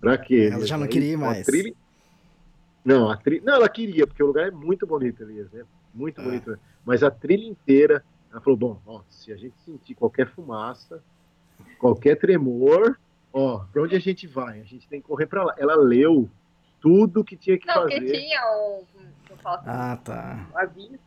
Pra 0.00 0.18
quê? 0.18 0.50
Ela 0.52 0.66
já 0.66 0.76
não 0.76 0.86
queria 0.86 1.16
mais. 1.16 1.46
Trilha... 1.46 1.74
Não, 2.84 3.08
a 3.08 3.16
tri... 3.16 3.40
não, 3.44 3.54
ela 3.54 3.68
queria, 3.68 4.06
porque 4.06 4.22
o 4.22 4.26
lugar 4.26 4.48
é 4.48 4.50
muito 4.50 4.86
bonito, 4.86 5.22
Elias, 5.22 5.50
né? 5.52 5.64
Muito 5.94 6.20
é. 6.20 6.24
bonito. 6.24 6.58
Mas 6.84 7.02
a 7.02 7.10
trilha 7.10 7.46
inteira, 7.46 8.04
ela 8.30 8.40
falou, 8.40 8.58
bom, 8.58 8.80
ó, 8.86 9.00
se 9.08 9.32
a 9.32 9.36
gente 9.36 9.54
sentir 9.64 9.94
qualquer 9.94 10.28
fumaça, 10.28 11.02
qualquer 11.78 12.16
tremor, 12.16 12.98
ó, 13.32 13.64
pra 13.72 13.82
onde 13.82 13.94
a 13.94 14.00
gente 14.00 14.26
vai? 14.26 14.60
A 14.60 14.64
gente 14.64 14.88
tem 14.88 15.00
que 15.00 15.06
correr 15.06 15.26
pra 15.26 15.44
lá. 15.44 15.54
Ela 15.56 15.76
leu 15.76 16.28
tudo 16.82 17.24
que 17.24 17.36
tinha 17.36 17.56
que 17.56 17.66
não, 17.66 17.74
fazer. 17.74 18.00
Não, 18.00 18.06
que 18.06 18.18
tinha 18.18 18.44
um, 18.50 18.84
assim, 19.30 19.62
ah, 19.66 19.98
tá. 20.04 20.46
aviso. 20.54 20.98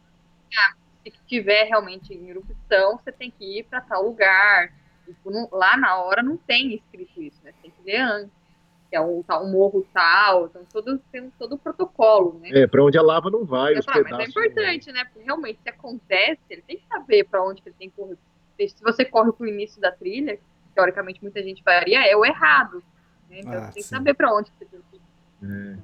Ah, 0.58 0.74
se 1.04 1.12
tiver 1.28 1.66
realmente 1.66 2.14
em 2.14 2.30
erupção, 2.30 2.98
você 2.98 3.12
tem 3.12 3.30
que 3.30 3.60
ir 3.60 3.64
para 3.64 3.82
tal 3.82 4.04
lugar. 4.04 4.74
Tipo, 5.06 5.30
não, 5.30 5.48
lá 5.52 5.78
na 5.78 6.02
hora 6.02 6.24
não 6.24 6.38
tem 6.38 6.74
escrito 6.74 7.22
isso, 7.22 7.40
né? 7.44 7.52
Você 7.52 7.62
tem 7.62 7.72
que 7.72 7.84
ler 7.92 8.00
antes. 8.00 8.46
Que 8.90 8.96
é 8.96 9.02
um, 9.02 9.24
um 9.28 9.52
morro 9.52 9.86
tal, 9.92 10.46
então 10.46 10.64
todo, 10.72 11.00
tem 11.12 11.30
todo 11.40 11.56
o 11.56 11.58
protocolo, 11.58 12.40
né? 12.40 12.50
É, 12.52 12.68
para 12.68 12.84
onde 12.84 12.98
a 12.98 13.02
lava 13.02 13.32
não 13.32 13.44
vai, 13.44 13.74
os 13.74 13.84
falar, 13.84 14.04
Mas 14.04 14.20
é 14.20 14.30
importante, 14.30 14.92
né? 14.92 15.04
Porque 15.06 15.24
realmente, 15.24 15.60
se 15.62 15.70
acontece, 15.70 16.40
ele 16.50 16.62
tem 16.62 16.78
que 16.78 16.86
saber 16.88 17.24
para 17.24 17.44
onde 17.44 17.64
ele 17.66 17.76
tem 17.78 17.90
que 17.90 17.96
correr. 17.96 18.18
Se 18.60 18.84
você 18.84 19.04
corre 19.04 19.32
para 19.34 19.44
o 19.44 19.48
início 19.48 19.82
da 19.82 19.92
trilha, 19.92 20.40
teoricamente 20.76 21.20
muita 21.22 21.42
gente 21.42 21.64
faria, 21.64 22.08
é 22.08 22.16
o 22.16 22.24
errado. 22.24 22.84
Né? 23.30 23.40
Então 23.40 23.54
ah, 23.54 23.66
você 23.66 23.74
tem 23.74 23.84
que 23.84 23.90
saber 23.90 24.14
para 24.14 24.34
onde 24.34 24.52
você 24.52 24.66
tem 24.66 24.80
que. 24.92 25.05
É. 25.44 25.76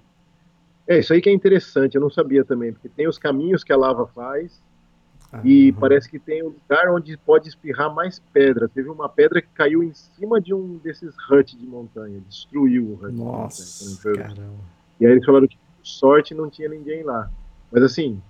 é. 0.95 0.99
isso 0.99 1.13
aí 1.13 1.21
que 1.21 1.29
é 1.29 1.33
interessante, 1.33 1.95
eu 1.95 2.01
não 2.01 2.09
sabia 2.09 2.43
também, 2.43 2.73
porque 2.73 2.89
tem 2.89 3.07
os 3.07 3.17
caminhos 3.17 3.63
que 3.63 3.73
a 3.73 3.77
lava 3.77 4.07
faz, 4.07 4.61
ah, 5.31 5.41
e 5.43 5.71
uhum. 5.71 5.79
parece 5.79 6.09
que 6.09 6.19
tem 6.19 6.43
um 6.43 6.47
lugar 6.49 6.89
onde 6.93 7.15
pode 7.17 7.47
espirrar 7.47 7.93
mais 7.93 8.19
pedra. 8.33 8.67
Teve 8.67 8.89
uma 8.89 9.07
pedra 9.07 9.41
que 9.41 9.47
caiu 9.53 9.81
em 9.81 9.93
cima 9.93 10.41
de 10.41 10.53
um 10.53 10.77
desses 10.77 11.15
huts 11.29 11.57
de 11.57 11.65
montanha, 11.65 12.19
destruiu 12.27 12.83
o 12.83 12.93
hut 12.95 13.13
Nossa, 13.13 13.85
de 13.85 13.91
montanha. 13.91 14.27
Caramba. 14.27 14.63
E 14.99 15.05
aí 15.05 15.11
eles 15.13 15.25
falaram 15.25 15.47
que 15.47 15.57
sorte 15.81 16.33
não 16.35 16.49
tinha 16.49 16.67
ninguém 16.67 17.03
lá. 17.03 17.31
Mas 17.71 17.81
assim, 17.83 18.21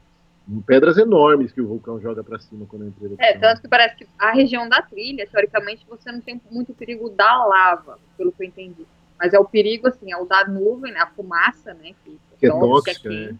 pedras 0.65 0.97
enormes 0.97 1.51
que 1.51 1.61
o 1.61 1.67
vulcão 1.67 1.99
joga 1.99 2.23
para 2.23 2.39
cima 2.39 2.65
quando 2.67 2.85
entra. 2.85 3.15
É, 3.19 3.37
tanto 3.37 3.61
que 3.61 3.67
parece 3.67 3.95
que 3.95 4.07
a 4.19 4.31
região 4.31 4.69
da 4.69 4.81
trilha, 4.81 5.27
teoricamente, 5.27 5.85
você 5.89 6.11
não 6.11 6.21
tem 6.21 6.39
muito 6.51 6.73
perigo 6.73 7.09
da 7.09 7.45
lava, 7.45 7.97
pelo 8.15 8.31
que 8.31 8.43
eu 8.43 8.47
entendi. 8.47 8.85
Mas 9.21 9.33
é 9.33 9.39
o 9.39 9.45
perigo, 9.45 9.87
assim, 9.87 10.11
é 10.11 10.17
o 10.17 10.25
da 10.25 10.47
nuvem, 10.47 10.91
né, 10.91 10.99
a 10.99 11.05
fumaça, 11.05 11.75
né? 11.75 11.93
Que, 12.03 12.19
que 12.39 12.47
é 12.47 12.49
tóxica, 12.49 12.99
que 12.99 13.07
é 13.07 13.11
quente, 13.11 13.33
né? 13.33 13.39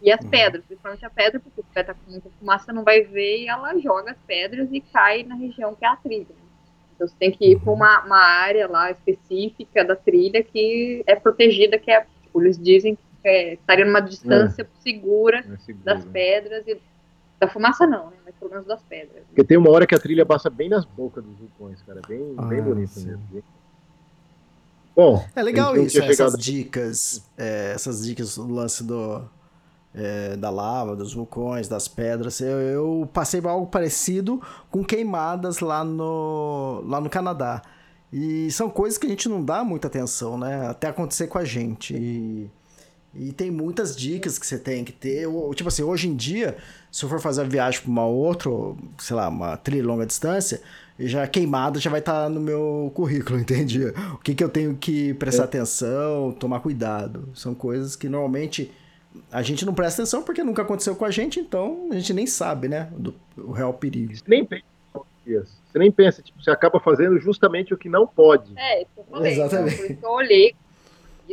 E 0.00 0.12
as 0.12 0.20
uhum. 0.20 0.30
pedras, 0.30 0.64
principalmente 0.64 1.04
a 1.04 1.10
pedra, 1.10 1.40
porque 1.40 1.62
se 1.62 1.68
tiver 1.68 1.84
com 1.84 2.10
muita 2.10 2.30
fumaça, 2.38 2.72
não 2.72 2.84
vai 2.84 3.02
ver 3.02 3.40
e 3.40 3.48
ela 3.48 3.76
joga 3.78 4.12
as 4.12 4.18
pedras 4.24 4.68
e 4.70 4.80
cai 4.80 5.24
na 5.24 5.34
região 5.34 5.74
que 5.74 5.84
é 5.84 5.88
a 5.88 5.96
trilha. 5.96 6.26
Né? 6.30 6.46
Então 6.94 7.08
você 7.08 7.14
tem 7.18 7.32
que 7.32 7.50
ir 7.50 7.58
para 7.58 7.70
uhum. 7.70 7.76
uma, 7.76 8.04
uma, 8.04 8.22
área 8.22 8.68
lá 8.68 8.88
específica 8.88 9.84
da 9.84 9.96
trilha 9.96 10.44
que 10.44 11.02
é 11.08 11.16
protegida, 11.16 11.76
que 11.76 11.90
é, 11.90 12.06
tipo, 12.22 12.40
eles 12.40 12.56
dizem 12.56 12.94
que 12.94 13.28
é, 13.28 13.54
estaria 13.54 13.84
numa 13.84 14.00
distância 14.00 14.62
é. 14.62 14.80
segura, 14.80 15.38
é 15.40 15.56
segura 15.56 15.84
das 15.84 16.04
pedras 16.04 16.68
e 16.68 16.80
da 17.40 17.48
fumaça 17.48 17.84
não, 17.84 18.10
né? 18.10 18.16
Mas 18.24 18.34
pelo 18.36 18.52
menos 18.52 18.66
das 18.66 18.82
pedras. 18.84 19.24
Porque 19.26 19.42
tem 19.42 19.56
uma 19.56 19.70
hora 19.70 19.88
que 19.88 19.94
a 19.94 19.98
trilha 19.98 20.24
passa 20.24 20.48
bem 20.48 20.68
nas 20.68 20.84
bocas 20.84 21.24
dos 21.24 21.36
vulcões, 21.36 21.82
cara. 21.82 22.00
Bem, 22.06 22.34
ah, 22.38 22.44
bem 22.44 22.62
bonito 22.62 22.90
sim. 22.90 23.08
mesmo. 23.08 23.42
Bom, 24.96 25.22
é 25.36 25.42
legal 25.42 25.76
isso, 25.76 25.98
essas 25.98 26.16
chegado... 26.16 26.38
dicas, 26.38 27.22
é, 27.36 27.72
essas 27.74 28.02
dicas 28.02 28.36
do 28.36 28.50
lance 28.50 28.82
do, 28.82 29.22
é, 29.94 30.36
da 30.38 30.48
lava, 30.48 30.96
dos 30.96 31.12
vulcões, 31.12 31.68
das 31.68 31.86
pedras. 31.86 32.40
Eu, 32.40 32.58
eu, 32.58 33.10
passei 33.12 33.42
algo 33.44 33.66
parecido 33.66 34.40
com 34.70 34.82
queimadas 34.82 35.60
lá 35.60 35.84
no, 35.84 36.82
lá 36.86 36.98
no 36.98 37.10
Canadá. 37.10 37.60
E 38.10 38.50
são 38.50 38.70
coisas 38.70 38.96
que 38.96 39.06
a 39.06 39.10
gente 39.10 39.28
não 39.28 39.44
dá 39.44 39.62
muita 39.62 39.86
atenção, 39.86 40.38
né? 40.38 40.66
Até 40.66 40.88
acontecer 40.88 41.26
com 41.26 41.36
a 41.36 41.44
gente. 41.44 41.94
E, 41.94 42.50
e 43.14 43.32
tem 43.32 43.50
muitas 43.50 43.94
dicas 43.94 44.38
que 44.38 44.46
você 44.46 44.58
tem 44.58 44.82
que 44.82 44.92
ter. 44.92 45.26
Tipo 45.54 45.68
assim, 45.68 45.82
hoje 45.82 46.08
em 46.08 46.16
dia, 46.16 46.56
se 46.90 47.04
eu 47.04 47.08
for 47.10 47.20
fazer 47.20 47.42
a 47.42 47.44
viagem 47.44 47.82
para 47.82 47.90
uma 47.90 48.06
outra, 48.06 48.50
sei 48.98 49.14
lá, 49.14 49.28
uma 49.28 49.58
trilha 49.58 49.86
longa 49.86 50.06
distância, 50.06 50.62
já 50.98 51.26
queimado 51.26 51.78
já 51.78 51.90
vai 51.90 52.00
estar 52.00 52.24
tá 52.24 52.28
no 52.28 52.40
meu 52.40 52.90
currículo, 52.94 53.38
entende? 53.40 53.86
O 54.14 54.18
que, 54.18 54.34
que 54.34 54.42
eu 54.42 54.48
tenho 54.48 54.76
que 54.76 55.14
prestar 55.14 55.42
é. 55.42 55.46
atenção, 55.46 56.32
tomar 56.32 56.60
cuidado. 56.60 57.28
São 57.34 57.54
coisas 57.54 57.96
que 57.96 58.08
normalmente 58.08 58.70
a 59.32 59.42
gente 59.42 59.64
não 59.64 59.74
presta 59.74 60.02
atenção 60.02 60.22
porque 60.22 60.42
nunca 60.42 60.62
aconteceu 60.62 60.94
com 60.94 61.04
a 61.04 61.10
gente, 61.10 61.40
então 61.40 61.88
a 61.90 61.94
gente 61.94 62.12
nem 62.12 62.26
sabe, 62.26 62.68
né? 62.68 62.90
Do, 62.96 63.14
o 63.36 63.52
real 63.52 63.72
perigo. 63.72 64.14
Você 64.14 64.24
nem 64.26 64.44
pensa, 64.44 64.64
você 65.24 65.78
nem 65.78 65.90
pensa, 65.90 66.22
tipo, 66.22 66.42
você 66.42 66.50
acaba 66.50 66.80
fazendo 66.80 67.18
justamente 67.18 67.72
o 67.72 67.78
que 67.78 67.88
não 67.88 68.06
pode. 68.06 68.52
É, 68.56 68.82
isso 68.82 68.90
eu 68.96 69.04
falei. 69.04 69.32
Exatamente. 69.32 69.76
Por 69.76 69.84
isso 69.86 69.96
que 69.96 70.06
eu 70.06 70.10
olhei. 70.10 70.54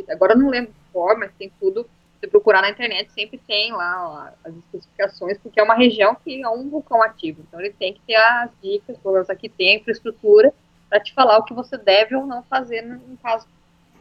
Agora 0.08 0.32
eu 0.32 0.38
não 0.38 0.50
lembro 0.50 0.72
forma, 0.92 1.20
mas 1.20 1.32
tem 1.38 1.52
tudo 1.60 1.86
se 2.24 2.30
procurar 2.30 2.62
na 2.62 2.70
internet, 2.70 3.12
sempre 3.12 3.38
tem 3.46 3.72
lá 3.72 4.08
ó, 4.08 4.48
as 4.48 4.56
especificações, 4.56 5.38
porque 5.38 5.60
é 5.60 5.62
uma 5.62 5.74
região 5.74 6.14
que 6.14 6.42
é 6.42 6.48
um 6.48 6.68
vulcão 6.70 7.02
ativo. 7.02 7.42
Então 7.46 7.60
ele 7.60 7.72
tem 7.72 7.92
que 7.92 8.00
ter 8.00 8.14
as 8.14 8.50
dicas, 8.62 8.96
pelo 8.98 9.14
menos 9.14 9.28
aqui 9.28 9.48
tem 9.48 9.72
a 9.72 9.80
infraestrutura 9.80 10.52
para 10.88 11.00
te 11.00 11.12
falar 11.12 11.38
o 11.38 11.44
que 11.44 11.52
você 11.52 11.76
deve 11.76 12.16
ou 12.16 12.26
não 12.26 12.42
fazer 12.44 12.82
no, 12.82 13.16
caso 13.18 13.46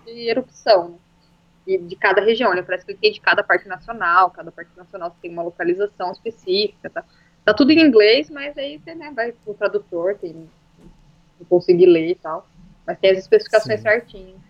de 0.05 0.29
erupção. 0.29 0.89
Né? 0.89 0.97
E 1.65 1.77
de 1.77 1.95
cada 1.95 2.21
região, 2.21 2.53
né? 2.53 2.61
Parece 2.61 2.85
que 2.85 2.93
tem 2.93 3.11
de 3.11 3.21
cada 3.21 3.41
parque 3.41 3.69
nacional, 3.69 4.31
cada 4.31 4.51
parque 4.51 4.71
nacional 4.75 5.15
tem 5.21 5.31
uma 5.31 5.43
localização 5.43 6.11
específica, 6.11 6.89
tá? 6.89 7.05
Tá 7.45 7.53
tudo 7.53 7.71
em 7.71 7.79
inglês, 7.79 8.29
mas 8.29 8.57
aí 8.57 8.77
você 8.77 8.95
né, 8.95 9.11
vai 9.15 9.31
pro 9.31 9.53
tradutor, 9.53 10.15
tem 10.15 10.33
não 10.33 10.49
conseguir 11.47 11.85
ler 11.85 12.11
e 12.11 12.15
tal. 12.15 12.47
Mas 12.85 12.99
tem 12.99 13.11
as 13.11 13.19
especificações 13.19 13.79
Sim. 13.79 13.83
certinhas. 13.83 14.41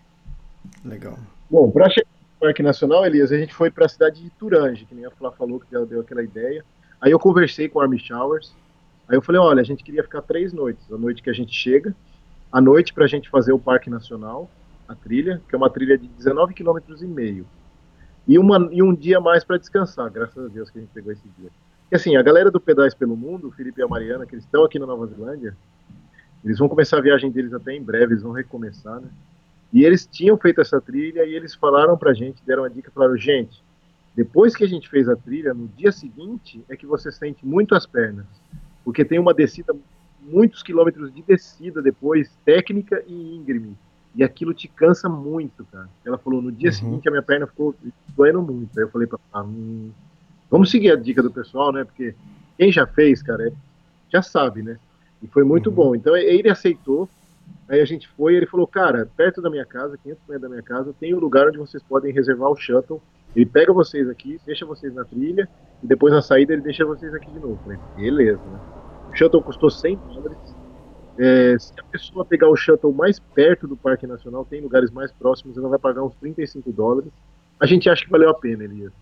Legal. 0.84 1.18
Bom, 1.48 1.70
para 1.70 1.88
chegar 1.88 2.08
Parque 2.44 2.62
Nacional, 2.62 3.06
Elias, 3.06 3.32
a 3.32 3.38
gente 3.38 3.54
foi 3.54 3.70
para 3.70 3.86
a 3.86 3.88
cidade 3.88 4.22
de 4.22 4.28
Turange, 4.28 4.84
que 4.84 4.94
nem 4.94 5.06
a 5.06 5.10
Flá 5.10 5.32
falou, 5.32 5.58
que 5.58 5.74
ela 5.74 5.86
deu 5.86 6.02
aquela 6.02 6.22
ideia. 6.22 6.62
Aí 7.00 7.10
eu 7.10 7.18
conversei 7.18 7.70
com 7.70 7.78
o 7.78 7.82
Army 7.82 7.98
Showers. 7.98 8.54
Aí 9.08 9.16
eu 9.16 9.22
falei, 9.22 9.40
olha, 9.40 9.62
a 9.62 9.64
gente 9.64 9.82
queria 9.82 10.02
ficar 10.02 10.20
três 10.20 10.52
noites. 10.52 10.92
A 10.92 10.98
noite 10.98 11.22
que 11.22 11.30
a 11.30 11.32
gente 11.32 11.54
chega, 11.54 11.96
a 12.52 12.60
noite 12.60 12.92
para 12.92 13.04
a 13.04 13.06
gente 13.06 13.30
fazer 13.30 13.54
o 13.54 13.58
Parque 13.58 13.88
Nacional, 13.88 14.50
a 14.86 14.94
trilha, 14.94 15.40
que 15.48 15.54
é 15.54 15.56
uma 15.56 15.70
trilha 15.70 15.96
de 15.96 16.06
19 16.06 16.52
km 16.52 16.76
e 17.00 17.06
meio. 17.06 17.46
E, 18.28 18.34
e 18.34 18.82
um 18.82 18.94
dia 18.94 19.22
mais 19.22 19.42
para 19.42 19.56
descansar, 19.56 20.10
graças 20.10 20.44
a 20.44 20.48
Deus 20.48 20.68
que 20.68 20.76
a 20.76 20.82
gente 20.82 20.92
pegou 20.92 21.12
esse 21.12 21.26
dia. 21.38 21.48
E 21.90 21.96
assim, 21.96 22.14
a 22.14 22.22
galera 22.22 22.50
do 22.50 22.60
Pedais 22.60 22.92
pelo 22.92 23.16
Mundo, 23.16 23.48
o 23.48 23.52
Felipe 23.52 23.80
e 23.80 23.84
a 23.84 23.88
Mariana, 23.88 24.26
que 24.26 24.34
eles 24.34 24.44
estão 24.44 24.64
aqui 24.64 24.78
na 24.78 24.84
Nova 24.84 25.06
Zelândia, 25.06 25.56
eles 26.44 26.58
vão 26.58 26.68
começar 26.68 26.98
a 26.98 27.00
viagem 27.00 27.30
deles 27.30 27.54
até 27.54 27.72
em 27.72 27.82
breve, 27.82 28.12
eles 28.12 28.22
vão 28.22 28.32
recomeçar, 28.32 29.00
né? 29.00 29.08
E 29.74 29.84
eles 29.84 30.06
tinham 30.06 30.38
feito 30.38 30.60
essa 30.60 30.80
trilha 30.80 31.24
e 31.24 31.34
eles 31.34 31.52
falaram 31.52 31.98
pra 31.98 32.14
gente, 32.14 32.40
deram 32.46 32.62
uma 32.62 32.70
dica, 32.70 32.92
falaram, 32.92 33.16
gente, 33.16 33.60
depois 34.14 34.54
que 34.54 34.62
a 34.62 34.68
gente 34.68 34.88
fez 34.88 35.08
a 35.08 35.16
trilha, 35.16 35.52
no 35.52 35.66
dia 35.66 35.90
seguinte 35.90 36.64
é 36.68 36.76
que 36.76 36.86
você 36.86 37.10
sente 37.10 37.44
muito 37.44 37.74
as 37.74 37.84
pernas, 37.84 38.24
porque 38.84 39.04
tem 39.04 39.18
uma 39.18 39.34
descida, 39.34 39.74
muitos 40.22 40.62
quilômetros 40.62 41.12
de 41.12 41.20
descida 41.22 41.82
depois, 41.82 42.30
técnica 42.44 43.02
e 43.08 43.34
íngreme, 43.34 43.76
e 44.14 44.22
aquilo 44.22 44.54
te 44.54 44.68
cansa 44.68 45.08
muito, 45.08 45.64
cara. 45.64 45.88
Ela 46.06 46.18
falou, 46.18 46.40
no 46.40 46.52
dia 46.52 46.70
uhum. 46.70 46.76
seguinte 46.76 47.08
a 47.08 47.10
minha 47.10 47.22
perna 47.22 47.48
ficou 47.48 47.74
doendo 48.16 48.40
muito. 48.40 48.78
Aí 48.78 48.84
eu 48.84 48.90
falei 48.90 49.08
pra 49.08 49.18
ela, 49.34 49.42
hum, 49.42 49.90
vamos 50.48 50.70
seguir 50.70 50.92
a 50.92 50.96
dica 50.96 51.20
do 51.20 51.32
pessoal, 51.32 51.72
né, 51.72 51.82
porque 51.82 52.14
quem 52.56 52.70
já 52.70 52.86
fez, 52.86 53.24
cara, 53.24 53.48
é, 53.48 53.52
já 54.08 54.22
sabe, 54.22 54.62
né, 54.62 54.78
e 55.20 55.26
foi 55.26 55.42
muito 55.42 55.70
uhum. 55.70 55.74
bom. 55.74 55.94
Então 55.96 56.16
ele 56.16 56.48
aceitou, 56.48 57.08
Aí 57.68 57.80
a 57.80 57.84
gente 57.84 58.08
foi 58.08 58.34
e 58.34 58.36
ele 58.36 58.46
falou, 58.46 58.66
cara, 58.66 59.08
perto 59.16 59.40
da 59.40 59.48
minha 59.48 59.64
casa, 59.64 59.96
500 59.96 60.22
metros 60.28 60.42
da 60.42 60.48
minha 60.48 60.62
casa, 60.62 60.94
tem 61.00 61.14
um 61.14 61.18
lugar 61.18 61.48
onde 61.48 61.58
vocês 61.58 61.82
podem 61.82 62.12
reservar 62.12 62.50
o 62.50 62.56
shuttle. 62.56 63.00
Ele 63.34 63.46
pega 63.46 63.72
vocês 63.72 64.08
aqui, 64.08 64.38
deixa 64.44 64.66
vocês 64.66 64.94
na 64.94 65.04
trilha, 65.04 65.48
e 65.82 65.86
depois 65.86 66.12
na 66.12 66.22
saída 66.22 66.52
ele 66.52 66.62
deixa 66.62 66.84
vocês 66.84 67.12
aqui 67.14 67.30
de 67.30 67.38
novo. 67.38 67.58
falei, 67.62 67.78
beleza, 67.96 68.42
né? 68.44 68.60
O 69.10 69.16
shuttle 69.16 69.42
custou 69.42 69.70
100 69.70 69.96
dólares. 69.96 70.56
É, 71.16 71.56
se 71.58 71.72
a 71.78 71.84
pessoa 71.84 72.24
pegar 72.24 72.48
o 72.48 72.56
shuttle 72.56 72.92
mais 72.92 73.18
perto 73.18 73.66
do 73.66 73.76
Parque 73.76 74.06
Nacional, 74.06 74.44
tem 74.44 74.60
lugares 74.60 74.90
mais 74.90 75.10
próximos, 75.12 75.56
ela 75.56 75.68
vai 75.68 75.78
pagar 75.78 76.02
uns 76.02 76.14
35 76.16 76.70
dólares. 76.72 77.10
A 77.58 77.66
gente 77.66 77.88
acha 77.88 78.04
que 78.04 78.10
valeu 78.10 78.30
a 78.30 78.34
pena, 78.34 78.64
Elias. 78.64 78.92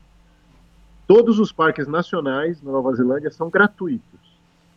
Todos 1.07 1.39
os 1.39 1.51
parques 1.51 1.89
nacionais 1.89 2.63
na 2.63 2.71
Nova 2.71 2.95
Zelândia 2.95 3.31
são 3.31 3.51
gratuitos. 3.51 4.21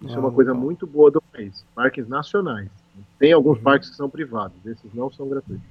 Isso 0.02 0.14
ah, 0.14 0.18
é 0.18 0.20
uma 0.20 0.32
coisa 0.32 0.54
muito 0.54 0.88
boa 0.88 1.12
do 1.12 1.22
país. 1.22 1.66
Parques 1.76 2.08
nacionais. 2.08 2.70
Tem 3.18 3.34
alguns 3.34 3.60
parques 3.60 3.90
que 3.90 3.96
são 3.96 4.10
privados, 4.10 4.58
esses 4.66 4.94
não 4.94 5.12
são 5.12 5.28
gratuitos. 5.28 5.66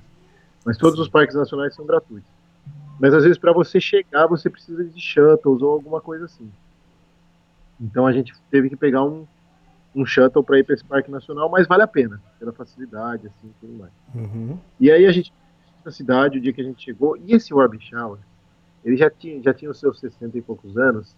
Mas 0.64 0.78
todos 0.78 0.98
os 0.98 1.08
parques 1.08 1.36
nacionais 1.36 1.74
são 1.74 1.84
gratuitos. 1.84 2.28
Mas 2.98 3.12
às 3.12 3.22
vezes 3.22 3.38
para 3.38 3.52
você 3.52 3.80
chegar 3.80 4.26
você 4.26 4.48
precisa 4.48 4.84
de 4.84 5.00
shuttles 5.00 5.62
ou 5.62 5.72
alguma 5.72 6.00
coisa 6.00 6.24
assim. 6.24 6.50
Então 7.80 8.06
a 8.06 8.12
gente 8.12 8.32
teve 8.50 8.70
que 8.70 8.76
pegar 8.76 9.04
um, 9.04 9.26
um 9.94 10.06
shuttle 10.06 10.42
para 10.42 10.58
ir 10.58 10.64
para 10.64 10.74
esse 10.74 10.84
parque 10.84 11.10
nacional, 11.10 11.48
mas 11.48 11.66
vale 11.66 11.82
a 11.82 11.86
pena 11.86 12.20
pela 12.38 12.52
facilidade 12.52 13.26
assim 13.26 13.52
tudo 13.60 13.74
mais. 13.74 13.92
Uhum. 14.14 14.58
E 14.80 14.90
aí 14.90 15.06
a 15.06 15.12
gente 15.12 15.32
na 15.84 15.90
cidade 15.90 16.38
o 16.38 16.40
dia 16.40 16.52
que 16.52 16.62
a 16.62 16.64
gente 16.64 16.82
chegou 16.82 17.16
e 17.16 17.34
esse 17.34 17.52
Warby 17.52 17.78
Shower 17.78 18.18
ele 18.84 18.96
já 18.96 19.10
tinha 19.10 19.42
já 19.42 19.52
tinha 19.52 19.70
os 19.70 19.78
seus 19.78 19.98
60 19.98 20.38
e 20.38 20.42
poucos 20.42 20.76
anos. 20.76 21.14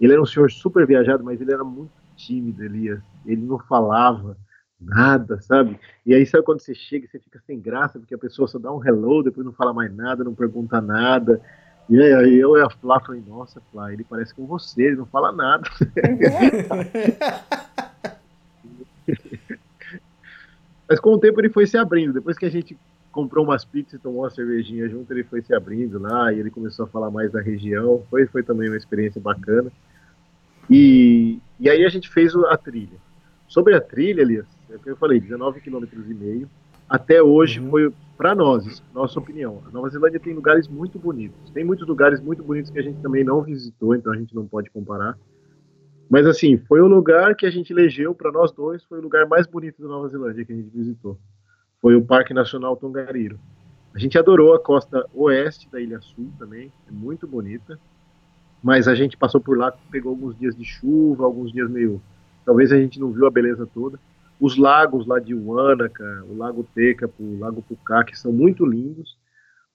Ele 0.00 0.12
era 0.12 0.20
um 0.20 0.26
senhor 0.26 0.50
super 0.50 0.86
viajado, 0.86 1.24
mas 1.24 1.40
ele 1.40 1.52
era 1.52 1.64
muito 1.64 1.92
tímido, 2.16 2.62
Elias. 2.62 3.00
Ele 3.24 3.40
não 3.40 3.58
falava 3.58 4.36
nada, 4.80 5.40
sabe? 5.40 5.78
E 6.04 6.14
aí 6.14 6.26
sabe 6.26 6.44
quando 6.44 6.60
você 6.60 6.74
chega 6.74 7.06
você 7.06 7.18
fica 7.18 7.40
sem 7.46 7.58
graça, 7.58 7.98
porque 7.98 8.14
a 8.14 8.18
pessoa 8.18 8.46
só 8.46 8.58
dá 8.58 8.72
um 8.72 8.84
hello, 8.84 9.22
depois 9.22 9.44
não 9.44 9.52
fala 9.52 9.72
mais 9.72 9.94
nada, 9.94 10.22
não 10.24 10.34
pergunta 10.34 10.80
nada. 10.80 11.40
E 11.88 12.00
aí 12.00 12.34
eu 12.34 12.56
e 12.56 12.62
a 12.62 12.68
Flá 12.68 13.00
falei, 13.00 13.22
nossa, 13.26 13.60
Flá, 13.70 13.92
ele 13.92 14.04
parece 14.04 14.34
com 14.34 14.44
você, 14.46 14.82
ele 14.82 14.96
não 14.96 15.06
fala 15.06 15.30
nada. 15.32 15.68
Mas 20.88 21.00
com 21.00 21.14
o 21.14 21.18
tempo 21.18 21.40
ele 21.40 21.48
foi 21.48 21.66
se 21.66 21.76
abrindo. 21.76 22.12
Depois 22.12 22.36
que 22.36 22.46
a 22.46 22.50
gente 22.50 22.76
comprou 23.10 23.44
umas 23.44 23.64
pizzas 23.64 23.94
e 23.94 23.98
tomou 23.98 24.22
uma 24.22 24.30
cervejinha 24.30 24.88
junto, 24.88 25.12
ele 25.12 25.24
foi 25.24 25.42
se 25.42 25.54
abrindo 25.54 25.98
lá 25.98 26.32
e 26.32 26.38
ele 26.38 26.50
começou 26.50 26.84
a 26.84 26.88
falar 26.88 27.10
mais 27.10 27.32
da 27.32 27.40
região. 27.40 28.04
Foi, 28.10 28.26
foi 28.26 28.42
também 28.42 28.68
uma 28.68 28.76
experiência 28.76 29.20
bacana. 29.20 29.70
E, 30.68 31.38
e 31.58 31.70
aí 31.70 31.84
a 31.84 31.88
gente 31.88 32.08
fez 32.08 32.34
a 32.34 32.56
trilha. 32.56 33.05
Sobre 33.48 33.74
a 33.74 33.80
trilha, 33.80 34.22
Elias, 34.22 34.46
é 34.70 34.76
o 34.76 34.78
que 34.78 34.90
eu 34.90 34.96
falei, 34.96 35.20
19 35.20 35.60
km 35.60 35.84
e 35.92 36.14
meio. 36.14 36.50
Até 36.88 37.22
hoje 37.22 37.60
Uhum. 37.60 37.70
foi 37.70 37.92
para 38.16 38.34
nós, 38.34 38.82
nossa 38.94 39.18
opinião. 39.18 39.62
A 39.66 39.70
Nova 39.70 39.88
Zelândia 39.88 40.18
tem 40.18 40.32
lugares 40.32 40.68
muito 40.68 40.98
bonitos. 40.98 41.50
Tem 41.50 41.64
muitos 41.64 41.86
lugares 41.86 42.20
muito 42.20 42.42
bonitos 42.42 42.70
que 42.70 42.78
a 42.78 42.82
gente 42.82 43.00
também 43.02 43.22
não 43.24 43.42
visitou, 43.42 43.94
então 43.94 44.12
a 44.12 44.16
gente 44.16 44.34
não 44.34 44.46
pode 44.46 44.70
comparar. 44.70 45.18
Mas 46.08 46.26
assim, 46.26 46.56
foi 46.56 46.80
o 46.80 46.86
lugar 46.86 47.34
que 47.34 47.44
a 47.44 47.50
gente 47.50 47.72
elegeu 47.72 48.14
para 48.14 48.30
nós 48.30 48.52
dois, 48.52 48.84
foi 48.84 48.98
o 48.98 49.02
lugar 49.02 49.26
mais 49.26 49.46
bonito 49.46 49.82
da 49.82 49.88
Nova 49.88 50.08
Zelândia 50.08 50.44
que 50.44 50.52
a 50.52 50.56
gente 50.56 50.70
visitou. 50.70 51.18
Foi 51.80 51.94
o 51.94 52.04
Parque 52.04 52.32
Nacional 52.32 52.76
Tongariro. 52.76 53.38
A 53.94 53.98
gente 53.98 54.18
adorou 54.18 54.54
a 54.54 54.60
costa 54.60 55.04
oeste 55.12 55.68
da 55.70 55.80
Ilha 55.80 56.00
Sul 56.00 56.30
também, 56.38 56.72
é 56.88 56.92
muito 56.92 57.26
bonita. 57.26 57.78
Mas 58.62 58.88
a 58.88 58.94
gente 58.94 59.16
passou 59.16 59.40
por 59.40 59.56
lá, 59.58 59.72
pegou 59.90 60.10
alguns 60.10 60.36
dias 60.38 60.56
de 60.56 60.64
chuva, 60.64 61.24
alguns 61.24 61.52
dias 61.52 61.68
meio. 61.70 62.00
Talvez 62.46 62.70
a 62.70 62.78
gente 62.78 63.00
não 63.00 63.12
viu 63.12 63.26
a 63.26 63.30
beleza 63.30 63.66
toda. 63.66 63.98
Os 64.40 64.56
lagos 64.56 65.06
lá 65.06 65.18
de 65.18 65.34
Wanaka, 65.34 66.24
o 66.28 66.36
Lago 66.36 66.64
Tekapo, 66.74 67.22
o 67.22 67.38
Lago 67.40 67.60
Pucá, 67.60 68.04
que 68.04 68.16
são 68.16 68.32
muito 68.32 68.64
lindos, 68.64 69.18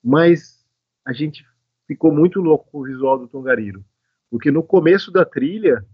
mas 0.02 0.66
a 1.06 1.12
gente 1.12 1.46
ficou 1.86 2.14
muito 2.14 2.40
louco 2.40 2.70
com 2.72 2.80
o 2.80 2.84
visual 2.84 3.20
do 3.20 3.28
Tongariro. 3.28 3.84
Porque 4.30 4.50
no 4.50 4.64
começo 4.64 5.12
da 5.12 5.26
trilha, 5.26 5.86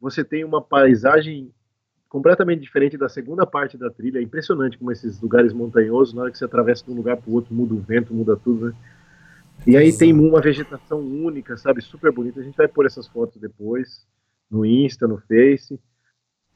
você 0.00 0.24
tem 0.24 0.42
uma 0.42 0.62
paisagem 0.62 1.52
completamente 2.08 2.62
diferente 2.62 2.96
da 2.96 3.08
segunda 3.08 3.44
parte 3.44 3.76
da 3.76 3.90
trilha. 3.90 4.18
É 4.18 4.22
impressionante 4.22 4.78
como 4.78 4.90
esses 4.90 5.20
lugares 5.20 5.52
montanhosos, 5.52 6.14
na 6.14 6.22
hora 6.22 6.30
que 6.30 6.38
você 6.38 6.44
atravessa 6.46 6.84
de 6.84 6.90
um 6.90 6.96
lugar 6.96 7.18
para 7.18 7.30
o 7.30 7.34
outro, 7.34 7.54
muda 7.54 7.74
o 7.74 7.80
vento, 7.80 8.14
muda 8.14 8.36
tudo, 8.36 8.68
né? 8.68 8.74
E 9.66 9.76
aí 9.76 9.96
tem 9.96 10.12
uma 10.12 10.40
vegetação 10.40 11.00
única, 11.00 11.56
sabe? 11.56 11.82
Super 11.82 12.10
bonita. 12.10 12.40
A 12.40 12.42
gente 12.42 12.56
vai 12.56 12.66
pôr 12.66 12.86
essas 12.86 13.06
fotos 13.06 13.40
depois, 13.40 14.06
no 14.50 14.64
Insta, 14.64 15.06
no 15.06 15.18
Face. 15.18 15.78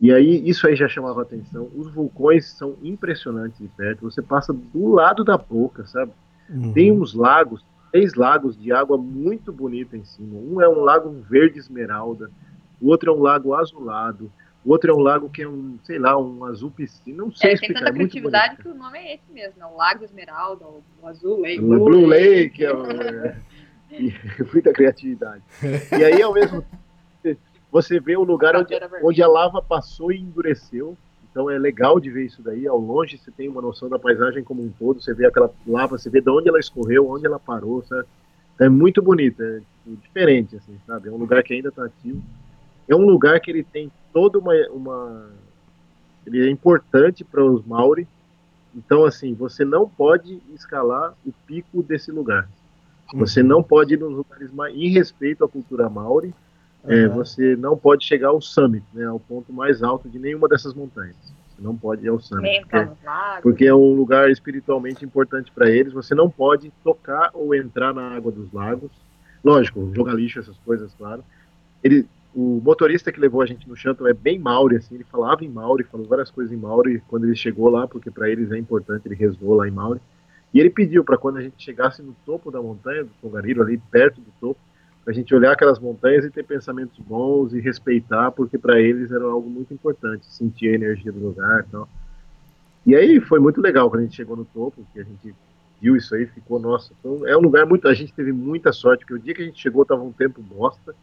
E 0.00 0.12
aí, 0.12 0.46
isso 0.48 0.66
aí 0.66 0.76
já 0.76 0.86
chamava 0.88 1.22
atenção. 1.22 1.70
Os 1.74 1.90
vulcões 1.90 2.46
são 2.46 2.76
impressionantes 2.82 3.58
de 3.58 3.68
perto. 3.68 4.02
Você 4.10 4.20
passa 4.20 4.52
do 4.52 4.88
lado 4.92 5.24
da 5.24 5.38
boca, 5.38 5.86
sabe? 5.86 6.12
Uhum. 6.50 6.72
Tem 6.74 6.92
uns 6.92 7.14
lagos, 7.14 7.64
três 7.90 8.14
lagos 8.14 8.56
de 8.60 8.72
água 8.72 8.98
muito 8.98 9.50
bonita 9.52 9.96
em 9.96 10.04
cima. 10.04 10.36
Um 10.38 10.60
é 10.60 10.68
um 10.68 10.80
lago 10.82 11.10
verde 11.28 11.58
esmeralda, 11.58 12.30
o 12.80 12.88
outro 12.88 13.10
é 13.10 13.14
um 13.16 13.20
lago 13.22 13.54
azulado, 13.54 14.30
o 14.62 14.70
outro 14.70 14.90
é 14.90 14.94
um 14.94 15.00
lago 15.00 15.30
que 15.30 15.42
é 15.42 15.48
um, 15.48 15.78
sei 15.82 15.98
lá, 15.98 16.16
um 16.18 16.44
azul 16.44 16.70
piscina. 16.70 17.16
Não 17.18 17.30
sei 17.32 17.52
É, 17.52 17.54
tem 17.54 17.54
explicar, 17.54 17.78
tanta 17.80 17.90
é 17.90 17.94
muito 17.94 18.10
criatividade 18.10 18.48
bonito. 18.56 18.62
que 18.62 18.68
o 18.68 18.74
nome 18.74 18.98
é 18.98 19.14
esse 19.14 19.32
mesmo, 19.32 19.54
né? 19.58 19.64
O 19.66 19.76
Lago 19.78 20.04
Esmeralda, 20.04 20.64
o 20.66 21.06
Azul 21.06 21.40
Lake. 21.40 21.58
O 21.60 21.84
Blue 21.84 22.06
Lake, 22.06 22.64
é, 22.64 22.72
o- 22.74 22.86
é, 22.90 23.36
e 23.92 24.12
muita 24.52 24.72
criatividade. 24.74 25.42
E 25.98 26.04
aí, 26.04 26.20
ao 26.20 26.34
mesmo 26.34 26.60
tempo, 26.60 26.76
você 27.70 28.00
vê 28.00 28.16
o 28.16 28.24
lugar 28.24 28.56
onde, 28.56 28.74
onde 29.02 29.22
a 29.22 29.28
lava 29.28 29.60
passou 29.60 30.12
e 30.12 30.20
endureceu. 30.20 30.96
Então 31.30 31.50
é 31.50 31.58
legal 31.58 32.00
de 32.00 32.10
ver 32.10 32.26
isso 32.26 32.42
daí. 32.42 32.66
Ao 32.66 32.78
longe 32.78 33.18
você 33.18 33.30
tem 33.30 33.48
uma 33.48 33.60
noção 33.60 33.88
da 33.88 33.98
paisagem 33.98 34.42
como 34.42 34.62
um 34.62 34.70
todo. 34.70 35.00
Você 35.00 35.12
vê 35.12 35.26
aquela 35.26 35.50
lava, 35.66 35.98
você 35.98 36.08
vê 36.08 36.20
de 36.20 36.30
onde 36.30 36.48
ela 36.48 36.58
escorreu, 36.58 37.10
onde 37.10 37.26
ela 37.26 37.38
parou, 37.38 37.82
sabe? 37.84 38.06
É 38.58 38.68
muito 38.70 39.02
bonito, 39.02 39.42
é 39.42 39.58
tipo, 39.58 39.96
diferente, 40.02 40.56
assim, 40.56 40.78
sabe? 40.86 41.08
É 41.08 41.12
um 41.12 41.18
lugar 41.18 41.42
que 41.42 41.52
ainda 41.52 41.68
está 41.68 41.84
ativo. 41.84 42.22
É 42.88 42.96
um 42.96 43.04
lugar 43.04 43.38
que 43.40 43.50
ele 43.50 43.62
tem 43.62 43.92
toda 44.12 44.38
uma. 44.38 44.54
uma 44.70 45.30
ele 46.24 46.46
é 46.46 46.50
importante 46.50 47.22
para 47.22 47.44
os 47.44 47.64
Maori. 47.66 48.08
Então, 48.74 49.04
assim, 49.04 49.34
você 49.34 49.64
não 49.64 49.88
pode 49.88 50.40
escalar 50.54 51.14
o 51.24 51.32
pico 51.46 51.82
desse 51.82 52.10
lugar. 52.10 52.48
Você 53.14 53.42
não 53.42 53.62
pode 53.62 53.94
ir 53.94 54.00
nos 54.00 54.12
lugares 54.12 54.52
mais. 54.52 54.74
Em 54.74 54.88
respeito 54.88 55.44
à 55.44 55.48
cultura 55.48 55.88
Maori, 55.88 56.34
é, 56.88 57.06
você 57.08 57.56
não 57.56 57.76
pode 57.76 58.04
chegar 58.04 58.28
ao 58.28 58.40
summit, 58.40 58.84
né, 58.94 59.04
ao 59.06 59.18
ponto 59.20 59.52
mais 59.52 59.82
alto 59.82 60.08
de 60.08 60.18
nenhuma 60.18 60.48
dessas 60.48 60.74
montanhas. 60.74 61.16
Você 61.56 61.62
não 61.62 61.76
pode 61.76 62.04
ir 62.04 62.08
ao 62.08 62.20
summit. 62.20 62.42
Porque- 62.60 62.76
porque 63.42 63.66
é 63.66 63.74
um 63.74 63.94
lugar 63.94 64.30
espiritualmente 64.30 65.04
importante 65.04 65.50
para 65.54 65.70
eles. 65.70 65.92
Você 65.92 66.14
não 66.14 66.28
pode 66.30 66.70
tocar 66.84 67.30
ou 67.32 67.54
entrar 67.54 67.94
na 67.94 68.10
água 68.14 68.30
dos 68.30 68.52
lagos. 68.52 68.90
Lógico, 69.42 69.90
jogar 69.94 70.14
lixo, 70.14 70.38
essas 70.40 70.56
coisas, 70.58 70.92
claro. 70.98 71.22
Ele, 71.82 72.06
o 72.34 72.60
motorista 72.62 73.10
que 73.12 73.20
levou 73.20 73.40
a 73.40 73.46
gente 73.46 73.68
no 73.68 73.76
shuttle 73.76 74.08
é 74.08 74.12
bem 74.12 74.38
Maori, 74.38 74.76
assim, 74.76 74.96
ele 74.96 75.04
falava 75.04 75.44
em 75.44 75.48
Maori, 75.48 75.84
falou 75.84 76.06
várias 76.06 76.30
coisas 76.30 76.52
em 76.52 76.56
Maori 76.60 77.02
quando 77.08 77.24
ele 77.24 77.36
chegou 77.36 77.70
lá, 77.70 77.86
porque 77.86 78.10
para 78.10 78.28
eles 78.28 78.50
é 78.50 78.58
importante, 78.58 79.06
ele 79.06 79.14
resvoou 79.14 79.54
lá 79.54 79.66
em 79.68 79.70
Maori. 79.70 80.00
E 80.52 80.60
ele 80.60 80.70
pediu 80.70 81.04
para 81.04 81.16
quando 81.18 81.36
a 81.38 81.42
gente 81.42 81.62
chegasse 81.62 82.02
no 82.02 82.14
topo 82.24 82.50
da 82.50 82.60
montanha, 82.60 83.04
do 83.04 83.10
Tongariro, 83.22 83.62
ali 83.62 83.78
perto 83.90 84.20
do 84.20 84.30
topo, 84.40 84.60
a 85.06 85.12
gente 85.12 85.34
olhar 85.34 85.52
aquelas 85.52 85.78
montanhas 85.78 86.24
e 86.24 86.30
ter 86.30 86.42
pensamentos 86.44 86.98
bons 86.98 87.52
e 87.52 87.60
respeitar, 87.60 88.32
porque 88.32 88.58
para 88.58 88.80
eles 88.80 89.12
era 89.12 89.24
algo 89.24 89.48
muito 89.48 89.72
importante, 89.72 90.26
sentir 90.26 90.70
a 90.70 90.74
energia 90.74 91.12
do 91.12 91.20
lugar 91.20 91.64
e 91.66 91.70
tal. 91.70 91.88
E 92.84 92.94
aí 92.94 93.20
foi 93.20 93.38
muito 93.38 93.60
legal 93.60 93.88
quando 93.88 94.00
a 94.00 94.04
gente 94.04 94.16
chegou 94.16 94.36
no 94.36 94.44
topo, 94.44 94.86
que 94.92 95.00
a 95.00 95.04
gente 95.04 95.34
viu 95.80 95.96
isso 95.96 96.14
aí, 96.14 96.26
ficou, 96.26 96.58
nossa, 96.58 96.92
um- 97.04 97.26
é 97.26 97.36
um 97.36 97.40
lugar 97.40 97.66
muito, 97.66 97.86
a 97.86 97.94
gente 97.94 98.12
teve 98.12 98.32
muita 98.32 98.72
sorte, 98.72 99.00
porque 99.00 99.14
o 99.14 99.18
dia 99.18 99.34
que 99.34 99.42
a 99.42 99.44
gente 99.44 99.60
chegou 99.60 99.84
tava 99.84 100.02
um 100.02 100.12
tempo 100.12 100.42
bosta. 100.42 100.94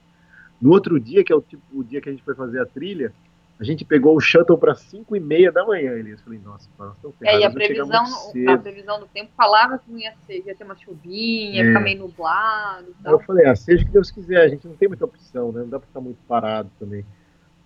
No 0.61 0.71
outro 0.71 0.99
dia, 0.99 1.23
que 1.23 1.31
é 1.31 1.35
o 1.35 1.41
tipo 1.41 1.61
o 1.73 1.83
dia 1.83 2.01
que 2.01 2.09
a 2.09 2.11
gente 2.11 2.23
foi 2.23 2.35
fazer 2.35 2.59
a 2.59 2.65
trilha, 2.65 3.13
a 3.59 3.63
gente 3.63 3.85
pegou 3.85 4.15
o 4.15 4.19
shuttle 4.19 4.57
para 4.57 4.73
5 4.75 5.15
e 5.15 5.19
meia 5.19 5.51
da 5.51 5.65
manhã, 5.65 5.91
Elias. 5.93 6.19
Falei, 6.21 6.39
nossa, 6.43 6.67
nós 6.77 6.95
estamos 6.95 7.15
É, 7.21 7.25
e 7.39 7.43
a 7.45 7.51
ferrados, 7.51 7.53
previsão, 7.53 8.53
a 8.53 8.57
previsão 8.57 8.99
do 8.99 9.05
tempo 9.07 9.31
falava 9.37 9.77
que 9.77 9.89
não 9.91 9.99
ia 9.99 10.13
ser, 10.25 10.43
ia 10.45 10.55
ter 10.55 10.63
uma 10.63 10.75
chuvinha, 10.75 11.55
ia 11.55 11.63
É. 11.63 11.67
ficar 11.67 11.79
meio 11.79 11.99
nublado 11.99 12.87
e 12.89 13.03
tal. 13.03 13.13
eu 13.13 13.19
falei, 13.19 13.45
ah, 13.45 13.55
seja 13.55 13.83
o 13.83 13.85
que 13.85 13.91
Deus 13.93 14.11
quiser, 14.11 14.41
a 14.41 14.47
gente 14.47 14.67
não 14.67 14.75
tem 14.75 14.87
muita 14.87 15.05
opção, 15.05 15.51
né? 15.51 15.61
Não 15.61 15.69
dá 15.69 15.79
pra 15.79 15.87
ficar 15.87 16.01
muito 16.01 16.17
parado 16.27 16.69
também. 16.79 17.05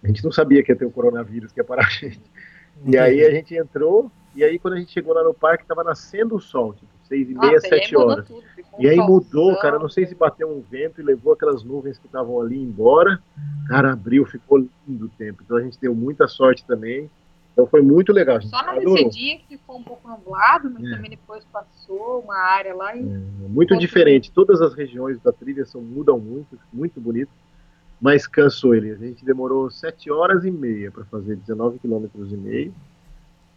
A 0.03 0.07
gente 0.07 0.23
não 0.23 0.31
sabia 0.31 0.61
que 0.63 0.71
ia 0.71 0.75
ter 0.75 0.85
o 0.85 0.91
coronavírus, 0.91 1.51
que 1.51 1.59
ia 1.59 1.63
parar 1.63 1.87
a 1.87 1.89
gente. 1.89 2.21
E 2.85 2.95
aí 2.97 3.23
a 3.25 3.31
gente 3.31 3.55
entrou, 3.55 4.11
e 4.35 4.43
aí 4.43 4.59
quando 4.59 4.75
a 4.75 4.77
gente 4.79 4.91
chegou 4.91 5.13
lá 5.13 5.23
no 5.23 5.33
parque, 5.33 5.65
tava 5.65 5.83
nascendo 5.83 6.35
o 6.35 6.39
sol, 6.39 6.73
tipo, 6.73 6.91
seis 7.07 7.27
e 7.29 7.33
meia, 7.33 7.53
Nossa, 7.53 7.67
sete 7.69 7.95
horas. 7.97 8.27
tudo, 8.27 8.43
E 8.79 8.87
aí 8.87 8.97
mudou, 8.97 9.55
cara, 9.57 9.79
não 9.79 9.89
sei 9.89 10.05
se 10.05 10.13
bateu 10.15 10.49
um 10.49 10.61
vento 10.61 11.01
e 11.01 11.03
levou 11.03 11.33
aquelas 11.33 11.63
nuvens 11.63 11.97
que 11.97 12.05
estavam 12.05 12.39
ali 12.39 12.57
embora. 12.61 13.19
Cara, 13.67 13.93
abriu, 13.93 14.25
ficou 14.25 14.57
lindo 14.87 15.05
o 15.05 15.09
tempo. 15.09 15.41
Então 15.43 15.57
a 15.57 15.61
gente 15.61 15.79
deu 15.79 15.93
muita 15.95 16.27
sorte 16.27 16.63
também. 16.65 17.09
Então 17.53 17.65
foi 17.65 17.81
muito 17.81 18.13
legal. 18.13 18.39
Só 18.43 18.61
na 18.63 18.73
adorou. 18.73 18.93
descidinha 18.95 19.39
que 19.39 19.57
ficou 19.57 19.77
um 19.79 19.83
pouco 19.83 20.07
nublado, 20.07 20.69
mas 20.69 20.85
É. 20.85 20.95
também 20.95 21.09
depois 21.09 21.43
passou 21.45 22.19
uma 22.21 22.37
área 22.37 22.75
lá 22.75 22.95
e 22.95 23.01
Muito 23.01 23.71
Outro- 23.73 23.79
diferente. 23.79 24.31
Todas 24.31 24.61
as 24.61 24.73
regiões 24.75 25.19
da 25.21 25.31
trilha 25.31 25.65
são, 25.65 25.81
mudam 25.81 26.19
muito, 26.19 26.57
muito 26.71 27.01
bonito. 27.01 27.31
Mas 27.99 28.27
cansou 28.27 28.75
ele. 28.75 28.91
A 28.91 28.95
gente 28.95 29.25
demorou 29.25 29.71
7 29.71 30.11
horas 30.11 30.45
e 30.45 30.51
meia 30.51 30.91
para 30.91 31.03
fazer 31.05 31.35
19 31.37 31.79
quilômetros 31.79 32.31
e 32.31 32.37
meio. 32.37 32.71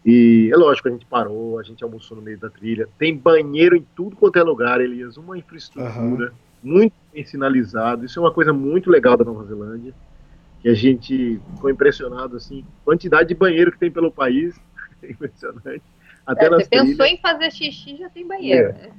E 0.05 0.51
é 0.53 0.57
lógico, 0.57 0.89
a 0.89 0.91
gente 0.91 1.05
parou, 1.05 1.59
a 1.59 1.63
gente 1.63 1.85
almoçou 1.85 2.17
no 2.17 2.23
meio 2.23 2.39
da 2.39 2.49
trilha. 2.49 2.89
Tem 2.99 3.17
banheiro 3.17 3.77
em 3.77 3.87
tudo 3.95 4.17
quanto 4.17 4.39
é 4.39 4.43
lugar, 4.43 4.81
Elias. 4.81 5.17
Uma 5.17 5.37
infraestrutura 5.37 6.33
muito 6.63 6.95
bem 7.13 7.25
sinalizado. 7.25 8.05
Isso 8.05 8.19
é 8.19 8.23
uma 8.23 8.33
coisa 8.33 8.53
muito 8.53 8.91
legal 8.91 9.17
da 9.17 9.25
Nova 9.25 9.45
Zelândia. 9.45 9.93
Que 10.63 10.69
a 10.69 10.75
gente 10.75 11.41
ficou 11.55 11.71
impressionado, 11.71 12.37
assim, 12.37 12.65
quantidade 12.85 13.29
de 13.29 13.35
banheiro 13.35 13.73
que 13.73 13.79
tem 13.79 13.91
pelo 13.91 14.11
país. 14.11 14.59
É 15.03 15.13
impressionante. 15.13 15.83
Até 16.27 16.45
É, 16.45 16.51
nas 16.51 16.65
você 16.65 16.69
pensou 16.69 16.87
trilhas 16.89 17.13
em 17.13 17.17
fazer 17.23 17.51
xixi, 17.51 17.97
já 17.97 18.11
tem 18.11 18.27
banheiro. 18.27 18.69
É. 18.69 18.73
né? 18.73 18.91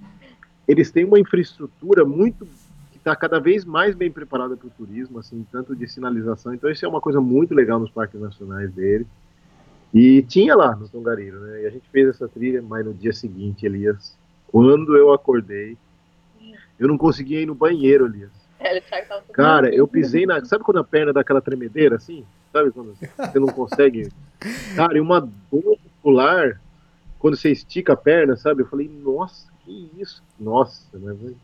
eles 0.68 0.92
têm 0.92 1.04
uma 1.04 1.20
infraestrutura 1.20 2.06
muito 2.06 2.48
que 2.92 2.98
está 2.98 3.16
cada 3.16 3.40
vez 3.40 3.66
mais 3.66 3.96
bem 3.96 4.12
preparada 4.12 4.56
para 4.56 4.68
o 4.68 4.72
turismo, 4.72 5.20
assim, 5.20 5.46
tanto 5.52 5.76
de 5.76 5.88
sinalização. 5.88 6.54
Então 6.54 6.70
isso 6.70 6.86
é 6.86 6.88
uma 6.88 7.02
coisa 7.02 7.20
muito 7.20 7.54
legal 7.54 7.80
nos 7.80 7.92
parques 7.92 8.20
nacionais 8.20 8.72
dele. 8.72 9.06
E 9.94 10.22
tinha 10.24 10.56
lá 10.56 10.76
no 10.76 10.88
Tongariro, 10.88 11.40
né? 11.42 11.64
E 11.64 11.66
a 11.66 11.70
gente 11.70 11.88
fez 11.90 12.08
essa 12.08 12.28
trilha, 12.28 12.62
mas 12.62 12.86
no 12.86 12.94
dia 12.94 13.12
seguinte, 13.12 13.66
Elias, 13.66 14.18
quando 14.48 14.96
eu 14.96 15.14
acordei, 15.14 15.78
Eu 16.80 16.88
não 16.88 16.98
conseguia 16.98 17.40
ir 17.40 17.46
no 17.46 17.54
banheiro, 17.54 18.08
Elias. 18.08 18.32
É, 18.60 18.80
Cara, 19.34 19.74
eu 19.74 19.88
pisei 19.88 20.26
na. 20.26 20.44
Sabe 20.46 20.64
quando 20.64 20.80
a 20.80 20.84
perna 20.84 21.14
dá 21.14 21.22
aquela 21.22 21.42
tremedeira 21.42 21.96
assim? 21.96 22.26
Sabe 22.52 22.72
quando 22.72 22.96
você 22.96 23.40
não 23.40 23.48
consegue. 23.48 24.12
Cara, 24.76 24.98
e 24.98 25.02
uma 25.02 25.22
dor 25.22 25.78
muscular 25.84 26.60
quando 27.20 27.38
você 27.38 27.52
estica 27.52 27.94
a 27.94 27.96
perna, 27.98 28.36
sabe? 28.36 28.64
Eu 28.64 28.68
falei, 28.68 28.90
nossa, 28.90 29.48
que 29.64 29.92
isso? 29.98 30.24
Nossa, 30.40 30.88
eu 30.94 31.36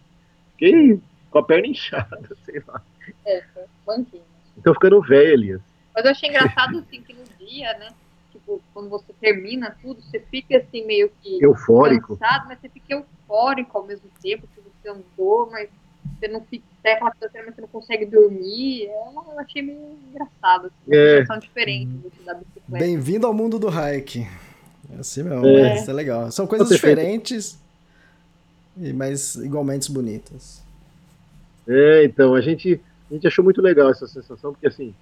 fiquei 0.54 1.00
com 1.30 1.38
a 1.38 1.44
perna 1.44 1.68
inchada, 1.68 2.28
sei 2.44 2.64
lá. 2.68 2.82
É, 3.24 3.44
foi 3.54 3.64
manquinho. 3.86 4.24
Então 4.58 4.74
ficando 4.74 5.00
velho, 5.02 5.34
Elias. 5.34 5.62
Mas 5.94 6.06
eu 6.06 6.12
achei 6.12 6.30
engraçado, 6.30 6.80
assim, 6.80 7.02
que 7.02 7.14
no 7.14 7.24
dia, 7.40 7.78
né? 7.78 7.90
Tipo, 8.48 8.62
quando 8.74 8.88
você 8.90 9.12
termina 9.20 9.76
tudo, 9.82 10.02
você 10.02 10.22
fica, 10.22 10.58
assim, 10.58 10.86
meio 10.86 11.12
que 11.22 11.38
Eufórico. 11.44 12.16
cansado, 12.18 12.48
mas 12.48 12.60
você 12.62 12.70
fica 12.70 12.94
eufórico 12.94 13.78
ao 13.78 13.86
mesmo 13.86 14.10
tempo, 14.22 14.48
que 14.56 14.62
você 14.62 14.90
andou, 14.90 15.50
mas 15.52 15.70
você 16.18 16.30
não 16.30 16.40
fica, 16.46 16.64
até 16.80 16.94
aquela 16.94 17.12
coisa, 17.12 17.34
mas 17.46 17.56
você 17.56 17.62
não 17.62 17.68
consegue 17.68 18.06
dormir. 18.06 18.88
É 18.88 19.00
uma, 19.10 19.26
eu 19.34 19.40
achei 19.40 19.62
meio 19.62 19.98
engraçado, 20.10 20.68
assim, 20.68 20.76
uma 20.88 20.96
É. 20.96 21.20
sensação 21.20 21.40
diferente 21.40 21.92
do 21.92 22.10
que 22.10 22.24
da 22.24 22.34
bicicleta. 22.36 22.64
Bem-vindo 22.86 23.28
ao 23.28 23.34
mundo 23.34 23.60
do 23.60 23.68
hike. 23.68 24.26
É 24.96 25.00
assim 25.02 25.24
mesmo, 25.24 25.46
É. 25.46 25.74
isso 25.74 25.92
é 25.92 25.94
legal. 25.94 26.32
São 26.32 26.48
coisas 26.48 26.70
ser 26.70 26.78
feito. 26.78 26.96
diferentes, 26.96 27.60
e- 28.78 28.94
mas 28.94 29.36
igualmente 29.36 29.92
bonitas. 29.92 30.64
É, 31.68 32.06
então, 32.06 32.34
a 32.34 32.40
gente, 32.40 32.80
a 33.12 33.14
gente 33.14 33.28
achou 33.28 33.44
muito 33.44 33.62
legal 33.62 33.90
essa 33.92 34.08
sensação, 34.08 34.54
porque 34.54 34.68
assim, 34.68 34.96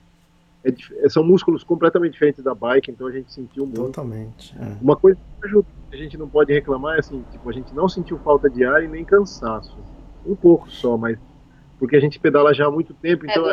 é 0.66 0.72
dif- 0.72 0.94
são 1.10 1.24
músculos 1.24 1.64
completamente 1.64 2.14
diferentes 2.14 2.44
da 2.44 2.54
bike, 2.56 2.90
então 2.92 3.08
a 3.08 3.12
gente 3.12 3.32
sentiu 3.32 3.66
muito. 3.66 3.82
Totalmente. 3.84 4.54
é. 4.60 4.76
Uma 4.82 4.96
coisa 4.96 5.18
que 5.40 5.48
ajuda, 5.48 5.68
que 5.90 5.96
a 5.96 6.00
gente 6.00 6.18
não 6.18 6.28
pode 6.28 6.52
reclamar 6.52 6.96
é 6.96 7.00
assim, 7.00 7.24
tipo, 7.32 7.50
a 7.50 7.54
gente 7.54 7.74
não 7.74 7.88
sentiu 7.88 8.18
falta 8.20 8.50
de 8.50 8.66
ar 8.66 8.84
e 8.84 8.88
nem 8.88 9.06
cansaço. 9.06 9.78
Um 10.26 10.36
pouco 10.36 10.70
só, 10.70 10.98
mas 10.98 11.18
porque 11.78 11.96
a 11.96 12.00
gente 12.00 12.20
pedala 12.20 12.54
já 12.54 12.66
há 12.66 12.72
muito 12.72 12.94
tempo, 12.94 13.26
É, 13.28 13.32
então, 13.32 13.46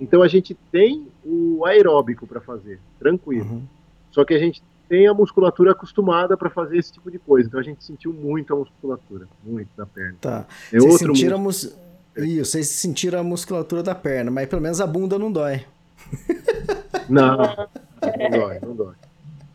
então 0.00 0.22
a 0.22 0.28
gente 0.28 0.54
tem 0.72 1.06
o 1.24 1.64
aeróbico 1.66 2.26
para 2.26 2.40
fazer, 2.40 2.80
tranquilo. 2.98 3.44
Uhum. 3.44 3.62
Só 4.10 4.24
que 4.24 4.32
a 4.32 4.38
gente 4.38 4.62
tem 4.88 5.06
a 5.06 5.14
musculatura 5.14 5.72
acostumada 5.72 6.36
para 6.36 6.48
fazer 6.48 6.78
esse 6.78 6.92
tipo 6.92 7.10
de 7.10 7.18
coisa, 7.18 7.48
então 7.48 7.60
a 7.60 7.62
gente 7.62 7.84
sentiu 7.84 8.12
muito 8.12 8.52
a 8.54 8.56
musculatura, 8.56 9.28
muito 9.44 9.68
da 9.76 9.84
perna. 9.84 10.16
Tá. 10.20 10.46
É 10.72 10.78
vocês 10.78 10.92
outro 10.92 11.14
sentiram 11.14 11.38
mus... 11.38 11.76
Isso, 12.16 12.50
vocês 12.52 12.68
sentiram 12.68 13.20
a 13.20 13.22
musculatura 13.22 13.82
da 13.82 13.94
perna, 13.94 14.30
mas 14.30 14.48
pelo 14.48 14.62
menos 14.62 14.80
a 14.80 14.86
bunda 14.86 15.18
não 15.18 15.30
dói. 15.30 15.64
Não, 17.08 17.36
não 17.36 18.30
dói, 18.30 18.58
não 18.60 18.74
dói. 18.74 18.94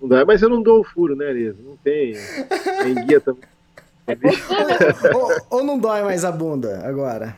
Não 0.02 0.10
dói, 0.10 0.26
mas 0.26 0.42
eu 0.42 0.50
não 0.50 0.62
dou 0.62 0.82
o 0.82 0.84
furo, 0.84 1.16
né, 1.16 1.30
Elisa? 1.30 1.58
Não 1.64 1.78
tem. 1.78 2.14
Tem 2.84 3.06
guia 3.06 3.22
também. 3.22 3.44
ou, 5.16 5.58
ou 5.58 5.64
não 5.64 5.80
dói 5.80 6.04
mais 6.04 6.26
a 6.26 6.32
bunda 6.32 6.86
agora? 6.86 7.36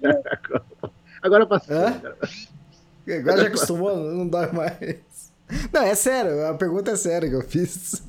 Agora 1.22 1.46
passou. 1.46 1.74
Hã? 1.74 2.02
Agora 3.18 3.40
já 3.42 3.48
acostumou, 3.48 3.96
não 3.96 4.26
dói 4.26 4.50
mais. 4.52 5.32
Não, 5.72 5.82
é 5.82 5.94
sério, 5.94 6.46
a 6.46 6.54
pergunta 6.54 6.90
é 6.90 6.96
séria 6.96 7.28
que 7.28 7.34
eu 7.34 7.42
fiz. 7.42 8.02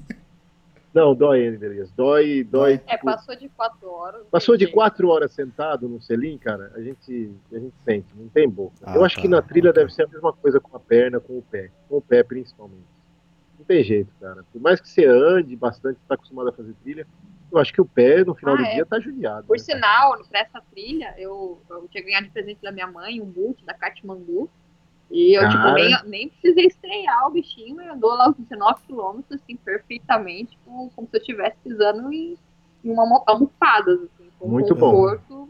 Não, 0.95 1.13
dói 1.13 1.41
Elias. 1.41 1.91
Dói, 1.91 2.41
dói. 2.45 2.75
É, 2.87 2.95
tipo, 2.95 3.03
passou 3.03 3.35
de 3.35 3.49
quatro 3.49 3.91
horas. 3.91 4.25
Passou 4.31 4.55
de 4.55 4.65
quatro 4.65 5.09
horas 5.09 5.33
sentado 5.33 5.89
no 5.89 6.01
selim, 6.01 6.37
cara, 6.37 6.71
a 6.73 6.79
gente, 6.79 7.35
a 7.51 7.59
gente 7.59 7.73
sente, 7.83 8.07
não 8.15 8.29
tem 8.29 8.49
boca. 8.49 8.77
Ah, 8.81 8.95
eu 8.95 9.03
acho 9.03 9.17
tá, 9.17 9.21
que 9.21 9.27
na 9.27 9.41
trilha 9.41 9.71
ok. 9.71 9.81
deve 9.81 9.93
ser 9.93 10.03
a 10.03 10.07
mesma 10.07 10.31
coisa 10.31 10.57
com 10.57 10.77
a 10.77 10.79
perna, 10.79 11.19
com 11.19 11.37
o 11.37 11.41
pé. 11.41 11.69
Com 11.89 11.97
o 11.97 12.01
pé, 12.01 12.23
principalmente. 12.23 12.85
Não 13.59 13.65
tem 13.65 13.83
jeito, 13.83 14.09
cara. 14.21 14.45
Por 14.53 14.61
mais 14.61 14.79
que 14.79 14.87
você 14.87 15.05
ande 15.05 15.53
bastante, 15.57 15.99
está 16.01 16.15
acostumado 16.15 16.47
a 16.47 16.53
fazer 16.53 16.73
trilha, 16.81 17.05
eu 17.51 17.57
acho 17.59 17.73
que 17.73 17.81
o 17.81 17.85
pé, 17.85 18.23
no 18.23 18.33
final 18.33 18.55
Ah, 18.55 18.57
do 18.59 18.63
é. 18.63 18.73
dia, 18.75 18.85
tá 18.85 18.97
judiado. 18.97 19.47
Por 19.47 19.57
né, 19.57 19.63
sinal, 19.63 20.17
pra 20.29 20.39
essa 20.39 20.61
trilha, 20.71 21.13
eu, 21.17 21.59
eu 21.69 21.89
tinha 21.89 22.05
ganhado 22.05 22.27
de 22.27 22.31
presente 22.31 22.61
da 22.61 22.71
minha 22.71 22.87
mãe 22.87 23.19
um 23.19 23.25
boot 23.25 23.65
da 23.65 23.73
Katmandu. 23.73 24.49
E 25.11 25.37
eu, 25.37 25.47
tipo, 25.49 25.63
Cara. 25.63 25.73
nem, 25.73 26.09
nem 26.09 26.29
precisei 26.29 26.65
estrear 26.65 27.27
o 27.27 27.31
bichinho 27.31 27.79
e 27.81 27.87
andou 27.87 28.11
lá 28.11 28.29
os 28.29 28.35
19 28.37 28.81
quilômetros, 28.85 29.39
assim, 29.39 29.55
perfeitamente, 29.55 30.51
tipo, 30.51 30.91
como 30.95 31.07
se 31.07 31.15
eu 31.15 31.19
estivesse 31.19 31.57
pisando 31.63 32.11
em, 32.11 32.37
em 32.83 32.91
uma 32.91 33.03
almo- 33.03 33.23
almofadas, 33.27 33.99
assim, 34.01 34.29
com 34.39 34.49
Muito 34.49 34.73
bom. 34.73 34.91
conforto. 34.91 35.49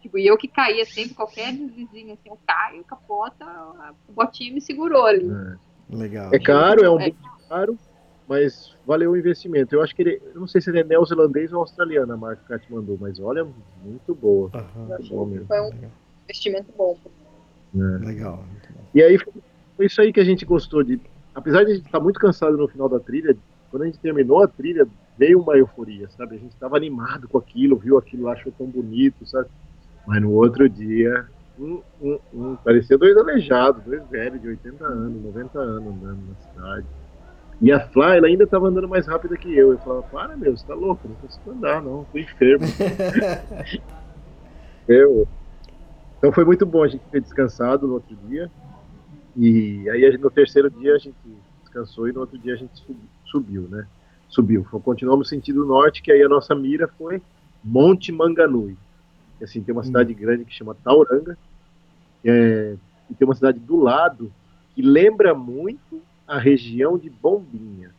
Tipo, 0.00 0.18
e 0.18 0.26
eu 0.26 0.36
que 0.38 0.48
caía 0.48 0.84
sempre, 0.86 1.14
qualquer 1.14 1.52
deslizinho, 1.52 2.14
assim, 2.14 2.30
eu 2.30 2.38
caio, 2.46 2.82
capota, 2.84 3.44
a 3.44 3.94
botinha 4.08 4.54
me 4.54 4.60
segurou 4.60 5.04
ali. 5.04 5.28
Legal. 5.90 6.34
É 6.34 6.38
caro, 6.38 6.82
é 6.84 6.90
um 6.90 7.00
É. 7.00 7.12
caro, 7.48 7.78
mas 8.26 8.74
valeu 8.86 9.10
o 9.10 9.16
investimento. 9.16 9.74
Eu 9.74 9.82
acho 9.82 9.94
que 9.94 10.02
ele, 10.02 10.22
eu 10.34 10.40
não 10.40 10.46
sei 10.46 10.60
se 10.60 10.70
ele 10.70 10.80
é 10.80 10.84
neozelandês 10.84 11.52
ou 11.52 11.60
australiano, 11.60 12.12
a 12.12 12.16
marca 12.16 12.42
Katmandu, 12.44 12.96
mas 12.98 13.20
olha, 13.20 13.44
muito 13.82 14.14
boa. 14.14 14.50
Eu 14.88 15.04
bom 15.10 15.30
que 15.30 15.44
foi 15.44 15.60
um 15.60 15.70
investimento 16.24 16.72
bom. 16.72 16.96
Legal. 17.74 18.44
E 18.94 19.02
aí 19.02 19.18
foi 19.76 19.86
isso 19.86 20.00
aí 20.00 20.12
que 20.12 20.20
a 20.20 20.24
gente 20.24 20.44
gostou 20.44 20.82
de. 20.82 21.00
Apesar 21.34 21.64
de 21.64 21.72
a 21.72 21.74
gente 21.74 21.86
estar 21.86 22.00
muito 22.00 22.18
cansado 22.18 22.56
no 22.56 22.68
final 22.68 22.88
da 22.88 22.98
trilha, 22.98 23.36
quando 23.70 23.82
a 23.82 23.86
gente 23.86 23.98
terminou 23.98 24.42
a 24.42 24.48
trilha, 24.48 24.86
veio 25.16 25.40
uma 25.40 25.56
euforia, 25.56 26.08
sabe? 26.10 26.36
A 26.36 26.38
gente 26.38 26.52
estava 26.52 26.76
animado 26.76 27.28
com 27.28 27.38
aquilo, 27.38 27.76
viu 27.76 27.96
aquilo 27.96 28.28
achou 28.28 28.52
tão 28.52 28.66
bonito, 28.66 29.24
sabe? 29.26 29.48
Mas 30.06 30.20
no 30.20 30.32
outro 30.32 30.68
dia, 30.68 31.26
hum, 31.58 31.80
hum, 32.02 32.56
parecia 32.64 32.98
dois 32.98 33.16
aleijados, 33.16 33.82
dois 33.84 34.02
velhos 34.08 34.40
de 34.40 34.48
80 34.48 34.84
anos, 34.84 35.22
90 35.22 35.58
anos 35.58 35.94
andando 35.94 36.28
na 36.28 36.34
cidade. 36.34 36.86
E 37.60 37.70
a 37.70 37.78
Fly, 37.78 38.16
ela 38.16 38.26
ainda 38.26 38.44
estava 38.44 38.68
andando 38.68 38.88
mais 38.88 39.06
rápida 39.06 39.36
que 39.36 39.54
eu. 39.54 39.72
Eu 39.72 39.78
falava, 39.78 40.02
para 40.04 40.36
meu, 40.36 40.56
você 40.56 40.66
tá 40.66 40.74
louco, 40.74 41.06
não 41.06 41.14
consigo 41.16 41.50
andar, 41.50 41.82
não, 41.82 42.06
tô 42.10 42.18
enfermo. 42.18 42.64
eu. 44.88 45.28
Então 46.18 46.32
foi 46.32 46.44
muito 46.44 46.64
bom 46.64 46.82
a 46.82 46.88
gente 46.88 47.02
ter 47.10 47.20
descansado 47.20 47.86
no 47.86 47.94
outro 47.94 48.16
dia. 48.28 48.50
E 49.36 49.88
aí 49.90 50.16
no 50.18 50.30
terceiro 50.30 50.70
dia 50.70 50.94
a 50.94 50.98
gente 50.98 51.16
descansou 51.62 52.08
e 52.08 52.12
no 52.12 52.20
outro 52.20 52.38
dia 52.38 52.54
a 52.54 52.56
gente 52.56 52.76
subi- 52.78 53.08
subiu, 53.26 53.62
né? 53.68 53.86
Subiu. 54.28 54.64
Continuamos 54.84 55.28
sentido 55.28 55.64
norte, 55.66 56.02
que 56.02 56.10
aí 56.12 56.22
a 56.22 56.28
nossa 56.28 56.54
mira 56.54 56.88
foi 56.88 57.20
Monte 57.62 58.12
Manganui. 58.12 58.76
Que, 59.38 59.44
Assim, 59.44 59.62
tem 59.62 59.72
uma 59.72 59.84
cidade 59.84 60.12
grande 60.14 60.44
que 60.44 60.52
chama 60.54 60.74
Tauranga. 60.84 61.36
é, 62.24 62.76
e 63.10 63.14
tem 63.14 63.26
uma 63.26 63.34
cidade 63.34 63.58
do 63.58 63.76
lado 63.76 64.32
que 64.74 64.82
lembra 64.82 65.34
muito 65.34 66.00
a 66.28 66.38
região 66.38 66.96
de 66.96 67.10
Bombinhas, 67.10 67.90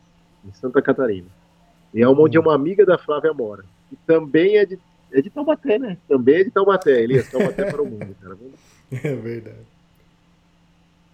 em 0.44 0.52
Santa 0.54 0.80
Catarina. 0.80 1.26
E 1.92 2.00
é 2.02 2.08
onde 2.08 2.38
uma 2.38 2.54
amiga 2.54 2.86
da 2.86 2.96
Flávia 2.96 3.34
mora. 3.34 3.64
E 3.92 3.96
também 4.06 4.56
é 4.56 4.64
de, 4.64 4.78
é 5.12 5.20
de 5.20 5.28
Taubaté, 5.28 5.78
né? 5.78 5.98
Também 6.08 6.36
é 6.36 6.44
de 6.44 6.50
Taubaté. 6.50 7.02
Elias, 7.02 7.28
Taubaté 7.30 7.70
para 7.70 7.82
o 7.82 7.86
mundo, 7.86 8.14
cara. 8.22 8.36
É 9.04 9.14
verdade. 9.14 9.56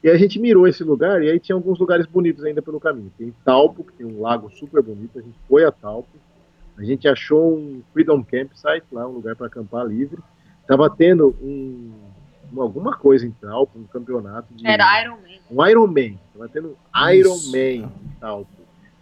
E 0.03 0.09
a 0.09 0.17
gente 0.17 0.39
mirou 0.39 0.67
esse 0.67 0.85
lugar 0.85 1.23
e 1.23 1.31
aí 1.31 1.41
tinha 1.41 1.57
alguns 1.57 1.79
lugares 1.79 2.07
bonitos 2.07 2.45
ainda 2.45 2.63
pelo 2.63 2.79
caminho. 2.81 3.13
Tem 3.19 3.35
Talpo, 3.45 3.83
que 3.85 3.93
tem 3.93 4.07
um 4.07 4.21
lago 4.21 4.51
super 4.51 4.83
bonito, 4.83 5.19
a 5.19 5.23
gente 5.23 5.37
foi 5.49 5.65
a 5.65 5.73
Talpo. 5.73 6.09
A 6.77 6.85
gente 6.85 7.09
achou 7.09 7.57
um 7.57 7.83
Freedom 7.93 8.23
Campsite 8.23 8.85
lá, 8.93 9.07
um 9.09 9.13
lugar 9.13 9.35
para 9.35 9.49
acampar 9.49 9.85
livre. 9.85 10.19
Tava 10.67 10.89
tendo 10.89 11.35
um, 11.43 11.91
um- 12.53 12.63
alguma 12.63 12.97
coisa 12.97 13.27
em 13.27 13.33
Talpo, 13.33 13.79
um 13.79 13.85
campeonato 13.85 14.55
de 14.55 14.65
Era 14.67 15.03
Iron 15.03 15.17
Man. 15.17 15.39
um 15.51 15.67
Ironman. 15.67 16.19
Tava 16.33 16.49
tendo 16.49 16.69
um 16.95 17.09
Ironman 17.11 17.81
Isso. 17.81 17.87
em 18.05 18.09
Talpo. 18.21 18.58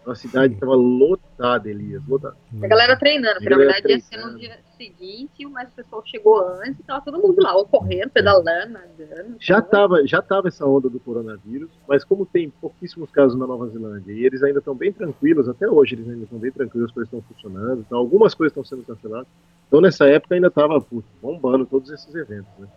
A 0.07 0.15
cidade 0.15 0.55
tava 0.55 0.75
lotada, 0.75 1.69
Elias, 1.69 2.01
lotada. 2.07 2.37
A 2.63 2.67
galera 2.69 2.97
treinando, 2.97 3.35
porque 3.35 3.51
na 3.51 3.57
verdade 3.57 3.89
ia 3.89 4.01
ser 4.01 4.17
no 4.17 4.23
treinando. 4.23 4.39
dia 4.39 4.59
seguinte, 4.77 5.47
mas 5.47 5.69
o 5.69 5.73
pessoal 5.73 6.03
chegou 6.07 6.47
antes 6.61 6.79
e 6.79 6.83
tava 6.85 7.05
todo 7.05 7.19
mundo 7.19 7.43
lá, 7.43 7.57
ou 7.57 7.67
correndo, 7.67 8.11
pedalando, 8.11 8.73
nadando. 8.73 9.37
Já 9.41 9.59
então, 9.59 9.71
tava, 9.71 10.07
já 10.07 10.23
tava 10.23 10.49
essa 10.49 10.65
onda 10.65 10.89
do 10.89 11.01
coronavírus, 11.01 11.71
mas 11.89 12.05
como 12.05 12.25
tem 12.25 12.51
pouquíssimos 12.51 13.11
casos 13.11 13.37
na 13.37 13.47
Nova 13.47 13.67
Zelândia 13.69 14.13
e 14.13 14.25
eles 14.25 14.43
ainda 14.45 14.61
estão 14.61 14.77
bem 14.77 14.93
tranquilos, 14.93 15.49
até 15.49 15.69
hoje 15.69 15.95
eles 15.95 16.09
ainda 16.09 16.23
estão 16.23 16.39
bem 16.39 16.53
tranquilos, 16.53 16.89
as 16.89 16.95
coisas 16.95 17.13
estão 17.13 17.23
funcionando, 17.23 17.81
então 17.81 17.99
algumas 17.99 18.33
coisas 18.33 18.53
estão 18.53 18.65
sendo 18.65 18.87
canceladas. 18.87 19.27
Então 19.67 19.81
nessa 19.81 20.07
época 20.07 20.37
ainda 20.37 20.51
tava 20.51 20.81
putz, 20.81 21.09
bombando 21.21 21.67
todos 21.67 21.91
esses 21.91 22.15
eventos, 22.15 22.53
né? 22.59 22.69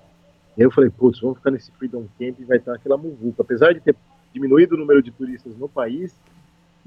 E 0.58 0.62
aí 0.62 0.66
eu 0.66 0.72
falei, 0.72 0.90
putz, 0.90 1.20
vamos 1.20 1.38
ficar 1.38 1.52
nesse 1.52 1.72
Freedom 1.74 2.06
Camp 2.18 2.40
e 2.40 2.44
vai 2.44 2.58
estar 2.58 2.74
aquela 2.74 2.98
muvuca. 2.98 3.44
Apesar 3.44 3.74
de 3.74 3.80
ter 3.82 3.96
diminuído 4.34 4.76
o 4.76 4.78
número 4.78 5.02
de 5.02 5.12
turistas 5.12 5.56
no 5.58 5.70
país, 5.70 6.16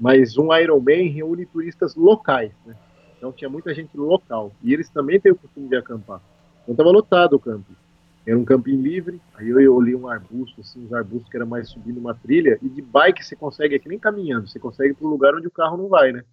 mas 0.03 0.37
um 0.37 0.53
Ironman 0.53 1.07
reúne 1.07 1.45
turistas 1.45 1.95
locais, 1.95 2.51
né? 2.65 2.75
Então 3.17 3.31
tinha 3.31 3.49
muita 3.49 3.73
gente 3.73 3.95
local. 3.95 4.51
E 4.61 4.73
eles 4.73 4.89
também 4.89 5.17
têm 5.17 5.31
o 5.31 5.35
costume 5.37 5.69
de 5.69 5.77
acampar. 5.77 6.21
Então 6.61 6.73
estava 6.73 6.91
lotado 6.91 7.37
o 7.37 7.39
camping. 7.39 7.73
Era 8.27 8.37
um 8.37 8.43
camping 8.43 8.81
livre, 8.81 9.21
aí 9.33 9.47
eu 9.47 9.73
olhei 9.73 9.95
um 9.95 10.09
arbusto, 10.09 10.59
assim, 10.59 10.83
uns 10.83 10.91
arbustos 10.91 11.29
que 11.29 11.37
era 11.37 11.45
mais 11.45 11.69
subindo 11.69 12.01
uma 12.01 12.13
trilha, 12.13 12.59
e 12.61 12.67
de 12.67 12.81
bike 12.81 13.25
você 13.25 13.33
consegue, 13.33 13.75
é 13.75 13.79
que 13.79 13.87
nem 13.87 13.97
caminhando, 13.97 14.45
você 14.45 14.59
consegue 14.59 14.93
para 14.93 15.07
o 15.07 15.09
lugar 15.09 15.35
onde 15.35 15.47
o 15.47 15.51
carro 15.51 15.77
não 15.77 15.87
vai, 15.87 16.11
né? 16.11 16.25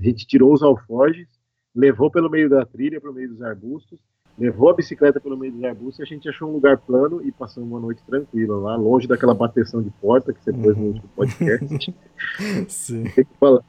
A 0.00 0.02
gente 0.02 0.26
tirou 0.26 0.52
os 0.52 0.60
alforjes, 0.60 1.28
levou 1.72 2.10
pelo 2.10 2.28
meio 2.28 2.50
da 2.50 2.66
trilha, 2.66 3.00
pelo 3.00 3.14
meio 3.14 3.28
dos 3.28 3.40
arbustos, 3.40 4.00
levou 4.38 4.70
a 4.70 4.74
bicicleta 4.74 5.20
pelo 5.20 5.36
meio 5.36 5.52
dos 5.52 5.64
arbustos 5.64 6.00
e 6.00 6.02
a 6.02 6.06
gente 6.06 6.28
achou 6.28 6.48
um 6.48 6.52
lugar 6.52 6.78
plano 6.78 7.20
e 7.24 7.30
passamos 7.30 7.68
uma 7.68 7.80
noite 7.80 8.02
tranquila 8.06 8.56
lá, 8.56 8.76
longe 8.76 9.06
daquela 9.06 9.34
bateção 9.34 9.82
de 9.82 9.90
porta 9.90 10.32
que 10.32 10.42
você 10.42 10.52
pôs 10.52 10.76
no 10.76 10.84
último 10.86 11.08
podcast. 11.14 11.94
Sim. 12.68 13.04
Tem 13.04 13.24
que 13.24 13.36
falar. 13.38 13.62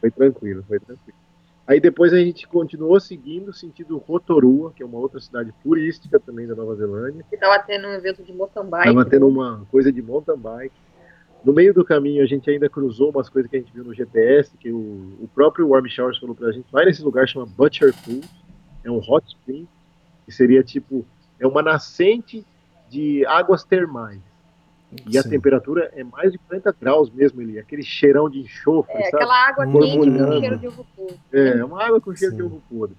Foi 0.00 0.10
tranquilo, 0.10 0.64
foi 0.66 0.78
tranquilo. 0.78 1.18
Aí 1.66 1.80
depois 1.80 2.14
a 2.14 2.18
gente 2.18 2.48
continuou 2.48 2.98
seguindo 2.98 3.52
sentido 3.52 3.98
Rotorua, 3.98 4.72
que 4.74 4.82
é 4.82 4.86
uma 4.86 4.98
outra 4.98 5.20
cidade 5.20 5.52
turística 5.62 6.18
também 6.18 6.46
da 6.46 6.54
Nova 6.54 6.74
Zelândia. 6.74 7.24
Que 7.28 7.36
tava 7.36 7.58
tendo 7.62 7.88
um 7.88 7.92
evento 7.92 8.22
de 8.22 8.32
mountain 8.32 8.64
bike. 8.64 8.86
Tava 8.86 9.04
tendo 9.04 9.28
uma 9.28 9.66
coisa 9.70 9.92
de 9.92 10.00
mountain 10.00 10.38
bike. 10.38 10.74
No 11.44 11.52
meio 11.52 11.74
do 11.74 11.84
caminho 11.84 12.22
a 12.22 12.26
gente 12.26 12.50
ainda 12.50 12.68
cruzou 12.70 13.10
umas 13.10 13.28
coisas 13.28 13.50
que 13.50 13.56
a 13.56 13.60
gente 13.60 13.72
viu 13.72 13.84
no 13.84 13.92
GPS, 13.92 14.56
que 14.56 14.72
o, 14.72 14.78
o 15.20 15.28
próprio 15.34 15.68
Warm 15.68 15.86
Showers 15.86 16.18
falou 16.18 16.34
pra 16.34 16.50
gente, 16.52 16.66
vai 16.72 16.86
nesse 16.86 17.02
lugar 17.02 17.28
chama 17.28 17.46
Butcher 17.46 17.94
Pool, 18.02 18.22
é 18.82 18.90
um 18.90 18.98
hot 18.98 19.26
spring, 19.26 19.68
que 20.28 20.34
seria 20.34 20.62
tipo, 20.62 21.06
é 21.40 21.46
uma 21.46 21.62
nascente 21.62 22.44
de 22.90 23.24
águas 23.24 23.64
termais. 23.64 24.20
E 25.06 25.16
a 25.18 25.22
Sim. 25.22 25.30
temperatura 25.30 25.90
é 25.94 26.04
mais 26.04 26.32
de 26.32 26.38
40 26.38 26.74
graus 26.78 27.10
mesmo 27.10 27.40
ali, 27.40 27.58
aquele 27.58 27.82
cheirão 27.82 28.28
de 28.28 28.40
enxofre, 28.40 28.92
É, 28.94 29.04
sabe? 29.04 29.16
aquela 29.16 29.48
água 29.48 29.66
quente 29.66 29.96
com 29.96 30.38
cheiro 30.40 30.58
de 30.58 30.68
ovo 30.68 30.86
podre. 30.94 31.18
É, 31.32 31.64
uma 31.64 31.82
água 31.82 32.00
com 32.00 32.14
cheiro 32.14 32.32
Sim. 32.32 32.36
de 32.36 32.42
ovo 32.42 32.62
podre. 32.70 32.96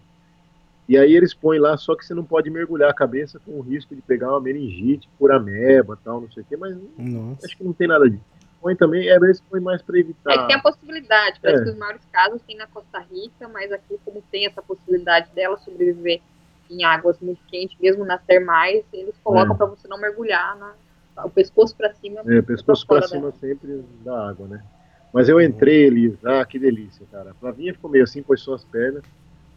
E 0.88 0.98
aí 0.98 1.16
eles 1.16 1.36
põem 1.36 1.60
lá, 1.60 1.78
só 1.78 1.96
que 1.96 2.04
você 2.04 2.16
não 2.16 2.24
pode 2.26 2.50
mergulhar 2.50 2.90
a 2.90 2.94
cabeça 2.94 3.40
com 3.46 3.52
o 3.60 3.62
risco 3.62 3.96
de 3.96 4.02
pegar 4.02 4.30
uma 4.32 4.42
meningite 4.42 5.08
por 5.20 5.32
ameba 5.32 5.98
tal, 6.04 6.22
não 6.22 6.32
sei 6.32 6.42
o 6.42 6.46
quê, 6.48 6.58
mas 6.58 6.76
Nossa. 6.98 7.46
acho 7.46 7.56
que 7.58 7.64
não 7.64 7.74
tem 7.74 7.88
nada 7.88 8.10
disso. 8.10 8.24
Põe 8.60 8.76
também, 8.76 9.08
é, 9.08 9.16
eles 9.16 9.40
põem 9.42 9.62
mais 9.62 9.82
pra 9.84 9.98
É 9.98 10.00
evitar. 10.02 10.38
que 10.42 10.48
tem 10.48 10.56
a 10.56 10.62
possibilidade, 10.62 11.40
parece 11.42 11.62
É. 11.62 11.66
que 11.66 11.72
os 11.72 11.78
maiores 11.78 12.02
casos 12.12 12.42
tem 12.42 12.58
na 12.58 12.66
Costa 12.68 13.00
Rica, 13.00 13.48
mas 13.48 13.72
aqui, 13.72 14.00
como 14.04 14.22
tem 14.32 14.46
essa 14.48 14.62
possibilidade 14.64 15.30
dela 15.34 15.58
sobreviver 15.60 16.22
em 16.70 16.84
águas 16.84 17.18
muito 17.20 17.42
quentes, 17.48 17.78
mesmo 17.80 18.06
nas 18.06 18.22
termais, 18.24 18.84
eles 18.94 19.16
colocam 19.24 19.54
É. 19.54 19.58
pra 19.58 19.66
você 19.66 19.88
não 19.88 20.00
mergulhar 20.00 20.58
na, 20.58 20.74
o 21.26 21.30
pescoço 21.30 21.76
pra 21.76 21.94
cima. 21.94 22.22
É, 22.26 22.42
pescoço 22.42 22.86
pra 22.86 22.98
fora 22.98 23.08
cima 23.08 23.32
sempre 23.32 23.84
da 24.04 24.30
água, 24.30 24.48
né? 24.48 24.64
Mas 25.14 25.28
eu 25.28 25.42
entrei, 25.42 25.86
Elis, 25.88 26.24
ah, 26.24 26.46
que 26.46 26.60
delícia, 26.60 27.06
cara. 27.12 27.32
A 27.32 27.34
Flavinha 27.34 27.74
ficou 27.74 27.90
meio 27.90 28.04
assim, 28.04 28.22
pôs 28.22 28.42
só 28.42 28.54
as 28.54 28.64
pernas, 28.64 29.04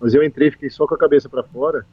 mas 0.00 0.14
eu 0.14 0.22
entrei, 0.24 0.50
fiquei 0.50 0.70
só 0.70 0.86
com 0.86 0.94
a 0.94 0.98
cabeça 0.98 1.28
pra 1.28 1.42
fora, 1.42 1.84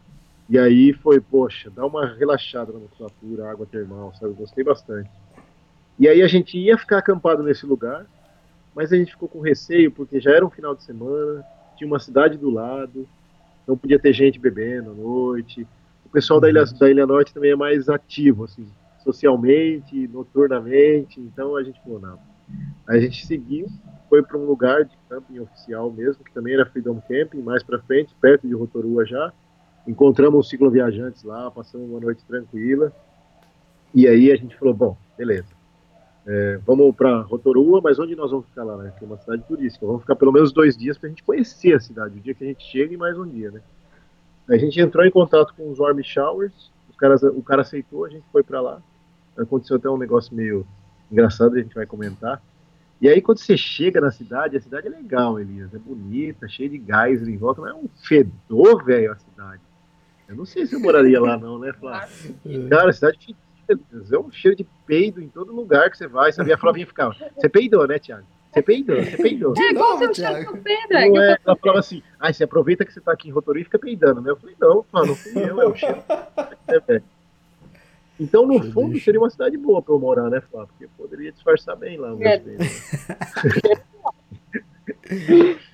e 0.50 0.58
aí 0.58 0.94
foi, 0.94 1.20
poxa, 1.20 1.70
dá 1.70 1.86
uma 1.86 2.06
relaxada 2.16 2.72
na 2.72 2.80
musculatura, 2.80 3.52
água 3.52 3.68
termal, 3.70 4.14
sabe? 4.20 4.34
Gostei 4.34 4.64
bastante. 4.64 5.10
E 6.00 6.08
aí 6.08 6.22
a 6.22 6.28
gente 6.28 6.58
ia 6.58 6.78
ficar 6.78 7.00
acampado 7.00 7.44
nesse 7.44 7.66
lugar, 7.66 8.06
mas 8.74 8.94
a 8.94 8.96
gente 8.96 9.12
ficou 9.12 9.28
com 9.28 9.42
receio, 9.42 9.92
porque 9.92 10.20
já 10.22 10.32
era 10.32 10.46
um 10.46 10.50
final 10.50 10.74
de 10.74 10.84
semana, 10.84 11.44
tinha 11.76 11.88
uma 11.88 12.00
cidade 12.00 12.38
do 12.38 12.50
lado, 12.50 13.06
não 13.70 13.78
podia 13.78 14.00
ter 14.00 14.12
gente 14.14 14.40
bebendo 14.40 14.92
à 14.92 14.94
noite. 14.94 15.66
O 16.04 16.10
pessoal 16.10 16.40
da 16.40 16.50
Ilha, 16.50 16.66
da 16.66 16.90
Ilha 16.90 17.06
Norte 17.06 17.34
também 17.34 17.52
é 17.52 17.56
mais 17.56 17.88
ativo, 17.88 18.46
assim, 18.46 18.68
socialmente, 19.04 20.08
noturnamente, 20.08 21.20
então 21.20 21.56
a 21.56 21.64
gente 21.64 21.80
falou, 21.84 22.00
não. 22.00 22.20
A 22.88 22.98
gente 22.98 23.28
seguiu, 23.28 23.68
foi 24.10 24.24
para 24.24 24.38
um 24.38 24.46
lugar 24.46 24.84
de 24.86 24.98
camping 25.08 25.40
oficial 25.40 25.92
mesmo, 25.92 26.24
que 26.24 26.34
também 26.34 26.56
era 26.56 26.66
Freedom 26.66 27.00
Camping, 27.08 27.44
mais 27.44 27.62
para 27.62 27.80
frente, 27.80 28.16
perto 28.20 28.48
de 28.48 28.56
Rotorua 28.56 29.06
já. 29.06 29.32
Encontramos 29.88 30.46
os 30.46 30.50
cicloviajantes 30.50 31.24
lá, 31.24 31.52
passamos 31.52 31.88
uma 31.88 32.00
noite 32.00 32.26
tranquila. 32.26 32.92
E 33.94 34.08
aí 34.08 34.32
a 34.32 34.36
gente 34.36 34.58
falou, 34.58 34.74
bom, 34.74 34.98
beleza. 35.16 35.59
É, 36.32 36.60
vamos 36.64 36.96
para 36.96 37.22
Rotorua, 37.22 37.82
mas 37.84 37.98
onde 37.98 38.16
nós 38.16 38.30
vamos 38.30 38.46
ficar 38.46 38.64
lá? 38.64 38.78
Né? 38.78 38.94
Que 38.96 39.04
é 39.04 39.08
uma 39.08 39.18
cidade 39.18 39.44
turística. 39.48 39.84
Vamos 39.84 40.02
ficar 40.02 40.16
pelo 40.16 40.32
menos 40.32 40.52
dois 40.52 40.78
dias 40.78 40.96
para 40.96 41.08
a 41.08 41.10
gente 41.10 41.24
conhecer 41.24 41.74
a 41.74 41.80
cidade, 41.80 42.20
o 42.20 42.22
dia 42.22 42.36
que 42.36 42.44
a 42.44 42.48
gente 42.48 42.64
chega 42.64 42.94
e 42.94 42.98
mais 42.98 43.18
um 43.18 43.28
dia, 43.28 43.50
né? 43.50 43.62
Aí 44.48 44.56
a 44.56 44.60
gente 44.60 44.80
entrou 44.80 45.04
em 45.04 45.10
contato 45.10 45.56
com 45.58 45.72
os 45.72 45.80
Warm 45.80 46.00
Showers, 46.04 46.72
os 46.88 46.96
caras, 46.98 47.24
o 47.24 47.42
cara 47.42 47.64
aceitou, 47.64 48.06
a 48.06 48.10
gente 48.10 48.24
foi 48.32 48.44
para 48.44 48.62
lá. 48.62 48.80
Aconteceu 49.36 49.78
até 49.78 49.90
um 49.90 49.98
negócio 49.98 50.36
meio 50.36 50.68
engraçado, 51.12 51.56
a 51.56 51.60
gente 51.60 51.74
vai 51.74 51.88
comentar. 51.88 52.40
E 53.02 53.10
aí 53.10 53.24
quando 53.24 53.40
você 53.40 53.58
chega 53.58 54.00
na 54.00 54.12
cidade, 54.12 54.56
a 54.56 54.62
cidade 54.62 54.86
é 54.86 54.92
legal, 54.92 55.40
Elias, 55.40 55.74
é 55.74 55.80
bonita, 55.80 56.48
cheia 56.48 56.70
de 56.70 56.78
gás 56.78 57.28
em 57.28 57.38
volta, 57.38 57.62
mas 57.62 57.72
é 57.72 57.76
um 57.76 57.88
fedor, 58.04 58.86
velho, 58.86 59.12
a 59.12 59.16
cidade. 59.16 59.62
Eu 60.28 60.36
não 60.36 60.46
sei 60.46 60.68
se 60.68 60.76
eu 60.76 60.80
moraria 60.80 61.20
lá 61.20 61.40
não, 61.40 61.58
né, 61.58 61.74
Flávio? 61.74 62.36
Cara, 62.70 62.92
a 62.92 62.94
cidade 62.94 63.18
fedida, 63.76 64.16
é 64.16 64.20
um 64.20 64.32
cheiro 64.32 64.58
de 64.58 64.66
peido 64.86 65.22
em 65.22 65.28
todo 65.28 65.54
lugar 65.54 65.90
que 65.90 65.98
você 65.98 66.08
vai, 66.08 66.32
sabia? 66.32 66.56
A 66.56 66.58
Flavinha 66.58 66.88
ficava, 66.88 67.16
você 67.36 67.50
peidou, 67.50 67.88
né, 67.88 68.00
Thiago? 68.00 68.26
Você 68.52 68.62
peidou, 68.64 68.96
você 68.96 69.18
peidou. 69.18 69.54
É, 69.58 69.74
qual 69.74 69.92
novo, 69.92 69.96
o 69.96 70.00
seu 70.00 70.12
Thiago. 70.12 70.36
cheiro 70.38 70.54
de 70.54 70.62
pedra? 70.62 71.08
Não 71.08 71.22
é, 71.22 71.38
ela 71.46 71.56
falava 71.56 71.80
assim, 71.80 72.02
ah, 72.20 72.34
você 72.34 72.44
aproveita 72.44 72.84
que 72.84 72.92
você 72.92 73.00
tá 73.00 73.12
aqui 73.12 73.30
em 73.30 73.32
Rotorua 73.32 73.62
e 73.62 73.64
fica 73.64 73.78
peidando, 73.78 74.22
né? 74.22 74.32
Eu 74.32 74.38
falei, 74.38 74.56
não, 74.60 74.86
mano, 74.92 75.08
não 75.08 75.16
fui 75.16 75.50
eu, 75.50 75.62
é 75.62 75.68
o 75.68 75.76
cheiro. 75.76 76.04
É, 76.68 76.80
velho. 76.80 77.04
Então, 78.20 78.46
no 78.46 78.60
Que 78.60 78.72
fundo, 78.72 79.00
seria 79.00 79.20
uma 79.20 79.30
cidade 79.30 79.56
boa 79.56 79.82
pra 79.82 79.94
eu 79.94 80.00
morar, 80.00 80.30
né, 80.30 80.42
Flávio? 80.42 80.68
Porque 80.70 80.88
poderia 80.98 81.32
disfarçar 81.32 81.78
bem 81.78 81.98
lá. 81.98 82.14
É. 82.20 82.42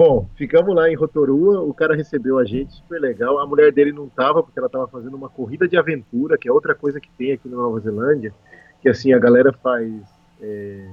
Bom, 0.00 0.26
ficamos 0.34 0.74
lá 0.74 0.88
em 0.90 0.94
Rotorua, 0.94 1.60
o 1.60 1.74
cara 1.74 1.94
recebeu 1.94 2.38
a 2.38 2.44
gente, 2.46 2.72
super 2.72 2.98
legal. 2.98 3.38
A 3.38 3.46
mulher 3.46 3.70
dele 3.70 3.92
não 3.92 4.08
tava, 4.08 4.42
porque 4.42 4.58
ela 4.58 4.66
tava 4.66 4.88
fazendo 4.88 5.14
uma 5.14 5.28
corrida 5.28 5.68
de 5.68 5.76
aventura, 5.76 6.38
que 6.38 6.48
é 6.48 6.52
outra 6.52 6.74
coisa 6.74 6.98
que 6.98 7.10
tem 7.18 7.32
aqui 7.32 7.46
na 7.50 7.58
Nova 7.58 7.78
Zelândia, 7.80 8.32
que 8.80 8.88
assim, 8.88 9.12
a 9.12 9.18
galera 9.18 9.52
faz. 9.52 9.92
é, 10.40 10.88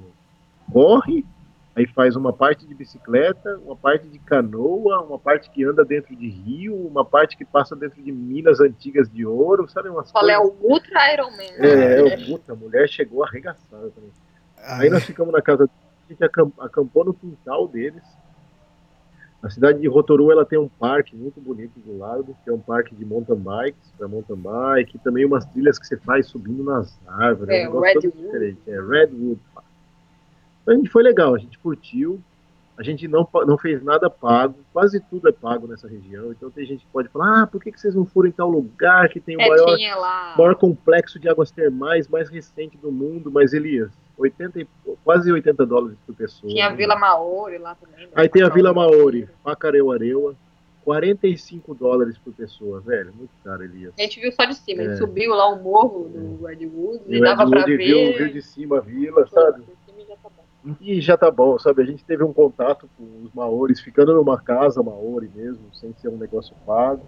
corre, 0.73 1.25
aí 1.73 1.87
faz 1.87 2.17
uma 2.17 2.33
parte 2.33 2.67
de 2.67 2.75
bicicleta, 2.75 3.57
uma 3.63 3.77
parte 3.77 4.09
de 4.09 4.19
canoa, 4.19 5.01
uma 5.03 5.17
parte 5.17 5.49
que 5.51 5.63
anda 5.63 5.85
dentro 5.85 6.13
de 6.13 6.27
rio, 6.27 6.75
uma 6.75 7.05
parte 7.05 7.37
que 7.37 7.45
passa 7.45 7.77
dentro 7.77 8.03
de 8.03 8.11
minas 8.11 8.59
antigas 8.59 9.09
de 9.09 9.25
ouro, 9.25 9.69
sabe? 9.69 9.87
Umas 9.87 10.11
Qual 10.11 10.29
é 10.29 10.37
coisas. 10.37 10.53
o 10.61 10.67
Ultra 10.69 11.13
Iron 11.13 11.31
Man? 11.31 11.65
É, 11.65 11.99
é, 11.99 12.03
o- 12.03 12.25
puta, 12.25 12.51
a 12.51 12.55
mulher 12.57 12.89
chegou 12.89 13.23
arregaçada 13.23 13.89
também. 13.89 14.11
Aí 14.57 14.89
nós 14.89 15.05
ficamos 15.05 15.31
na 15.31 15.41
casa, 15.41 15.63
a 15.63 16.11
gente 16.11 16.21
acam- 16.25 16.51
acampou 16.59 17.05
no 17.05 17.13
quintal 17.13 17.69
deles. 17.69 18.03
A 19.47 19.49
cidade 19.49 19.79
de 19.79 19.87
Rotorua 19.87 20.33
ela 20.33 20.45
tem 20.45 20.59
um 20.59 20.67
parque 20.67 21.15
muito 21.15 21.39
bonito 21.39 21.79
do 21.79 21.97
lado, 21.97 22.35
que 22.43 22.49
é 22.49 22.53
um 22.53 22.59
parque 22.59 22.93
de 22.93 23.05
mountain 23.05 23.37
bikes, 23.37 23.93
para 23.97 24.05
mountain 24.05 24.35
bike, 24.35 24.97
e 24.97 24.99
também 24.99 25.23
umas 25.23 25.45
trilhas 25.45 25.79
que 25.79 25.87
você 25.87 25.95
faz 25.95 26.27
subindo 26.27 26.65
nas 26.65 26.99
árvores, 27.07 27.55
É, 27.55 27.61
um 27.61 27.71
negócio 27.71 27.93
todo 27.93 28.03
Redwood. 28.03 28.25
diferente, 28.25 28.59
é 28.67 28.81
Redwood. 28.81 29.39
Park. 29.55 29.65
Então 30.61 30.73
a 30.73 30.77
gente 30.77 30.89
foi 30.89 31.01
legal, 31.01 31.33
a 31.33 31.37
gente 31.37 31.57
curtiu, 31.59 32.19
a 32.77 32.83
gente 32.83 33.07
não, 33.07 33.25
não 33.45 33.57
fez 33.57 33.81
nada 33.81 34.09
pago, 34.09 34.55
quase 34.73 34.99
tudo 34.99 35.29
é 35.29 35.31
pago 35.31 35.65
nessa 35.65 35.87
região, 35.87 36.29
então 36.33 36.51
tem 36.51 36.65
gente 36.65 36.81
que 36.81 36.91
pode 36.91 37.07
falar, 37.07 37.43
ah, 37.43 37.47
por 37.47 37.63
que, 37.63 37.71
que 37.71 37.79
vocês 37.79 37.95
não 37.95 38.05
foram 38.05 38.27
em 38.27 38.33
tal 38.33 38.49
lugar 38.49 39.07
que 39.07 39.21
tem 39.21 39.37
o 39.37 39.41
É, 39.41 39.47
maior 39.47 39.77
maior 40.37 40.55
complexo 40.55 41.17
de 41.17 41.29
águas 41.29 41.51
termais 41.51 42.05
mais 42.09 42.27
recente 42.27 42.77
do 42.77 42.91
mundo, 42.91 43.31
mas 43.31 43.53
Elias, 43.53 43.91
80 44.17 44.59
e- 44.61 44.67
quase 45.03 45.31
80 45.31 45.65
dólares 45.65 45.97
por 46.05 46.15
pessoa. 46.15 46.51
Tinha 46.51 46.67
a 46.67 46.69
né? 46.71 46.75
Vila 46.75 46.95
Maori 46.95 47.57
lá 47.57 47.75
também. 47.75 48.05
né? 48.05 48.11
Aí 48.15 48.27
tem 48.29 48.43
a 48.43 48.49
Vila 48.49 48.73
Maori, 48.73 49.29
Pacareuareua, 49.43 50.35
45 50.83 51.75
dólares 51.75 52.17
por 52.17 52.33
pessoa, 52.33 52.79
velho, 52.79 53.13
muito 53.13 53.31
caro, 53.43 53.63
Elias. 53.63 53.93
A 53.99 54.01
gente 54.01 54.19
viu 54.21 54.31
só 54.31 54.45
de 54.45 54.55
cima, 54.55 54.81
a 54.81 54.85
É. 54.85 54.89
gente 54.89 54.97
subiu 54.99 55.33
lá 55.33 55.47
o 55.49 55.61
morro 55.61 56.07
do 56.07 56.45
Redwood 56.45 57.01
E 57.07 57.15
e 57.15 57.19
o 57.19 57.21
dava 57.23 57.49
pra 57.49 57.61
Edmund 57.61 57.77
viu 57.77 57.95
ver. 57.97 58.17
Rio 58.17 58.33
de 58.33 58.41
Cima, 58.41 58.77
a 58.77 58.81
vila, 58.81 59.27
sabe? 59.27 59.63
Já 60.07 60.15
tá. 60.15 60.29
E 60.81 60.99
já 61.01 61.17
tá 61.17 61.31
bom, 61.31 61.57
sabe? 61.59 61.81
A 61.81 61.85
gente 61.85 62.03
teve 62.03 62.23
um 62.23 62.33
contato 62.33 62.89
com 62.97 63.03
os 63.23 63.33
maores, 63.33 63.79
ficando 63.79 64.13
numa 64.13 64.39
casa 64.41 64.81
maori 64.83 65.29
mesmo, 65.33 65.63
sem 65.73 65.93
ser 65.93 66.09
um 66.09 66.17
negócio 66.17 66.55
pago. 66.65 67.05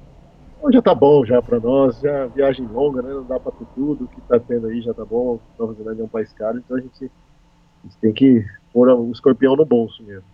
Então 0.59 0.71
já 0.73 0.81
tá 0.81 0.93
bom 0.95 1.25
já 1.25 1.41
pra 1.41 1.59
nós, 1.59 1.99
já 1.99 2.27
viagem 2.27 2.67
longa, 2.67 3.01
né? 3.01 3.09
Não 3.13 3.25
dá 3.25 3.39
pra 3.39 3.51
ter 3.51 3.67
tudo, 3.73 4.07
que 4.09 4.21
tá 4.21 4.39
tendo 4.39 4.67
aí 4.67 4.81
já 4.81 4.93
tá 4.93 5.05
bom. 5.05 5.41
Nova 5.57 5.73
Zelândia 5.73 6.01
é 6.01 6.05
um 6.05 6.09
país 6.09 6.33
caro, 6.33 6.59
então 6.59 6.75
a 6.77 6.81
gente, 6.81 7.05
a 7.05 7.87
gente 7.87 7.99
tem 7.99 8.13
que 8.13 8.45
pôr 8.73 8.89
o 8.89 9.11
escorpião 9.11 9.55
no 9.55 9.65
bolso 9.65 10.03
mesmo. 10.03 10.29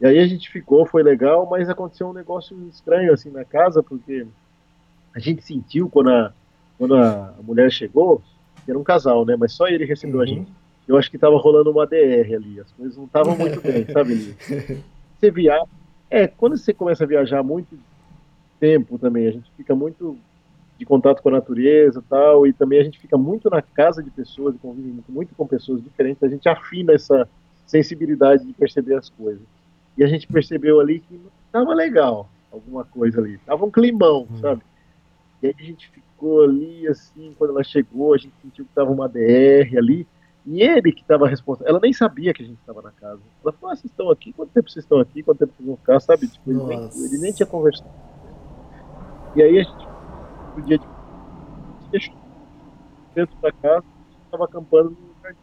E 0.00 0.06
aí 0.06 0.18
a 0.18 0.26
gente 0.28 0.50
ficou, 0.50 0.86
foi 0.86 1.02
legal, 1.02 1.48
mas 1.48 1.68
aconteceu 1.70 2.08
um 2.08 2.14
negócio 2.14 2.68
estranho 2.68 3.12
assim 3.14 3.30
na 3.30 3.44
casa, 3.44 3.82
porque 3.82 4.28
a 5.14 5.20
gente 5.20 5.42
sentiu 5.42 5.90
quando 5.90 6.10
a, 6.10 6.34
quando 6.78 6.96
a 6.96 7.38
mulher 7.42 7.70
chegou, 7.72 8.20
que 8.64 8.70
era 8.70 8.78
um 8.78 8.84
casal, 8.84 9.24
né? 9.26 9.36
Mas 9.36 9.54
só 9.54 9.68
ele 9.68 9.84
recebeu 9.86 10.20
a 10.20 10.24
Uhum. 10.24 10.28
gente. 10.36 10.54
Eu 10.88 10.96
acho 10.98 11.10
que 11.10 11.18
tava 11.18 11.36
rolando 11.38 11.70
uma 11.70 11.86
DR 11.86 12.34
ali, 12.36 12.60
as 12.60 12.72
coisas 12.72 12.96
não 12.96 13.06
estavam 13.06 13.36
muito 13.38 13.60
bem, 13.62 13.88
sabe? 13.90 14.36
Você 15.18 15.30
viaja. 15.30 15.64
É, 16.10 16.28
quando 16.28 16.56
você 16.56 16.72
começa 16.74 17.04
a 17.04 17.06
viajar 17.06 17.42
muito 17.42 17.78
tempo 18.58 18.98
também, 18.98 19.26
a 19.26 19.32
gente 19.32 19.50
fica 19.56 19.74
muito 19.74 20.18
de 20.78 20.84
contato 20.84 21.22
com 21.22 21.28
a 21.30 21.32
natureza 21.32 22.00
e 22.00 22.02
tal, 22.02 22.46
e 22.46 22.52
também 22.52 22.78
a 22.78 22.84
gente 22.84 22.98
fica 22.98 23.16
muito 23.16 23.48
na 23.48 23.62
casa 23.62 24.02
de 24.02 24.10
pessoas 24.10 24.54
e 24.54 24.58
convive 24.58 24.88
muito, 24.88 25.10
muito 25.12 25.34
com 25.34 25.46
pessoas 25.46 25.82
diferentes, 25.82 26.22
a 26.22 26.28
gente 26.28 26.48
afina 26.48 26.92
essa 26.92 27.28
sensibilidade 27.66 28.44
de 28.44 28.52
perceber 28.52 28.94
as 28.94 29.08
coisas. 29.08 29.42
E 29.96 30.04
a 30.04 30.06
gente 30.06 30.26
percebeu 30.26 30.78
ali 30.78 31.00
que 31.00 31.14
não 31.14 31.30
tava 31.50 31.74
legal 31.74 32.28
alguma 32.52 32.84
coisa 32.84 33.20
ali, 33.20 33.38
tava 33.38 33.64
um 33.64 33.70
climão, 33.70 34.26
sabe? 34.40 34.62
E 35.42 35.46
aí 35.46 35.54
a 35.58 35.62
gente 35.62 35.90
ficou 35.90 36.42
ali, 36.42 36.86
assim, 36.88 37.34
quando 37.38 37.50
ela 37.50 37.64
chegou, 37.64 38.14
a 38.14 38.18
gente 38.18 38.34
sentiu 38.42 38.64
que 38.64 38.74
tava 38.74 38.90
uma 38.90 39.08
DR 39.08 39.76
ali, 39.76 40.06
e 40.46 40.62
ele 40.62 40.92
que 40.92 41.00
estava 41.00 41.26
responsável, 41.26 41.68
ela 41.68 41.80
nem 41.80 41.92
sabia 41.92 42.32
que 42.32 42.42
a 42.42 42.46
gente 42.46 42.58
estava 42.58 42.80
na 42.80 42.92
casa. 42.92 43.20
Ela 43.42 43.52
falou, 43.52 43.72
ah, 43.72 43.76
vocês 43.76 43.90
estão 43.90 44.10
aqui, 44.10 44.32
quanto 44.32 44.50
tempo 44.50 44.70
vocês 44.70 44.84
estão 44.84 45.00
aqui, 45.00 45.22
quanto 45.22 45.38
tempo 45.38 45.52
vocês 45.56 45.66
vão 45.66 45.76
ficar, 45.76 45.98
sabe? 45.98 46.28
Tipo, 46.28 46.50
ele, 46.50 46.64
nem, 46.64 46.90
ele 47.04 47.18
nem 47.18 47.32
tinha 47.32 47.46
conversado. 47.46 47.90
E 49.36 49.42
aí 49.42 49.58
a 49.58 49.62
gente, 49.62 49.86
no 50.56 50.62
dia 50.62 50.78
de 50.78 50.86
deixou 51.90 52.14
dentro 53.14 53.36
da 53.36 53.52
casa, 53.52 53.84
estava 54.24 54.44
acampando 54.46 54.90
no 54.90 55.22
jardim. 55.22 55.38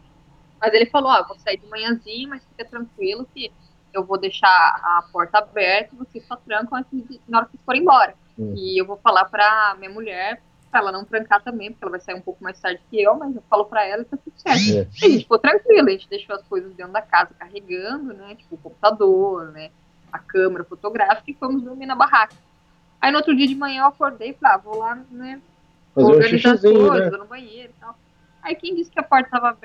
Mas 0.60 0.74
ele 0.74 0.86
falou, 0.86 1.12
ó, 1.12 1.24
vou 1.28 1.38
sair 1.38 1.58
de 1.58 1.66
manhãzinho, 1.68 2.28
mas 2.28 2.44
fica 2.44 2.64
tranquilo 2.64 3.24
que 3.32 3.52
eu 3.92 4.04
vou 4.04 4.18
deixar 4.18 4.48
a 4.48 5.04
porta 5.12 5.38
aberta, 5.38 5.94
vocês 5.94 6.26
só 6.26 6.34
trancam 6.34 6.78
antes 6.78 7.08
de, 7.08 7.20
na 7.28 7.38
hora 7.38 7.46
que 7.46 7.52
vocês 7.52 7.64
forem 7.64 7.82
embora. 7.82 8.14
Hum. 8.36 8.52
E 8.56 8.80
eu 8.80 8.84
vou 8.84 8.96
falar 8.96 9.26
pra 9.26 9.76
minha 9.78 9.90
mulher, 9.90 10.42
pra 10.72 10.80
ela 10.80 10.90
não 10.90 11.04
trancar 11.04 11.40
também, 11.40 11.70
porque 11.70 11.84
ela 11.84 11.92
vai 11.92 12.00
sair 12.00 12.16
um 12.16 12.20
pouco 12.20 12.42
mais 12.42 12.58
tarde 12.60 12.82
que 12.90 13.00
eu, 13.00 13.14
mas 13.14 13.36
eu 13.36 13.42
falo 13.48 13.64
pra 13.64 13.84
ela 13.86 14.02
e 14.02 14.06
tá 14.06 14.16
tudo 14.16 14.34
certo. 14.36 14.58
É. 14.58 14.88
E 15.02 15.06
a 15.06 15.08
gente 15.08 15.22
ficou 15.22 15.38
tranquilo, 15.38 15.86
a 15.86 15.92
gente 15.92 16.08
deixou 16.08 16.34
as 16.34 16.42
coisas 16.48 16.74
dentro 16.74 16.92
da 16.92 17.02
casa 17.02 17.32
carregando, 17.38 18.12
né? 18.12 18.34
Tipo, 18.34 18.56
o 18.56 18.58
computador, 18.58 19.52
né? 19.52 19.70
A 20.12 20.18
câmera 20.18 20.64
fotográfica 20.64 21.30
e 21.30 21.34
fomos 21.34 21.62
dormir 21.62 21.86
na 21.86 21.94
barraca. 21.94 22.34
Aí 23.04 23.10
no 23.10 23.18
outro 23.18 23.36
dia 23.36 23.46
de 23.46 23.54
manhã 23.54 23.82
eu 23.82 23.88
acordei 23.88 24.30
e 24.30 24.32
falei, 24.32 24.56
ah, 24.56 24.58
vou 24.58 24.78
lá, 24.78 24.98
né? 25.10 25.38
Fazer 25.94 26.06
um 26.06 26.10
organizar 26.10 26.52
as 26.54 26.60
xixizinho, 26.62 26.88
coisas, 26.88 27.12
né? 27.12 27.18
no 27.18 27.26
banheiro 27.26 27.70
e 27.76 27.78
tal. 27.78 27.94
Aí 28.42 28.54
quem 28.54 28.74
disse 28.74 28.90
que 28.90 28.98
a 28.98 29.02
porta 29.02 29.26
estava 29.26 29.58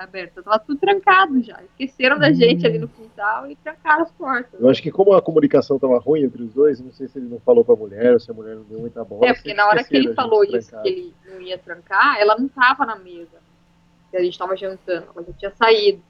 aberta? 0.00 0.40
Tava 0.40 0.60
tudo 0.60 0.78
trancado 0.78 1.42
já. 1.42 1.60
Esqueceram 1.64 2.16
da 2.16 2.30
gente 2.30 2.64
ali 2.64 2.78
no 2.78 2.86
quintal 2.86 3.50
e 3.50 3.56
trancaram 3.56 4.04
as 4.04 4.10
portas. 4.12 4.60
Eu 4.60 4.70
acho 4.70 4.80
que 4.80 4.92
como 4.92 5.14
a 5.14 5.20
comunicação 5.20 5.80
tava 5.80 5.98
ruim 5.98 6.22
entre 6.22 6.44
os 6.44 6.52
dois, 6.52 6.78
não 6.78 6.92
sei 6.92 7.08
se 7.08 7.18
ele 7.18 7.28
não 7.28 7.40
falou 7.40 7.64
pra 7.64 7.74
mulher 7.74 8.12
ou 8.12 8.20
se 8.20 8.30
a 8.30 8.34
mulher 8.34 8.54
não 8.54 8.62
deu 8.62 8.78
muita 8.78 9.04
bola. 9.04 9.26
É, 9.26 9.34
porque 9.34 9.52
na 9.52 9.66
hora 9.66 9.82
que 9.82 9.96
ele 9.96 10.14
falou 10.14 10.44
isso, 10.44 10.70
que 10.82 10.88
ele 10.88 11.14
não 11.28 11.40
ia 11.40 11.58
trancar, 11.58 12.20
ela 12.20 12.38
não 12.38 12.46
tava 12.46 12.86
na 12.86 12.94
mesa. 12.94 13.38
Que 14.12 14.16
a 14.16 14.22
gente 14.22 14.38
tava 14.38 14.56
jantando, 14.56 15.08
ela 15.12 15.26
já 15.26 15.32
tinha 15.32 15.50
saído. 15.50 16.00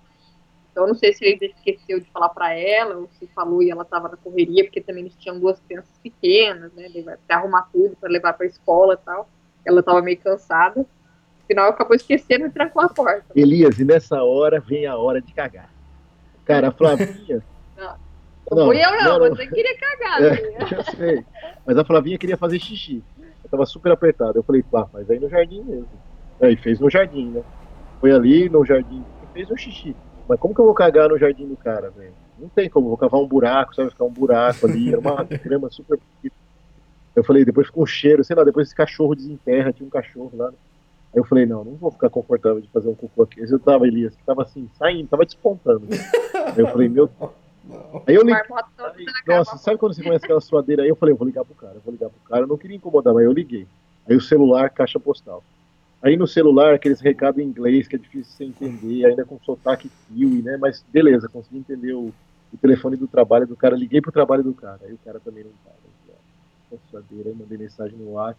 Então 0.76 0.84
eu 0.84 0.88
não 0.88 0.94
sei 0.94 1.14
se 1.14 1.24
ele 1.24 1.54
esqueceu 1.56 1.98
de 1.98 2.10
falar 2.10 2.28
pra 2.28 2.52
ela, 2.52 2.96
ou 2.96 3.08
se 3.18 3.26
falou 3.28 3.62
e 3.62 3.70
ela 3.70 3.82
tava 3.82 4.10
na 4.10 4.16
correria, 4.18 4.62
porque 4.62 4.82
também 4.82 5.04
eles 5.04 5.16
tinham 5.16 5.40
duas 5.40 5.58
crianças 5.60 5.90
pequenas, 6.02 6.70
né? 6.74 6.86
Pra 7.26 7.38
arrumar 7.38 7.66
tudo 7.72 7.96
pra 7.98 8.10
levar 8.10 8.34
pra 8.34 8.44
escola 8.44 8.92
e 8.92 8.98
tal. 8.98 9.26
Ela 9.64 9.82
tava 9.82 10.02
meio 10.02 10.18
cansada. 10.18 10.80
No 10.80 11.46
final 11.46 11.70
acabou 11.70 11.96
esquecendo 11.96 12.44
e 12.44 12.50
trancou 12.50 12.82
a 12.82 12.90
porta. 12.90 13.24
Elias, 13.34 13.78
e 13.78 13.86
nessa 13.86 14.22
hora 14.22 14.60
vem 14.60 14.84
a 14.84 14.98
hora 14.98 15.18
de 15.22 15.32
cagar. 15.32 15.70
Cara, 16.44 16.68
a 16.68 16.72
Flavinha. 16.72 17.42
Não 18.50 18.66
fui 18.66 18.78
eu 18.80 18.92
não, 19.02 19.30
você 19.30 19.44
queria 19.48 19.76
cagar. 19.76 20.22
É, 20.22 20.40
né? 20.42 20.58
eu 20.70 20.84
sei. 20.94 21.24
Mas 21.66 21.76
a 21.78 21.84
Flavinha 21.84 22.16
queria 22.16 22.36
fazer 22.36 22.60
xixi. 22.60 23.02
Eu 23.42 23.50
tava 23.50 23.66
super 23.66 23.90
apertado. 23.90 24.38
Eu 24.38 24.42
falei, 24.44 24.62
pá, 24.62 24.86
faz 24.86 25.10
aí 25.10 25.18
no 25.18 25.28
jardim 25.28 25.62
mesmo. 25.64 25.88
Aí 26.40 26.54
fez 26.56 26.78
no 26.78 26.88
jardim, 26.88 27.30
né? 27.30 27.42
Foi 28.00 28.12
ali 28.12 28.48
no 28.48 28.64
jardim 28.64 29.02
e 29.20 29.26
fez 29.32 29.50
um 29.50 29.56
xixi. 29.56 29.96
Mas 30.28 30.40
como 30.40 30.54
que 30.54 30.60
eu 30.60 30.64
vou 30.64 30.74
cagar 30.74 31.08
no 31.08 31.18
jardim 31.18 31.46
do 31.46 31.56
cara, 31.56 31.90
velho? 31.90 32.12
Não 32.38 32.48
tem 32.48 32.68
como, 32.68 32.88
vou 32.88 32.98
cavar 32.98 33.20
um 33.20 33.26
buraco, 33.26 33.74
sabe? 33.74 33.90
Ficar 33.90 34.04
um 34.04 34.12
buraco 34.12 34.66
ali, 34.66 34.88
era 34.88 35.00
uma 35.00 35.24
grama 35.24 35.70
super 35.70 35.98
bonita. 35.98 36.36
Eu 37.14 37.24
falei, 37.24 37.44
depois 37.44 37.68
fica 37.68 37.80
um 37.80 37.86
cheiro, 37.86 38.22
sei 38.22 38.36
lá, 38.36 38.44
depois 38.44 38.66
esse 38.66 38.76
cachorro 38.76 39.14
desenterra, 39.14 39.72
tinha 39.72 39.86
um 39.86 39.90
cachorro 39.90 40.30
lá. 40.34 40.48
Aí 40.48 41.20
eu 41.20 41.24
falei, 41.24 41.46
não, 41.46 41.64
não 41.64 41.74
vou 41.76 41.90
ficar 41.90 42.10
confortável 42.10 42.60
de 42.60 42.68
fazer 42.68 42.88
um 42.88 42.94
cocô 42.94 43.22
aqui. 43.22 43.40
Eu 43.40 43.58
tava, 43.58 43.86
Elias, 43.86 44.14
que 44.14 44.22
tava 44.22 44.42
assim, 44.42 44.68
saindo, 44.78 45.08
tava 45.08 45.24
despontando. 45.24 45.86
Aí 46.34 46.58
eu 46.58 46.68
falei, 46.68 46.88
meu. 46.88 47.08
Aí 48.06 48.14
eu 48.14 48.22
liguei. 48.22 48.42
Nossa, 49.26 49.56
sabe 49.56 49.78
quando 49.78 49.94
você 49.94 50.02
conhece 50.02 50.24
aquela 50.26 50.42
suadeira? 50.42 50.82
Aí 50.82 50.88
eu 50.88 50.96
falei, 50.96 51.14
eu 51.14 51.16
vou 51.16 51.26
ligar 51.26 51.44
pro 51.44 51.54
cara, 51.54 51.74
eu 51.74 51.80
vou 51.80 51.92
ligar 51.92 52.10
pro 52.10 52.20
cara. 52.28 52.42
Eu 52.42 52.46
não 52.46 52.58
queria 52.58 52.76
incomodar, 52.76 53.14
mas 53.14 53.24
eu 53.24 53.32
liguei. 53.32 53.66
Aí 54.06 54.14
o 54.14 54.20
celular, 54.20 54.68
caixa 54.68 55.00
postal. 55.00 55.42
Aí 56.06 56.16
no 56.16 56.24
celular, 56.24 56.72
aqueles 56.72 57.00
recados 57.00 57.42
em 57.42 57.44
inglês 57.48 57.88
que 57.88 57.96
é 57.96 57.98
difícil 57.98 58.32
você 58.32 58.44
entender, 58.44 59.04
ainda 59.06 59.24
com 59.24 59.40
sotaque 59.40 59.90
kiwi, 60.06 60.40
né? 60.40 60.56
Mas 60.56 60.84
beleza, 60.92 61.28
consegui 61.28 61.58
entender 61.58 61.94
o, 61.94 62.14
o 62.54 62.56
telefone 62.62 62.96
do 62.96 63.08
trabalho 63.08 63.44
do 63.44 63.56
cara. 63.56 63.74
Liguei 63.74 64.00
pro 64.00 64.12
trabalho 64.12 64.44
do 64.44 64.54
cara. 64.54 64.78
Aí 64.84 64.92
o 64.92 64.98
cara 65.04 65.18
também 65.18 65.42
não 65.42 65.50
tava. 65.64 65.76
Falei, 66.92 67.06
"Ah, 67.24 67.28
aí 67.28 67.34
mandei 67.34 67.58
mensagem 67.58 67.98
no 67.98 68.12
WhatsApp. 68.12 68.38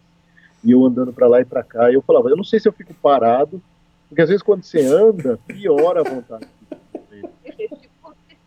E 0.64 0.70
eu 0.70 0.82
andando 0.82 1.12
pra 1.12 1.28
lá 1.28 1.42
e 1.42 1.44
pra 1.44 1.62
cá. 1.62 1.90
E 1.90 1.94
eu 1.94 2.00
falava, 2.00 2.30
eu 2.30 2.38
não 2.38 2.42
sei 2.42 2.58
se 2.58 2.66
eu 2.66 2.72
fico 2.72 2.94
parado, 2.94 3.62
porque 4.08 4.22
às 4.22 4.30
vezes 4.30 4.42
quando 4.42 4.62
você 4.62 4.80
anda, 4.86 5.38
piora 5.46 6.00
a 6.00 6.08
vontade. 6.08 6.48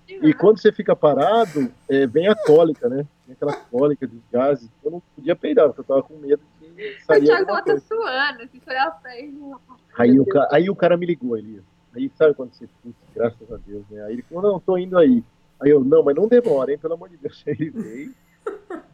E 0.10 0.34
quando 0.34 0.60
você 0.60 0.72
fica 0.72 0.96
parado, 0.96 1.72
é, 1.88 2.08
vem 2.08 2.28
a 2.28 2.34
cólica, 2.34 2.90
né? 2.90 3.06
Vem 3.28 3.36
aquela 3.36 3.54
cólica 3.54 4.08
dos 4.08 4.20
gases. 4.32 4.68
Eu 4.84 4.90
não 4.90 5.02
podia 5.16 5.36
peidar, 5.36 5.68
porque 5.68 5.82
eu 5.82 5.86
tava 5.86 6.02
com 6.02 6.18
medo 6.18 6.42
que 6.60 6.61
O 7.10 7.20
Thiago 7.20 7.46
tá 7.64 7.80
suando, 7.80 8.48
se 8.50 8.62
olhar 8.68 8.92
pra 9.02 9.18
ele. 9.18 9.38
Aí 9.98 10.20
o, 10.20 10.26
ca- 10.26 10.48
aí 10.52 10.70
o 10.70 10.76
cara 10.76 10.98
me 10.98 11.06
ligou, 11.06 11.38
Elias. 11.38 11.64
Aí 11.94 12.10
sabe 12.16 12.34
quando 12.34 12.54
você, 12.54 12.68
putz, 12.82 12.96
graças 13.14 13.52
a 13.52 13.58
Deus, 13.58 13.84
né? 13.90 14.04
Aí 14.06 14.14
ele 14.14 14.22
falou, 14.24 14.54
não, 14.54 14.60
tô 14.60 14.78
indo 14.78 14.98
aí. 14.98 15.24
Aí 15.62 15.70
eu, 15.70 15.84
não, 15.84 16.02
mas 16.04 16.16
não 16.16 16.28
demora, 16.28 16.72
hein, 16.72 16.78
pelo 16.78 16.94
amor 16.94 17.10
de 17.10 17.18
Deus. 17.18 17.44
Aí 17.48 17.54
ele 17.60 17.70
veio, 17.72 18.16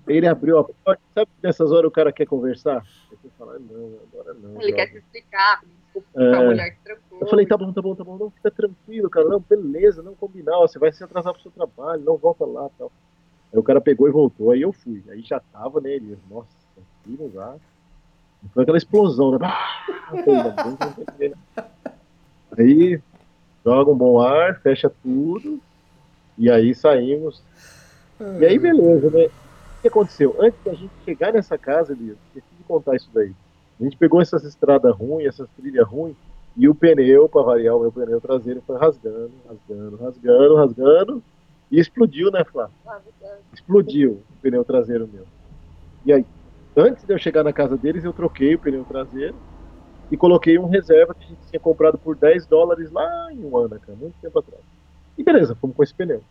ele 0.08 0.28
abriu 0.28 0.58
a 0.58 0.64
porta. 0.64 1.02
Sabe 1.14 1.28
que 1.28 1.48
nessas 1.48 1.72
horas 1.72 1.88
o 1.88 1.92
cara 1.92 2.12
quer 2.12 2.26
conversar? 2.26 2.84
Aí 3.12 3.18
você 3.22 3.30
fala, 3.38 3.56
ah, 3.56 3.60
não, 3.60 4.00
agora 4.12 4.34
não. 4.34 4.62
Ele 4.62 4.74
quer 4.74 4.88
se 4.90 4.98
explicar, 4.98 5.62
desculpa 5.62 6.08
É. 6.22 6.30
pra 6.32 6.44
mulher 6.44 6.70
que 6.72 6.80
trancou. 6.84 7.20
Eu 7.22 7.28
falei, 7.28 7.46
tá 7.46 7.56
bom, 7.58 7.72
tá 7.72 7.82
bom, 7.82 7.96
tá 7.96 8.04
bom, 8.04 8.18
não, 8.18 8.30
fica 8.32 8.52
tranquilo, 8.52 9.10
cara, 9.10 9.28
não, 9.30 9.40
beleza, 9.40 10.02
não 10.04 10.14
combinar, 10.16 10.58
ó, 10.58 10.68
você 10.68 10.78
vai 10.78 10.92
se 10.92 11.04
atrasar 11.04 11.32
pro 11.34 11.42
seu 11.42 11.52
trabalho, 11.52 12.04
não 12.04 12.18
volta 12.18 12.46
lá 12.46 12.70
tal. 12.78 12.92
Aí 13.54 13.58
o 13.60 13.64
cara 13.64 13.80
pegou 13.80 14.08
e 14.08 14.12
voltou, 14.12 14.52
aí 14.52 14.62
eu 14.62 14.74
fui, 14.74 15.02
aí 15.10 15.22
já 15.22 15.40
tava, 15.40 15.80
né, 15.80 15.92
ele, 15.92 16.18
nossa, 16.30 16.50
que 17.08 17.24
lugar. 17.24 17.56
Foi 18.54 18.64
aquela 18.64 18.78
explosão, 18.78 19.38
né? 19.38 19.40
Aí 22.58 23.02
joga 23.64 23.92
um 23.92 23.96
bom 23.96 24.20
ar, 24.20 24.60
fecha 24.62 24.92
tudo, 25.04 25.60
e 26.38 26.50
aí 26.50 26.74
saímos. 26.74 27.44
E 28.40 28.46
aí, 28.46 28.58
beleza, 28.58 29.10
né? 29.10 29.26
O 29.26 29.82
que 29.82 29.88
aconteceu? 29.90 30.36
Antes 30.40 30.60
da 30.64 30.74
gente 30.74 30.92
chegar 31.04 31.34
nessa 31.34 31.58
casa, 31.58 31.94
Elias, 31.94 32.18
esqueci 32.28 32.56
de 32.58 32.64
contar 32.64 32.96
isso 32.96 33.10
daí. 33.14 33.34
A 33.80 33.84
gente 33.84 33.98
pegou 33.98 34.22
essas 34.22 34.44
estradas 34.44 34.96
ruins, 34.96 35.28
essas 35.28 35.48
trilhas 35.58 35.86
ruins, 35.88 36.16
e 36.56 36.68
o 36.68 36.74
pneu, 36.74 37.30
para 37.30 37.44
variar, 37.44 37.76
o 37.76 37.82
meu 37.82 37.92
pneu 37.92 38.22
traseiro 38.22 38.64
foi 38.66 38.78
rasgando, 38.80 39.34
rasgando, 39.48 39.98
rasgando, 39.98 40.56
rasgando, 40.56 41.24
e 41.70 41.80
explodiu, 41.80 42.32
né, 42.32 42.44
Flávio? 42.46 42.74
Verdade. 42.84 43.42
Explodiu 43.54 44.12
o 44.12 44.42
pneu 44.42 44.64
traseiro 44.64 45.08
meu. 45.12 45.26
E 46.06 46.14
aí, 46.14 46.26
antes 46.78 47.04
de 47.04 47.14
eu 47.14 47.18
chegar 47.18 47.44
na 47.44 47.52
casa 47.52 47.76
deles, 47.76 48.04
eu 48.04 48.14
troquei 48.14 48.56
o 48.56 48.60
pneu 48.60 48.84
traseiro 48.86 49.36
e 50.12 50.16
coloquei 50.16 50.58
um 50.58 50.68
reserva 50.68 51.14
que 51.14 51.24
a 51.24 51.28
gente 51.28 51.50
tinha 51.50 51.60
comprado 51.60 51.98
por 51.98 52.16
10 52.16 52.46
dólares 52.46 52.92
lá 52.92 53.34
em 53.34 53.44
Wanaka, 53.44 53.92
muito 53.94 54.16
tempo 54.22 54.40
atrás. 54.40 54.64
E 55.18 55.24
beleza, 55.24 55.56
fomos 55.56 55.76
com 55.76 55.84
esse 55.84 55.94
pneu. 55.94 56.22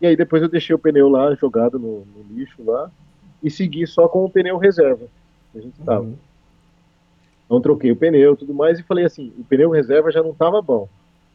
E 0.00 0.06
aí 0.06 0.16
depois 0.16 0.42
eu 0.42 0.48
deixei 0.48 0.74
o 0.74 0.78
pneu 0.78 1.08
lá 1.08 1.34
jogado 1.34 1.78
no, 1.78 2.04
no 2.04 2.34
lixo 2.34 2.62
lá 2.64 2.90
e 3.42 3.50
segui 3.50 3.86
só 3.86 4.08
com 4.08 4.24
o 4.24 4.30
pneu 4.30 4.58
reserva 4.58 5.06
que 5.52 5.58
a 5.58 5.62
gente 5.62 5.80
tava. 5.82 6.02
Uhum. 6.02 6.16
Então 7.46 7.60
troquei 7.60 7.92
o 7.92 7.96
pneu 7.96 8.34
e 8.34 8.36
tudo 8.36 8.52
mais 8.52 8.78
e 8.78 8.82
falei 8.82 9.04
assim, 9.04 9.32
o 9.38 9.44
pneu 9.44 9.70
reserva 9.70 10.10
já 10.10 10.22
não 10.22 10.30
estava 10.30 10.60
bom. 10.60 10.88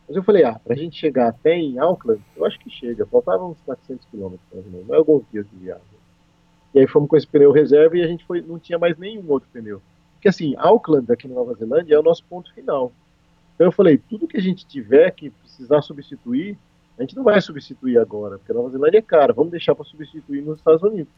Mas 0.07 0.17
eu 0.17 0.23
falei, 0.23 0.43
ah, 0.43 0.59
pra 0.61 0.75
gente 0.75 0.99
chegar 0.99 1.29
até 1.29 1.55
em 1.55 1.79
Auckland, 1.79 2.21
eu 2.35 2.45
acho 2.45 2.59
que 2.59 2.69
chega, 2.69 3.05
faltavam 3.05 3.51
uns 3.51 3.61
400 3.65 4.05
quilômetros, 4.07 4.45
mais 4.53 4.65
ou 4.65 4.71
menos, 4.71 4.87
mais 4.87 4.99
alguns 4.99 5.23
dias 5.31 5.45
de 5.49 5.55
viagem. 5.55 5.83
E 6.73 6.79
aí 6.79 6.87
fomos 6.87 7.09
com 7.09 7.17
esse 7.17 7.27
pneu 7.27 7.51
reserva 7.51 7.97
e 7.97 8.03
a 8.03 8.07
gente 8.07 8.25
foi, 8.25 8.41
não 8.41 8.57
tinha 8.57 8.79
mais 8.79 8.97
nenhum 8.97 9.29
outro 9.29 9.49
pneu. 9.51 9.81
Porque 10.13 10.29
assim, 10.29 10.55
Auckland 10.57 11.11
aqui 11.11 11.27
na 11.27 11.35
Nova 11.35 11.53
Zelândia 11.53 11.95
é 11.95 11.99
o 11.99 12.03
nosso 12.03 12.23
ponto 12.25 12.53
final. 12.53 12.91
Então 13.55 13.67
eu 13.67 13.71
falei, 13.71 13.97
tudo 13.97 14.27
que 14.27 14.37
a 14.37 14.41
gente 14.41 14.65
tiver 14.65 15.11
que 15.11 15.29
precisar 15.29 15.81
substituir, 15.81 16.57
a 16.97 17.01
gente 17.01 17.15
não 17.15 17.23
vai 17.23 17.41
substituir 17.41 17.97
agora, 17.97 18.37
porque 18.37 18.51
a 18.51 18.55
Nova 18.55 18.69
Zelândia 18.69 18.99
é 18.99 19.01
cara, 19.01 19.33
vamos 19.33 19.51
deixar 19.51 19.75
para 19.75 19.85
substituir 19.85 20.41
nos 20.41 20.59
Estados 20.59 20.81
Unidos. 20.83 21.11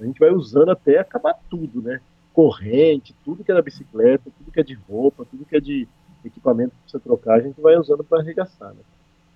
A 0.00 0.04
gente 0.04 0.18
vai 0.18 0.30
usando 0.30 0.70
até 0.70 0.98
acabar 0.98 1.34
tudo, 1.50 1.82
né? 1.82 2.00
Corrente, 2.32 3.14
tudo 3.24 3.44
que 3.44 3.52
é 3.52 3.54
da 3.54 3.62
bicicleta, 3.62 4.30
tudo 4.38 4.50
que 4.50 4.60
é 4.60 4.62
de 4.62 4.74
roupa, 4.74 5.24
tudo 5.24 5.44
que 5.44 5.56
é 5.56 5.60
de 5.60 5.86
equipamento 6.24 6.70
que 6.70 6.82
precisa 6.82 7.00
trocar, 7.00 7.34
a 7.34 7.40
gente 7.40 7.60
vai 7.60 7.76
usando 7.76 8.02
para 8.02 8.20
arregaçar, 8.20 8.72
né? 8.72 8.80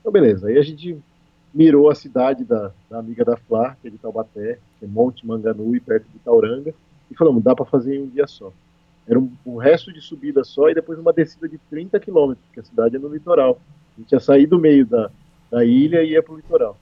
Então 0.01 0.11
beleza, 0.11 0.49
aí 0.49 0.59
a 0.59 0.63
gente 0.63 0.99
mirou 1.53 1.91
a 1.91 1.95
cidade 1.95 2.45
da, 2.45 2.73
da 2.91 2.99
amiga 2.99 3.25
da 3.25 3.37
Flá, 3.37 3.77
que 3.81 3.89
é 3.89 3.91
de 3.91 3.99
Taubaté, 3.99 4.59
que 4.79 4.85
é 4.85 4.89
Monte 4.89 5.27
Manganui, 5.27 5.81
perto 5.81 6.07
de 6.13 6.19
Tauranga, 6.19 6.75
e 7.11 7.15
falamos, 7.15 7.43
dá 7.43 7.55
para 7.55 7.65
fazer 7.65 7.97
em 7.97 8.03
um 8.03 8.09
dia 8.09 8.27
só. 8.27 8.53
Era 9.07 9.19
um, 9.19 9.31
um 9.47 9.57
resto 9.57 9.93
de 9.93 10.01
subida 10.01 10.45
só 10.45 10.69
e 10.69 10.75
depois 10.75 10.99
uma 10.99 11.13
descida 11.13 11.49
de 11.49 11.57
30 11.71 11.99
quilômetros, 11.99 12.45
porque 12.47 12.61
a 12.61 12.65
cidade 12.65 12.97
é 12.97 12.99
no 12.99 13.09
litoral. 13.09 13.59
A 13.97 14.01
gente 14.01 14.13
ia 14.13 14.21
sair 14.21 14.47
do 14.47 14.59
meio 14.59 14.85
da, 14.85 15.11
da 15.51 15.65
ilha 15.65 16.03
e 16.03 16.11
ia 16.11 16.23
pro 16.23 16.37
litoral. 16.37 16.77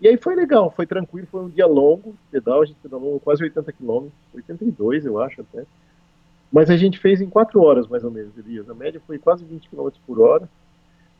E 0.00 0.08
aí 0.08 0.16
foi 0.16 0.36
legal, 0.36 0.70
foi 0.70 0.86
tranquilo, 0.86 1.26
foi 1.30 1.42
um 1.42 1.48
dia 1.48 1.66
longo 1.66 2.14
pedal, 2.30 2.62
a 2.62 2.66
gente 2.66 2.76
pedalou 2.82 3.18
quase 3.20 3.42
80 3.42 3.72
quilômetros, 3.72 4.14
82 4.34 5.06
eu 5.06 5.20
acho 5.20 5.40
até. 5.40 5.64
Mas 6.52 6.70
a 6.70 6.76
gente 6.76 6.98
fez 6.98 7.20
em 7.20 7.28
4 7.28 7.60
horas 7.60 7.88
mais 7.88 8.04
ou 8.04 8.10
menos, 8.10 8.36
Elias. 8.38 8.70
A 8.70 8.74
média 8.74 9.00
foi 9.04 9.18
quase 9.18 9.44
20 9.44 9.68
km 9.68 9.88
por 10.06 10.20
hora. 10.20 10.48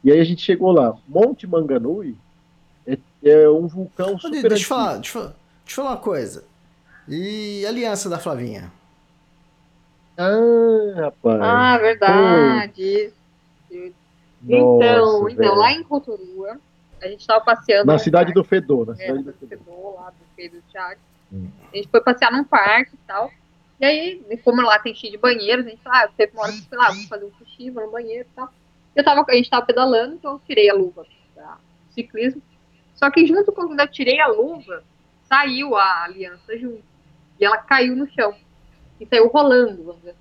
E 0.05 0.13
aí 0.13 0.21
a 0.21 0.25
gente 0.25 0.43
chegou 0.43 0.71
lá. 0.71 0.97
Monte 1.09 1.47
Manganui 1.47 2.15
é, 3.25 3.43
é 3.45 3.51
um 3.51 3.67
vulcão 3.67 4.19
super 4.19 4.49
Deixa 4.49 4.65
eu 4.65 4.69
falar, 4.69 4.95
deixa 4.97 5.09
eu 5.19 5.23
falar, 5.23 5.35
deixa 5.65 5.81
eu 5.81 5.85
falar 5.85 5.91
uma 5.91 5.97
coisa. 6.03 6.45
E 7.09 7.65
a 7.67 7.69
aliança 7.69 8.09
da 8.09 8.19
Flavinha? 8.19 8.73
Ah, 10.17 10.95
rapaz. 10.97 11.41
Ah, 11.43 11.79
verdade. 11.79 13.13
Então, 13.71 14.79
Nossa, 14.79 15.33
então 15.33 15.37
velho. 15.37 15.55
lá 15.57 15.73
em 15.73 15.83
Rotorua, 15.83 16.59
a 17.03 17.09
gente 17.09 17.27
tava 17.27 17.45
passeando. 17.45 17.87
Na 17.87 17.99
cidade 17.99 18.27
parque. 18.27 18.41
do 18.41 18.45
Fedor, 18.45 18.87
na 18.87 18.93
É, 18.93 18.97
cidade 18.97 19.23
do 19.23 19.33
do 19.33 19.33
Fedor. 19.39 19.59
Fedor, 19.59 19.95
lá 19.97 20.11
do 20.11 20.17
Pedro 20.37 20.63
Thiago. 20.71 21.01
Hum. 21.33 21.49
A 21.73 21.77
gente 21.77 21.89
foi 21.89 22.01
passear 22.01 22.31
num 22.33 22.45
parque 22.45 22.95
e 22.95 22.99
tal. 23.07 23.31
E 23.81 23.85
aí, 23.85 24.39
como 24.45 24.63
lá 24.63 24.79
tem 24.79 24.95
cheio 24.95 25.13
de 25.13 25.19
banheiros, 25.19 25.67
a 25.67 25.71
gente 25.71 25.83
falou, 25.83 25.99
ah, 25.99 26.09
teve 26.17 26.33
uma 26.33 26.43
hora 26.45 26.53
que 26.53 26.63
foi 26.69 26.79
lá, 26.79 26.89
vamos 26.89 27.07
fazer 27.07 27.25
um 27.25 27.33
xixi, 27.45 27.71
vou 27.71 27.85
no 27.85 27.91
banheiro 27.91 28.29
e 28.31 28.35
tal. 28.37 28.49
Eu 28.95 29.03
tava, 29.05 29.25
a 29.29 29.35
gente 29.35 29.51
tava 29.51 29.67
pedalando, 29.67 30.15
então 30.15 30.33
eu 30.35 30.41
tirei 30.47 30.71
a 30.71 30.75
luva 30.75 31.05
pra 31.35 31.59
ciclismo. 31.91 32.41
Só 32.95 33.11
que 33.11 33.27
junto 33.27 33.53
com 33.53 33.67
quando 33.67 33.81
eu 33.81 33.89
tirei 33.89 34.21
a 34.21 34.29
luva, 34.29 34.83
saiu 35.25 35.77
a 35.77 36.05
aliança 36.05 36.57
junto. 36.59 36.83
E 37.39 37.45
ela 37.45 37.59
caiu 37.59 37.97
no 37.97 38.09
chão. 38.13 38.35
E 39.01 39.07
saiu 39.07 39.29
rolando, 39.29 39.83
vamos 39.83 40.01
dizer 40.01 40.11
assim. 40.11 40.21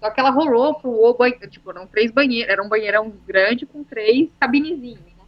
Só 0.00 0.10
que 0.10 0.20
ela 0.20 0.30
rolou 0.30 0.74
pro 0.74 0.90
o 0.90 1.14
banheiro, 1.14 1.48
tipo, 1.48 1.70
eram 1.70 1.86
três 1.86 2.10
banheiros, 2.10 2.52
era 2.52 2.62
um 2.62 2.68
banheirão 2.68 3.10
grande 3.26 3.64
com 3.64 3.82
três 3.82 4.28
cabinezinhos, 4.38 5.00
né? 5.00 5.24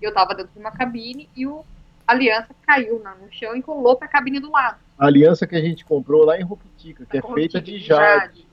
Eu 0.00 0.12
tava 0.12 0.34
dentro 0.34 0.52
de 0.52 0.58
uma 0.58 0.70
cabine 0.70 1.28
e 1.34 1.46
o 1.46 1.64
a 2.06 2.12
aliança 2.12 2.54
caiu 2.66 2.98
no 2.98 3.32
chão 3.32 3.56
e 3.56 3.60
rolou 3.60 3.96
pra 3.96 4.08
cabine 4.08 4.40
do 4.40 4.50
lado. 4.50 4.78
A 4.98 5.06
aliança 5.06 5.46
que 5.46 5.56
a 5.56 5.60
gente 5.60 5.84
comprou 5.84 6.24
lá 6.24 6.38
em 6.38 6.42
Rupitica, 6.42 7.06
que 7.06 7.16
é 7.16 7.22
Com 7.22 7.34
feita 7.34 7.60
de 7.60 7.78
jade, 7.78 8.46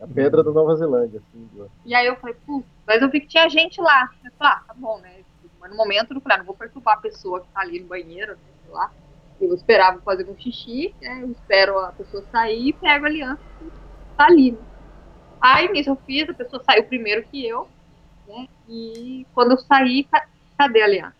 a 0.00 0.06
pedra 0.06 0.42
da 0.42 0.50
Nova 0.50 0.76
Zelândia. 0.76 1.20
Assim, 1.20 1.48
E 1.84 1.94
aí 1.94 2.06
eu 2.06 2.16
falei, 2.16 2.36
putz, 2.46 2.66
mas 2.86 3.02
eu 3.02 3.10
vi 3.10 3.20
que 3.20 3.26
tinha 3.26 3.48
gente 3.48 3.80
lá. 3.80 4.10
Eu 4.24 4.30
falei, 4.38 4.54
ah, 4.54 4.62
tá 4.66 4.74
bom, 4.74 4.98
né? 5.00 5.10
Mas 5.60 5.70
no 5.70 5.76
momento 5.76 6.12
eu 6.14 6.20
falei, 6.20 6.36
ah, 6.36 6.38
não 6.38 6.46
vou 6.46 6.56
perturbar 6.56 6.94
a 6.98 7.00
pessoa 7.00 7.40
que 7.40 7.48
tá 7.52 7.60
ali 7.60 7.80
no 7.80 7.88
banheiro, 7.88 8.32
né, 8.36 8.42
sei 8.62 8.70
lá. 8.72 8.92
Eu 9.40 9.54
esperava 9.54 10.00
fazer 10.02 10.28
um 10.28 10.36
xixi, 10.36 10.94
né? 11.00 11.22
Eu 11.22 11.30
espero 11.30 11.78
a 11.78 11.92
pessoa 11.92 12.24
sair 12.30 12.68
e 12.68 12.72
pego 12.72 13.04
a 13.04 13.08
aliança 13.08 13.42
que 13.58 13.70
tá 14.16 14.26
ali. 14.26 14.52
Né? 14.52 14.58
Aí 15.40 15.68
nisso 15.70 15.90
eu 15.90 15.96
fiz, 16.04 16.28
a 16.28 16.34
pessoa 16.34 16.62
saiu 16.64 16.86
primeiro 16.86 17.26
que 17.28 17.46
eu, 17.46 17.68
né? 18.26 18.48
E 18.68 19.26
quando 19.32 19.52
eu 19.52 19.58
saí, 19.58 20.04
ca- 20.04 20.28
cadê 20.58 20.82
a 20.82 20.84
aliança? 20.86 21.16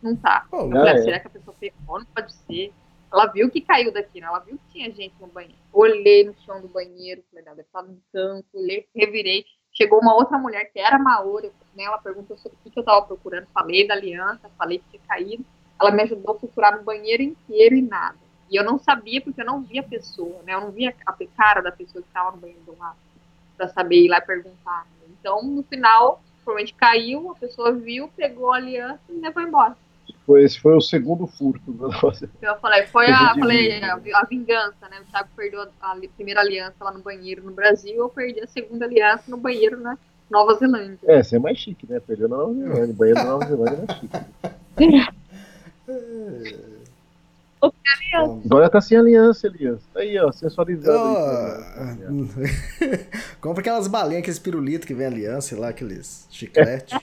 Não 0.00 0.16
tá. 0.16 0.46
Pô, 0.50 0.62
Eu 0.62 0.70
falei, 0.70 0.92
ah, 0.92 0.96
é. 0.96 1.02
será 1.02 1.20
que 1.20 1.26
a 1.26 1.30
pessoa 1.30 1.56
pegou? 1.58 1.98
Não 1.98 2.06
pode 2.06 2.32
ser. 2.32 2.72
Ela 3.12 3.26
viu 3.26 3.50
que 3.50 3.60
caiu 3.60 3.92
daqui, 3.92 4.20
né? 4.20 4.26
Ela 4.26 4.38
viu 4.40 4.56
que 4.58 4.72
tinha 4.72 4.90
gente 4.92 5.14
no 5.20 5.26
banheiro. 5.28 5.58
Olhei 5.72 6.24
no 6.24 6.34
chão 6.40 6.60
do 6.62 6.68
banheiro, 6.68 7.22
falei, 7.30 7.44
não, 7.44 7.54
deve 7.56 7.66
estar 7.66 7.82
no 7.82 8.00
canto, 8.12 8.46
olhei, 8.54 8.86
revirei. 8.94 9.44
Chegou 9.82 9.98
uma 9.98 10.14
outra 10.14 10.38
mulher 10.38 10.66
que 10.66 10.78
era 10.78 10.96
Maori, 10.96 11.50
né? 11.74 11.82
Ela 11.82 11.98
perguntou 11.98 12.38
sobre 12.38 12.56
o 12.64 12.70
que, 12.70 12.78
eu 12.78 12.84
tava 12.84 13.04
procurando. 13.04 13.48
Falei 13.52 13.84
da 13.84 13.94
aliança, 13.94 14.48
falei 14.56 14.78
que 14.78 14.84
tinha 14.90 15.02
caído. 15.08 15.44
Ela 15.80 15.90
me 15.90 16.02
ajudou 16.04 16.36
a 16.36 16.38
procurar 16.38 16.76
no 16.76 16.84
banheiro 16.84 17.20
inteiro 17.20 17.74
e 17.74 17.82
nada. 17.82 18.16
E 18.48 18.54
eu 18.54 18.62
não 18.62 18.78
sabia 18.78 19.20
porque 19.20 19.40
eu 19.40 19.44
não 19.44 19.60
via 19.60 19.80
a 19.80 19.84
pessoa, 19.84 20.40
né? 20.44 20.54
Eu 20.54 20.60
não 20.60 20.70
via 20.70 20.94
a 21.04 21.16
cara 21.36 21.60
da 21.60 21.72
pessoa 21.72 22.00
que 22.00 22.06
estava 22.06 22.30
no 22.30 22.36
banheiro 22.36 22.62
do 22.62 22.78
lado 22.78 22.96
pra 23.56 23.66
saber 23.70 24.04
ir 24.04 24.08
lá 24.08 24.20
perguntar. 24.20 24.86
Então, 25.18 25.42
no 25.42 25.64
final, 25.64 26.22
provavelmente 26.44 26.74
caiu, 26.74 27.32
a 27.32 27.34
pessoa 27.34 27.72
viu, 27.72 28.06
pegou 28.16 28.52
a 28.52 28.58
aliança 28.58 29.00
e 29.08 29.14
levou 29.14 29.42
embora. 29.42 29.76
Foi, 30.24 30.44
esse 30.44 30.60
foi 30.60 30.74
o 30.74 30.80
segundo 30.80 31.26
furto 31.26 31.76
Eu 32.40 32.56
falei, 32.56 32.86
foi 32.86 33.06
a, 33.06 33.34
falei, 33.34 33.82
a, 33.82 34.24
vingança, 34.24 34.88
né? 34.88 35.00
O 35.00 35.10
Thiago 35.10 35.28
perdeu 35.36 35.66
a, 35.80 35.96
primeira 36.16 36.40
aliança 36.40 36.76
lá 36.80 36.92
no 36.92 37.00
banheiro 37.00 37.42
no 37.42 37.50
Brasil, 37.50 37.96
eu 37.96 38.08
perdi 38.08 38.40
a 38.40 38.46
segunda 38.46 38.84
aliança 38.84 39.24
no 39.28 39.36
banheiro 39.36 39.80
na 39.80 39.98
Nova 40.30 40.54
Zelândia. 40.54 40.98
É, 41.04 41.22
você 41.22 41.36
é 41.36 41.38
mais 41.38 41.58
chique, 41.58 41.86
né? 41.90 42.00
Perdeu 42.00 42.28
na 42.28 42.36
Nova 42.36 42.54
Zelândia. 42.54 42.94
Banheiro 42.94 43.18
da 43.18 43.24
Nova 43.24 43.46
Zelândia 43.46 43.74
é 43.74 43.86
mais 43.86 43.98
chique. 43.98 44.16
Agora 48.44 48.68
tá 48.68 48.80
sem 48.80 48.98
aliança, 48.98 49.46
Elias. 49.46 49.80
Tá 49.94 50.00
aí, 50.00 50.18
ó, 50.18 50.32
sensualizando. 50.32 51.18
Isso, 52.24 52.38
né? 52.40 52.48
Compra 53.40 53.60
aquelas 53.60 53.86
balinhas, 53.86 54.22
aqueles 54.22 54.38
pirulitos 54.38 54.86
que 54.86 54.94
vem 54.94 55.06
aliança, 55.06 55.48
sei 55.48 55.58
lá, 55.58 55.68
aqueles 55.68 56.26
chiclete. 56.30 56.94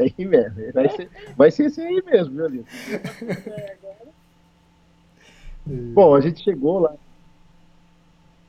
É 0.00 0.04
aí 0.04 0.24
mesmo. 0.24 0.72
Vai 0.72 0.88
ser, 0.88 1.10
vai 1.36 1.50
ser 1.50 1.66
esse 1.66 1.80
aí 1.80 2.02
mesmo, 2.04 2.34
viu, 2.34 2.46
Elias? 2.46 2.66
Bom, 5.66 6.14
a 6.14 6.20
gente 6.20 6.42
chegou 6.42 6.78
lá 6.78 6.96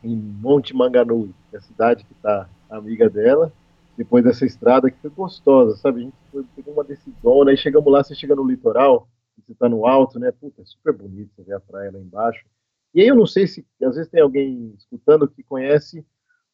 em 0.04 0.16
Monte 0.16 0.74
Manganui, 0.74 1.34
que 1.50 1.56
é 1.58 1.60
a 1.60 1.62
cidade 1.62 2.06
que 2.06 2.14
tá 2.16 2.50
amiga 2.70 3.10
dela, 3.10 3.52
depois 3.98 4.24
dessa 4.24 4.46
estrada 4.46 4.90
que 4.90 4.98
foi 5.00 5.10
gostosa, 5.10 5.76
sabe? 5.76 6.00
A 6.00 6.04
gente 6.06 6.16
foi, 6.32 6.46
pegou 6.56 6.74
uma 6.74 6.84
decidona, 6.84 7.52
aí 7.52 7.58
chegamos 7.58 7.92
lá, 7.92 8.02
você 8.02 8.16
chega 8.16 8.34
no 8.34 8.48
litoral, 8.48 9.08
você 9.38 9.54
tá 9.54 9.68
no 9.68 9.86
alto, 9.86 10.18
né? 10.18 10.32
Puta, 10.32 10.62
é 10.62 10.66
super 10.66 10.94
bonito, 10.94 11.32
você 11.36 11.44
vê 11.44 11.54
a 11.54 11.60
praia 11.60 11.92
lá 11.92 12.00
embaixo. 12.00 12.46
E 12.94 13.02
aí 13.02 13.08
eu 13.08 13.16
não 13.16 13.28
sei 13.28 13.46
se, 13.46 13.66
às 13.84 13.96
vezes 13.96 14.10
tem 14.10 14.22
alguém 14.22 14.74
escutando 14.78 15.28
que 15.28 15.44
conhece 15.44 16.06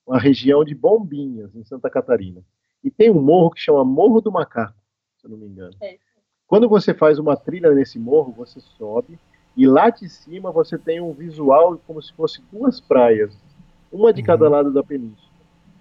uma 0.05 0.19
região 0.19 0.63
de 0.63 0.73
Bombinhas, 0.73 1.55
em 1.55 1.63
Santa 1.63 1.89
Catarina. 1.89 2.41
E 2.83 2.89
tem 2.91 3.11
um 3.11 3.21
morro 3.21 3.51
que 3.51 3.61
chama 3.61 3.83
Morro 3.83 4.21
do 4.21 4.31
Macaco, 4.31 4.76
eu 5.27 5.31
não 5.31 5.37
me 5.37 5.45
engano. 5.45 5.73
É. 5.81 5.97
Quando 6.47 6.69
você 6.69 6.93
faz 6.93 7.19
uma 7.19 7.35
trilha 7.35 7.71
nesse 7.73 7.99
morro, 7.99 8.31
você 8.31 8.59
sobe 8.59 9.19
e 9.55 9.67
lá 9.67 9.89
de 9.89 10.07
cima 10.07 10.51
você 10.51 10.77
tem 10.77 11.01
um 11.01 11.11
visual 11.11 11.79
como 11.85 12.01
se 12.01 12.13
fosse 12.13 12.41
duas 12.51 12.79
praias, 12.79 13.35
uma 13.91 14.13
de 14.13 14.21
cada 14.23 14.47
lado 14.47 14.71
da 14.71 14.83
península. 14.83 15.27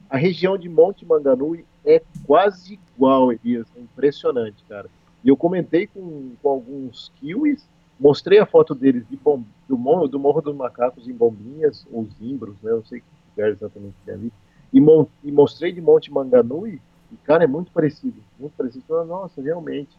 A 0.09 0.17
região 0.17 0.57
de 0.57 0.69
Monte 0.69 1.05
Manganui 1.05 1.65
é 1.85 2.01
quase 2.27 2.79
igual, 2.95 3.33
Elias, 3.33 3.67
é 3.77 3.81
impressionante, 3.81 4.65
cara. 4.69 4.89
E 5.23 5.29
eu 5.29 5.37
comentei 5.37 5.87
com, 5.87 6.33
com 6.43 6.49
alguns 6.49 7.13
kiwis, 7.17 7.69
mostrei 7.99 8.39
a 8.39 8.47
foto 8.47 8.75
deles 8.75 9.05
de 9.09 9.17
bom, 9.17 9.43
do, 9.69 9.77
morro, 9.77 10.07
do 10.07 10.19
Morro 10.19 10.41
dos 10.41 10.55
Macacos 10.55 11.09
em 11.09 11.13
Bombinhas, 11.13 11.87
ou 11.93 12.07
Zimbros, 12.19 12.55
né, 12.63 12.71
eu 12.71 12.77
não 12.77 12.85
sei 12.85 13.01
que 13.01 13.07
lugar 13.37 13.51
exatamente 13.51 13.95
que 14.05 14.11
é 14.11 14.15
ali, 14.15 14.33
e, 14.73 14.81
mon- 14.81 15.07
e 15.25 15.33
mostrei 15.33 15.73
de 15.73 15.81
Monte 15.81 16.13
Manganui, 16.13 16.81
e 17.13 17.17
cara, 17.25 17.45
é 17.45 17.47
muito 17.47 17.71
parecido, 17.73 18.23
muito 18.39 18.53
parecido. 18.57 18.85
Falei, 18.87 19.07
Nossa, 19.07 19.41
realmente. 19.41 19.97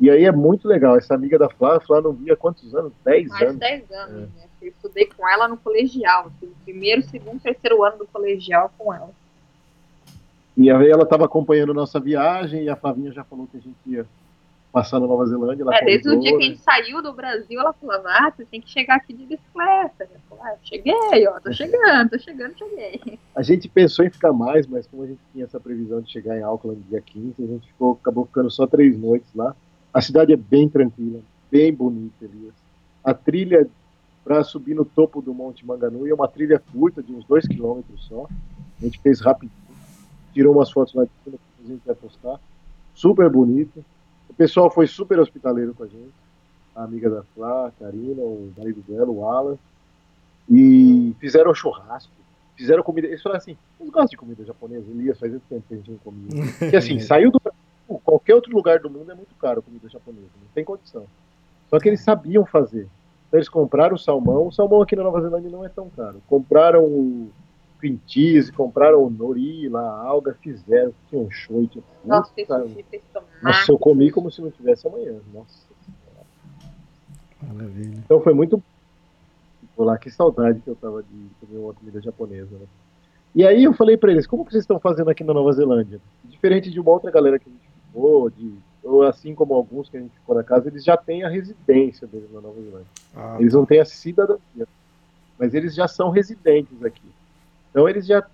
E 0.00 0.08
aí 0.10 0.24
é 0.24 0.32
muito 0.32 0.68
legal, 0.68 0.96
essa 0.96 1.14
amiga 1.14 1.38
da 1.38 1.48
Flá, 1.48 1.76
a 1.76 1.80
Flá 1.80 2.00
não 2.00 2.12
via 2.12 2.34
há 2.34 2.36
quantos 2.36 2.72
anos? 2.74 2.92
10 3.04 3.28
Mais 3.28 3.38
de 3.38 3.44
anos. 3.46 3.58
10 3.58 3.90
anos, 3.90 4.20
né? 4.34 4.42
Eu 4.62 4.68
estudei 4.68 5.06
com 5.06 5.28
ela 5.28 5.48
no 5.48 5.56
colegial, 5.56 6.26
assim, 6.26 6.52
primeiro, 6.64 7.02
segundo, 7.02 7.40
terceiro 7.40 7.82
ano 7.84 7.98
do 7.98 8.06
colegial 8.06 8.72
com 8.78 8.94
ela. 8.94 9.10
E 10.56 10.70
aí 10.70 10.90
ela 10.90 11.02
estava 11.04 11.24
acompanhando 11.24 11.74
nossa 11.74 11.98
viagem 11.98 12.64
e 12.64 12.68
a 12.68 12.76
Flavinha 12.76 13.12
já 13.12 13.24
falou 13.24 13.46
que 13.46 13.56
a 13.56 13.60
gente 13.60 13.76
ia 13.86 14.06
passar 14.72 15.00
na 15.00 15.06
Nova 15.06 15.26
Zelândia. 15.26 15.62
Ela 15.62 15.76
É, 15.76 15.84
desde 15.84 16.08
o 16.08 16.20
dia 16.20 16.30
que 16.30 16.36
a 16.36 16.38
né? 16.38 16.44
gente 16.44 16.62
saiu 16.62 17.02
do 17.02 17.12
Brasil, 17.12 17.58
ela 17.60 17.72
falava, 17.72 18.08
ah, 18.08 18.32
você 18.34 18.44
tem 18.44 18.60
que 18.60 18.70
chegar 18.70 18.96
aqui 18.96 19.12
de 19.12 19.24
bicicleta. 19.24 20.04
Eu 20.04 20.20
falei, 20.28 20.54
ah, 20.54 20.56
cheguei, 20.62 21.28
ó, 21.28 21.40
tô 21.40 21.52
chegando, 21.52 22.10
tô 22.10 22.18
chegando, 22.18 22.56
cheguei. 22.56 23.18
A 23.34 23.42
gente 23.42 23.68
pensou 23.68 24.04
em 24.04 24.10
ficar 24.10 24.32
mais, 24.32 24.66
mas 24.66 24.86
como 24.86 25.02
a 25.02 25.06
gente 25.06 25.20
tinha 25.32 25.44
essa 25.44 25.58
previsão 25.58 26.00
de 26.00 26.10
chegar 26.10 26.36
em 26.36 26.42
Auckland 26.42 26.80
dia 26.88 27.00
15, 27.00 27.34
a 27.38 27.46
gente 27.46 27.68
ficou, 27.68 27.98
acabou 28.00 28.26
ficando 28.26 28.50
só 28.50 28.66
três 28.66 28.98
noites 28.98 29.28
lá. 29.34 29.54
A 29.92 30.00
cidade 30.00 30.32
é 30.32 30.36
bem 30.36 30.68
tranquila, 30.68 31.20
bem 31.50 31.72
bonita, 31.72 32.24
Elias. 32.24 32.54
A 33.02 33.14
trilha 33.14 33.66
para 34.24 34.44
subir 34.44 34.74
no 34.74 34.84
topo 34.84 35.22
do 35.22 35.32
Monte 35.32 35.64
Manganui 35.64 36.10
é 36.10 36.14
uma 36.14 36.28
trilha 36.28 36.62
curta, 36.72 37.02
de 37.02 37.14
uns 37.14 37.24
dois 37.24 37.48
quilômetros 37.48 38.04
só. 38.04 38.28
A 38.78 38.84
gente 38.84 39.00
fez 39.00 39.20
rapidinho, 39.20 39.50
tirou 40.34 40.54
umas 40.54 40.70
fotos 40.70 40.92
lá 40.92 41.04
de 41.04 41.10
cima 41.24 41.38
que 41.38 41.64
a 41.64 41.68
gente 41.68 41.82
vai 41.86 41.94
postar. 41.94 42.38
Super 42.94 43.30
bonito. 43.30 43.82
O 44.38 44.42
pessoal 44.46 44.70
foi 44.70 44.86
super 44.86 45.18
hospitaleiro 45.18 45.74
com 45.74 45.82
a 45.82 45.88
gente. 45.88 46.12
A 46.74 46.84
amiga 46.84 47.10
da 47.10 47.22
Flá, 47.34 47.66
a 47.66 47.70
Karina, 47.72 48.22
o 48.22 48.52
marido 48.56 48.80
dela, 48.86 49.10
o 49.10 49.28
Alan. 49.28 49.58
E 50.48 51.12
fizeram 51.18 51.52
churrasco 51.52 52.12
fizeram 52.58 52.82
comida. 52.82 53.06
Eles 53.06 53.22
falaram 53.22 53.38
assim: 53.38 53.56
vocês 53.78 53.90
gostam 53.90 54.10
de 54.10 54.16
comida 54.16 54.44
japonesa? 54.44 54.90
Elias, 54.90 55.18
faz 55.18 55.32
tempo 55.48 55.64
que 55.66 55.74
a 55.74 55.76
gente 55.76 55.90
não 55.90 55.98
comia. 55.98 56.52
Porque 56.58 56.76
assim, 56.76 56.98
saiu 57.00 57.30
do 57.30 57.40
Brasil, 57.40 58.02
qualquer 58.04 58.34
outro 58.34 58.52
lugar 58.52 58.80
do 58.80 58.90
mundo 58.90 59.10
é 59.10 59.14
muito 59.14 59.34
caro 59.40 59.62
comida 59.62 59.88
japonesa, 59.88 60.26
não 60.40 60.48
tem 60.54 60.64
condição. 60.64 61.06
Só 61.70 61.78
que 61.78 61.88
eles 61.88 62.00
sabiam 62.00 62.44
fazer. 62.44 62.88
Então 63.28 63.38
eles 63.38 63.48
compraram 63.48 63.94
o 63.94 63.98
salmão. 63.98 64.48
O 64.48 64.52
salmão 64.52 64.82
aqui 64.82 64.96
na 64.96 65.04
Nova 65.04 65.20
Zelândia 65.20 65.50
não 65.50 65.64
é 65.64 65.68
tão 65.68 65.88
caro. 65.90 66.20
Compraram 66.26 66.84
o 66.84 67.30
cream 67.78 67.98
cheese, 68.06 68.52
compraram 68.52 69.02
o 69.04 69.10
nori 69.10 69.68
lá, 69.68 69.80
a 69.80 70.02
alga, 70.06 70.34
fizeram, 70.40 70.92
tinha 71.08 71.20
um 71.22 71.30
show, 71.30 71.66
tinha 71.66 71.82
Nossa, 72.04 72.22
muito 72.22 72.34
fez 72.34 72.48
caro. 72.48 72.68
sushi, 72.68 72.82
fez 72.90 73.02
tomate. 73.12 73.28
Nossa, 73.42 73.72
eu 73.72 73.78
comi 73.78 74.10
como 74.10 74.30
se 74.30 74.40
não 74.42 74.50
tivesse 74.50 74.86
amanhã. 74.86 75.14
Nossa. 75.32 75.68
Maravilha. 77.42 77.94
Então 78.04 78.20
foi 78.20 78.34
muito. 78.34 78.62
Vou 79.76 79.86
lá, 79.86 79.96
que 79.96 80.10
saudade 80.10 80.60
que 80.60 80.68
eu 80.68 80.74
tava 80.74 81.02
de 81.02 81.26
comer 81.40 81.58
uma 81.58 81.72
comida 81.72 82.00
japonesa, 82.00 82.50
né? 82.52 82.66
E 83.34 83.46
aí 83.46 83.62
eu 83.64 83.72
falei 83.72 83.96
pra 83.96 84.10
eles, 84.10 84.26
como 84.26 84.44
que 84.44 84.50
vocês 84.50 84.64
estão 84.64 84.80
fazendo 84.80 85.08
aqui 85.10 85.22
na 85.22 85.32
Nova 85.32 85.52
Zelândia? 85.52 86.00
Diferente 86.24 86.70
de 86.70 86.80
uma 86.80 86.90
outra 86.90 87.10
galera 87.10 87.38
que 87.38 87.48
a 87.48 87.52
gente 87.52 87.68
ficou, 87.86 88.28
de, 88.30 88.54
ou 88.82 89.02
assim 89.02 89.34
como 89.34 89.54
alguns 89.54 89.88
que 89.88 89.96
a 89.96 90.00
gente 90.00 90.12
ficou 90.14 90.34
na 90.34 90.42
casa, 90.42 90.68
eles 90.68 90.82
já 90.82 90.96
têm 90.96 91.22
a 91.22 91.28
residência 91.28 92.06
deles 92.08 92.28
na 92.32 92.40
Nova 92.40 92.60
Zelândia. 92.60 92.86
Ah, 93.14 93.36
Eles 93.38 93.52
não 93.52 93.64
têm 93.64 93.78
a 93.80 93.84
cidadania, 93.84 94.66
mas 95.38 95.54
eles 95.54 95.74
já 95.74 95.86
são 95.86 96.10
residentes 96.10 96.82
aqui. 96.82 97.06
Então 97.78 97.88
eles 97.88 98.06
já, 98.06 98.24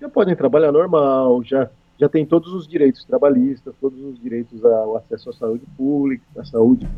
já 0.00 0.08
podem 0.08 0.34
trabalhar 0.34 0.72
normal, 0.72 1.44
já, 1.44 1.68
já 2.00 2.08
têm 2.08 2.24
todos 2.24 2.54
os 2.54 2.66
direitos 2.66 3.04
trabalhistas, 3.04 3.74
todos 3.78 4.02
os 4.02 4.18
direitos 4.18 4.64
ao 4.64 4.96
acesso 4.96 5.28
à 5.28 5.32
saúde 5.34 5.66
pública, 5.76 6.24
à 6.38 6.42
saúde, 6.42 6.88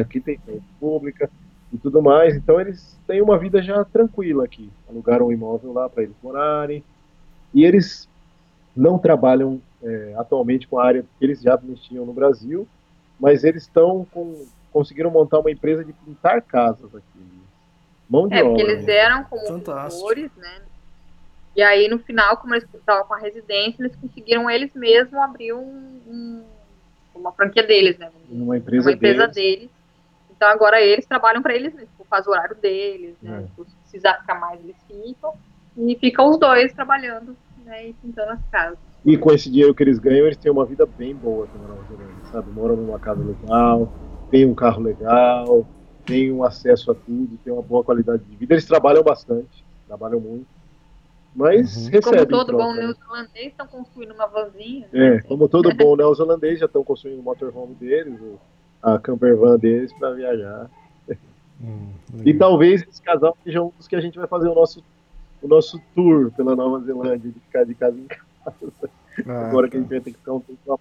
aqui 0.00 0.18
tem 0.18 0.40
saúde 0.44 0.64
pública 0.80 1.30
e 1.72 1.78
tudo 1.78 2.02
mais. 2.02 2.34
Então 2.34 2.60
eles 2.60 2.98
têm 3.06 3.22
uma 3.22 3.38
vida 3.38 3.62
já 3.62 3.84
tranquila 3.84 4.44
aqui. 4.44 4.68
Alugaram 4.88 5.28
um 5.28 5.32
imóvel 5.32 5.72
lá 5.72 5.88
para 5.88 6.02
eles 6.02 6.16
morarem. 6.20 6.82
E 7.54 7.64
eles 7.64 8.08
não 8.74 8.98
trabalham 8.98 9.60
é, 9.84 10.14
atualmente 10.16 10.66
com 10.66 10.80
a 10.80 10.84
área 10.84 11.04
que 11.16 11.24
eles 11.24 11.40
já 11.40 11.56
mexiam 11.62 12.04
no 12.04 12.12
Brasil, 12.12 12.66
mas 13.20 13.44
eles 13.44 13.62
estão 13.62 14.04
com 14.12 14.34
conseguiram 14.72 15.12
montar 15.12 15.38
uma 15.38 15.52
empresa 15.52 15.84
de 15.84 15.92
pintar 15.92 16.42
casas 16.42 16.92
aqui. 16.92 17.44
Mão 18.10 18.28
de 18.28 18.34
É, 18.34 18.42
porque 18.42 18.62
obra. 18.62 18.72
eles 18.72 18.88
eram 18.88 19.24
como 19.24 19.46
Fantástico. 19.46 20.08
pintores, 20.08 20.30
né? 20.36 20.60
E 21.56 21.62
aí, 21.62 21.88
no 21.88 21.98
final, 21.98 22.36
como 22.36 22.54
eles 22.54 22.66
estavam 22.74 23.06
com 23.06 23.14
a 23.14 23.18
residência, 23.18 23.82
eles 23.82 23.96
conseguiram 23.96 24.50
eles 24.50 24.72
mesmos 24.74 25.14
abrir 25.14 25.52
um, 25.52 26.00
um 26.06 26.44
uma 27.14 27.32
franquia 27.32 27.62
deles, 27.62 27.96
né? 27.98 28.10
Uma 28.28 28.58
empresa, 28.58 28.88
uma 28.88 28.94
empresa 28.94 29.28
deles. 29.28 29.58
deles. 29.58 29.70
Então 30.36 30.48
agora 30.48 30.80
eles 30.80 31.06
trabalham 31.06 31.40
para 31.40 31.54
eles 31.54 31.72
mesmo, 31.72 31.88
tipo, 31.88 32.04
faz 32.04 32.26
o 32.26 32.30
horário 32.30 32.56
deles, 32.56 33.14
né? 33.22 33.40
É. 33.40 33.42
Tipo, 33.46 33.64
Se 33.64 33.76
precisar 33.82 34.14
ficar 34.20 34.34
mais, 34.40 34.60
eles 34.60 34.76
ficam. 34.86 35.32
E 35.76 35.96
ficam 35.96 36.30
os 36.30 36.38
dois 36.38 36.72
trabalhando, 36.72 37.36
né? 37.64 37.88
E 37.88 37.92
pintando 37.94 38.32
as 38.32 38.40
casas. 38.50 38.78
E 39.04 39.16
com 39.16 39.32
esse 39.32 39.50
dinheiro 39.50 39.74
que 39.74 39.82
eles 39.82 39.98
ganham, 39.98 40.26
eles 40.26 40.36
têm 40.36 40.50
uma 40.50 40.64
vida 40.64 40.86
bem 40.86 41.14
boa 41.14 41.44
aqui 41.44 41.58
na 41.58 41.68
Nova 41.68 41.82
Zelândia, 41.84 42.32
sabe? 42.32 42.50
Moram 42.50 42.76
numa 42.76 42.98
casa 42.98 43.22
legal, 43.22 43.92
tem 44.30 44.46
um 44.46 44.54
carro 44.54 44.82
legal, 44.82 45.66
tem 46.06 46.32
um 46.32 46.42
acesso 46.42 46.90
a 46.90 46.94
tudo, 46.94 47.38
tem 47.44 47.52
uma 47.52 47.62
boa 47.62 47.84
qualidade 47.84 48.22
de 48.24 48.36
vida. 48.36 48.54
Eles 48.54 48.64
trabalham 48.64 49.02
bastante, 49.02 49.64
trabalham 49.86 50.20
muito, 50.20 50.46
mas 51.34 51.76
Uhum. 51.76 51.82
Como 51.90 51.92
recebem 51.92 52.26
todo 52.26 52.46
troca, 52.46 52.64
bom 52.64 52.74
né? 52.74 52.80
neozelandês, 52.82 53.46
estão 53.48 53.66
construindo 53.66 54.12
uma 54.12 54.26
vanzinha. 54.26 54.88
É, 54.92 55.10
né? 55.16 55.22
como 55.22 55.48
todo 55.48 55.72
bom 55.76 55.96
neozelandês, 55.96 56.60
já 56.60 56.66
estão 56.66 56.84
construindo 56.84 57.18
o 57.20 57.22
motorhome 57.22 57.74
deles, 57.74 58.18
a 58.82 58.98
camper 58.98 59.36
van 59.36 59.58
deles 59.58 59.92
para 59.94 60.12
viajar. 60.12 60.70
Hum, 61.60 61.88
E 62.24 62.34
talvez 62.34 62.82
esse 62.82 63.00
casal 63.00 63.36
seja 63.44 63.62
um 63.62 63.70
dos 63.76 63.88
que 63.88 63.96
a 63.96 64.00
gente 64.00 64.18
vai 64.18 64.26
fazer 64.26 64.48
o 64.48 64.54
nosso, 64.54 64.82
o 65.42 65.48
nosso 65.48 65.80
tour 65.94 66.30
pela 66.32 66.54
Nova 66.54 66.84
Zelândia, 66.84 67.30
de 67.30 67.40
ficar 67.40 67.64
de 67.64 67.74
casa 67.74 67.96
em 67.98 68.06
casa. 68.06 68.72
Ah, 69.26 69.48
Agora 69.48 69.68
que 69.68 69.76
a 69.76 69.80
gente 69.80 69.88
vai 69.88 70.00
ter 70.00 70.10
que 70.12 70.18
ficar 70.18 70.32
um 70.34 70.40
tempo 70.40 70.58
lá. 70.66 70.76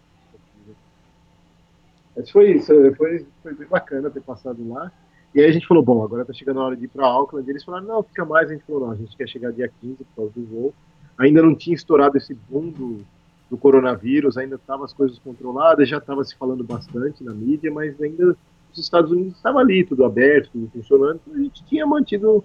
Mas 2.16 2.30
foi 2.30 2.54
isso, 2.54 2.74
foi, 2.96 3.26
foi 3.42 3.54
bem 3.54 3.68
bacana 3.68 4.10
ter 4.10 4.22
passado 4.22 4.68
lá. 4.70 4.92
E 5.34 5.41
aí 5.41 5.49
a 5.49 5.51
gente 5.51 5.68
falou, 5.68 5.84
bom, 5.84 6.03
agora 6.03 6.26
tá 6.26 6.34
chegando 6.34 6.60
a 6.60 6.65
hora 6.65 6.76
de 6.76 6.85
ir 6.85 6.88
para 6.88 7.05
Auckland. 7.07 7.49
Eles 7.49 7.64
falaram, 7.64 7.88
não, 7.88 8.03
fica 8.03 8.23
mais. 8.23 8.49
A 8.49 8.53
gente 8.53 8.65
falou, 8.65 8.88
não, 8.88 8.91
a 8.91 8.95
gente 8.95 9.15
quer 9.18 9.27
chegar 9.27 9.51
dia 9.51 9.72
15 9.81 9.95
por 9.95 10.15
causa 10.15 10.31
do 10.35 10.45
voo. 10.45 10.73
Ainda 11.18 11.41
não 11.41 11.55
tinha 11.55 11.76
estourado 11.76 12.18
esse 12.18 12.34
boom 12.34 12.69
do, 12.69 13.05
do 13.49 13.57
coronavírus, 13.57 14.38
ainda 14.38 14.55
estavam 14.55 14.84
as 14.84 14.93
coisas 14.93 15.19
controladas, 15.19 15.88
já 15.88 15.97
estava 15.97 16.23
se 16.23 16.35
falando 16.35 16.64
bastante 16.64 17.23
na 17.23 17.34
mídia, 17.34 17.72
mas 17.72 17.99
ainda 18.01 18.35
os 18.72 18.80
Estados 18.80 19.11
Unidos 19.11 19.35
estavam 19.35 19.60
ali, 19.60 19.84
tudo 19.84 20.05
aberto, 20.05 20.49
tudo 20.51 20.69
funcionando. 20.72 21.19
Então 21.26 21.39
a 21.39 21.43
gente 21.43 21.64
tinha 21.65 21.85
mantido 21.85 22.43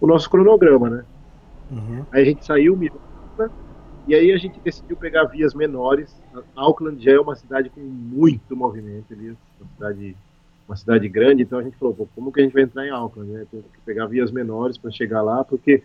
o 0.00 0.06
nosso 0.06 0.30
cronograma, 0.30 0.88
né? 0.88 1.04
uhum. 1.70 2.04
Aí 2.10 2.22
a 2.22 2.24
gente 2.24 2.44
saiu, 2.44 2.76
mirou, 2.76 3.00
né? 3.38 3.50
e 4.06 4.14
aí 4.14 4.32
a 4.32 4.38
gente 4.38 4.58
decidiu 4.60 4.96
pegar 4.96 5.24
vias 5.24 5.54
menores. 5.54 6.14
Auckland 6.54 7.02
já 7.02 7.12
é 7.12 7.20
uma 7.20 7.34
cidade 7.34 7.70
com 7.70 7.80
muito 7.80 8.56
movimento, 8.56 9.12
ali, 9.12 9.36
uma 9.60 9.68
cidade, 9.74 10.16
uma 10.68 10.76
cidade 10.76 11.08
grande, 11.08 11.42
então 11.42 11.58
a 11.58 11.62
gente 11.62 11.76
falou, 11.76 11.94
pô, 11.94 12.08
como 12.14 12.32
que 12.32 12.40
a 12.40 12.42
gente 12.42 12.52
vai 12.52 12.62
entrar 12.62 12.86
em 12.86 12.90
Auckland? 12.90 13.30
Né? 13.32 13.46
Tem 13.50 13.62
que 13.62 13.80
pegar 13.84 14.06
vias 14.06 14.32
menores 14.32 14.76
para 14.76 14.90
chegar 14.90 15.22
lá, 15.22 15.44
porque 15.44 15.82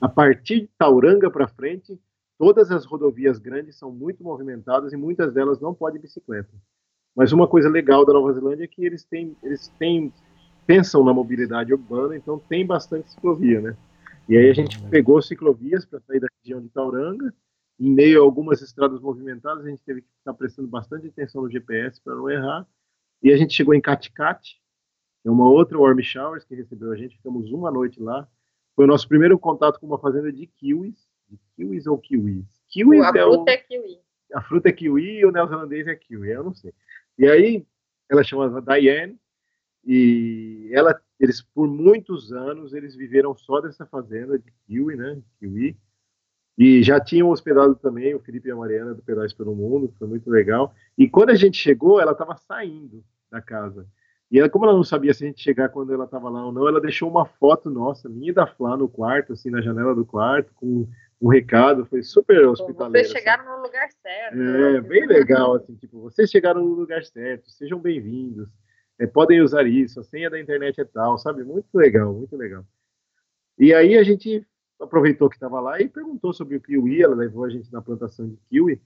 a 0.00 0.08
partir 0.08 0.62
de 0.62 0.70
Tauranga 0.78 1.30
para 1.30 1.48
frente, 1.48 1.98
todas 2.38 2.70
as 2.70 2.84
rodovias 2.84 3.38
grandes 3.38 3.76
são 3.76 3.90
muito 3.90 4.22
movimentadas 4.22 4.92
e 4.92 4.96
muitas 4.96 5.32
delas 5.32 5.60
não 5.60 5.74
podem 5.74 6.00
bicicleta. 6.00 6.50
Mas 7.14 7.32
uma 7.32 7.46
coisa 7.46 7.68
legal 7.68 8.06
da 8.06 8.12
Nova 8.12 8.32
Zelândia 8.32 8.64
é 8.64 8.68
que 8.68 8.84
eles 8.84 9.04
têm, 9.04 9.36
eles 9.42 9.68
têm, 9.78 10.12
pensam 10.66 11.04
na 11.04 11.12
mobilidade 11.12 11.72
urbana, 11.72 12.16
então 12.16 12.38
tem 12.38 12.66
bastante 12.66 13.10
ciclovia, 13.10 13.60
né? 13.60 13.76
E 14.28 14.36
aí 14.36 14.48
a 14.48 14.54
gente 14.54 14.80
pegou 14.84 15.20
ciclovias 15.20 15.84
para 15.84 16.00
sair 16.00 16.20
da 16.20 16.28
região 16.42 16.60
de 16.60 16.68
Tauranga. 16.68 17.34
Em 17.78 17.90
meio 17.90 18.20
a 18.20 18.24
algumas 18.24 18.62
estradas 18.62 19.00
movimentadas, 19.00 19.64
a 19.64 19.68
gente 19.68 19.82
teve 19.82 20.02
que 20.02 20.08
estar 20.18 20.32
prestando 20.32 20.68
bastante 20.68 21.08
atenção 21.08 21.42
no 21.42 21.50
GPS 21.50 22.00
para 22.00 22.14
não 22.14 22.30
errar. 22.30 22.66
E 23.22 23.32
a 23.32 23.36
gente 23.36 23.54
chegou 23.54 23.74
em 23.74 23.80
Caticate, 23.80 24.60
é 25.24 25.30
uma 25.30 25.48
outra 25.48 25.78
Warm 25.78 26.00
Showers 26.00 26.44
que 26.44 26.54
recebeu 26.54 26.90
a 26.90 26.96
gente. 26.96 27.16
Ficamos 27.16 27.50
uma 27.52 27.70
noite 27.70 28.00
lá. 28.00 28.28
Foi 28.74 28.84
o 28.84 28.88
nosso 28.88 29.06
primeiro 29.06 29.38
contato 29.38 29.78
com 29.78 29.86
uma 29.86 29.98
fazenda 29.98 30.32
de 30.32 30.46
kiwis. 30.46 31.06
De 31.28 31.38
kiwis 31.54 31.86
ou 31.86 31.98
kiwis? 31.98 32.44
Kiwis 32.68 33.02
A 33.04 33.12
é 33.16 33.24
o 33.24 33.34
fruta 33.34 33.50
é 33.52 33.56
kiwi. 33.58 34.00
a 34.34 34.42
fruta 34.42 34.68
é 34.68 34.72
kiwi 34.72 35.18
e 35.18 35.26
o 35.26 35.30
neozelandês 35.30 35.86
é 35.86 35.94
kiwi, 35.94 36.30
eu 36.30 36.44
não 36.44 36.54
sei. 36.54 36.72
E 37.18 37.26
aí, 37.26 37.64
ela 38.08 38.24
chamava 38.24 38.60
Diane, 38.60 39.16
e 39.84 40.70
ela, 40.72 41.00
eles, 41.20 41.42
por 41.42 41.68
muitos 41.68 42.32
anos, 42.32 42.72
eles 42.72 42.94
viveram 42.96 43.34
só 43.36 43.60
dessa 43.60 43.86
fazenda 43.86 44.38
de 44.38 44.52
kiwi, 44.66 44.96
né, 44.96 45.20
kiwi, 45.38 45.76
e 46.58 46.82
já 46.82 47.00
tinham 47.00 47.30
hospedado 47.30 47.74
também 47.76 48.14
o 48.14 48.20
Felipe 48.20 48.48
e 48.48 48.52
a 48.52 48.56
Mariana 48.56 48.94
do 48.94 49.02
Pedais 49.02 49.32
pelo 49.32 49.54
Mundo, 49.54 49.88
que 49.88 49.98
foi 49.98 50.08
muito 50.08 50.30
legal, 50.30 50.74
e 50.96 51.08
quando 51.08 51.30
a 51.30 51.34
gente 51.34 51.56
chegou, 51.56 52.00
ela 52.00 52.12
estava 52.12 52.36
saindo 52.36 53.02
da 53.30 53.40
casa, 53.40 53.86
e 54.30 54.38
ela, 54.38 54.48
como 54.48 54.64
ela 54.64 54.74
não 54.74 54.84
sabia 54.84 55.12
se 55.12 55.24
a 55.24 55.26
gente 55.26 55.42
chegar 55.42 55.68
quando 55.68 55.92
ela 55.92 56.04
estava 56.04 56.30
lá 56.30 56.46
ou 56.46 56.52
não, 56.52 56.66
ela 56.66 56.80
deixou 56.80 57.08
uma 57.10 57.26
foto 57.26 57.68
nossa, 57.68 58.08
minha 58.08 58.30
e 58.30 58.34
da 58.34 58.46
Flá 58.46 58.78
no 58.78 58.88
quarto, 58.88 59.34
assim, 59.34 59.50
na 59.50 59.60
janela 59.60 59.94
do 59.94 60.06
quarto, 60.06 60.50
com 60.54 60.88
um 61.20 61.28
recado, 61.28 61.84
foi 61.84 62.02
super 62.02 62.46
hospitaleiro. 62.46 62.92
Vocês 62.92 63.06
assim. 63.08 63.18
chegaram 63.18 63.44
no 63.44 63.62
lugar 63.62 63.88
certo. 63.90 64.40
É, 64.40 64.80
bem 64.80 65.06
legal, 65.06 65.54
assim, 65.54 65.74
tipo, 65.74 66.00
vocês 66.00 66.30
chegaram 66.30 66.64
no 66.64 66.74
lugar 66.74 67.04
certo, 67.04 67.50
sejam 67.50 67.78
bem-vindos, 67.78 68.48
é, 68.98 69.06
podem 69.06 69.42
usar 69.42 69.66
isso, 69.66 70.00
a 70.00 70.02
senha 70.02 70.30
da 70.30 70.40
internet 70.40 70.80
é 70.80 70.84
tal, 70.84 71.18
sabe? 71.18 71.44
Muito 71.44 71.68
legal, 71.74 72.12
muito 72.14 72.34
legal. 72.34 72.64
E 73.58 73.74
aí 73.74 73.98
a 73.98 74.02
gente 74.02 74.46
aproveitou 74.82 75.28
que 75.28 75.36
estava 75.36 75.60
lá 75.60 75.80
e 75.80 75.88
perguntou 75.88 76.32
sobre 76.32 76.56
o 76.56 76.60
kiwi, 76.60 77.02
ela 77.02 77.14
levou 77.14 77.44
a 77.44 77.50
gente 77.50 77.72
na 77.72 77.80
plantação 77.80 78.28
de 78.28 78.36
kiwi, 78.48 78.80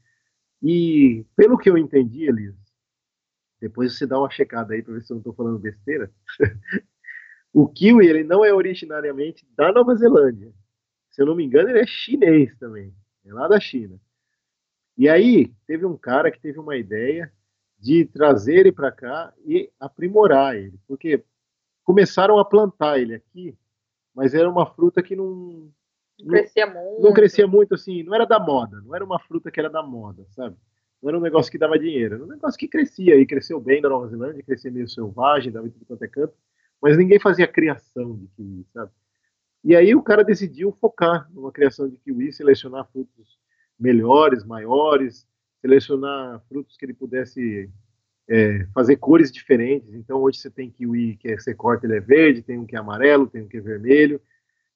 e 0.63 1.25
pelo 1.35 1.59
que 1.59 1.69
eu 1.69 1.77
entendi, 1.77 2.25
Elisa, 2.25 2.59
depois 3.61 3.97
você 3.97 4.07
dá 4.07 4.19
uma 4.19 4.31
checada 4.31 4.75
aí 4.75 4.83
para 4.83 4.95
ver 4.95 5.03
se 5.03 5.13
eu 5.13 5.15
não 5.15 5.21
estou 5.21 5.35
falando 5.35 5.59
besteira, 5.59 6.11
o 7.53 7.69
kiwi, 7.69 8.07
ele 8.07 8.25
não 8.25 8.45
é 8.45 8.53
originariamente 8.53 9.47
da 9.57 9.73
Nova 9.73 9.95
Zelândia, 9.95 10.53
se 11.11 11.23
eu 11.23 11.27
não 11.27 11.35
me 11.35 11.45
engano, 11.45 11.71
ele 11.71 11.81
é 11.81 11.87
chinês 11.87 12.57
também, 12.59 12.95
é 13.25 13.33
lá 13.33 13.49
da 13.49 13.59
China. 13.59 13.99
E 14.97 15.09
aí, 15.09 15.55
teve 15.67 15.85
um 15.85 15.97
cara 15.97 16.31
que 16.31 16.41
teve 16.41 16.59
uma 16.59 16.77
ideia 16.77 17.33
de 17.79 18.07
trazer 18.07 18.57
ele 18.57 18.73
para 18.73 18.91
cá 18.91 19.33
e 19.45 19.71
aprimorar 19.79 20.57
ele, 20.57 20.79
porque 20.87 21.23
começaram 21.85 22.39
a 22.39 22.45
plantar 22.45 22.99
ele 22.99 23.15
aqui, 23.15 23.57
mas 24.15 24.35
era 24.35 24.49
uma 24.49 24.67
fruta 24.67 25.03
que 25.03 25.15
não 25.15 25.71
Não 26.19 26.29
crescia 26.29 26.67
muito. 26.67 27.03
não 27.03 27.13
crescia 27.13 27.47
muito 27.47 27.75
assim, 27.75 28.03
não 28.03 28.15
era 28.15 28.25
da 28.25 28.39
moda, 28.39 28.81
não 28.81 28.95
era 28.95 29.05
uma 29.05 29.19
fruta 29.19 29.51
que 29.51 29.61
era 29.61 29.69
da 29.69 29.83
moda, 29.83 30.25
sabe? 30.31 30.57
Não 31.03 31.11
era 31.11 31.19
um 31.19 31.23
negócio 31.23 31.53
que 31.53 31.59
dava 31.59 31.79
dinheiro, 31.79 32.15
era 32.15 32.25
um 32.25 32.29
negócio 32.29 32.59
que 32.59 32.69
crescia 32.69 33.17
e 33.17 33.27
cresceu 33.27 33.61
bem 33.61 33.83
na 33.83 33.89
Nova 33.89 34.09
Zelândia, 34.09 34.43
crescia 34.43 34.71
meio 34.71 34.89
selvagem, 34.89 35.53
dava 35.53 35.69
tudo 35.69 35.85
quanto 35.85 36.03
é 36.03 36.09
canto, 36.09 36.35
mas 36.81 36.97
ninguém 36.97 37.21
fazia 37.21 37.47
criação 37.47 38.17
de 38.17 38.27
kiwi, 38.29 38.67
sabe? 38.73 38.91
E 39.63 39.77
aí 39.77 39.95
o 39.95 40.03
cara 40.03 40.25
decidiu 40.25 40.73
focar 40.81 41.29
numa 41.33 41.53
criação 41.53 41.89
de 41.89 41.99
kiwi, 41.99 42.33
selecionar 42.33 42.89
frutos 42.91 43.39
melhores, 43.79 44.45
maiores, 44.45 45.27
selecionar 45.61 46.43
frutos 46.49 46.77
que 46.77 46.85
ele 46.85 46.95
pudesse 46.95 47.71
é, 48.29 48.67
fazer 48.75 48.97
cores 48.97 49.31
diferentes. 49.31 49.93
Então 49.95 50.19
hoje 50.19 50.39
você 50.39 50.51
tem 50.51 50.71
kiwi 50.71 51.17
que 51.17 51.29
é, 51.29 51.39
você 51.39 51.55
corta 51.55 51.87
ele 51.87 51.97
é 51.97 52.01
verde, 52.01 52.43
tem 52.43 52.59
um 52.59 52.67
que 52.67 52.77
é 52.77 52.79
amarelo, 52.79 53.27
tem 53.27 53.43
um 53.43 53.49
que 53.49 53.59
é 53.59 53.61
vermelho. 53.61 54.21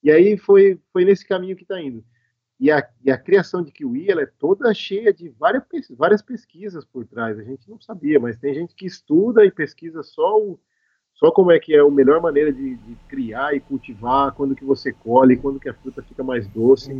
E 0.02 0.10
aí 0.10 0.36
foi 0.36 0.78
foi 0.92 1.04
nesse 1.04 1.26
caminho 1.26 1.56
que 1.56 1.62
está 1.62 1.80
indo. 1.80 2.04
E 2.58 2.70
a, 2.70 2.86
e 3.02 3.10
a 3.10 3.16
criação 3.16 3.62
de 3.62 3.72
kiwi 3.72 4.10
ela 4.10 4.20
é 4.20 4.26
toda 4.38 4.72
cheia 4.74 5.14
de 5.14 5.30
várias, 5.30 5.64
várias 5.96 6.20
pesquisas 6.20 6.84
por 6.84 7.06
trás. 7.06 7.38
A 7.38 7.42
gente 7.42 7.68
não 7.70 7.80
sabia, 7.80 8.20
mas 8.20 8.38
tem 8.38 8.52
gente 8.52 8.74
que 8.74 8.84
estuda 8.84 9.44
e 9.46 9.50
pesquisa 9.50 10.02
só 10.02 10.38
o, 10.38 10.60
só 11.14 11.30
como 11.30 11.50
é 11.50 11.58
que 11.58 11.74
é 11.74 11.80
a 11.80 11.90
melhor 11.90 12.20
maneira 12.20 12.52
de, 12.52 12.76
de 12.76 12.96
criar 13.08 13.54
e 13.54 13.60
cultivar, 13.60 14.32
quando 14.32 14.54
que 14.54 14.64
você 14.64 14.92
colhe, 14.92 15.38
quando 15.38 15.58
que 15.58 15.70
a 15.70 15.74
fruta 15.74 16.02
fica 16.02 16.22
mais 16.22 16.46
doce. 16.48 16.90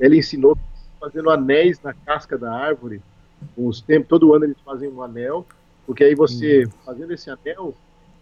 Ela 0.00 0.16
ensinou 0.16 0.56
fazendo 0.98 1.28
anéis 1.28 1.80
na 1.82 1.92
casca 1.92 2.38
da 2.38 2.52
árvore. 2.52 3.02
Com 3.54 3.66
os 3.66 3.82
tempos, 3.82 4.08
todo 4.08 4.34
ano 4.34 4.46
eles 4.46 4.60
fazem 4.60 4.88
um 4.88 5.02
anel, 5.02 5.46
porque 5.84 6.02
aí 6.02 6.14
você, 6.14 6.64
fazendo 6.82 7.12
esse 7.12 7.28
anel, 7.28 7.74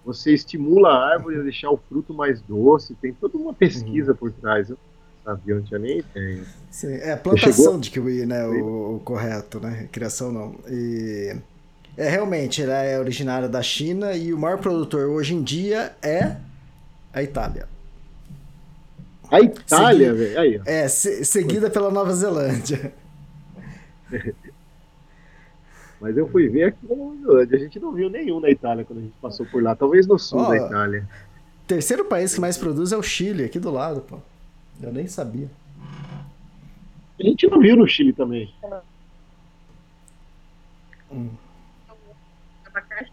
você 0.04 0.32
estimula 0.34 0.88
a 0.90 1.12
árvore 1.12 1.38
a 1.38 1.42
deixar 1.42 1.70
o 1.70 1.76
fruto 1.88 2.12
mais 2.12 2.40
doce. 2.42 2.94
Tem 3.00 3.12
toda 3.12 3.36
uma 3.38 3.52
pesquisa 3.54 4.14
por 4.14 4.32
trás. 4.32 4.68
Eu 4.70 4.78
não 5.24 5.34
sabia, 5.36 5.54
não 5.54 5.62
tinha 5.62 5.78
nem 5.78 5.98
ideia. 5.98 6.42
Sim, 6.70 6.94
é 6.94 7.14
plantação 7.16 7.64
chegou? 7.64 7.78
de 7.80 7.90
kiwi, 7.90 8.26
né? 8.26 8.46
O, 8.46 8.96
o 8.96 9.00
correto, 9.00 9.60
né? 9.60 9.88
Criação 9.92 10.32
não. 10.32 10.56
E 10.68 11.36
é 11.96 12.08
realmente, 12.08 12.62
ela 12.62 12.82
é 12.82 12.98
originária 12.98 13.48
da 13.48 13.62
China 13.62 14.14
e 14.14 14.32
o 14.32 14.38
maior 14.38 14.58
produtor 14.58 15.08
hoje 15.08 15.34
em 15.34 15.42
dia 15.42 15.94
é 16.02 16.36
a 17.12 17.22
Itália. 17.22 17.68
A 19.30 19.40
Itália, 19.40 20.12
velho. 20.12 20.62
É, 20.66 20.88
se- 20.88 21.24
seguida 21.24 21.70
pela 21.70 21.90
Nova 21.90 22.12
Zelândia. 22.14 22.92
Mas 26.02 26.16
eu 26.16 26.28
fui 26.28 26.48
ver 26.48 26.64
aqui 26.64 26.84
na 26.84 26.96
Nova 26.96 27.16
Zelândia. 27.16 27.56
A 27.56 27.60
gente 27.60 27.78
não 27.78 27.92
viu 27.92 28.10
nenhum 28.10 28.40
na 28.40 28.50
Itália 28.50 28.84
quando 28.84 28.98
a 28.98 29.02
gente 29.02 29.14
passou 29.22 29.46
por 29.46 29.62
lá. 29.62 29.76
Talvez 29.76 30.04
no 30.04 30.18
sul 30.18 30.40
Ó, 30.40 30.48
da 30.48 30.56
Itália. 30.56 31.08
Terceiro 31.64 32.04
país 32.04 32.34
que 32.34 32.40
mais 32.40 32.58
produz 32.58 32.90
é 32.90 32.96
o 32.96 33.02
Chile, 33.04 33.44
aqui 33.44 33.60
do 33.60 33.70
lado, 33.70 34.00
pô. 34.00 34.18
Eu 34.82 34.92
nem 34.92 35.06
sabia. 35.06 35.48
A 37.20 37.22
gente 37.22 37.46
não 37.46 37.60
viu 37.60 37.76
no 37.76 37.86
Chile 37.86 38.12
também. 38.12 38.52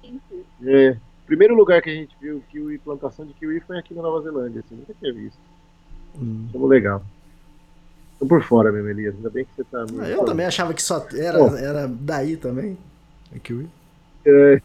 Si. 0.01 0.19
É, 0.65 0.91
o 0.91 1.27
primeiro 1.27 1.53
lugar 1.53 1.83
que 1.83 1.91
a 1.91 1.93
gente 1.93 2.15
viu 2.19 2.41
kiwi, 2.49 2.79
plantação 2.79 3.23
de 3.23 3.33
kiwi 3.33 3.59
foi 3.59 3.77
aqui 3.77 3.93
na 3.93 4.01
Nova 4.01 4.23
Zelândia. 4.23 4.63
Assim, 4.65 4.75
nunca 4.75 4.95
tinha 4.99 5.13
visto. 5.13 5.37
Hum. 6.19 6.47
Achamos 6.49 6.69
legal. 6.69 7.03
Tô 8.19 8.25
por 8.25 8.43
fora 8.43 8.71
mesmo, 8.71 8.89
Elias. 8.89 9.15
Ainda 9.15 9.29
bem 9.29 9.45
que 9.45 9.51
você 9.55 9.63
tá. 9.63 9.85
Ah, 9.99 10.07
Eu 10.09 10.25
também 10.25 10.45
achava 10.45 10.73
que 10.73 10.81
só 10.83 11.05
era, 11.13 11.37
Bom. 11.39 11.55
era 11.55 11.87
daí 11.87 12.35
também. 12.35 12.77
É 13.33 13.39
kiwi. 13.39 13.69
É. 14.25 14.61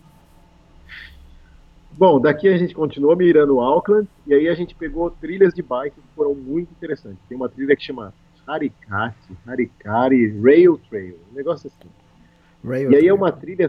Bom, 1.93 2.20
daqui 2.20 2.48
a 2.48 2.59
gente 2.59 2.74
continuou 2.74 3.14
mirando 3.16 3.60
Auckland 3.60 4.09
e 4.26 4.35
aí 4.35 4.48
a 4.48 4.55
gente 4.55 4.74
pegou 4.74 5.09
trilhas 5.10 5.55
de 5.55 5.62
bike 5.62 5.94
que 5.94 6.14
foram 6.16 6.35
muito 6.35 6.70
interessantes. 6.72 7.20
Tem 7.28 7.36
uma 7.36 7.48
trilha 7.48 7.76
que 7.76 7.85
chama 7.85 8.12
Harikati, 8.44 9.14
Harikari 9.47 10.40
Rail 10.40 10.76
Trail, 10.90 11.16
um 11.31 11.36
negócio 11.36 11.68
assim. 11.68 11.89
Rail 12.68 12.90
E 12.90 12.97
aí 12.97 13.02
é 13.02 13.05
Trail. 13.05 13.14
uma 13.14 13.31
trilha 13.31 13.68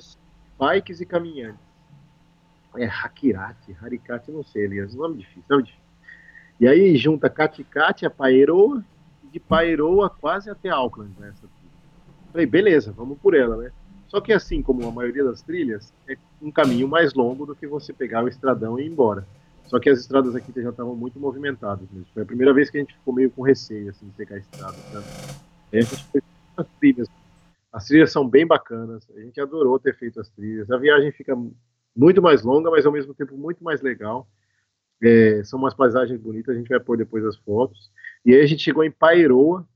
bikes 0.59 0.99
e 1.01 1.05
caminhantes. 1.05 1.59
É 2.77 2.85
Hakirati, 2.87 3.77
Harikati, 3.79 4.31
não 4.31 4.43
sei, 4.43 4.63
Elias, 4.63 4.95
nome 4.95 5.17
difícil, 5.19 5.43
nome 5.47 5.63
difícil. 5.63 5.85
E 6.59 6.67
aí 6.67 6.97
junta 6.97 7.29
Katikati 7.29 8.05
a 8.07 8.09
Paeroa 8.09 8.83
de 9.35 9.39
Paeroa 9.41 10.09
quase 10.09 10.49
até 10.49 10.69
Auckland 10.69 11.11
nessa 11.19 11.45
trilha. 11.45 11.73
Falei, 12.31 12.45
beleza, 12.45 12.93
vamos 12.93 13.17
por 13.19 13.33
ela, 13.35 13.57
né? 13.57 13.69
Só 14.07 14.21
que 14.21 14.31
assim 14.31 14.61
como 14.61 14.87
a 14.87 14.91
maioria 14.91 15.25
das 15.25 15.41
trilhas, 15.41 15.93
é 16.07 16.15
um 16.41 16.49
caminho 16.49 16.87
mais 16.87 17.13
longo 17.13 17.45
do 17.45 17.53
que 17.53 17.67
você 17.67 17.91
pegar 17.91 18.23
o 18.23 18.29
estradão 18.29 18.79
e 18.79 18.83
ir 18.83 18.87
embora. 18.89 19.27
Só 19.65 19.77
que 19.77 19.89
as 19.89 19.99
estradas 19.99 20.35
aqui 20.35 20.53
já 20.55 20.69
estavam 20.69 20.95
muito 20.95 21.19
movimentadas 21.19 21.85
mesmo. 21.91 22.07
Foi 22.13 22.23
a 22.23 22.25
primeira 22.25 22.53
vez 22.53 22.69
que 22.69 22.77
a 22.77 22.79
gente 22.79 22.93
ficou 22.93 23.13
meio 23.13 23.29
com 23.29 23.41
receio 23.41 23.89
assim, 23.89 24.07
de 24.07 24.13
pegar 24.13 24.37
a 24.37 24.39
estrada. 24.39 24.77
Sabe? 24.93 25.05
A 25.73 25.81
gente 25.81 26.03
foi 26.05 26.21
as 26.55 26.67
trilhas. 26.79 27.07
As 27.73 27.85
trilhas 27.87 28.11
são 28.13 28.25
bem 28.25 28.47
bacanas. 28.47 29.05
A 29.17 29.19
gente 29.19 29.41
adorou 29.41 29.77
ter 29.77 29.97
feito 29.97 30.21
as 30.21 30.29
trilhas. 30.29 30.71
A 30.71 30.77
viagem 30.77 31.11
fica 31.11 31.37
muito 31.93 32.21
mais 32.21 32.41
longa, 32.41 32.71
mas 32.71 32.85
ao 32.85 32.91
mesmo 32.91 33.13
tempo 33.13 33.35
muito 33.35 33.61
mais 33.61 33.81
legal. 33.81 34.25
É, 35.03 35.43
são 35.43 35.59
umas 35.59 35.73
paisagens 35.73 36.19
bonitas. 36.19 36.55
A 36.55 36.57
gente 36.57 36.69
vai 36.69 36.79
pôr 36.79 36.97
depois 36.97 37.23
as 37.25 37.37
fotos. 37.37 37.91
E 38.25 38.33
aí 38.33 38.41
a 38.41 38.47
gente 38.47 38.63
chegou 38.63 38.83
em 38.83 38.91
Pairoa, 38.91 39.67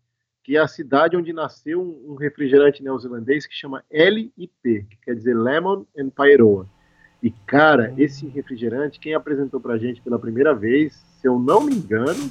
que 0.44 0.58
é 0.58 0.60
a 0.60 0.68
cidade 0.68 1.16
onde 1.16 1.32
nasceu 1.32 1.82
um, 1.82 2.14
um 2.14 2.16
refrigerante 2.16 2.82
neozelandês 2.82 3.46
que 3.46 3.54
chama 3.54 3.84
LIP, 3.92 4.86
que 4.90 4.98
quer 5.04 5.16
dizer 5.16 5.36
Lemon 5.36 5.86
and 5.98 6.10
Pairoa. 6.10 6.68
E, 7.22 7.30
cara, 7.46 7.94
esse 7.98 8.26
refrigerante, 8.28 9.00
quem 9.00 9.14
apresentou 9.14 9.60
pra 9.60 9.78
gente 9.78 10.02
pela 10.02 10.18
primeira 10.18 10.56
vez, 10.56 10.94
se 11.20 11.28
eu 11.28 11.38
não 11.38 11.62
me 11.62 11.76
engano, 11.76 12.30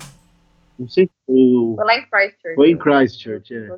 não 0.78 0.88
sei, 0.88 1.10
o, 1.26 1.74
Foi 1.76 1.84
lá 1.84 1.96
em 1.96 2.08
Christchurch. 2.08 2.54
foi 2.54 2.70
em 2.70 2.78
Christchurch, 2.78 3.54
é, 3.54 3.68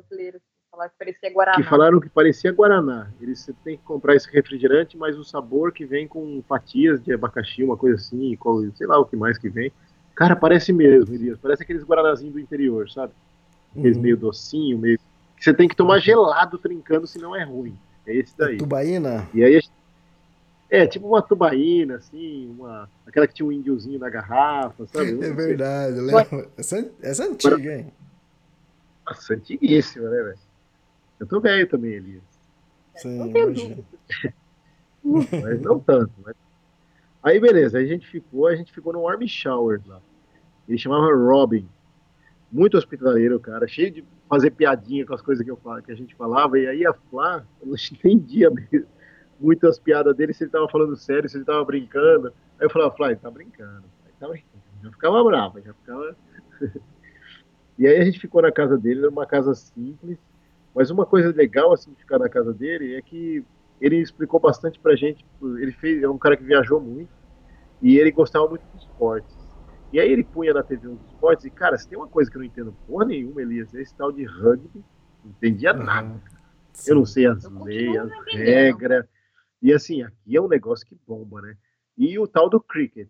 Brasileiro. 0.71 0.75
Falar 0.75 0.89
que 0.89 0.95
parecia 0.97 1.33
Guaraná. 1.33 1.57
que 1.57 1.63
falaram 1.69 1.99
que 1.99 2.09
parecia 2.09 2.51
Guaraná. 2.51 3.07
Eles 3.19 3.39
você 3.39 3.53
tem 3.63 3.77
que 3.77 3.83
comprar 3.83 4.15
esse 4.15 4.29
refrigerante, 4.31 4.97
mas 4.97 5.17
o 5.17 5.23
sabor 5.23 5.71
que 5.71 5.85
vem 5.85 6.07
com 6.07 6.41
fatias 6.47 7.01
de 7.03 7.13
abacaxi, 7.13 7.63
uma 7.63 7.77
coisa 7.77 7.97
assim, 7.97 8.37
sei 8.75 8.87
lá 8.87 8.97
o 8.99 9.05
que 9.05 9.15
mais 9.15 9.37
que 9.37 9.49
vem. 9.49 9.71
Cara, 10.15 10.35
parece 10.35 10.71
mesmo, 10.71 11.13
Elias. 11.13 11.37
Parece 11.41 11.63
aqueles 11.63 11.83
guaranazinhos 11.83 12.33
do 12.33 12.39
interior, 12.39 12.89
sabe? 12.89 13.13
Aqueles 13.77 13.97
Uhum. 13.97 14.03
meio 14.03 14.17
docinho, 14.17 14.77
meio. 14.77 14.97
Que 15.37 15.43
você 15.43 15.53
tem 15.53 15.67
que 15.67 15.75
tomar 15.75 15.99
gelado 15.99 16.57
trincando, 16.57 17.07
senão 17.07 17.35
é 17.35 17.43
ruim. 17.43 17.75
É 18.05 18.15
esse 18.15 18.37
daí. 18.37 18.57
Tubaína? 18.57 19.27
E 19.33 19.43
aí 19.43 19.55
a 19.55 19.59
gente- 19.59 19.71
é 20.69 20.87
tipo 20.87 21.07
uma 21.07 21.21
tubaína, 21.21 21.95
assim, 21.95 22.53
uma 22.57 22.89
aquela 23.05 23.27
que 23.27 23.33
tinha 23.33 23.45
um 23.47 23.51
índiozinho 23.51 23.99
na 23.99 24.09
garrafa, 24.09 24.85
sabe? 24.87 25.11
É 25.23 25.31
verdade, 25.33 25.97
eu 25.97 26.03
lembro. 26.03 26.49
Essa, 26.57 26.89
essa 27.01 27.23
é 27.23 27.27
antiga, 27.27 27.73
hein? 27.77 27.91
Nossa, 29.05 29.33
antiguíssima, 29.33 30.09
né, 30.09 30.21
velho? 30.23 30.37
Eu 31.21 31.27
tô 31.27 31.39
velho 31.39 31.69
também, 31.69 31.93
Elias. 31.93 32.23
Sim, 32.95 33.29
imagino. 33.29 33.85
Mas 35.05 35.61
não 35.61 35.79
tanto. 35.79 36.11
Mas... 36.25 36.35
Aí 37.21 37.39
beleza, 37.39 37.77
aí 37.77 37.85
a 37.85 37.87
gente 37.87 38.07
ficou, 38.07 38.47
a 38.47 38.55
gente 38.55 38.73
ficou 38.73 38.91
no 38.91 39.01
Warm 39.01 39.21
Shower 39.27 39.79
lá. 39.85 40.01
Ele 40.67 40.79
chamava 40.79 41.13
Robin. 41.13 41.69
Muito 42.51 42.75
hospitaleiro, 42.75 43.39
cara, 43.39 43.67
cheio 43.67 43.91
de 43.91 44.03
fazer 44.27 44.49
piadinha 44.49 45.05
com 45.05 45.13
as 45.13 45.21
coisas 45.21 45.45
que, 45.45 45.51
eu, 45.51 45.57
que 45.85 45.91
a 45.91 45.95
gente 45.95 46.15
falava, 46.15 46.57
e 46.57 46.67
aí 46.67 46.85
a 46.85 46.93
Flá, 46.93 47.45
eu 47.61 47.67
não 47.69 47.75
entendia 47.75 48.49
mesmo 48.49 48.87
muito 49.39 49.67
as 49.67 49.77
piadas 49.77 50.15
dele, 50.15 50.33
se 50.33 50.43
ele 50.43 50.51
tava 50.51 50.67
falando 50.69 50.95
sério, 50.95 51.29
se 51.29 51.37
ele 51.37 51.45
tava 51.45 51.63
brincando. 51.63 52.29
Aí 52.59 52.65
eu 52.65 52.69
falava, 52.69 52.95
Flá, 52.95 53.11
ele 53.11 53.19
tá 53.19 53.29
brincando, 53.29 53.85
ele 54.05 54.15
tá 54.19 54.27
brincando. 54.27 54.63
Já 54.83 54.91
ficava 54.91 55.23
brava, 55.23 55.61
já 55.61 55.73
ficava. 55.73 56.15
e 57.77 57.87
aí 57.87 57.99
a 57.99 58.05
gente 58.05 58.19
ficou 58.19 58.41
na 58.41 58.51
casa 58.51 58.75
dele, 58.75 59.01
era 59.01 59.09
uma 59.09 59.25
casa 59.27 59.53
simples, 59.53 60.17
mas 60.73 60.89
uma 60.89 61.05
coisa 61.05 61.33
legal 61.35 61.73
assim 61.73 61.91
de 61.91 61.99
ficar 61.99 62.19
na 62.19 62.29
casa 62.29 62.53
dele 62.53 62.95
é 62.95 63.01
que 63.01 63.43
ele 63.79 63.97
explicou 63.97 64.39
bastante 64.39 64.79
pra 64.79 64.95
gente. 64.95 65.25
Ele 65.41 65.71
fez, 65.71 66.03
é 66.03 66.07
um 66.07 66.17
cara 66.17 66.37
que 66.37 66.43
viajou 66.43 66.79
muito 66.79 67.11
e 67.81 67.97
ele 67.97 68.11
gostava 68.11 68.47
muito 68.47 68.63
de 68.73 68.83
esportes. 68.83 69.35
E 69.91 69.99
aí 69.99 70.09
ele 70.11 70.23
punha 70.23 70.53
na 70.53 70.63
TV 70.63 70.87
uns 70.87 71.03
esportes 71.07 71.45
e, 71.45 71.49
cara, 71.49 71.77
se 71.77 71.87
tem 71.87 71.97
uma 71.97 72.07
coisa 72.07 72.29
que 72.29 72.37
eu 72.37 72.39
não 72.39 72.45
entendo 72.45 72.73
porra 72.87 73.05
nenhuma, 73.05 73.41
Elias, 73.41 73.73
é 73.73 73.81
esse 73.81 73.93
tal 73.95 74.11
de 74.11 74.23
rugby. 74.23 74.83
Não 75.23 75.31
entendia 75.31 75.73
nada. 75.73 76.07
Aham. 76.07 76.21
Eu 76.87 76.95
não 76.95 77.05
sei 77.05 77.27
as 77.27 77.43
Eu 77.43 77.63
leis, 77.63 77.97
as 77.97 78.11
regras. 78.33 79.05
E 79.61 79.73
assim, 79.73 80.01
aqui 80.01 80.35
é 80.35 80.41
um 80.41 80.47
negócio 80.47 80.85
que 80.85 80.97
bomba, 81.05 81.41
né? 81.41 81.55
E 81.97 82.17
o 82.17 82.27
tal 82.27 82.49
do 82.49 82.59
cricket, 82.59 83.09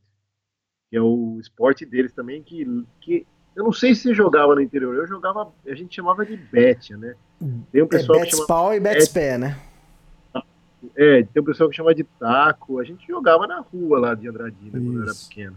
que 0.89 0.97
é 0.97 1.01
o 1.01 1.37
esporte 1.39 1.85
deles 1.85 2.11
também, 2.11 2.41
que, 2.43 2.65
que 2.99 3.27
eu 3.55 3.63
não 3.63 3.71
sei 3.73 3.93
se 3.95 4.13
jogava 4.13 4.55
no 4.55 4.61
interior, 4.61 4.95
eu 4.95 5.07
jogava, 5.07 5.51
a 5.65 5.75
gente 5.75 5.95
chamava 5.95 6.25
de 6.25 6.35
betia, 6.37 6.97
né? 6.97 7.15
Tem 7.71 7.81
um 7.81 7.85
É 7.85 7.87
pessoal 7.87 8.19
que 8.19 8.25
Betis 8.25 8.35
chama 8.37 8.47
pau 8.47 8.73
e 8.73 8.79
Betis 8.79 9.09
pé, 9.09 9.37
né? 9.37 9.59
É, 10.95 11.23
tem 11.23 11.41
um 11.41 11.45
pessoal 11.45 11.69
que 11.69 11.75
chama 11.75 11.93
de 11.93 12.03
taco. 12.03 12.79
A 12.79 12.83
gente 12.83 13.07
jogava 13.07 13.45
na 13.45 13.59
rua 13.59 13.99
lá 13.99 14.15
de 14.15 14.27
Andradina 14.27 14.71
quando 14.79 14.95
eu 14.95 15.01
era 15.03 15.11
Isso. 15.11 15.29
pequeno. 15.29 15.55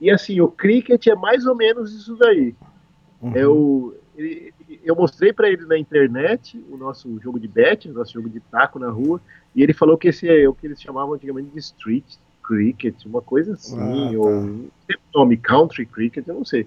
E 0.00 0.10
assim, 0.10 0.40
o 0.40 0.48
cricket 0.48 1.06
é 1.08 1.14
mais 1.14 1.46
ou 1.46 1.54
menos 1.54 1.92
isso 1.92 2.16
daí. 2.16 2.54
Uhum. 3.20 3.32
É 3.36 3.46
o, 3.46 3.94
ele- 4.16 4.54
eu 4.84 4.94
mostrei 4.96 5.32
pra 5.32 5.48
ele 5.48 5.66
na 5.66 5.76
internet 5.76 6.62
o 6.70 6.76
nosso 6.76 7.18
jogo 7.20 7.38
de 7.38 7.48
bet, 7.48 7.88
o 7.88 7.92
nosso 7.92 8.12
jogo 8.14 8.28
de 8.30 8.40
taco 8.40 8.78
na 8.78 8.88
rua, 8.88 9.20
e 9.54 9.62
ele 9.62 9.72
falou 9.74 9.98
que 9.98 10.08
esse 10.08 10.28
é 10.28 10.48
o 10.48 10.54
que 10.54 10.66
eles 10.66 10.80
chamavam 10.80 11.14
antigamente 11.14 11.50
de 11.50 11.58
street 11.58 12.04
cricket, 12.42 13.04
uma 13.04 13.20
coisa 13.20 13.52
assim, 13.54 13.78
Ah, 14.08 14.10
tá. 14.12 14.18
ou 14.18 14.70
nome 15.14 15.36
country 15.36 15.84
cricket, 15.86 16.26
eu 16.26 16.34
não 16.34 16.44
sei. 16.44 16.66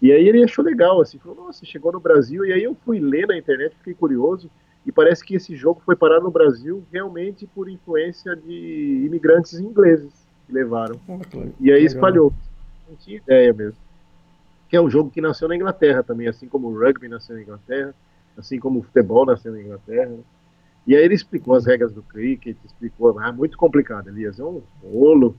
E 0.00 0.10
aí 0.12 0.28
ele 0.28 0.42
achou 0.42 0.64
legal, 0.64 1.00
assim, 1.00 1.18
falou, 1.18 1.46
nossa, 1.46 1.64
chegou 1.64 1.92
no 1.92 2.00
Brasil, 2.00 2.44
e 2.44 2.52
aí 2.52 2.62
eu 2.62 2.74
fui 2.74 2.98
ler 2.98 3.26
na 3.26 3.36
internet, 3.36 3.76
fiquei 3.76 3.92
curioso, 3.94 4.50
e 4.86 4.90
parece 4.90 5.22
que 5.24 5.34
esse 5.34 5.54
jogo 5.54 5.82
foi 5.84 5.94
parar 5.94 6.20
no 6.20 6.30
Brasil 6.30 6.82
realmente 6.90 7.46
por 7.46 7.68
influência 7.68 8.34
de 8.34 9.04
imigrantes 9.04 9.58
ingleses 9.58 10.12
que 10.46 10.52
levaram. 10.52 10.98
Ah, 11.08 11.18
E 11.60 11.70
aí 11.70 11.84
espalhou. 11.84 12.32
Não 12.88 12.96
tinha 12.96 13.18
ideia 13.18 13.52
mesmo. 13.52 13.76
Que 14.68 14.76
é 14.76 14.80
um 14.80 14.88
jogo 14.88 15.10
que 15.10 15.20
nasceu 15.20 15.48
na 15.48 15.56
Inglaterra 15.56 16.02
também, 16.02 16.28
assim 16.28 16.48
como 16.48 16.68
o 16.68 16.78
rugby 16.78 17.08
nasceu 17.08 17.36
na 17.36 17.42
Inglaterra, 17.42 17.94
assim 18.38 18.58
como 18.58 18.78
o 18.78 18.82
futebol 18.82 19.26
nasceu 19.26 19.52
na 19.52 19.60
Inglaterra. 19.60 20.12
E 20.86 20.96
aí 20.96 21.04
ele 21.04 21.14
explicou 21.14 21.54
as 21.54 21.66
regras 21.66 21.92
do 21.92 22.02
cricket, 22.02 22.56
explicou, 22.64 23.18
ah, 23.18 23.32
muito 23.32 23.58
complicado, 23.58 24.08
Elias, 24.08 24.40
é 24.40 24.44
um 24.44 24.62
rolo. 24.82 25.36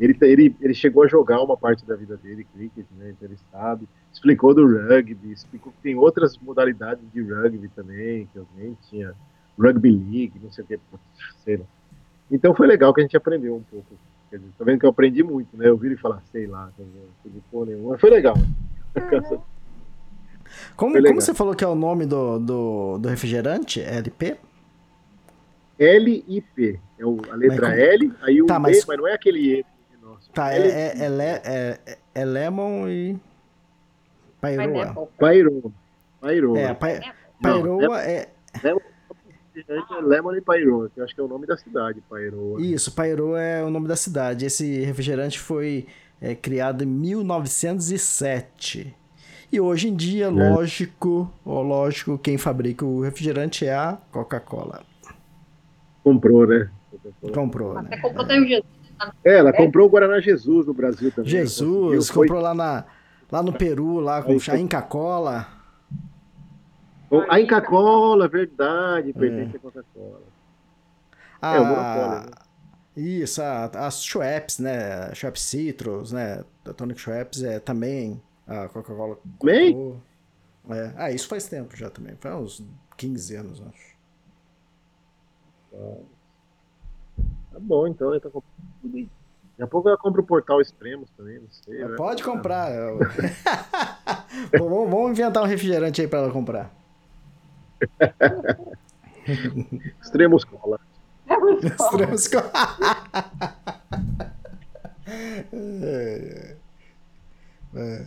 Ele, 0.00 0.16
ele, 0.22 0.56
ele 0.60 0.74
chegou 0.74 1.04
a 1.04 1.06
jogar 1.06 1.40
uma 1.42 1.56
parte 1.56 1.84
da 1.86 1.94
vida 1.94 2.16
dele, 2.16 2.44
cricket, 2.52 2.84
né, 2.98 3.10
então 3.10 3.28
ele 3.28 3.38
sabe. 3.52 3.88
Explicou 4.12 4.52
do 4.54 4.66
rugby, 4.66 5.32
explicou 5.32 5.72
que 5.72 5.78
tem 5.82 5.94
outras 5.96 6.36
modalidades 6.38 7.04
de 7.12 7.22
rugby 7.22 7.68
também, 7.68 8.28
que 8.32 8.38
eu 8.38 8.46
nem 8.56 8.76
tinha 8.90 9.14
rugby 9.58 9.90
league, 9.90 10.32
não 10.42 10.50
sei 10.50 10.64
o 10.64 10.66
que, 10.66 10.78
sei 11.44 11.56
lá. 11.58 11.64
Então 12.30 12.54
foi 12.54 12.66
legal 12.66 12.92
que 12.92 13.00
a 13.00 13.04
gente 13.04 13.16
aprendeu 13.16 13.54
um 13.56 13.62
pouco. 13.62 13.86
Quer 14.30 14.38
dizer, 14.38 14.50
tá 14.58 14.64
vendo 14.64 14.80
que 14.80 14.86
eu 14.86 14.90
aprendi 14.90 15.22
muito, 15.22 15.56
né? 15.56 15.68
Eu 15.68 15.76
vi 15.76 15.88
ele 15.88 15.96
falar, 15.96 16.20
sei 16.32 16.46
lá, 16.46 16.70
não 16.76 17.64
nenhuma. 17.66 17.92
Mas 17.92 18.00
foi 18.00 18.10
legal. 18.10 18.34
Como, 20.76 20.92
Foi 20.92 21.00
legal. 21.00 21.14
como 21.16 21.20
você 21.22 21.34
falou 21.34 21.54
que 21.54 21.64
é 21.64 21.66
o 21.66 21.74
nome 21.74 22.04
do, 22.06 22.38
do, 22.38 22.98
do 22.98 23.08
refrigerante? 23.08 23.80
LP? 23.80 24.36
L-I-P. 25.78 26.78
É 26.98 27.04
o, 27.06 27.18
a 27.30 27.34
letra 27.34 27.68
Mas 27.68 27.78
como- 27.78 27.82
L, 27.92 28.12
aí 28.22 28.42
o 28.42 28.46
Tá, 28.46 28.56
E, 28.56 28.58
mas- 28.60 28.84
mas 28.86 28.98
não 28.98 29.08
é 29.08 29.14
aquele 29.14 29.38
E. 29.60 29.64
Tá, 30.34 30.52
é, 30.52 30.58
é, 30.58 31.04
é, 31.04 31.08
le- 31.08 31.40
é, 31.44 31.78
é 32.14 32.24
Lemon 32.24 32.88
e. 32.88 33.16
Pairoa. 34.40 35.08
Pyro. 35.18 35.72
Pyro. 36.20 36.56
É, 36.56 36.68
Não, 36.68 36.74
Pairoa 37.40 38.02
é. 38.02 38.28
É 38.62 38.74
Lemon 40.02 40.34
e 40.34 40.40
Pyro, 40.40 40.90
que 40.92 41.00
eu 41.00 41.04
acho 41.04 41.14
que 41.14 41.20
é 41.20 41.24
o 41.24 41.28
nome 41.28 41.46
da 41.46 41.56
cidade, 41.56 42.02
Pyro. 42.10 42.60
Isso, 42.60 42.92
Pairoa 42.92 43.40
é 43.40 43.62
o 43.62 43.70
nome 43.70 43.86
da 43.86 43.94
cidade. 43.96 44.44
Esse 44.44 44.80
refrigerante 44.80 45.38
foi 45.38 45.86
é, 46.20 46.34
criado 46.34 46.82
em 46.82 46.86
1907. 46.86 48.94
E 49.52 49.60
hoje 49.60 49.88
em 49.88 49.94
dia, 49.94 50.28
lógico, 50.28 51.32
ó, 51.46 51.62
lógico, 51.62 52.18
quem 52.18 52.36
fabrica 52.36 52.84
o 52.84 53.00
refrigerante 53.02 53.64
é 53.64 53.74
a 53.74 53.96
Coca-Cola. 54.10 54.82
Comprou, 56.02 56.44
né? 56.46 56.68
Comprou, 57.32 57.78
Até 57.78 57.96
né? 57.96 58.02
comprou 58.02 58.24
até 58.24 58.40
o 58.40 58.44
Jesus. 58.46 58.64
É, 59.24 59.38
ela 59.38 59.52
comprou 59.52 59.86
o 59.86 59.90
Guaraná 59.90 60.20
Jesus 60.20 60.66
no 60.66 60.74
Brasil 60.74 61.10
também. 61.12 61.30
Jesus, 61.30 61.60
Conseguiu, 61.68 62.02
foi- 62.14 62.26
comprou 62.28 62.42
lá, 62.42 62.54
na, 62.54 62.84
lá 63.30 63.42
no 63.42 63.52
Peru, 63.52 64.00
lá 64.00 64.22
com 64.22 64.38
foi- 64.38 64.58
Inca 64.60 64.80
Cola. 64.82 65.46
A 67.28 67.40
Inca 67.40 67.60
Cola, 67.60 68.26
verdade, 68.28 69.12
pertence 69.12 69.56
à 69.56 69.58
Coca-Cola. 69.60 70.22
É, 71.42 71.60
o 71.60 71.64
monopólio, 71.64 72.20
né? 72.22 72.26
Isso, 72.96 73.42
a- 73.42 73.66
as 73.74 74.02
Schweppes, 74.04 74.58
né? 74.58 75.14
Schweppes 75.14 75.42
Citrus, 75.42 76.12
né? 76.12 76.44
Da 76.64 76.72
Tonic 76.72 77.00
Schweppes 77.00 77.42
é 77.42 77.58
também 77.60 78.20
a 78.46 78.68
Coca-Cola. 78.68 79.18
Também? 79.38 80.00
É. 80.70 80.92
Ah, 80.96 81.10
isso 81.10 81.28
faz 81.28 81.46
tempo 81.46 81.76
já 81.76 81.90
também. 81.90 82.16
Faz 82.16 82.34
uns 82.36 82.64
15 82.96 83.36
anos, 83.36 83.60
acho. 83.62 83.94
Tá 87.54 87.60
bom, 87.60 87.86
então 87.86 88.12
eu 88.12 88.20
tô 88.20 88.28
comprando 88.30 88.66
tudo 88.82 88.96
aí. 88.96 89.08
Daqui 89.52 89.62
a 89.62 89.66
pouco 89.68 89.88
eu 89.88 89.96
compro 89.96 90.22
o 90.22 90.26
Portal 90.26 90.60
Extremos 90.60 91.08
também, 91.16 91.38
não 91.38 91.48
sei. 91.48 91.84
né? 91.84 91.94
Pode 91.96 92.24
comprar. 92.24 92.72
Bom, 94.58 94.68
vamos 94.90 95.10
inventar 95.12 95.44
um 95.44 95.46
refrigerante 95.46 96.00
aí 96.00 96.08
pra 96.08 96.18
ela 96.18 96.32
comprar. 96.32 96.74
Extremos 100.02 100.44
Cola. 100.44 100.80
Extremos 101.62 102.26
co- 102.26 102.38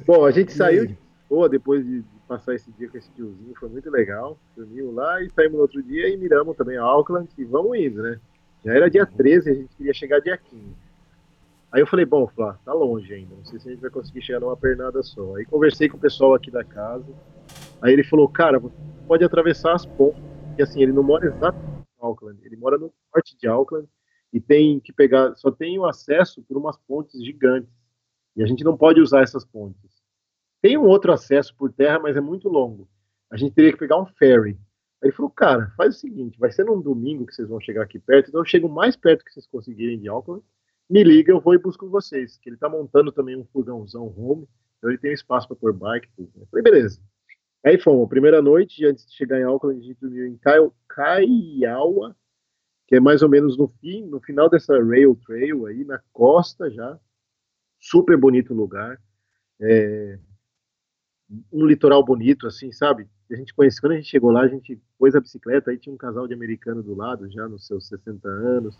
Bom, 0.05 0.25
a 0.25 0.31
gente 0.31 0.51
saiu 0.51 0.85
de 0.85 0.97
boa 1.29 1.47
depois 1.47 1.85
de, 1.85 2.03
passar 2.27 2.55
esse 2.55 2.69
dia 2.71 2.89
com 2.89 2.97
esse 2.97 3.09
tiozinho, 3.11 3.55
foi 3.57 3.69
muito 3.69 3.89
legal. 3.89 4.37
Dormimos 4.55 4.93
lá 4.93 5.21
e 5.21 5.29
saímos 5.29 5.55
no 5.55 5.61
outro 5.61 5.81
dia 5.81 6.09
e 6.09 6.17
miramos 6.17 6.57
também 6.57 6.77
a 6.77 6.83
Auckland 6.83 7.29
e 7.37 7.45
vamos 7.45 7.77
indo, 7.77 8.01
né? 8.03 8.19
Já 8.67 8.73
era 8.73 8.89
dia 8.89 9.05
13, 9.05 9.49
a 9.49 9.53
gente 9.53 9.75
queria 9.77 9.93
chegar 9.93 10.19
dia 10.19 10.37
15. 10.37 10.75
Aí 11.71 11.81
eu 11.81 11.87
falei, 11.87 12.05
bom, 12.05 12.27
Flá, 12.27 12.59
tá 12.65 12.73
longe 12.73 13.13
ainda, 13.13 13.33
não 13.33 13.45
sei 13.45 13.57
se 13.61 13.69
a 13.69 13.71
gente 13.71 13.79
vai 13.79 13.89
conseguir 13.89 14.21
chegar 14.21 14.41
numa 14.41 14.57
pernada 14.57 15.01
só. 15.03 15.37
Aí 15.37 15.45
conversei 15.45 15.87
com 15.87 15.95
o 15.95 15.99
pessoal 16.01 16.35
aqui 16.35 16.51
da 16.51 16.65
casa, 16.65 17.07
aí 17.81 17.93
ele 17.93 18.03
falou, 18.03 18.27
cara, 18.27 18.61
pode 19.07 19.23
atravessar 19.23 19.73
as 19.73 19.85
pontes, 19.85 20.21
e 20.57 20.61
assim, 20.61 20.81
ele 20.81 20.91
não 20.91 21.01
mora 21.01 21.27
exatamente 21.27 21.87
em 21.97 22.05
Auckland, 22.05 22.45
ele 22.45 22.57
mora 22.57 22.77
no 22.77 22.91
norte 23.15 23.37
de 23.37 23.47
Auckland 23.47 23.87
e 24.33 24.41
tem 24.41 24.81
que 24.81 24.91
pegar, 24.91 25.33
só 25.37 25.49
tem 25.49 25.79
o 25.79 25.85
acesso 25.85 26.43
por 26.43 26.57
umas 26.57 26.75
pontes 26.79 27.23
gigantes, 27.23 27.71
e 28.35 28.43
a 28.43 28.45
gente 28.45 28.65
não 28.65 28.75
pode 28.75 28.99
usar 28.99 29.21
essas 29.21 29.45
pontes. 29.45 30.03
Tem 30.61 30.77
um 30.77 30.87
outro 30.87 31.13
acesso 31.13 31.55
por 31.55 31.71
terra, 31.71 31.99
mas 31.99 32.17
é 32.17 32.21
muito 32.21 32.49
longo. 32.49 32.85
A 33.31 33.37
gente 33.37 33.53
teria 33.53 33.71
que 33.71 33.79
pegar 33.79 33.97
um 33.97 34.05
ferry. 34.05 34.57
Aí 35.01 35.09
ele 35.09 35.15
falou, 35.15 35.29
cara, 35.31 35.71
faz 35.77 35.95
o 35.95 35.99
seguinte, 35.99 36.39
vai 36.39 36.51
ser 36.51 36.65
num 36.65 36.81
domingo 36.81 37.25
que 37.25 37.33
vocês 37.35 37.47
vão 37.47 37.59
chegar 37.59 37.83
aqui 37.83 37.99
perto, 37.99 38.29
então 38.29 38.41
eu 38.41 38.45
chego 38.45 38.67
mais 38.67 38.95
perto 38.95 39.23
que 39.23 39.31
vocês 39.31 39.45
conseguirem 39.47 39.99
de 39.99 40.07
Auckland, 40.07 40.43
me 40.89 41.03
liga, 41.03 41.31
eu 41.31 41.39
vou 41.41 41.53
e 41.53 41.57
busco 41.57 41.89
vocês. 41.89 42.37
Que 42.37 42.49
ele 42.49 42.57
tá 42.57 42.69
montando 42.69 43.11
também 43.11 43.35
um 43.35 43.45
furgãozão 43.45 44.07
home, 44.17 44.47
então 44.77 44.89
ele 44.89 44.97
tem 44.97 45.11
espaço 45.11 45.47
para 45.47 45.57
pôr 45.57 45.73
bike. 45.73 46.07
Tudo. 46.15 46.31
Eu 46.37 46.47
falei, 46.47 46.63
beleza. 46.63 47.01
Aí 47.65 47.77
fomos, 47.77 48.07
primeira 48.07 48.41
noite, 48.41 48.85
antes 48.85 49.05
de 49.05 49.15
chegar 49.15 49.39
em 49.39 49.43
Auckland, 49.43 49.79
a 49.79 49.83
gente 49.83 49.99
dormiu 49.99 50.25
em 50.25 50.37
Kai- 50.37 50.71
Kaiaua, 50.87 52.15
que 52.87 52.95
é 52.95 52.99
mais 52.99 53.21
ou 53.21 53.27
menos 53.27 53.57
no 53.57 53.67
fim, 53.67 54.05
no 54.05 54.21
final 54.21 54.49
dessa 54.49 54.81
rail 54.81 55.19
trail 55.25 55.65
aí, 55.65 55.83
na 55.83 56.01
costa 56.13 56.71
já. 56.71 56.97
Super 57.79 58.15
bonito 58.17 58.53
lugar. 58.53 58.97
É, 59.59 60.17
um 61.51 61.65
litoral 61.65 62.03
bonito, 62.03 62.47
assim, 62.47 62.71
sabe? 62.71 63.09
A 63.31 63.35
gente 63.35 63.53
conhece, 63.53 63.81
quando 63.81 63.93
a 63.93 63.95
gente 63.95 64.07
chegou 64.07 64.31
lá, 64.31 64.41
a 64.41 64.47
gente 64.47 64.79
pôs 64.97 65.15
a 65.15 65.19
bicicleta, 65.19 65.71
aí 65.71 65.77
tinha 65.77 65.93
um 65.93 65.97
casal 65.97 66.27
de 66.27 66.33
americano 66.33 66.81
do 66.81 66.95
lado, 66.95 67.29
já 67.29 67.47
nos 67.47 67.67
seus 67.67 67.87
60 67.87 68.27
anos, 68.27 68.77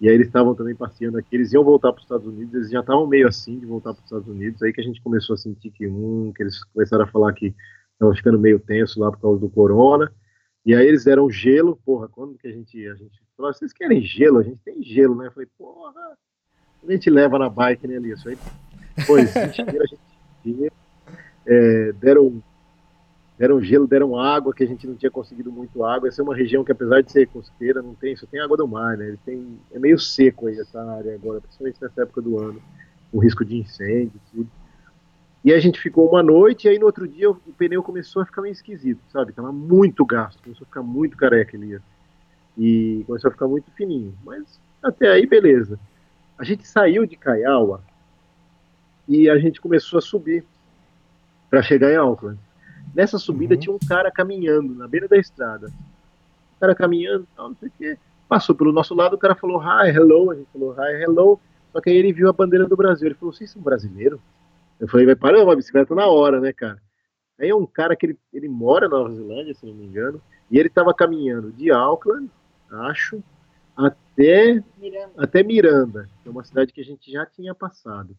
e 0.00 0.08
aí 0.08 0.14
eles 0.14 0.26
estavam 0.26 0.54
também 0.54 0.74
passeando 0.74 1.18
aqui, 1.18 1.36
eles 1.36 1.52
iam 1.52 1.64
voltar 1.64 1.92
para 1.92 1.98
os 1.98 2.04
Estados 2.04 2.26
Unidos, 2.26 2.54
eles 2.54 2.70
já 2.70 2.80
estavam 2.80 3.06
meio 3.06 3.28
assim 3.28 3.58
de 3.58 3.66
voltar 3.66 3.94
para 3.94 4.00
os 4.00 4.04
Estados 4.04 4.28
Unidos, 4.28 4.62
aí 4.62 4.72
que 4.72 4.80
a 4.80 4.84
gente 4.84 5.00
começou 5.00 5.34
a 5.34 5.36
sentir 5.36 5.70
que 5.70 5.86
um, 5.86 6.32
que 6.34 6.42
eles 6.42 6.62
começaram 6.64 7.04
a 7.04 7.08
falar 7.08 7.32
que 7.32 7.54
estavam 7.92 8.14
ficando 8.14 8.38
meio 8.38 8.58
tenso 8.58 8.98
lá 9.00 9.10
por 9.10 9.20
causa 9.20 9.40
do 9.40 9.48
corona, 9.48 10.12
e 10.66 10.74
aí 10.74 10.84
eles 10.84 11.04
deram 11.04 11.30
gelo, 11.30 11.78
porra, 11.84 12.08
quando 12.08 12.36
que 12.36 12.48
a 12.48 12.50
gente, 12.50 12.88
a 12.88 12.94
gente 12.96 13.22
falou, 13.36 13.54
vocês 13.54 13.72
querem 13.72 14.02
gelo? 14.02 14.40
A 14.40 14.42
gente 14.42 14.58
tem 14.64 14.82
gelo, 14.82 15.14
né? 15.14 15.28
Eu 15.28 15.32
falei, 15.32 15.48
porra, 15.56 16.16
a 16.82 16.90
gente 16.90 17.08
leva 17.08 17.38
na 17.38 17.48
bike, 17.48 17.86
né, 17.86 17.96
Alice? 17.96 18.28
Aí, 18.28 18.36
pois, 19.06 19.34
a 19.36 19.46
gente 19.46 19.60
a 19.62 19.86
gente 19.86 20.72
é, 21.46 21.92
deram 21.92 22.42
deram 23.38 23.60
gelo, 23.60 23.86
deram 23.86 24.18
água, 24.18 24.54
que 24.54 24.64
a 24.64 24.66
gente 24.66 24.86
não 24.86 24.94
tinha 24.94 25.10
conseguido 25.10 25.52
muito 25.52 25.84
água. 25.84 26.08
Essa 26.08 26.22
é 26.22 26.24
uma 26.24 26.34
região 26.34 26.64
que, 26.64 26.72
apesar 26.72 27.02
de 27.02 27.12
ser 27.12 27.26
costeira, 27.28 27.82
não 27.82 27.94
tem, 27.94 28.16
só 28.16 28.26
tem 28.26 28.40
água 28.40 28.56
do 28.56 28.66
mar, 28.66 28.96
né? 28.96 29.08
Ele 29.08 29.18
tem, 29.24 29.58
é 29.72 29.78
meio 29.78 29.98
seco 29.98 30.46
aí 30.46 30.58
essa 30.58 30.82
área 30.82 31.14
agora, 31.14 31.40
principalmente 31.40 31.80
nessa 31.80 32.02
época 32.02 32.22
do 32.22 32.38
ano, 32.38 32.60
com 33.12 33.18
risco 33.18 33.44
de 33.44 33.58
incêndio 33.58 34.12
e 34.14 34.36
tudo. 34.36 34.50
E 35.44 35.52
a 35.52 35.60
gente 35.60 35.80
ficou 35.80 36.08
uma 36.08 36.22
noite, 36.22 36.66
e 36.66 36.70
aí 36.70 36.78
no 36.78 36.86
outro 36.86 37.06
dia 37.06 37.30
o 37.30 37.36
pneu 37.56 37.82
começou 37.82 38.22
a 38.22 38.26
ficar 38.26 38.42
meio 38.42 38.52
esquisito, 38.52 39.00
sabe? 39.12 39.32
Tava 39.32 39.52
muito 39.52 40.04
gasto, 40.04 40.42
começou 40.42 40.64
a 40.64 40.66
ficar 40.66 40.82
muito 40.82 41.16
careca 41.16 41.56
ali. 41.56 41.78
E 42.58 43.04
começou 43.06 43.28
a 43.28 43.32
ficar 43.32 43.46
muito 43.46 43.70
fininho. 43.72 44.14
Mas 44.24 44.58
até 44.82 45.08
aí, 45.08 45.26
beleza. 45.26 45.78
A 46.38 46.42
gente 46.42 46.66
saiu 46.66 47.06
de 47.06 47.16
Kaiaua 47.16 47.82
e 49.06 49.28
a 49.28 49.38
gente 49.38 49.60
começou 49.60 49.98
a 49.98 50.02
subir 50.02 50.44
para 51.48 51.62
chegar 51.62 51.92
em 51.92 51.96
Auckland. 51.96 52.38
Nessa 52.96 53.18
subida 53.18 53.54
Uhum. 53.54 53.60
tinha 53.60 53.74
um 53.74 53.78
cara 53.78 54.10
caminhando 54.10 54.74
na 54.74 54.88
beira 54.88 55.06
da 55.06 55.18
estrada. 55.18 55.66
O 56.56 56.60
cara 56.60 56.74
caminhando, 56.74 57.28
tal, 57.36 57.50
não 57.50 57.56
sei 57.56 57.68
o 57.68 57.72
quê. 57.76 57.98
Passou 58.26 58.54
pelo 58.54 58.72
nosso 58.72 58.94
lado, 58.94 59.16
o 59.16 59.18
cara 59.18 59.34
falou 59.34 59.60
hi, 59.62 59.90
hello. 59.90 60.30
A 60.30 60.34
gente 60.34 60.48
falou 60.50 60.74
hi, 60.74 61.02
hello. 61.02 61.38
Só 61.74 61.80
que 61.82 61.90
aí 61.90 61.96
ele 61.96 62.10
viu 62.10 62.26
a 62.30 62.32
bandeira 62.32 62.66
do 62.66 62.74
Brasil. 62.74 63.06
Ele 63.06 63.14
falou: 63.14 63.34
vocês 63.34 63.50
são 63.50 63.60
brasileiros? 63.60 64.18
Eu 64.80 64.88
falei: 64.88 65.04
vai 65.04 65.14
parar 65.14 65.44
uma 65.44 65.54
bicicleta 65.54 65.94
na 65.94 66.06
hora, 66.06 66.40
né, 66.40 66.54
cara? 66.54 66.80
Aí 67.38 67.50
é 67.50 67.54
um 67.54 67.66
cara 67.66 67.94
que 67.94 68.06
ele, 68.06 68.18
ele 68.32 68.48
mora 68.48 68.88
na 68.88 68.96
Nova 68.96 69.14
Zelândia, 69.14 69.52
se 69.52 69.66
não 69.66 69.74
me 69.74 69.84
engano, 69.84 70.22
e 70.50 70.58
ele 70.58 70.68
estava 70.68 70.94
caminhando 70.94 71.52
de 71.52 71.70
Auckland, 71.70 72.30
acho, 72.70 73.22
até 73.76 74.64
Miranda. 74.78 75.12
até 75.18 75.42
Miranda, 75.42 76.08
que 76.22 76.28
é 76.30 76.32
uma 76.32 76.44
cidade 76.44 76.72
que 76.72 76.80
a 76.80 76.84
gente 76.84 77.12
já 77.12 77.26
tinha 77.26 77.54
passado. 77.54 78.16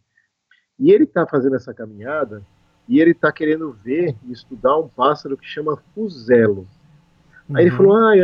E 0.80 0.92
ele 0.92 1.06
está 1.06 1.26
fazendo 1.26 1.56
essa 1.56 1.74
caminhada 1.74 2.44
e 2.88 3.00
ele 3.00 3.12
está 3.12 3.32
querendo 3.32 3.72
ver 3.84 4.16
e 4.28 4.32
estudar 4.32 4.78
um 4.78 4.88
pássaro 4.88 5.38
que 5.38 5.46
chama 5.46 5.78
fuzelo. 5.94 6.68
Aí 7.54 7.64
ele 7.64 7.72
Uhum. 7.72 7.78
falou: 7.78 7.96
Ah, 7.98 8.18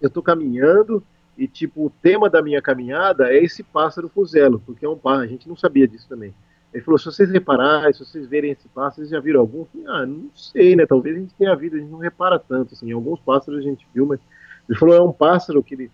eu, 0.00 0.10
tô 0.10 0.22
caminhando 0.22 1.02
e 1.36 1.46
tipo 1.48 1.86
o 1.86 1.90
tema 1.90 2.30
da 2.30 2.42
minha 2.42 2.62
caminhada 2.62 3.32
é 3.32 3.42
esse 3.42 3.62
pássaro 3.62 4.08
fuzelo, 4.08 4.60
porque 4.64 4.84
é 4.84 4.88
um 4.88 4.96
pássaro. 4.96 5.24
A 5.24 5.28
gente 5.28 5.48
não 5.48 5.56
sabia 5.56 5.86
disso 5.88 6.08
também. 6.08 6.34
Ele 6.72 6.82
falou: 6.82 6.98
Se 6.98 7.04
vocês 7.06 7.30
repararem, 7.30 7.92
se 7.92 8.04
vocês 8.04 8.26
verem 8.26 8.50
esse 8.52 8.68
pássaro, 8.68 8.96
vocês 8.96 9.10
já 9.10 9.20
viram 9.20 9.40
algum? 9.40 9.60
Eu 9.60 9.66
falei, 9.66 9.86
ah, 9.88 10.06
não 10.06 10.30
sei, 10.34 10.74
né? 10.76 10.86
Talvez 10.86 11.16
a 11.16 11.20
gente 11.20 11.34
tenha 11.34 11.54
visto, 11.54 11.76
a 11.76 11.78
gente 11.78 11.90
não 11.90 11.98
repara 11.98 12.38
tanto. 12.38 12.74
Assim, 12.74 12.90
alguns 12.92 13.20
pássaros 13.20 13.60
a 13.60 13.62
gente 13.62 13.86
viu, 13.94 14.06
mas 14.06 14.20
ele 14.68 14.78
falou: 14.78 14.94
É 14.94 15.00
um 15.02 15.12
pássaro 15.12 15.62
que 15.62 15.74
ele 15.74 15.90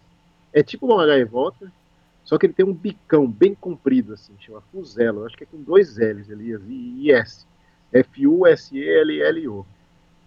é 0.52 0.62
tipo 0.62 0.86
uma 0.86 1.06
gaivota, 1.06 1.70
só 2.24 2.38
que 2.38 2.46
ele 2.46 2.52
tem 2.52 2.64
um 2.64 2.72
bicão 2.72 3.26
bem 3.26 3.54
comprido, 3.54 4.14
assim, 4.14 4.32
chama 4.38 4.62
fuzelo. 4.72 5.24
Acho 5.24 5.36
que 5.36 5.44
é 5.44 5.46
com 5.46 5.60
dois 5.60 5.96
L's 5.96 6.30
ali, 6.30 6.56
e 6.98 7.10
S. 7.10 7.46
F-U-S-E-L-L-O. 7.92 9.66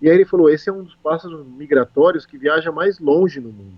E 0.02 0.10
aí 0.10 0.15
ele 0.15 0.26
falou: 0.26 0.49
esse 0.49 0.70
é 0.70 0.74
um 0.74 0.84
dos 0.84 0.95
pássaros 0.95 1.45
migratórios 1.48 2.26
que 2.26 2.38
viaja 2.38 2.72
mais 2.72 2.99
longe 2.99 3.40
no 3.40 3.52
mundo. 3.52 3.78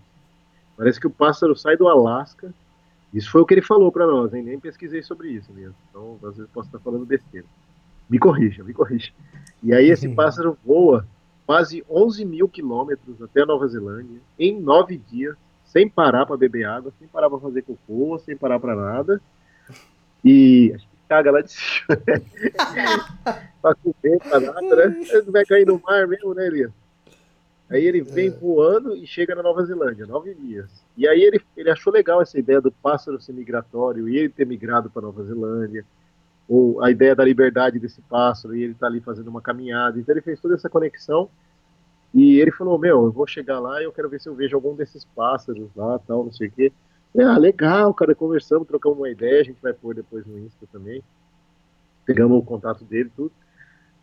Parece 0.76 1.00
que 1.00 1.08
o 1.08 1.12
pássaro 1.12 1.56
sai 1.56 1.78
do 1.78 1.88
Alasca. 1.88 2.54
Isso 3.14 3.32
foi 3.32 3.42
o 3.42 3.46
que 3.46 3.54
ele 3.54 3.62
falou 3.62 3.92
para 3.92 4.06
nós, 4.06 4.34
hein? 4.34 4.44
nem 4.44 4.60
pesquisei 4.60 5.02
sobre 5.02 5.30
isso 5.30 5.54
mesmo. 5.54 5.76
Então, 5.90 6.18
às 6.24 6.36
vezes 6.36 6.52
posso 6.52 6.68
estar 6.68 6.80
falando 6.80 7.06
besteira. 7.06 7.48
Me 8.10 8.20
corrija, 8.20 8.64
me 8.64 8.74
corrija. 8.74 9.12
E 9.64 9.74
aí 9.74 9.90
esse 9.90 10.10
pássaro 10.10 10.58
voa 10.66 11.08
quase 11.46 11.84
11 11.90 12.26
mil 12.26 12.50
quilômetros 12.50 13.22
até 13.22 13.44
a 13.44 13.46
Nova 13.46 13.68
Zelândia 13.68 14.20
em 14.38 14.60
nove 14.60 14.98
dias, 14.98 15.38
sem 15.76 15.90
parar 15.90 16.26
para 16.26 16.38
beber 16.38 16.64
água, 16.64 16.94
sem 16.98 17.06
parar 17.06 17.30
para 17.30 17.38
fazer 17.38 17.62
cocô, 17.64 18.18
sem 18.20 18.38
parar 18.38 18.62
para 18.62 18.74
nada. 18.74 19.22
E 20.24 20.72
acho 20.74 20.88
que 20.88 20.96
caga 21.10 21.32
lá 21.32 21.42
de 21.42 21.52
cima. 21.52 21.86
pra 23.62 23.76
comer, 23.76 24.20
pra 24.20 24.40
nada, 24.40 24.62
né? 24.62 25.06
Ele 25.12 25.32
vai 25.32 25.44
cair 25.44 25.66
no 25.66 25.78
mar 25.86 26.08
mesmo, 26.08 26.34
né, 26.34 26.48
Elias? 26.48 26.72
Aí 27.70 27.84
ele 27.84 28.02
vem 28.02 28.30
voando 28.30 28.96
e 28.96 29.06
chega 29.06 29.36
na 29.36 29.44
Nova 29.44 29.66
Zelândia, 29.66 30.06
nove 30.06 30.34
dias. 30.34 30.70
E 30.96 31.06
aí 31.06 31.22
ele, 31.22 31.42
ele 31.58 31.70
achou 31.70 31.92
legal 31.92 32.22
essa 32.22 32.40
ideia 32.40 32.62
do 32.62 32.72
pássaro 32.72 33.20
ser 33.20 33.34
migratório 33.34 34.08
e 34.08 34.16
ele 34.16 34.30
ter 34.30 34.46
migrado 34.46 34.90
para 34.90 35.02
Nova 35.02 35.26
Zelândia, 35.26 35.84
ou 36.48 36.82
a 36.82 36.90
ideia 36.90 37.14
da 37.14 37.26
liberdade 37.26 37.80
desse 37.80 38.02
pássaro 38.04 38.56
e 38.56 38.64
ele 38.64 38.76
tá 38.76 38.88
ali 38.88 39.02
fazendo 39.02 39.28
uma 39.28 39.42
caminhada. 39.42 40.00
Então 40.00 40.14
ele 40.14 40.22
fez 40.22 40.40
toda 40.40 40.56
essa 40.56 40.70
conexão 40.70 41.30
e 42.16 42.40
ele 42.40 42.52
falou: 42.52 42.80
Meu, 42.80 43.06
eu 43.06 43.12
vou 43.12 43.28
chegar 43.28 43.60
lá 43.60 43.82
e 43.82 43.84
eu 43.84 43.92
quero 43.92 44.10
ver 44.10 44.22
se 44.22 44.30
eu 44.30 44.34
vejo 44.34 44.56
algum 44.56 44.74
desses 44.74 45.04
pássaros 45.04 45.70
lá, 45.76 46.00
tal, 46.00 46.24
não 46.24 46.32
sei 46.32 46.48
o 46.48 46.52
quê. 46.52 46.72
Eu, 47.14 47.30
Ah, 47.30 47.38
legal, 47.38 47.94
cara, 47.94 48.16
conversamos, 48.16 48.68
trocamos 48.68 48.98
uma 48.98 49.10
ideia, 49.10 49.42
a 49.42 49.44
gente 49.44 49.62
vai 49.62 49.74
pôr 49.74 49.94
depois 49.94 50.26
no 50.26 50.40
Insta 50.40 50.66
também. 50.72 51.04
Pegamos 52.06 52.40
o 52.40 52.42
contato 52.42 52.86
dele 52.86 53.12
tudo. 53.16 53.32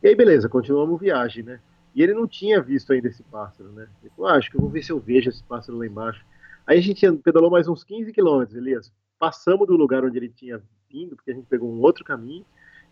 E 0.03 0.09
aí, 0.09 0.15
beleza, 0.15 0.49
continuamos 0.49 1.01
viagem, 1.01 1.43
né? 1.43 1.61
E 1.95 2.03
ele 2.03 2.13
não 2.13 2.27
tinha 2.27 2.61
visto 2.61 2.93
ainda 2.93 3.09
esse 3.09 3.23
pássaro, 3.23 3.71
né? 3.71 3.87
Ele 4.03 4.13
falou, 4.15 4.31
ah, 4.31 4.37
acho 4.37 4.51
que 4.51 4.57
eu 4.57 4.61
vou 4.61 4.71
ver 4.71 4.83
se 4.83 4.93
eu 4.93 4.99
vejo 4.99 5.31
esse 5.31 5.43
pássaro 5.45 5.79
lá 5.79 5.87
embaixo. 5.87 6.25
Aí 6.67 6.79
a 6.79 6.83
gente 6.83 7.11
pedalou 7.19 7.51
mais 7.51 7.69
uns 7.69 7.85
15 7.85 8.13
quilômetros, 8.13 8.57
Elias. 8.57 8.93
Passamos 9.19 9.67
do 9.67 9.77
lugar 9.77 10.05
onde 10.05 10.19
ele 10.19 10.29
tinha 10.29 10.61
vindo, 10.91 11.17
porque 11.17 11.31
a 11.31 11.35
gente 11.35 11.47
pegou 11.47 11.71
um 11.71 11.81
outro 11.81 12.05
caminho. 12.05 12.45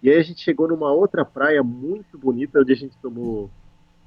E 0.02 0.10
aí 0.10 0.18
a 0.18 0.22
gente 0.22 0.40
chegou 0.40 0.68
numa 0.68 0.92
outra 0.92 1.24
praia 1.24 1.62
muito 1.62 2.16
bonita, 2.16 2.60
onde 2.60 2.72
a 2.72 2.76
gente 2.76 2.96
tomou. 2.98 3.50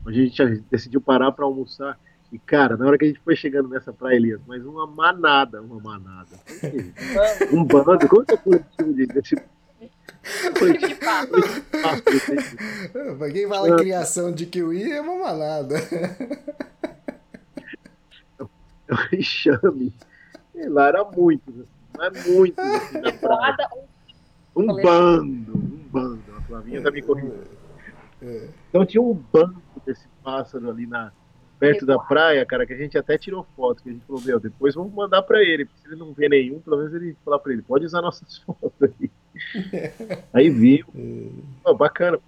Onde 0.05 0.21
a 0.21 0.25
gente 0.25 0.63
decidiu 0.69 0.99
parar 1.01 1.31
para 1.31 1.45
almoçar. 1.45 1.97
E, 2.31 2.39
cara, 2.39 2.75
na 2.75 2.85
hora 2.87 2.97
que 2.97 3.05
a 3.05 3.07
gente 3.07 3.19
foi 3.19 3.35
chegando 3.35 3.69
nessa 3.69 3.93
praia, 3.93 4.15
Elias, 4.15 4.41
mas 4.47 4.65
uma 4.65 4.87
manada, 4.87 5.61
uma 5.61 5.79
manada. 5.79 6.35
Um 7.51 7.63
bando, 7.63 8.07
como 8.07 8.25
que 8.25 8.31
é 8.31 8.35
o 8.35 8.39
coletivo 8.39 8.93
de- 8.93 9.05
desse 9.07 9.35
De? 10.23 10.95
Pra 13.17 13.31
quem 13.31 13.47
fala 13.47 13.69
em 13.69 13.75
criação 13.77 14.31
de 14.31 14.45
kiwi, 14.45 14.91
é 14.91 15.01
uma 15.01 15.17
manada. 15.29 15.75
É 18.39 18.93
um 18.93 18.97
enxame. 19.19 19.93
sei 20.53 20.69
lá, 20.69 20.87
era 20.87 21.03
muitos, 21.03 21.53
assim, 21.59 21.69
mas 21.97 22.27
muitos. 22.27 22.63
Assim, 22.63 22.99
na 22.99 23.11
praia. 23.13 23.69
Um 24.55 24.63
Um 24.71 24.75
bando, 24.81 25.55
um 25.57 25.87
bando. 25.91 26.23
A 26.37 26.41
Flavinha 26.41 26.81
tá 26.81 26.91
me 26.91 27.01
corrigindo. 27.01 27.43
Então 28.69 28.85
tinha 28.85 29.01
um 29.01 29.13
bando 29.13 29.61
desse 29.85 30.07
pássaro 30.23 30.69
ali 30.69 30.85
na, 30.85 31.11
perto 31.59 31.85
da 31.85 31.97
praia, 31.97 32.45
cara, 32.45 32.65
que 32.65 32.73
a 32.73 32.77
gente 32.77 32.97
até 32.97 33.17
tirou 33.17 33.47
foto, 33.55 33.81
que 33.81 33.89
a 33.89 33.93
gente 33.93 34.05
falou, 34.05 34.21
meu, 34.21 34.39
depois 34.39 34.75
vamos 34.75 34.93
mandar 34.93 35.21
pra 35.21 35.41
ele, 35.41 35.65
porque 35.65 35.79
se 35.81 35.87
ele 35.87 35.95
não 35.95 36.11
vê 36.11 36.27
nenhum, 36.27 36.59
pelo 36.59 36.77
menos 36.77 36.93
ele 36.93 37.15
falar 37.23 37.39
pra 37.39 37.53
ele, 37.53 37.61
pode 37.61 37.85
usar 37.85 38.01
nossas 38.01 38.37
fotos 38.43 38.71
aí. 38.81 39.09
aí 40.33 40.49
viu. 40.49 40.85
Pô, 41.63 41.73
bacana. 41.73 42.19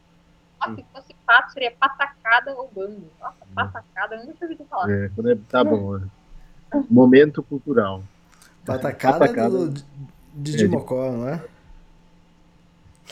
Nossa, 0.59 0.75
se 0.75 0.85
fosse 0.93 1.15
pato, 1.25 1.51
seria 1.51 1.71
patacada 1.71 2.53
ou 2.55 2.71
bando. 2.73 3.03
Nossa, 3.19 3.45
patacada, 3.53 4.15
eu 4.15 4.25
nunca 4.25 4.45
ouvido 4.45 4.65
falar. 4.65 4.89
É, 4.89 5.09
quando 5.13 5.31
é- 5.31 5.37
tá 5.49 5.63
bom. 5.63 5.97
né? 5.97 6.07
Momento 6.89 7.43
cultural. 7.43 8.03
Patacada, 8.65 9.19
Patacada. 9.19 9.49
do, 9.49 9.69
de, 9.69 9.83
de 10.33 10.57
Dimocó, 10.57 11.11
não 11.11 11.27
é? 11.29 11.43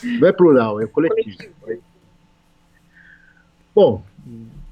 Não 0.03 0.28
é 0.28 0.32
plural, 0.32 0.82
é 0.82 0.88
coletivo. 0.88 1.38
Coletivo. 1.60 1.84
Bom, 3.76 4.03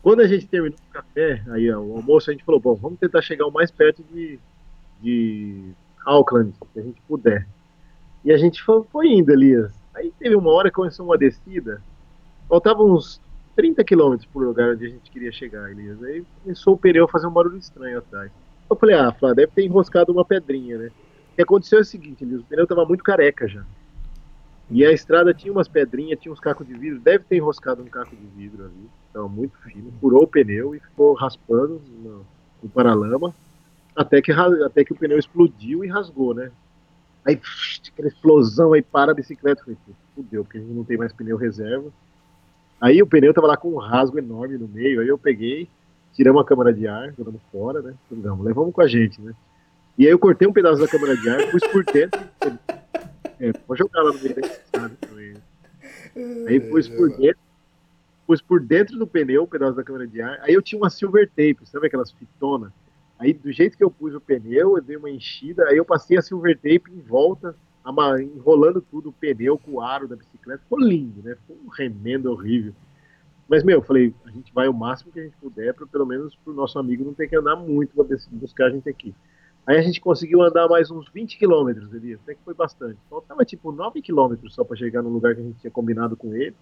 quando 0.01 0.21
a 0.21 0.27
gente 0.27 0.47
terminou 0.47 0.77
o 0.77 0.93
café, 0.93 1.41
aí 1.49 1.69
o 1.71 1.97
almoço, 1.97 2.29
a 2.29 2.33
gente 2.33 2.43
falou, 2.43 2.59
bom, 2.59 2.75
vamos 2.75 2.99
tentar 2.99 3.21
chegar 3.21 3.45
o 3.45 3.51
mais 3.51 3.69
perto 3.69 4.03
de, 4.11 4.39
de 5.01 5.71
Auckland, 6.05 6.53
que 6.73 6.79
a 6.79 6.83
gente 6.83 7.01
puder. 7.07 7.47
E 8.23 8.31
a 8.31 8.37
gente 8.37 8.61
foi, 8.63 8.83
foi 8.91 9.07
indo, 9.07 9.31
Elias. 9.31 9.71
Aí 9.93 10.11
teve 10.17 10.35
uma 10.35 10.51
hora 10.51 10.69
que 10.69 10.75
começou 10.75 11.05
uma 11.05 11.17
descida, 11.17 11.81
faltavam 12.47 12.93
uns 12.93 13.21
30 13.55 13.83
quilômetros 13.83 14.27
por 14.31 14.45
lugar 14.45 14.73
onde 14.73 14.85
a 14.85 14.89
gente 14.89 15.11
queria 15.11 15.31
chegar, 15.31 15.69
Elias. 15.69 16.01
Aí 16.03 16.23
começou 16.43 16.73
o 16.73 16.77
pneu 16.77 17.05
a 17.05 17.09
fazer 17.09 17.27
um 17.27 17.31
barulho 17.31 17.57
estranho 17.57 17.99
atrás. 17.99 18.31
Eu 18.69 18.75
falei, 18.75 18.95
ah, 18.95 19.11
Flá, 19.11 19.33
deve 19.33 19.51
ter 19.51 19.65
enroscado 19.65 20.11
uma 20.11 20.23
pedrinha, 20.23 20.77
né? 20.77 20.87
O 21.33 21.35
que 21.35 21.41
aconteceu 21.41 21.79
é 21.79 21.81
o 21.81 21.85
seguinte, 21.85 22.23
Elias, 22.23 22.41
o 22.41 22.45
pneu 22.45 22.65
tava 22.65 22.85
muito 22.85 23.03
careca 23.03 23.47
já. 23.47 23.63
E 24.71 24.85
a 24.85 24.91
estrada 24.91 25.33
tinha 25.33 25.51
umas 25.51 25.67
pedrinhas, 25.67 26.19
tinha 26.19 26.31
uns 26.31 26.39
cacos 26.39 26.65
de 26.65 26.73
vidro, 26.73 26.99
deve 26.99 27.25
ter 27.25 27.35
enroscado 27.35 27.83
um 27.83 27.87
caco 27.87 28.15
de 28.15 28.25
vidro 28.37 28.65
ali, 28.65 28.89
estava 29.05 29.27
muito 29.27 29.57
fino, 29.57 29.91
furou 29.99 30.23
o 30.23 30.27
pneu 30.27 30.73
e 30.73 30.79
ficou 30.79 31.13
raspando 31.13 31.81
no, 32.01 32.25
no 32.63 32.69
paralama, 32.69 33.35
até 33.93 34.21
que, 34.21 34.31
até 34.31 34.85
que 34.85 34.93
o 34.93 34.95
pneu 34.95 35.19
explodiu 35.19 35.83
e 35.83 35.89
rasgou, 35.89 36.33
né? 36.33 36.51
Aí, 37.25 37.39
aquela 37.91 38.07
explosão, 38.07 38.71
aí 38.71 38.81
para 38.81 39.11
a 39.11 39.15
bicicleta, 39.15 39.61
falei, 39.61 39.77
"Pô, 39.85 39.91
fudeu, 40.15 40.43
porque 40.45 40.57
não 40.57 40.85
tem 40.85 40.97
mais 40.97 41.11
pneu 41.11 41.35
reserva. 41.35 41.91
Aí 42.79 43.01
o 43.01 43.07
pneu 43.07 43.33
tava 43.33 43.47
lá 43.47 43.57
com 43.57 43.73
um 43.73 43.77
rasgo 43.77 44.17
enorme 44.17 44.57
no 44.57 44.69
meio, 44.69 45.01
aí 45.01 45.07
eu 45.07 45.17
peguei, 45.17 45.67
tiramos 46.13 46.41
a 46.41 46.45
câmara 46.45 46.73
de 46.73 46.87
ar, 46.87 47.13
jogamos 47.17 47.41
fora, 47.51 47.81
né? 47.81 47.93
Não, 48.09 48.41
levamos 48.41 48.73
com 48.73 48.81
a 48.81 48.87
gente, 48.87 49.21
né? 49.21 49.33
E 49.97 50.05
aí 50.05 50.11
eu 50.11 50.17
cortei 50.17 50.47
um 50.47 50.53
pedaço 50.53 50.79
da 50.81 50.87
câmara 50.87 51.15
de 51.15 51.29
ar, 51.29 51.51
pus 51.51 51.61
por 51.67 51.83
dentro, 51.83 52.19
é, 53.41 53.51
vou 53.67 53.75
jogar 53.75 54.03
lá 54.03 54.13
no 54.13 54.19
meio 54.19 54.39
estrada 54.39 54.95
também. 55.01 55.33
Aí 56.47 56.59
pus 56.59 56.87
por 56.87 57.09
dentro, 57.09 57.41
pus 58.27 58.39
por 58.39 58.61
dentro 58.61 58.99
do 58.99 59.07
pneu, 59.07 59.43
um 59.43 59.47
pedaço 59.47 59.75
da 59.75 59.83
câmara 59.83 60.05
de 60.05 60.21
ar. 60.21 60.39
Aí 60.41 60.53
eu 60.53 60.61
tinha 60.61 60.79
uma 60.79 60.91
silver 60.91 61.27
tape, 61.29 61.57
sabe 61.65 61.87
aquelas 61.87 62.11
fitonas? 62.11 62.71
Aí 63.17 63.33
do 63.33 63.51
jeito 63.51 63.75
que 63.75 63.83
eu 63.83 63.89
pus 63.89 64.13
o 64.13 64.21
pneu, 64.21 64.77
eu 64.77 64.83
dei 64.83 64.95
uma 64.95 65.09
enchida, 65.09 65.65
aí 65.65 65.77
eu 65.77 65.85
passei 65.85 66.17
a 66.17 66.21
silver 66.21 66.55
tape 66.55 66.91
em 66.91 67.01
volta, 67.01 67.55
enrolando 68.19 68.79
tudo, 68.79 69.09
o 69.09 69.13
pneu 69.13 69.57
com 69.57 69.71
o 69.71 69.81
aro 69.81 70.07
da 70.07 70.15
bicicleta. 70.15 70.61
Ficou 70.61 70.79
lindo, 70.79 71.23
né? 71.23 71.35
Ficou 71.35 71.57
um 71.65 71.69
remendo 71.69 72.31
horrível. 72.31 72.73
Mas, 73.49 73.63
meu, 73.63 73.79
eu 73.79 73.83
falei, 73.83 74.13
a 74.23 74.29
gente 74.29 74.53
vai 74.53 74.67
o 74.67 74.73
máximo 74.73 75.11
que 75.11 75.19
a 75.19 75.23
gente 75.23 75.35
puder, 75.37 75.73
para 75.73 75.85
pelo 75.87 76.05
menos 76.05 76.35
pro 76.37 76.53
nosso 76.53 76.77
amigo 76.79 77.03
não 77.03 77.13
ter 77.13 77.27
que 77.27 77.35
andar 77.35 77.55
muito 77.55 77.93
para 77.93 78.17
buscar 78.31 78.67
a 78.67 78.69
gente 78.69 78.87
aqui. 78.87 79.13
Aí 79.65 79.77
a 79.77 79.81
gente 79.81 80.01
conseguiu 80.01 80.41
andar 80.41 80.67
mais 80.67 80.89
uns 80.89 81.07
20 81.09 81.37
quilômetros 81.37 81.93
ali, 81.93 82.15
até 82.15 82.33
que 82.33 82.41
foi 82.43 82.53
bastante. 82.53 82.97
Faltava 83.09 83.45
tipo 83.45 83.71
9 83.71 84.01
quilômetros 84.01 84.55
só 84.55 84.63
para 84.63 84.75
chegar 84.75 85.01
no 85.01 85.09
lugar 85.09 85.35
que 85.35 85.41
a 85.41 85.43
gente 85.43 85.59
tinha 85.59 85.71
combinado 85.71 86.17
com 86.17 86.33
ele. 86.33 86.55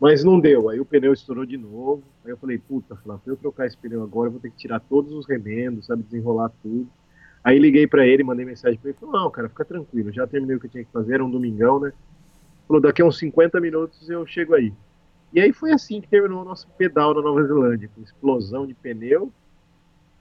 Mas 0.00 0.24
não 0.24 0.40
deu, 0.40 0.68
aí 0.68 0.80
o 0.80 0.84
pneu 0.84 1.12
estourou 1.12 1.46
de 1.46 1.56
novo. 1.56 2.02
Aí 2.24 2.30
eu 2.30 2.36
falei, 2.36 2.58
puta, 2.58 2.96
Flávio, 2.96 3.22
pra 3.22 3.32
eu 3.32 3.36
trocar 3.36 3.66
esse 3.66 3.76
pneu 3.76 4.02
agora, 4.02 4.28
eu 4.28 4.32
vou 4.32 4.40
ter 4.40 4.50
que 4.50 4.56
tirar 4.56 4.80
todos 4.80 5.12
os 5.12 5.26
remendos, 5.26 5.86
sabe, 5.86 6.02
desenrolar 6.02 6.50
tudo. 6.62 6.88
Aí 7.42 7.58
liguei 7.58 7.86
pra 7.86 8.06
ele, 8.06 8.24
mandei 8.24 8.44
mensagem 8.44 8.78
pra 8.78 8.90
ele, 8.90 8.98
falou, 8.98 9.14
não, 9.20 9.30
cara, 9.30 9.48
fica 9.50 9.64
tranquilo, 9.64 10.10
já 10.10 10.26
terminei 10.26 10.56
o 10.56 10.60
que 10.60 10.66
eu 10.66 10.70
tinha 10.70 10.84
que 10.84 10.90
fazer, 10.90 11.14
era 11.14 11.24
um 11.24 11.30
domingão, 11.30 11.78
né? 11.78 11.92
Falou, 12.66 12.80
daqui 12.80 13.02
a 13.02 13.04
uns 13.04 13.18
50 13.18 13.60
minutos 13.60 14.08
eu 14.08 14.26
chego 14.26 14.54
aí. 14.54 14.72
E 15.32 15.40
aí 15.40 15.52
foi 15.52 15.72
assim 15.72 16.00
que 16.00 16.08
terminou 16.08 16.42
o 16.42 16.44
nosso 16.44 16.66
pedal 16.78 17.12
na 17.12 17.20
Nova 17.20 17.44
Zelândia, 17.44 17.90
com 17.94 18.00
explosão 18.02 18.66
de 18.66 18.72
pneu. 18.72 19.32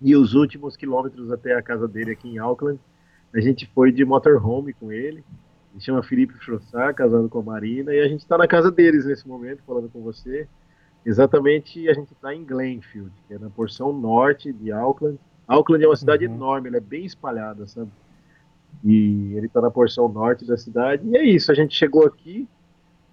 E 0.03 0.17
os 0.17 0.33
últimos 0.33 0.75
quilômetros 0.75 1.31
até 1.31 1.55
a 1.55 1.61
casa 1.61 1.87
dele 1.87 2.11
aqui 2.11 2.27
em 2.27 2.37
Auckland, 2.37 2.77
a 3.33 3.39
gente 3.39 3.65
foi 3.73 3.89
de 3.89 4.03
motorhome 4.03 4.73
com 4.73 4.91
ele. 4.91 5.23
Ele 5.71 5.81
chama 5.81 6.03
Felipe 6.03 6.33
Frossar, 6.33 6.93
casado 6.93 7.29
com 7.29 7.39
a 7.39 7.43
Marina, 7.43 7.93
e 7.93 8.01
a 8.01 8.07
gente 8.07 8.19
está 8.19 8.37
na 8.37 8.45
casa 8.45 8.69
deles 8.69 9.05
nesse 9.05 9.25
momento, 9.25 9.63
falando 9.65 9.89
com 9.89 10.01
você. 10.01 10.45
Exatamente, 11.05 11.89
a 11.89 11.93
gente 11.93 12.11
está 12.11 12.35
em 12.35 12.43
Glenfield, 12.43 13.11
que 13.27 13.33
é 13.33 13.39
na 13.39 13.49
porção 13.49 13.93
norte 13.93 14.51
de 14.51 14.73
Auckland. 14.73 15.17
Auckland 15.47 15.83
é 15.83 15.87
uma 15.87 15.95
cidade 15.95 16.25
enorme, 16.25 16.67
ela 16.67 16.77
é 16.77 16.81
bem 16.81 17.05
espalhada, 17.05 17.65
sabe? 17.65 17.89
E 18.83 19.33
ele 19.35 19.47
está 19.47 19.61
na 19.61 19.71
porção 19.71 20.09
norte 20.09 20.45
da 20.45 20.57
cidade. 20.57 21.07
E 21.07 21.15
é 21.15 21.23
isso, 21.23 21.49
a 21.49 21.55
gente 21.55 21.75
chegou 21.75 22.05
aqui, 22.05 22.45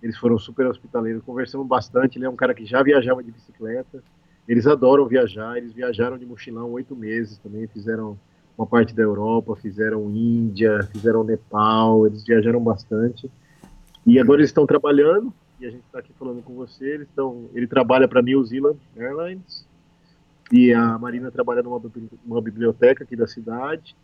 eles 0.03 0.19
foram 0.19 0.39
super 0.39 0.67
hospitaleiros, 0.67 1.23
conversamos 1.23 1.69
bastante. 1.69 2.19
Ele 2.19 2.27
é 2.27 2.29
um 2.29 2.37
cara 2.37 2.53
que 2.53 2.67
já 2.67 2.83
viajava 2.83 3.23
de 3.23 3.31
bicicleta, 3.31 4.03
eles 4.49 4.67
adoram 4.67 5.07
viajar, 5.07 5.57
eles 5.57 5.73
viajaram 5.73 6.19
de 6.19 6.27
mochilão 6.27 6.73
oito 6.73 6.97
meses 6.97 7.39
também, 7.39 7.67
fizeram 7.69 8.19
uma 8.57 8.67
parte 8.67 8.95
da 8.95 9.03
Europa, 9.03 9.57
fizeram 9.57 10.11
Índia, 10.11 10.83
fizeram 10.93 11.25
Nepal, 11.25 12.07
eles 12.07 12.25
viajaram 12.25 12.61
bastante. 12.63 13.31
E 14.07 14.19
agora 14.19 14.41
eles 14.41 14.51
estão 14.51 14.67
trabalhando, 14.67 15.33
e 15.59 15.67
a 15.67 15.71
gente 15.71 15.85
está 15.85 15.99
aqui 15.99 16.13
falando 16.19 16.43
com 16.43 16.55
você, 16.55 16.95
eles 16.95 17.09
estão, 17.09 17.49
ele 17.55 17.67
trabalha 17.67 18.09
para 18.09 18.23
New 18.23 18.43
Zealand 18.45 18.79
Airlines, 18.97 19.67
e 20.53 20.73
a 20.73 20.99
Marina 20.99 21.31
trabalha 21.31 21.63
numa 21.63 21.79
bibli- 21.79 22.11
uma 22.27 22.43
biblioteca 22.43 23.05
aqui 23.05 23.15
da 23.15 23.27
cidade. 23.27 23.97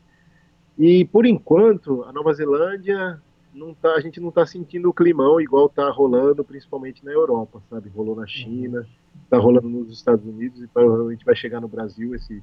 E 0.78 1.04
por 1.06 1.26
enquanto, 1.26 2.04
a 2.04 2.12
Nova 2.12 2.32
Zelândia 2.32 3.20
não 3.56 3.72
tá, 3.74 3.94
a 3.94 4.00
gente 4.00 4.20
não 4.20 4.28
está 4.28 4.44
sentindo 4.44 4.88
o 4.88 4.92
climão 4.92 5.40
igual 5.40 5.66
está 5.66 5.90
rolando, 5.90 6.44
principalmente 6.44 7.04
na 7.04 7.10
Europa, 7.10 7.60
sabe? 7.70 7.88
Rolou 7.88 8.14
na 8.14 8.26
China, 8.26 8.86
está 9.24 9.38
rolando 9.38 9.68
nos 9.68 9.90
Estados 9.90 10.24
Unidos 10.26 10.62
e 10.62 10.66
provavelmente 10.66 11.24
vai 11.24 11.34
chegar 11.34 11.60
no 11.60 11.68
Brasil 11.68 12.14
esse 12.14 12.42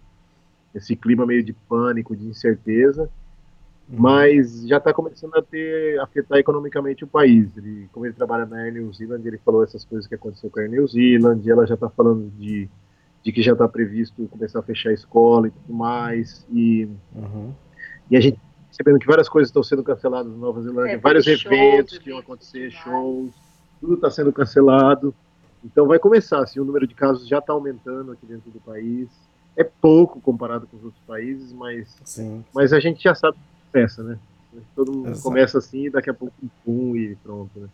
esse 0.73 0.95
clima 0.95 1.23
meio 1.23 1.43
de 1.43 1.53
pânico, 1.53 2.15
de 2.15 2.25
incerteza, 2.25 3.07
mas 3.87 4.67
já 4.67 4.77
está 4.77 4.91
começando 4.91 5.35
a 5.35 5.41
ter 5.43 5.99
afetar 5.99 6.39
economicamente 6.39 7.03
o 7.03 7.07
país. 7.07 7.55
Ele, 7.55 7.87
como 7.91 8.07
ele 8.07 8.15
trabalha 8.15 8.47
na 8.47 8.57
Air 8.57 8.73
New 8.73 8.91
Zealand, 8.91 9.27
ele 9.27 9.37
falou 9.37 9.63
essas 9.63 9.85
coisas 9.85 10.07
que 10.07 10.15
aconteceu 10.15 10.49
com 10.49 10.59
a 10.59 10.63
Air 10.63 10.71
New 10.71 10.87
Zealand, 10.87 11.47
ela 11.47 11.67
já 11.67 11.75
está 11.75 11.89
falando 11.91 12.27
de, 12.39 12.67
de 13.21 13.31
que 13.31 13.43
já 13.43 13.53
está 13.53 13.67
previsto 13.67 14.27
começar 14.29 14.59
a 14.59 14.63
fechar 14.63 14.89
a 14.89 14.93
escola 14.93 15.47
e 15.47 15.51
tudo 15.51 15.73
mais, 15.75 16.43
e, 16.51 16.89
Uhum. 17.13 17.53
e 18.09 18.17
a 18.17 18.19
gente 18.19 18.39
percebendo 18.73 18.99
que 18.99 19.05
várias 19.05 19.29
coisas 19.29 19.49
estão 19.49 19.61
sendo 19.61 19.83
canceladas 19.83 20.31
na 20.31 20.37
Nova 20.37 20.61
Zelândia, 20.61 20.93
É, 20.93 20.97
vários 20.97 21.25
shows, 21.25 21.45
eventos 21.45 21.97
que 21.99 22.09
iam 22.09 22.17
acontecer, 22.17 22.71
shows, 22.71 23.31
tudo 23.79 23.93
está 23.93 24.09
sendo 24.09 24.33
cancelado. 24.33 25.13
Então 25.63 25.87
vai 25.87 25.99
começar, 25.99 26.39
assim, 26.39 26.59
o 26.59 26.65
número 26.65 26.87
de 26.87 26.95
casos 26.95 27.27
já 27.27 27.37
está 27.37 27.53
aumentando 27.53 28.11
aqui 28.11 28.25
dentro 28.25 28.49
do 28.49 28.59
país. 28.59 29.07
É 29.55 29.63
pouco 29.63 30.19
comparado 30.19 30.65
com 30.65 30.75
os 30.77 30.83
outros 30.85 31.01
países, 31.05 31.53
mas, 31.53 31.95
Sim. 32.03 32.43
mas 32.53 32.73
a 32.73 32.79
gente 32.79 33.03
já 33.03 33.13
sabe 33.13 33.37
que 33.37 33.71
começa, 33.71 34.03
né? 34.03 34.17
Todo 34.75 34.91
mundo 34.91 35.09
Exato. 35.09 35.23
começa 35.23 35.57
assim 35.59 35.85
e 35.85 35.89
daqui 35.91 36.09
a 36.09 36.13
pouco 36.13 36.33
pum 36.65 36.95
e 36.95 37.15
pronto, 37.23 37.59
né? 37.59 37.67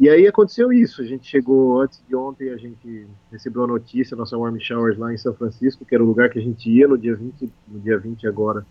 E 0.00 0.08
aí 0.08 0.26
aconteceu 0.26 0.72
isso, 0.72 1.02
a 1.02 1.04
gente 1.04 1.28
chegou 1.28 1.80
antes 1.80 2.02
de 2.08 2.16
ontem, 2.16 2.50
a 2.50 2.56
gente 2.56 3.06
recebeu 3.30 3.62
a 3.62 3.66
notícia, 3.66 4.16
nossa 4.16 4.36
Warm 4.36 4.58
Showers 4.58 4.98
lá 4.98 5.14
em 5.14 5.18
São 5.18 5.32
Francisco, 5.34 5.84
que 5.84 5.94
era 5.94 6.02
o 6.02 6.06
lugar 6.06 6.30
que 6.30 6.38
a 6.38 6.42
gente 6.42 6.68
ia 6.68 6.88
no 6.88 6.98
dia 6.98 7.14
20, 7.14 7.52
no 7.68 7.78
dia 7.78 7.96
20 7.96 8.26
agora, 8.26 8.66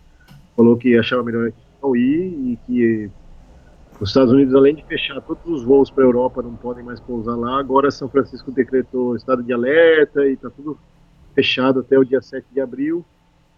falou 0.56 0.76
que 0.76 0.96
achava 0.96 1.22
melhor 1.22 1.52
não 1.82 1.96
ir 1.96 2.52
e 2.52 2.58
que 2.66 3.10
os 4.00 4.08
Estados 4.10 4.32
Unidos, 4.32 4.54
além 4.54 4.74
de 4.74 4.84
fechar 4.84 5.20
todos 5.20 5.44
os 5.46 5.64
voos 5.64 5.90
para 5.90 6.02
a 6.02 6.06
Europa, 6.06 6.42
não 6.42 6.56
podem 6.56 6.84
mais 6.84 6.98
pousar 6.98 7.36
lá. 7.36 7.58
Agora 7.58 7.90
São 7.90 8.08
Francisco 8.08 8.50
decretou 8.50 9.14
estado 9.14 9.42
de 9.42 9.52
alerta 9.52 10.26
e 10.26 10.32
está 10.32 10.50
tudo 10.50 10.78
fechado 11.34 11.80
até 11.80 11.98
o 11.98 12.04
dia 12.04 12.20
7 12.20 12.46
de 12.52 12.60
abril. 12.60 13.04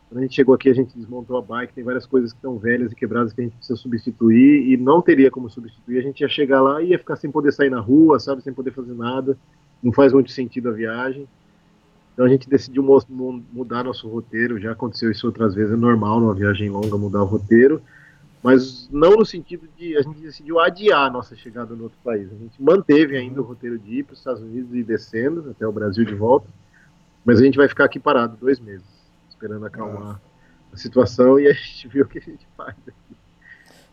Quando 0.08 0.20
a 0.20 0.22
gente 0.22 0.36
chegou 0.36 0.54
aqui, 0.54 0.68
a 0.68 0.74
gente 0.74 0.96
desmontou 0.96 1.36
a 1.36 1.42
bike, 1.42 1.72
tem 1.72 1.82
várias 1.82 2.06
coisas 2.06 2.32
que 2.32 2.38
estão 2.38 2.58
velhas 2.58 2.92
e 2.92 2.94
quebradas 2.94 3.32
que 3.32 3.40
a 3.40 3.44
gente 3.44 3.56
precisa 3.56 3.76
substituir 3.76 4.72
e 4.72 4.76
não 4.76 5.02
teria 5.02 5.30
como 5.30 5.50
substituir. 5.50 5.98
A 5.98 6.02
gente 6.02 6.20
ia 6.20 6.28
chegar 6.28 6.60
lá 6.60 6.80
e 6.80 6.90
ia 6.90 6.98
ficar 6.98 7.16
sem 7.16 7.30
poder 7.30 7.52
sair 7.52 7.70
na 7.70 7.80
rua, 7.80 8.20
sabe, 8.20 8.42
sem 8.42 8.52
poder 8.52 8.72
fazer 8.72 8.94
nada. 8.94 9.36
Não 9.82 9.92
faz 9.92 10.12
muito 10.12 10.30
sentido 10.30 10.68
a 10.68 10.72
viagem. 10.72 11.26
Então 12.16 12.24
a 12.24 12.28
gente 12.30 12.48
decidiu 12.48 12.82
mudar 13.52 13.84
nosso 13.84 14.08
roteiro. 14.08 14.58
Já 14.58 14.72
aconteceu 14.72 15.10
isso 15.10 15.26
outras 15.26 15.54
vezes, 15.54 15.72
é 15.74 15.76
normal 15.76 16.18
numa 16.18 16.34
viagem 16.34 16.70
longa 16.70 16.96
mudar 16.96 17.22
o 17.22 17.26
roteiro 17.26 17.82
mas 18.42 18.88
não 18.92 19.16
no 19.16 19.26
sentido 19.26 19.66
de 19.76 19.96
a 19.96 20.02
gente 20.02 20.20
decidiu 20.20 20.60
adiar 20.60 21.06
a 21.06 21.10
nossa 21.10 21.34
chegada 21.34 21.74
no 21.74 21.82
outro 21.84 21.98
país. 22.04 22.30
A 22.30 22.36
gente 22.36 22.62
manteve 22.62 23.16
ainda 23.16 23.40
o 23.40 23.44
roteiro 23.44 23.76
de 23.76 23.98
ir 23.98 24.02
para 24.04 24.12
os 24.12 24.20
Estados 24.20 24.40
Unidos 24.40 24.72
e 24.72 24.78
ir 24.78 24.84
descendo 24.84 25.50
até 25.50 25.66
o 25.66 25.72
Brasil 25.72 26.04
de 26.04 26.14
volta, 26.14 26.46
mas 27.24 27.40
a 27.40 27.44
gente 27.44 27.56
vai 27.56 27.66
ficar 27.66 27.86
aqui 27.86 27.98
parado 27.98 28.36
dois 28.36 28.60
meses, 28.60 28.86
esperando 29.28 29.66
acalmar 29.66 30.20
a 30.20 30.20
a 30.72 30.76
situação 30.76 31.40
e 31.40 31.48
a 31.48 31.52
gente 31.52 31.88
viu 31.88 32.04
o 32.04 32.08
que 32.08 32.18
a 32.18 32.22
gente 32.22 32.46
faz 32.56 32.76
aqui. 32.86 33.16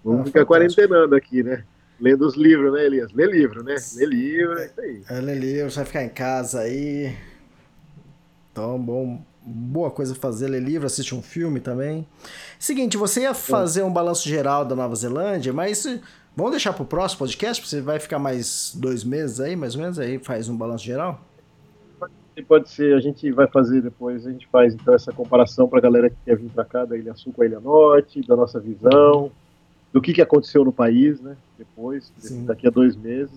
Vamos 0.03 0.21
Ah, 0.21 0.25
ficar 0.25 0.45
fantástico. 0.45 0.47
quarentenando 0.85 1.15
aqui, 1.15 1.41
né? 1.41 1.63
Lendo 1.99 2.27
os 2.27 2.35
livros, 2.35 2.73
né, 2.73 2.85
Elias? 2.85 3.11
Lê 3.11 3.25
livro, 3.25 3.63
né? 3.63 3.75
Lê 3.95 4.05
livro, 4.05 4.59
é 4.59 4.65
isso 4.65 4.81
aí. 4.81 5.01
É, 5.09 5.19
ler 5.19 5.39
livro, 5.39 5.71
você 5.71 5.77
vai 5.77 5.85
ficar 5.85 6.03
em 6.03 6.09
casa 6.09 6.59
aí. 6.59 7.15
Então, 8.53 8.80
bom, 8.80 9.19
boa 9.43 9.89
coisa 9.89 10.13
fazer, 10.13 10.47
ler 10.47 10.61
livro, 10.61 10.85
assistir 10.85 11.15
um 11.15 11.23
filme 11.23 11.59
também. 11.59 12.07
Seguinte, 12.59 12.95
você 12.95 13.21
ia 13.21 13.34
fazer 13.34 13.81
um 13.81 13.91
balanço 13.91 14.30
geral 14.30 14.63
da 14.63 14.75
Nova 14.75 14.93
Zelândia, 14.95 15.51
mas 15.51 15.88
vamos 16.35 16.51
deixar 16.51 16.71
pro 16.71 16.85
próximo 16.85 17.17
podcast, 17.17 17.59
porque 17.59 17.75
você 17.75 17.81
vai 17.81 17.99
ficar 17.99 18.19
mais 18.19 18.71
dois 18.75 19.03
meses 19.03 19.39
aí, 19.39 19.55
mais 19.55 19.73
ou 19.73 19.81
menos, 19.81 19.97
aí 19.97 20.19
faz 20.19 20.49
um 20.49 20.55
balanço 20.55 20.85
geral? 20.85 21.19
Pode 22.47 22.69
ser, 22.69 22.95
a 22.95 22.99
gente 22.99 23.31
vai 23.31 23.47
fazer 23.47 23.81
depois, 23.81 24.25
a 24.27 24.31
gente 24.31 24.47
faz 24.47 24.75
então 24.75 24.93
essa 24.93 25.11
comparação 25.11 25.67
para 25.67 25.80
a 25.80 25.81
galera 25.81 26.09
que 26.11 26.15
quer 26.23 26.38
vir 26.38 26.49
para 26.51 26.63
cá, 26.63 26.85
da 26.85 26.95
Ilha 26.95 27.15
Sul 27.15 27.34
com 27.34 27.41
a 27.41 27.45
Ilha 27.47 27.59
Norte, 27.59 28.21
da 28.21 28.35
nossa 28.35 28.59
visão, 28.59 29.31
do 29.91 29.99
que, 29.99 30.13
que 30.13 30.21
aconteceu 30.21 30.63
no 30.63 30.71
país, 30.71 31.19
né? 31.19 31.35
Depois, 31.57 32.13
Sim. 32.19 32.45
daqui 32.45 32.67
a 32.67 32.69
dois 32.69 32.95
meses, 32.95 33.34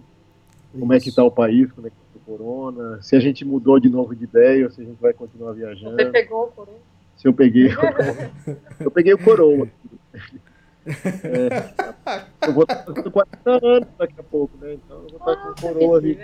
como 0.78 0.92
é 0.92 1.00
que 1.00 1.08
está 1.08 1.24
o 1.24 1.30
país, 1.30 1.72
como 1.72 1.86
é 1.86 1.90
que 1.90 1.96
o 1.96 2.05
corona, 2.26 3.00
se 3.02 3.14
a 3.14 3.20
gente 3.20 3.44
mudou 3.44 3.78
de 3.78 3.88
novo 3.88 4.14
de 4.14 4.24
ideia 4.24 4.64
ou 4.66 4.70
se 4.70 4.80
a 4.80 4.84
gente 4.84 5.00
vai 5.00 5.12
continuar 5.12 5.52
viajando. 5.52 5.94
Você 5.96 6.06
pegou 6.10 6.44
o 6.44 6.48
coroa. 6.48 6.76
Se 7.16 7.28
eu 7.28 7.32
peguei, 7.32 7.68
eu 8.80 8.90
peguei 8.90 9.14
o 9.14 9.18
coroa. 9.18 9.68
É, 10.86 12.46
eu 12.48 12.52
vou 12.52 12.62
estar 12.64 12.84
com 12.84 13.10
40 13.10 13.66
anos 13.66 13.88
daqui 13.98 14.14
a 14.20 14.22
pouco, 14.22 14.56
né? 14.58 14.74
Então 14.74 14.96
eu 14.98 15.08
vou 15.08 15.18
estar 15.18 15.36
com 15.36 15.48
o 15.50 15.54
coroa 15.74 15.98
ali. 15.98 16.18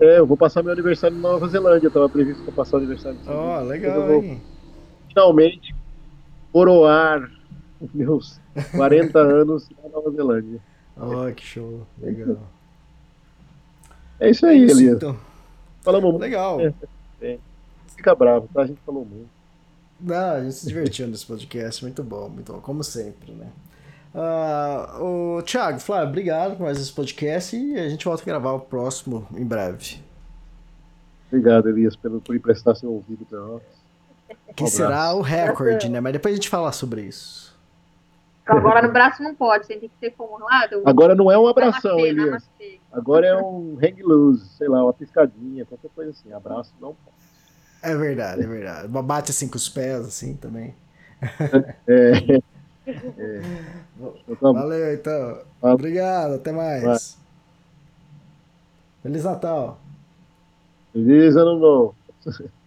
É, 0.00 0.18
eu 0.18 0.26
vou 0.26 0.36
passar 0.36 0.62
meu 0.62 0.72
aniversário 0.72 1.16
na 1.16 1.22
Nova 1.30 1.46
Zelândia. 1.48 1.86
Eu 1.86 1.90
tava 1.92 2.08
previsto 2.08 2.42
pra 2.44 2.52
passar 2.52 2.76
o 2.76 2.80
aniversário. 2.80 3.18
em 3.24 3.28
Ó, 3.28 3.58
Sydney. 3.60 3.68
legal, 3.70 4.00
Eu 4.00 4.06
vou 4.06 4.22
hein? 4.24 4.42
finalmente 5.08 5.74
coroar 6.52 7.30
os 7.80 7.92
meus 7.92 8.40
40 8.76 9.18
anos 9.20 9.68
na 9.82 9.88
Nova 9.88 10.10
Zelândia. 10.10 10.60
Ó, 10.96 11.30
que 11.30 11.44
show, 11.44 11.86
legal. 12.00 12.36
É 14.20 14.30
isso 14.30 14.46
aí, 14.46 14.64
Isso, 14.64 14.78
Elias. 14.78 14.96
então. 14.96 15.16
Falamos 15.84 16.10
muito. 16.10 16.22
Legal. 16.22 16.58
É. 17.20 17.38
Fica 17.94 18.14
bravo, 18.14 18.48
tá? 18.52 18.62
A 18.62 18.66
gente 18.66 18.80
falou 18.84 19.04
muito. 19.04 19.28
Não, 20.00 20.30
a 20.32 20.42
gente 20.42 20.54
se 20.54 20.66
divertiu 20.66 21.06
nesse 21.06 21.24
podcast, 21.24 21.82
muito 21.84 22.02
bom, 22.02 22.28
muito 22.28 22.52
bom, 22.52 22.60
como 22.60 22.82
sempre, 22.82 23.32
né? 23.32 23.46
Ah, 24.14 24.98
o 25.00 25.42
Thiago, 25.42 25.78
Flávio, 25.78 26.08
obrigado 26.08 26.56
por 26.56 26.64
mais 26.64 26.80
esse 26.80 26.92
podcast 26.92 27.56
e 27.56 27.78
a 27.78 27.88
gente 27.88 28.04
volta 28.04 28.22
a 28.22 28.26
gravar 28.26 28.52
o 28.52 28.60
próximo 28.60 29.26
em 29.34 29.44
breve. 29.44 30.02
Obrigado, 31.28 31.68
Elias, 31.68 31.96
pelo, 31.96 32.20
por 32.20 32.34
emprestar 32.34 32.76
seu 32.76 32.92
ouvido 32.92 33.24
pra 33.24 33.40
nós. 33.40 33.62
Que 34.54 34.64
Um 34.64 34.66
será 34.68 35.12
o 35.14 35.20
recorde, 35.20 35.88
né? 35.88 36.00
Mas 36.00 36.12
depois 36.12 36.32
a 36.32 36.36
gente 36.36 36.48
fala 36.48 36.70
sobre 36.70 37.02
isso. 37.02 37.43
Agora 38.46 38.82
no 38.82 38.92
braço 38.92 39.22
não 39.22 39.34
pode, 39.34 39.66
você 39.66 39.76
tem 39.76 39.88
que 39.88 39.98
ser 39.98 40.14
formulado. 40.14 40.82
Agora 40.84 41.14
não 41.14 41.30
é 41.30 41.38
um 41.38 41.46
abração, 41.46 41.92
Namastê, 41.92 42.08
Elias. 42.08 42.26
namastê. 42.26 42.80
Agora 42.92 43.26
é 43.26 43.36
um 43.36 43.78
hang 43.82 44.02
loose, 44.02 44.46
sei 44.50 44.68
lá, 44.68 44.84
uma 44.84 44.92
piscadinha, 44.92 45.64
qualquer 45.64 45.90
coisa 45.94 46.10
assim. 46.10 46.32
Abraço, 46.32 46.72
não 46.80 46.94
pode. 46.94 47.16
É 47.82 47.96
verdade, 47.96 48.42
é 48.42 48.46
verdade. 48.46 48.88
Bate 48.88 49.30
assim 49.30 49.48
com 49.48 49.56
os 49.56 49.68
pés, 49.68 50.06
assim 50.06 50.36
também. 50.36 50.74
É. 51.86 52.36
é. 52.86 53.40
Então, 54.28 54.52
tá. 54.52 54.60
Valeu, 54.60 54.92
então. 54.92 55.38
Valeu. 55.60 55.74
Obrigado, 55.74 56.34
até 56.34 56.52
mais. 56.52 57.18
Feliz 59.02 59.24
Natal. 59.24 59.78
Feliz 60.92 61.34
ano 61.34 61.58
novo. 61.58 61.94